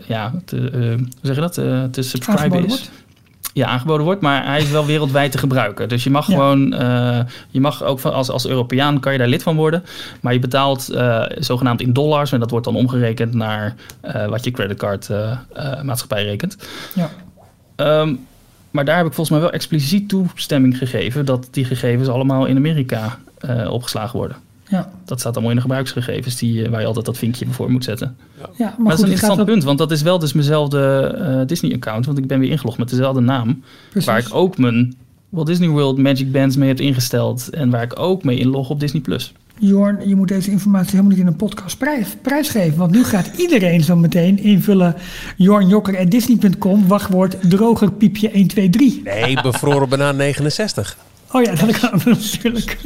ja, 0.06 0.32
te, 0.44 0.56
hoe 0.72 1.06
zeg 1.22 1.34
je 1.34 1.40
dat, 1.40 1.54
te 1.92 2.02
subscriben 2.02 2.64
is. 2.64 2.90
Ja, 3.54 3.66
aangeboden 3.66 4.04
wordt, 4.04 4.20
maar 4.20 4.44
hij 4.46 4.60
is 4.62 4.70
wel 4.70 4.86
wereldwijd 4.86 5.32
te 5.32 5.38
gebruiken. 5.38 5.88
Dus 5.88 6.04
je 6.04 6.10
mag 6.10 6.26
Ja. 6.26 6.32
gewoon, 6.34 6.72
eh, 6.72 7.20
je 7.50 7.60
mag 7.60 7.82
ook 7.82 8.00
van, 8.00 8.12
als, 8.12 8.30
als 8.30 8.46
Europeaan 8.46 9.00
kan 9.00 9.12
je 9.12 9.18
daar 9.18 9.28
lid 9.28 9.42
van 9.42 9.56
worden. 9.56 9.84
Maar 10.20 10.32
je 10.32 10.38
betaalt 10.38 10.88
eh, 10.88 11.22
zogenaamd 11.38 11.80
in 11.80 11.92
dollars 11.92 12.32
en 12.32 12.40
dat 12.40 12.50
wordt 12.50 12.64
dan 12.64 12.76
omgerekend 12.76 13.34
naar 13.34 13.74
eh, 14.00 14.26
wat 14.26 14.44
je 14.44 14.50
creditcardmaatschappij 14.50 16.24
rekent. 16.24 16.56
Ja. 16.94 17.10
Ehm, 17.76 18.14
maar 18.70 18.84
daar 18.84 18.96
heb 18.96 19.06
ik 19.06 19.12
volgens 19.12 19.36
mij 19.36 19.46
wel 19.46 19.52
expliciet 19.54 20.08
toestemming 20.08 20.78
gegeven 20.78 21.24
dat 21.24 21.48
die 21.50 21.64
gegevens 21.64 22.08
allemaal 22.08 22.46
in 22.46 22.56
Amerika 22.56 23.18
opgeslagen 23.68 24.18
worden. 24.18 24.36
Ja, 24.74 24.90
Dat 25.04 25.20
staat 25.20 25.32
allemaal 25.32 25.50
in 25.50 25.56
de 25.56 25.62
gebruiksgegevens 25.62 26.36
die, 26.36 26.64
eh, 26.64 26.70
waar 26.70 26.80
je 26.80 26.86
altijd 26.86 27.06
dat 27.06 27.18
vinkje 27.18 27.46
voor 27.50 27.70
moet 27.70 27.84
zetten. 27.84 28.16
ja, 28.38 28.44
maar, 28.56 28.58
Maar, 28.58 28.74
dat 28.76 28.76
goed, 28.78 28.92
is 28.92 29.00
een 29.00 29.08
interessant 29.10 29.44
punt, 29.44 29.64
want 29.64 29.78
dat 29.78 29.90
is 29.90 30.02
wel 30.02 30.18
dus 30.18 30.32
mijnzelfde 30.32 30.78
eh, 31.18 31.46
Disney-account. 31.46 32.06
Want 32.06 32.18
ik 32.18 32.26
ben 32.26 32.38
weer 32.38 32.50
ingelogd 32.50 32.78
met 32.78 32.88
dezelfde 32.88 33.20
naam. 33.20 33.62
Precies. 33.90 34.08
Waar 34.08 34.18
ik 34.18 34.34
ook 34.34 34.58
mijn 34.58 34.94
Walt 35.28 35.46
Disney 35.46 35.68
World 35.68 35.98
Magic 35.98 36.32
Bands 36.32 36.56
mee 36.56 36.68
heb 36.68 36.80
ingesteld. 36.80 37.50
En 37.50 37.70
waar 37.70 37.82
ik 37.82 37.98
ook 37.98 38.24
mee 38.24 38.36
inlog 38.38 38.70
op 38.70 38.80
Disney+. 38.80 39.02
Plus. 39.02 39.32
Jorn, 39.58 40.08
je 40.08 40.14
moet 40.16 40.28
deze 40.28 40.50
informatie 40.50 40.90
helemaal 40.90 41.10
niet 41.10 41.20
in 41.20 41.26
een 41.26 41.36
podcast 41.36 41.78
prijs, 41.78 42.08
prijsgeven. 42.22 42.78
Want 42.78 42.90
nu 42.90 43.04
gaat 43.04 43.30
iedereen 43.36 43.82
zo 43.82 43.96
meteen 43.96 44.38
invullen 44.38 44.94
jornjokker.disney.com, 45.36 46.86
wachtwoord 46.86 47.50
droger 47.50 47.92
piepje 47.92 48.30
123. 48.32 49.02
Nee, 49.04 49.42
bevroren 49.42 49.88
banaan 49.88 50.16
69. 50.16 50.96
Oh 51.32 51.42
ja, 51.42 51.54
dat 51.54 51.78
kan 51.78 52.00
natuurlijk. 52.04 52.78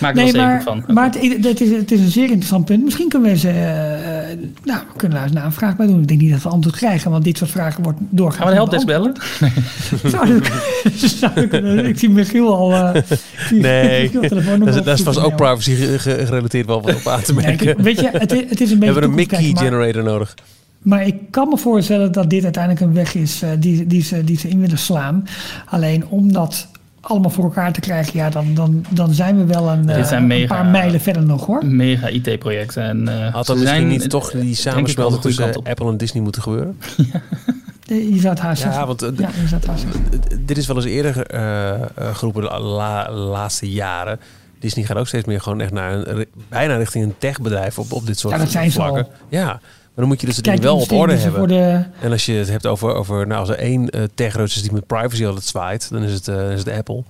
Maak 0.00 0.16
er 0.16 0.22
Nee, 0.22 0.32
wel 0.32 0.42
maar, 0.44 0.62
van. 0.62 0.84
maar 0.86 1.04
het, 1.04 1.44
het, 1.44 1.60
is, 1.60 1.70
het 1.70 1.92
is 1.92 2.00
een 2.00 2.10
zeer 2.10 2.24
interessant 2.24 2.64
punt. 2.64 2.84
Misschien 2.84 3.08
kunnen 3.08 3.30
we 3.30 3.38
ze, 3.38 3.48
eh, 3.48 4.30
eh, 4.32 4.38
nou, 4.64 4.78
we 4.92 4.96
kunnen 4.96 5.16
daar 5.18 5.26
eens 5.26 5.36
na 5.36 5.44
een 5.44 5.52
vraag 5.52 5.76
bij 5.76 5.86
doen. 5.86 6.00
Ik 6.00 6.08
denk 6.08 6.20
niet 6.20 6.30
dat 6.30 6.42
we 6.42 6.48
antwoord 6.48 6.76
krijgen, 6.76 7.10
want 7.10 7.24
dit 7.24 7.38
soort 7.38 7.50
vragen 7.50 7.82
wordt 7.82 7.98
doorgaan. 8.10 8.36
Gaan 8.38 8.46
we 8.46 8.50
de 8.52 8.56
helpdesk 8.58 8.86
bellen? 8.86 9.12
Zou 10.10 10.40
dat- 10.40 10.50
zou 11.20 11.32
dat 11.34 11.48
kunnen? 11.48 11.86
Ik 11.86 11.98
zie 11.98 12.10
Michiel 12.10 12.54
al. 12.56 12.72
eh, 12.72 13.02
Nee, 13.50 14.10
dat 14.10 14.84
dat 14.84 14.98
is 14.98 15.02
vast 15.04 15.18
ook 15.20 15.36
privacy 15.36 15.74
ge- 15.74 15.98
ge- 15.98 16.26
gerelateerd 16.26 16.66
wel 16.66 16.82
wat 16.82 16.94
op 16.94 17.06
aan 17.06 17.22
te 17.22 17.34
Nee, 17.34 17.44
merken. 17.46 17.82
weet 17.82 18.00
je, 18.00 18.08
het 18.12 18.32
is, 18.32 18.40
het 18.48 18.60
is 18.60 18.70
een 18.70 18.78
We 18.78 18.84
beetje. 18.84 18.84
hebben 18.92 19.02
een 19.02 19.14
Mickey 19.14 19.52
generator 19.54 20.02
nodig. 20.02 20.34
Maar 20.82 21.06
ik 21.06 21.14
kan 21.30 21.48
me 21.48 21.56
voorstellen 21.58 22.12
dat 22.12 22.30
dit 22.30 22.44
uiteindelijk 22.44 22.84
een 22.84 22.92
weg 22.94 23.14
is 23.14 23.42
die, 23.58 23.86
die, 23.86 24.02
ze, 24.02 24.24
die 24.24 24.38
ze 24.38 24.48
in 24.48 24.60
willen 24.60 24.78
slaan. 24.78 25.24
Alleen 25.66 26.04
om 26.08 26.32
dat 26.32 26.66
allemaal 27.06 27.30
voor 27.30 27.44
elkaar 27.44 27.72
te 27.72 27.80
krijgen, 27.80 28.12
ja, 28.18 28.30
dan, 28.30 28.54
dan, 28.54 28.84
dan 28.90 29.14
zijn 29.14 29.36
we 29.36 29.44
wel 29.44 29.68
een, 29.68 29.88
eh, 29.88 30.04
zijn 30.04 30.20
een 30.22 30.26
mega- 30.28 30.54
paar 30.54 30.66
mijlen 30.66 31.00
verder 31.00 31.22
nog 31.22 31.46
hoor. 31.46 31.66
Mega 31.66 32.08
IT-projecten. 32.08 32.82
En, 32.82 33.08
eh, 33.08 33.32
Had 33.32 33.46
ze 33.46 33.52
dan 33.52 33.60
misschien 33.60 33.80
zijn, 33.80 33.86
niet 33.98 34.10
toch 34.10 34.26
eh, 34.30 34.40
die 34.40 34.44
wel 34.44 34.54
samensmelting 34.54 35.20
tussen. 35.22 35.54
Apple 35.64 35.88
en 35.88 35.96
Disney 35.96 36.22
moeten 36.22 36.42
gebeuren? 36.42 36.78
Eh, 37.86 38.08
Je 38.14 38.18
zou 38.20 38.28
het 38.34 38.42
haast 38.42 38.62
Ja, 38.62 38.68
zeggen. 38.68 38.86
want 38.86 39.02
eh, 39.02 39.08
Ja, 39.16 39.28
je 39.40 39.48
zou 39.48 39.60
het 39.60 39.66
haast 39.66 39.82
zeggen. 39.82 40.20
d- 40.20 40.48
dit 40.48 40.56
is 40.58 40.66
wel 40.66 40.76
eens 40.76 40.84
eerder 40.84 41.26
eh, 41.26 41.70
eh, 41.74 41.80
geroepen 42.12 42.42
de 42.42 42.60
la- 42.60 43.10
laatste 43.12 43.70
jaren. 43.70 44.20
Disney 44.58 44.84
gaat 44.84 44.96
ook 44.96 45.06
steeds 45.06 45.26
meer 45.26 45.40
gewoon 45.40 45.60
echt 45.60 45.72
naar 45.72 45.92
een, 46.08 46.26
bijna 46.48 46.76
richting 46.76 47.04
een 47.04 47.14
techbedrijf 47.18 47.78
op, 47.78 47.92
op 47.92 48.06
dit 48.06 48.18
soort 48.18 48.34
Ja, 48.34 48.38
dat 48.40 48.50
zijn 48.50 48.70
ze 48.70 48.76
vlakken. 48.78 49.02
al. 49.04 49.10
Ja, 49.28 49.60
dan 49.96 50.06
moet 50.06 50.20
je 50.20 50.26
dus 50.26 50.36
de 50.36 50.42
Kijk, 50.42 50.56
dingen 50.60 50.72
wel 50.74 50.82
op 50.82 50.92
orde 50.92 51.14
hebben. 51.14 51.38
Voor 51.38 51.48
de, 51.48 51.82
En 52.00 52.10
als 52.12 52.26
je 52.26 52.32
het 52.32 52.48
hebt 52.50 52.66
over, 52.66 52.94
over 52.94 53.26
nou, 53.26 53.40
als 53.40 53.48
er 53.48 53.58
één 53.58 53.96
uh, 53.96 54.02
techreus 54.14 54.56
is 54.56 54.62
die 54.62 54.72
met 54.72 54.86
privacy 54.86 55.26
altijd 55.26 55.44
zwaait, 55.44 55.90
dan 55.90 56.02
is 56.02 56.12
het, 56.12 56.28
uh, 56.28 56.52
is 56.52 56.58
het 56.58 56.70
Apple. 56.70 57.02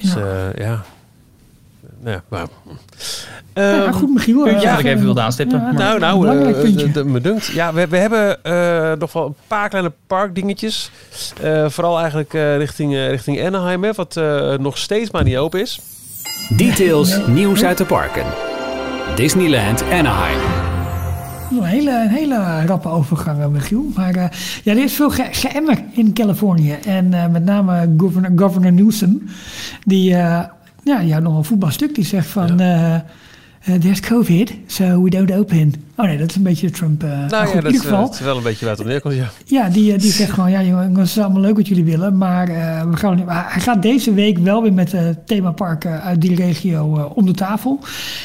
Dus 0.00 0.12
Ja. 0.14 0.20
ja. 0.20 0.52
ja. 0.64 0.82
Ja, 2.04 2.22
maar, 2.28 2.40
ja, 2.40 2.46
Ehm, 3.84 3.92
goed, 3.92 4.14
Michiel. 4.14 4.42
puntje 4.42 4.66
eh, 4.66 4.70
dat 4.70 4.80
ik 4.80 4.86
even 4.86 5.04
wilde 5.04 5.20
aanstippen. 5.20 5.58
ja, 5.58 5.64
maar- 5.64 5.74
Nou, 5.74 5.98
nou, 5.98 6.20
belangrijk 6.20 6.56
eh, 6.56 6.62
puntje. 6.62 6.86
de- 6.86 6.92
de- 6.92 7.04
me 7.04 7.20
dunkt. 7.20 7.46
Ja, 7.46 7.72
we, 7.72 7.86
we 7.86 7.96
hebben 7.96 8.44
eh, 8.44 8.92
nog 8.98 9.12
wel 9.12 9.26
een 9.26 9.34
paar 9.46 9.68
kleine 9.68 9.92
parkdingetjes. 10.06 10.90
Eh, 11.42 11.68
vooral 11.68 11.98
eigenlijk 11.98 12.34
eh, 12.34 12.56
richting, 12.56 12.94
eh, 12.94 13.08
richting 13.08 13.46
Anaheim, 13.46 13.84
hè, 13.84 13.92
wat 13.92 14.16
eh, 14.16 14.54
nog 14.58 14.78
steeds 14.78 15.10
maar 15.10 15.24
niet 15.24 15.36
open 15.36 15.60
is. 15.60 15.80
Details 16.56 17.18
nieuws 17.26 17.64
uit 17.64 17.78
de 17.78 17.84
parken. 17.84 18.24
Disneyland 19.14 19.82
Anaheim. 19.82 20.38
Een 21.58 21.64
hele, 21.64 21.90
een 21.90 22.08
hele 22.08 22.66
rappe 22.66 22.88
overgang, 22.88 23.40
eh, 23.40 23.46
Michiel. 23.46 23.90
Maar 23.94 24.14
eh, 24.14 24.28
ja, 24.62 24.72
er 24.72 24.82
is 24.82 24.92
veel 24.92 25.10
ge 25.10 25.28
geëmmer 25.30 25.84
in 25.92 26.12
Californië. 26.12 26.72
En 26.72 27.14
eh, 27.14 27.28
met 27.28 27.44
name 27.44 27.94
governor, 27.96 28.30
governor 28.36 28.72
Newsom. 28.72 29.22
Die, 29.84 30.14
eh, 30.14 30.42
ja, 30.82 30.98
die 30.98 31.10
houdt 31.10 31.26
nog 31.26 31.36
een 31.36 31.44
voetbalstuk. 31.44 31.94
Die 31.94 32.04
zegt 32.04 32.26
van... 32.26 32.56
there's 33.80 34.00
COVID, 34.00 34.54
so 34.66 35.02
we 35.02 35.10
don't 35.10 35.32
open. 35.32 35.74
Oh 35.96 36.06
nee, 36.06 36.18
dat 36.18 36.30
is 36.30 36.36
een 36.36 36.42
beetje 36.42 36.70
Trump. 36.70 37.02
eh, 37.02 37.08
maar 37.08 37.28
Nou 37.28 37.44
goed, 37.46 37.52
ja, 37.52 37.58
in 37.58 37.64
dat 37.64 37.72
ieder 37.72 37.72
is, 37.72 37.80
geval... 37.80 37.98
eh, 37.98 38.04
het 38.04 38.14
is 38.14 38.20
wel 38.20 38.36
een 38.36 38.42
beetje 38.42 38.64
waar 38.64 38.74
het 38.74 38.82
op 38.84 38.90
neerkomt, 38.90 39.14
ja. 39.14 39.30
Ja, 39.46 39.68
die, 39.68 39.92
eh, 39.92 40.00
die 40.00 40.10
zegt 40.12 40.30
gewoon, 40.32 40.50
ja 40.50 40.62
jongens, 40.62 40.98
het 40.98 41.08
is 41.08 41.18
allemaal 41.18 41.40
leuk 41.42 41.56
wat 41.56 41.68
jullie 41.68 41.84
willen, 41.84 42.18
maar 42.18 42.48
eh, 42.48 42.82
we 42.90 42.96
gaan 42.96 43.22
hij 43.28 43.60
gaat 43.60 43.82
deze 43.82 44.14
week 44.14 44.38
wel 44.38 44.62
weer 44.62 44.72
met 44.72 44.90
de 44.90 45.14
themaparken 45.26 46.02
uit 46.02 46.20
die 46.20 46.34
regio 46.34 46.96
eh, 46.96 47.16
om 47.16 47.26
de 47.26 47.32
tafel. 47.32 47.78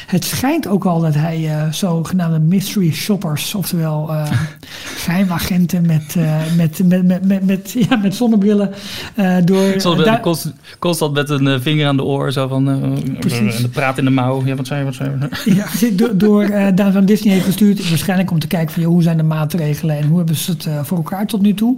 Het 0.06 0.24
schijnt 0.24 0.66
ook 0.68 0.84
al 0.84 1.00
dat 1.00 1.14
hij 1.14 1.48
eh, 1.48 1.72
zogenaamde 1.72 2.38
mystery 2.38 2.92
shoppers, 2.92 3.54
oftewel 3.54 4.08
eh 4.12 4.30
geheimagenten 5.04 5.86
met, 5.86 6.14
eh, 6.18 6.36
met, 6.56 6.80
met, 6.84 7.06
met, 7.06 7.26
met, 7.26 7.46
met, 7.46 7.74
ja, 7.88 7.96
met 7.96 8.14
zonnebrillen 8.14 8.70
eh, 9.14 9.36
door... 9.44 9.62
Eh, 9.64 10.20
constant, 10.20 10.54
constant 10.78 11.12
met 11.12 11.30
een 11.30 11.46
eh, 11.46 11.60
vinger 11.60 11.86
aan 11.86 11.96
de 11.96 12.04
oor, 12.04 12.32
zo 12.32 12.48
van 12.48 12.68
eh, 12.70 13.18
Precies. 13.18 13.56
en 13.56 13.62
de 13.62 13.68
praat 13.68 13.98
in 13.98 14.04
de 14.04 14.10
mouw. 14.10 14.42
Ja, 14.44 14.54
wat 14.54 14.66
zei 14.66 14.78
je, 14.78 14.84
wat 14.84 14.94
zei 14.94 15.10
je? 15.44 15.54
Ja, 15.54 15.66
door, 15.92 16.16
door 16.16 16.42
eh, 16.42 16.96
Disney 17.04 17.32
heeft 17.34 17.46
gestuurd. 17.66 17.88
Waarschijnlijk 17.88 18.30
om 18.30 18.38
te 18.38 18.46
kijken 18.46 18.72
van 18.72 18.82
joh, 18.82 18.92
hoe 18.92 19.02
zijn 19.02 19.16
de 19.16 19.22
maatregelen 19.22 19.96
en 19.96 20.06
hoe 20.08 20.16
hebben 20.18 20.36
ze 20.36 20.50
het 20.50 20.66
eh, 20.66 20.80
voor 20.84 20.96
elkaar 20.96 21.26
tot 21.26 21.40
nu 21.42 21.54
toe. 21.54 21.76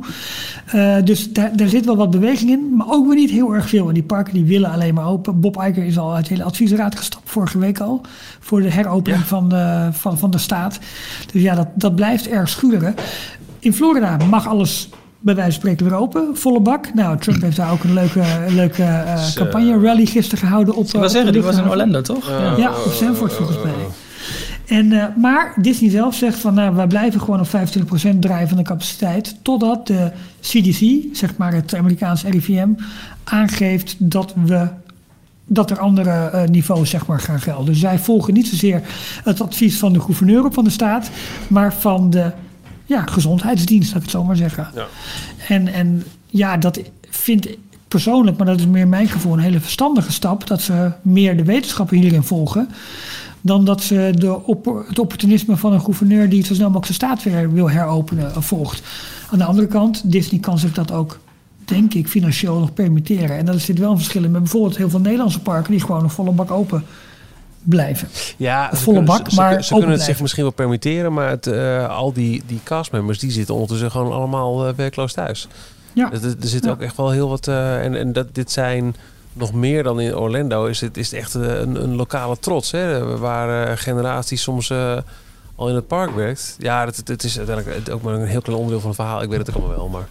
Eh, 0.66 0.96
dus 1.04 1.32
daar, 1.32 1.56
daar 1.56 1.68
zit 1.68 1.84
wel 1.84 1.96
wat 1.96 2.10
beweging 2.10 2.50
in, 2.50 2.76
maar 2.76 2.86
ook 2.90 3.06
weer 3.06 3.16
niet 3.16 3.30
heel 3.30 3.54
erg 3.54 3.68
veel. 3.68 3.88
En 3.88 3.94
die 3.94 4.02
parken 4.02 4.34
die 4.34 4.44
willen 4.44 4.70
alleen 4.70 4.94
maar 4.94 5.06
open. 5.06 5.40
Bob 5.40 5.56
Iger 5.56 5.84
is 5.84 5.98
al 5.98 6.14
uit 6.14 6.26
de 6.28 6.34
hele 6.34 6.44
adviesraad 6.46 6.96
gestapt 6.96 7.30
vorige 7.30 7.58
week 7.58 7.80
al. 7.80 8.00
Voor 8.40 8.62
de 8.62 8.70
heropening 8.70 9.22
Ja. 9.22 9.26
van, 9.28 9.48
de, 9.48 9.88
van, 9.92 10.18
van 10.18 10.30
de 10.30 10.38
staat. 10.38 10.78
Dus 11.32 11.42
ja, 11.42 11.54
dat, 11.54 11.68
dat 11.74 11.94
blijft 11.94 12.28
erg 12.28 12.48
schuren. 12.48 12.94
In 13.58 13.74
Florida 13.74 14.16
mag 14.30 14.48
alles 14.48 14.88
bij 15.20 15.34
wijze 15.34 15.50
van 15.50 15.60
spreken 15.60 15.86
weer 15.88 15.98
open. 15.98 16.36
Volle 16.36 16.60
bak. 16.60 16.94
Nou, 16.94 17.18
Trump 17.18 17.42
heeft 17.42 17.56
daar 17.56 17.72
ook 17.72 17.84
een 17.84 17.92
leuke, 17.92 18.22
leuke 18.48 18.82
eh, 18.82 19.22
Zo. 19.22 19.42
campagne 19.42 19.80
rally 19.80 20.06
gisteren 20.06 20.38
gehouden 20.38 20.74
op 20.74 20.84
Ik 20.86 20.92
wil 20.92 21.08
zeggen, 21.08 21.32
die 21.32 21.42
was 21.42 21.56
in. 21.56 21.68
Orlando, 21.68 22.00
toch? 22.00 22.28
Ja. 22.28 22.56
Ja, 22.56 22.70
op 22.70 22.92
Stanford 22.92 23.32
volgens 23.32 23.62
mij. 23.62 23.72
En, 24.66 24.92
eh, 24.92 25.16
maar 25.16 25.54
Disney 25.56 25.90
zelf 25.90 26.14
zegt 26.14 26.38
van 26.38 26.54
nou, 26.54 26.74
wij 26.74 26.86
blijven 26.86 27.20
gewoon 27.20 27.40
op 27.40 27.48
25% 27.48 28.20
draaien 28.20 28.48
van 28.48 28.56
de 28.56 28.62
capaciteit. 28.62 29.36
Totdat 29.42 29.86
de 29.86 30.10
CDC, 30.40 31.04
zeg 31.16 31.36
maar 31.36 31.52
het 31.52 31.74
Amerikaanse 31.74 32.30
RIVM, 32.30 32.68
aangeeft 33.24 33.96
dat 33.98 34.34
we 34.44 34.68
dat 35.46 35.70
er 35.70 35.78
andere 35.78 36.10
eh, 36.10 36.48
niveaus 36.48 36.90
zeg 36.90 37.06
maar, 37.06 37.20
gaan 37.20 37.40
gelden. 37.40 37.66
Dus 37.66 37.80
zij 37.80 37.98
volgen 37.98 38.34
niet 38.34 38.48
zozeer 38.48 38.82
het 39.24 39.40
advies 39.40 39.78
van 39.78 39.92
de 39.92 40.00
gouverneur 40.00 40.52
van 40.52 40.64
de 40.64 40.70
staat, 40.70 41.10
maar 41.48 41.74
van 41.74 42.10
de 42.10 42.32
ja, 42.86 43.06
gezondheidsdienst, 43.06 43.88
laat 43.88 43.96
ik 43.96 44.02
het 44.02 44.10
zo 44.10 44.24
maar 44.24 44.36
zeggen. 44.36 44.68
Ja. 44.74 44.86
En, 45.48 45.68
en 45.68 46.04
ja, 46.26 46.56
dat 46.56 46.80
vind 47.10 47.48
ik 47.48 47.58
persoonlijk, 47.88 48.36
maar 48.36 48.46
dat 48.46 48.58
is 48.58 48.66
meer 48.66 48.88
mijn 48.88 49.08
gevoel, 49.08 49.32
een 49.32 49.38
hele 49.38 49.60
verstandige 49.60 50.12
stap. 50.12 50.46
Dat 50.46 50.62
ze 50.62 50.92
meer 51.02 51.36
de 51.36 51.44
wetenschappen 51.44 51.96
hierin 51.96 52.22
volgen. 52.22 52.68
Dan 53.44 53.64
dat 53.64 53.82
ze 53.82 54.12
de 54.14 54.42
op, 54.46 54.84
het 54.88 54.98
opportunisme 54.98 55.56
van 55.56 55.72
een 55.72 55.80
gouverneur 55.80 56.28
die 56.28 56.44
zo 56.44 56.54
snel 56.54 56.70
mogelijk 56.70 56.86
zijn 56.98 57.10
staat 57.10 57.22
weer 57.32 57.52
wil 57.52 57.70
heropenen 57.70 58.34
eh, 58.34 58.40
volgt. 58.42 58.82
Aan 59.30 59.38
de 59.38 59.44
andere 59.44 59.66
kant, 59.66 60.02
Disney 60.12 60.40
kan 60.40 60.58
zich 60.58 60.72
dat 60.72 60.92
ook, 60.92 61.18
denk 61.64 61.94
ik, 61.94 62.08
financieel 62.08 62.58
nog 62.58 62.74
permitteren. 62.74 63.36
En 63.36 63.44
dat 63.44 63.60
zit 63.60 63.78
wel 63.78 63.90
een 63.90 63.96
verschil 63.96 64.24
in 64.24 64.30
met 64.30 64.42
bijvoorbeeld 64.42 64.76
heel 64.76 64.90
veel 64.90 65.00
Nederlandse 65.00 65.40
parken 65.40 65.70
die 65.70 65.80
gewoon 65.80 66.02
een 66.02 66.10
volle 66.10 66.32
bak 66.32 66.50
open 66.50 66.84
blijven. 67.62 68.08
Ja, 68.36 68.68
volle 68.72 68.96
kunnen- 68.96 69.16
bak, 69.16 69.30
ze, 69.30 69.36
maar 69.36 69.64
ze 69.64 69.72
kunnen 69.74 69.90
het 69.90 70.02
zich 70.02 70.20
misschien 70.20 70.42
wel 70.42 70.52
permitteren, 70.52 71.12
maar 71.12 71.28
het, 71.28 71.46
eh, 71.46 71.88
al 71.96 72.12
die, 72.12 72.42
die 72.46 72.60
castmembers 72.64 73.18
die 73.18 73.30
zitten 73.30 73.54
ondertussen 73.54 73.90
gewoon 73.90 74.12
allemaal 74.12 74.66
eh, 74.66 74.74
werkloos 74.74 75.12
thuis. 75.12 75.48
Ja, 75.92 76.12
Er, 76.12 76.24
er 76.24 76.48
zit 76.48 76.64
Ja. 76.64 76.70
ook 76.70 76.80
echt 76.80 76.96
wel 76.96 77.10
heel 77.10 77.28
wat. 77.28 77.48
en 77.48 77.94
en 77.94 78.12
dat, 78.12 78.34
dit 78.34 78.50
zijn 78.50 78.94
nog 79.32 79.52
meer 79.52 79.82
dan 79.82 80.00
in 80.00 80.16
Orlando. 80.16 80.64
Is 80.64 80.80
het, 80.80 80.96
is 80.96 81.12
echt 81.12 81.34
eh, 81.34 81.58
een, 81.58 81.82
een 81.82 81.96
lokale 81.96 82.38
trots. 82.38 82.70
Hè? 82.70 83.16
Waar 83.18 83.68
eh, 83.68 83.76
generaties 83.76 84.42
soms 84.42 84.70
eh, 84.70 84.98
al 85.54 85.68
in 85.68 85.74
het 85.74 85.86
park 85.86 86.14
werkt. 86.14 86.56
Ja, 86.58 86.84
het, 86.84 87.08
het, 87.08 87.24
is 87.24 87.38
uiteindelijk 87.38 87.90
ook 87.90 88.02
maar 88.02 88.14
een 88.14 88.26
heel 88.26 88.40
klein 88.40 88.58
onderdeel 88.58 88.80
van 88.80 88.90
het 88.90 89.00
verhaal. 89.00 89.22
Ik 89.22 89.28
weet 89.28 89.38
het 89.38 89.48
ook 89.48 89.56
allemaal 89.56 89.76
wel. 89.76 89.88
Maar 89.88 90.08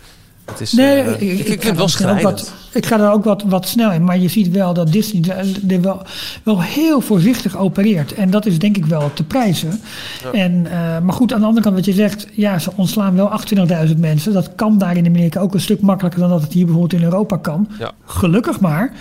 het 0.52 0.62
is. 0.62 0.72
Nee, 0.72 1.02
eh, 1.02 1.12
ik, 1.22 1.40
ik, 1.40 1.46
vind 1.48 1.64
het 1.64 1.64
wel 1.64 1.74
ga 1.76 1.82
ook 1.82 1.90
schrijnend. 1.90 2.24
wat- 2.24 2.54
Ik 2.74 2.86
ga 2.86 3.00
er 3.00 3.12
ook 3.12 3.24
wat, 3.24 3.44
wat 3.46 3.68
snel 3.68 3.92
in. 3.92 4.04
Maar 4.04 4.18
je 4.20 4.28
ziet 4.28 4.50
wel 4.50 4.74
dat 4.74 4.92
Disney 4.92 5.38
er- 5.68 5.82
wel, 5.82 6.02
wel 6.44 6.62
heel 6.62 7.02
voorzichtig 7.02 7.58
opereert. 7.58 8.14
En 8.14 8.30
dat 8.30 8.46
is 8.46 8.60
denk 8.60 8.78
ik 8.78 8.86
wel 8.86 9.12
te 9.14 9.24
prijzen. 9.24 9.82
Ja. 10.24 10.32
En, 10.32 10.66
eh, 10.66 11.00
maar 11.00 11.14
goed, 11.14 11.34
aan 11.34 11.40
de 11.40 11.46
andere 11.46 11.64
kant 11.64 11.76
wat 11.76 11.86
je 11.86 11.94
zegt. 11.94 12.28
Ja, 12.34 12.60
ze 12.60 12.72
ontslaan 12.76 13.16
wel 13.16 13.28
28.000 13.32 14.00
mensen. 14.00 14.34
Dat 14.34 14.56
kan 14.56 14.78
daar 14.78 14.98
in 14.98 15.06
Amerika 15.06 15.40
ook 15.40 15.54
een 15.54 15.62
stuk 15.62 15.82
makkelijker 15.82 16.20
dan 16.22 16.30
dat 16.30 16.42
het 16.42 16.54
hier 16.54 16.66
bijvoorbeeld 16.66 17.02
in 17.02 17.08
Europa 17.08 17.38
kan. 17.38 17.68
Ja. 17.80 17.92
Gelukkig 18.06 18.60
maar. 18.60 18.92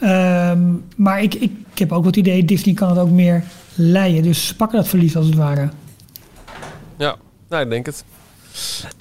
Ehm, 0.00 0.60
maar 0.96 1.22
ik, 1.22 1.34
ik, 1.34 1.50
ik 1.72 1.78
heb 1.78 1.92
ook 1.92 2.04
wat 2.04 2.16
idee, 2.16 2.44
Disney 2.44 2.74
kan 2.74 2.88
het 2.88 2.98
ook 2.98 3.10
meer 3.10 3.44
leiden. 3.74 4.22
Dus 4.22 4.46
ze 4.46 4.56
pakken 4.56 4.78
dat 4.78 4.88
verlies 4.88 5.16
als 5.16 5.26
het 5.26 5.34
ware. 5.34 5.68
Ja, 6.96 7.14
nou, 7.48 7.62
ik 7.64 7.70
denk 7.70 7.86
het. 7.86 8.04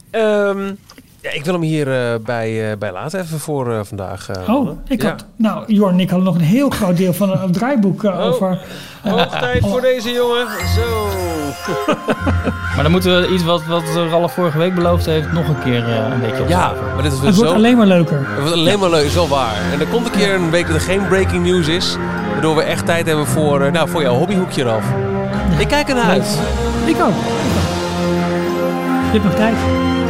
Ehm, 0.09 0.73
ja, 1.25 1.31
ik 1.31 1.43
wil 1.45 1.53
hem 1.53 1.61
hier 1.61 1.87
eh, 2.11 2.19
bij, 2.25 2.71
eh, 2.71 2.77
bij 2.77 2.91
laten 2.91 3.19
even 3.19 3.39
voor 3.39 3.73
eh, 3.73 3.79
vandaag. 3.83 4.29
eh, 4.29 4.41
Oh, 4.41 4.47
mannen. 4.47 4.81
ik 4.87 5.01
Ja. 5.01 5.09
had, 5.09 5.25
nou, 5.35 5.63
Jor 5.73 5.89
en 5.89 5.99
ik 5.99 6.09
hadden 6.09 6.27
nog 6.27 6.35
een 6.35 6.41
heel 6.45 6.69
groot 6.69 6.97
deel 6.97 7.13
van 7.13 7.31
een, 7.41 7.51
draaiboek 7.59 8.03
Oh. 8.03 8.19
over. 8.25 8.59
Hoog 9.03 9.39
tijd 9.39 9.65
voor 9.67 9.81
deze 9.81 10.11
jongen. 10.11 10.47
Zo. 10.75 11.07
Maar 12.75 12.83
dan 12.83 12.91
moeten 12.91 13.21
we 13.21 13.27
iets 13.33 13.43
wat, 13.43 13.65
wat 13.65 13.83
Ralf 14.09 14.33
vorige 14.33 14.57
week 14.57 14.75
beloofd 14.75 15.05
heeft, 15.05 15.31
nog 15.31 15.47
een 15.47 15.59
keer 15.63 15.83
eh, 15.89 15.95
een 16.11 16.19
beetje 16.19 16.43
Ja, 16.47 16.69
opschrijven. 16.69 16.93
maar 16.93 17.03
dit 17.03 17.11
is 17.11 17.17
weer 17.19 17.27
Het 17.27 17.35
wordt 17.37 17.51
zo... 17.51 17.55
alleen 17.57 17.77
maar 17.77 17.85
leuker. 17.87 18.17
Het 18.27 18.39
wordt 18.39 18.53
alleen 18.53 18.79
maar 18.79 18.89
leuk, 18.89 19.05
is 19.05 19.13
wel 19.13 19.27
waar. 19.27 19.55
En 19.73 19.79
er 19.79 19.87
komt 19.87 20.05
een 20.05 20.11
keer 20.11 20.33
een 20.33 20.49
week 20.49 20.65
dat 20.67 20.75
er 20.75 20.81
geen 20.81 21.07
breaking 21.07 21.43
news 21.45 21.67
is. 21.67 21.97
Waardoor 22.31 22.55
we 22.55 22.61
echt 22.61 22.85
tijd 22.85 23.05
hebben 23.05 23.25
voor, 23.27 23.71
nou, 23.71 23.89
voor 23.89 24.01
jouw 24.01 24.13
hobbyhoekje 24.15 24.61
eraf. 24.61 24.83
Ik 25.59 25.67
kijk 25.67 25.87
ernaar 25.89 26.09
uit. 26.09 26.39
Ik 26.85 26.95
ook. 27.01 27.13
Je 29.11 29.19
hebt 29.19 29.23
nog 29.23 29.33
tijd. 29.35 29.55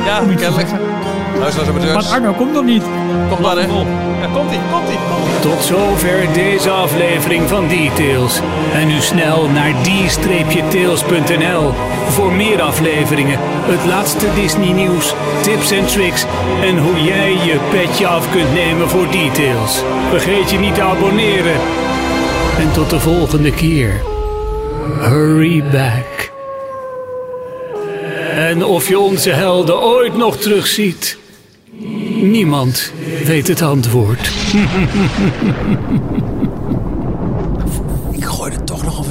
Ja, 0.06 0.22
om 0.22 0.32
iets 0.32 0.42
te 0.42 0.48
kennelijk. 0.48 0.70
zeggen. 0.70 0.88
Luisteraars 1.40 1.70
en 1.86 1.94
Maar. 1.94 2.04
Arno 2.04 2.34
komt 2.34 2.54
nog 2.54 2.64
niet. 2.64 2.84
Kom 3.30 3.42
maar, 3.42 3.56
hè. 3.56 3.62
Ja, 3.62 3.68
komt-ie, 3.68 4.60
komt-ie, 4.72 4.98
komt-ie. 5.12 5.40
Tot 5.42 5.64
zover 5.64 6.34
deze 6.34 6.70
aflevering 6.70 7.50
van 7.50 7.68
Details. 7.68 8.40
En 8.74 8.88
nu 8.88 9.00
snel 9.00 9.50
naar 9.50 9.72
d-tails.nl 9.82 11.74
voor 12.10 12.32
meer 12.32 12.62
afleveringen, 12.62 13.40
het 13.42 13.86
laatste 13.86 14.26
Disney 14.36 14.72
nieuws, 14.72 15.14
tips 15.42 15.72
en 15.72 15.86
tricks 15.86 16.26
en 16.64 16.78
hoe 16.78 17.04
jij 17.04 17.32
je 17.32 17.60
petje 17.72 18.08
af 18.08 18.32
kunt 18.32 18.54
nemen 18.54 18.90
voor 18.90 19.08
Details. 19.12 19.84
Vergeet 20.10 20.52
je 20.52 20.58
niet 20.58 20.76
te 20.76 20.82
abonneren. 20.82 21.56
En 22.60 22.72
tot 22.74 22.90
de 22.90 23.00
volgende 23.00 23.52
keer. 23.52 24.02
Hurry 25.00 25.64
back. 25.72 26.35
En 28.36 28.66
of 28.66 28.88
je 28.88 29.00
onze 29.00 29.30
helden 29.30 29.82
ooit 29.82 30.18
nog 30.18 30.38
terugziet. 30.38 31.18
Niemand 32.22 32.92
weet 33.26 33.48
het 33.48 33.62
antwoord. 33.62 34.32
Ik 38.12 38.26
gooi 38.26 38.52
er 38.52 38.64
toch 38.64 38.84
nog 38.84 38.98
een 38.98 39.06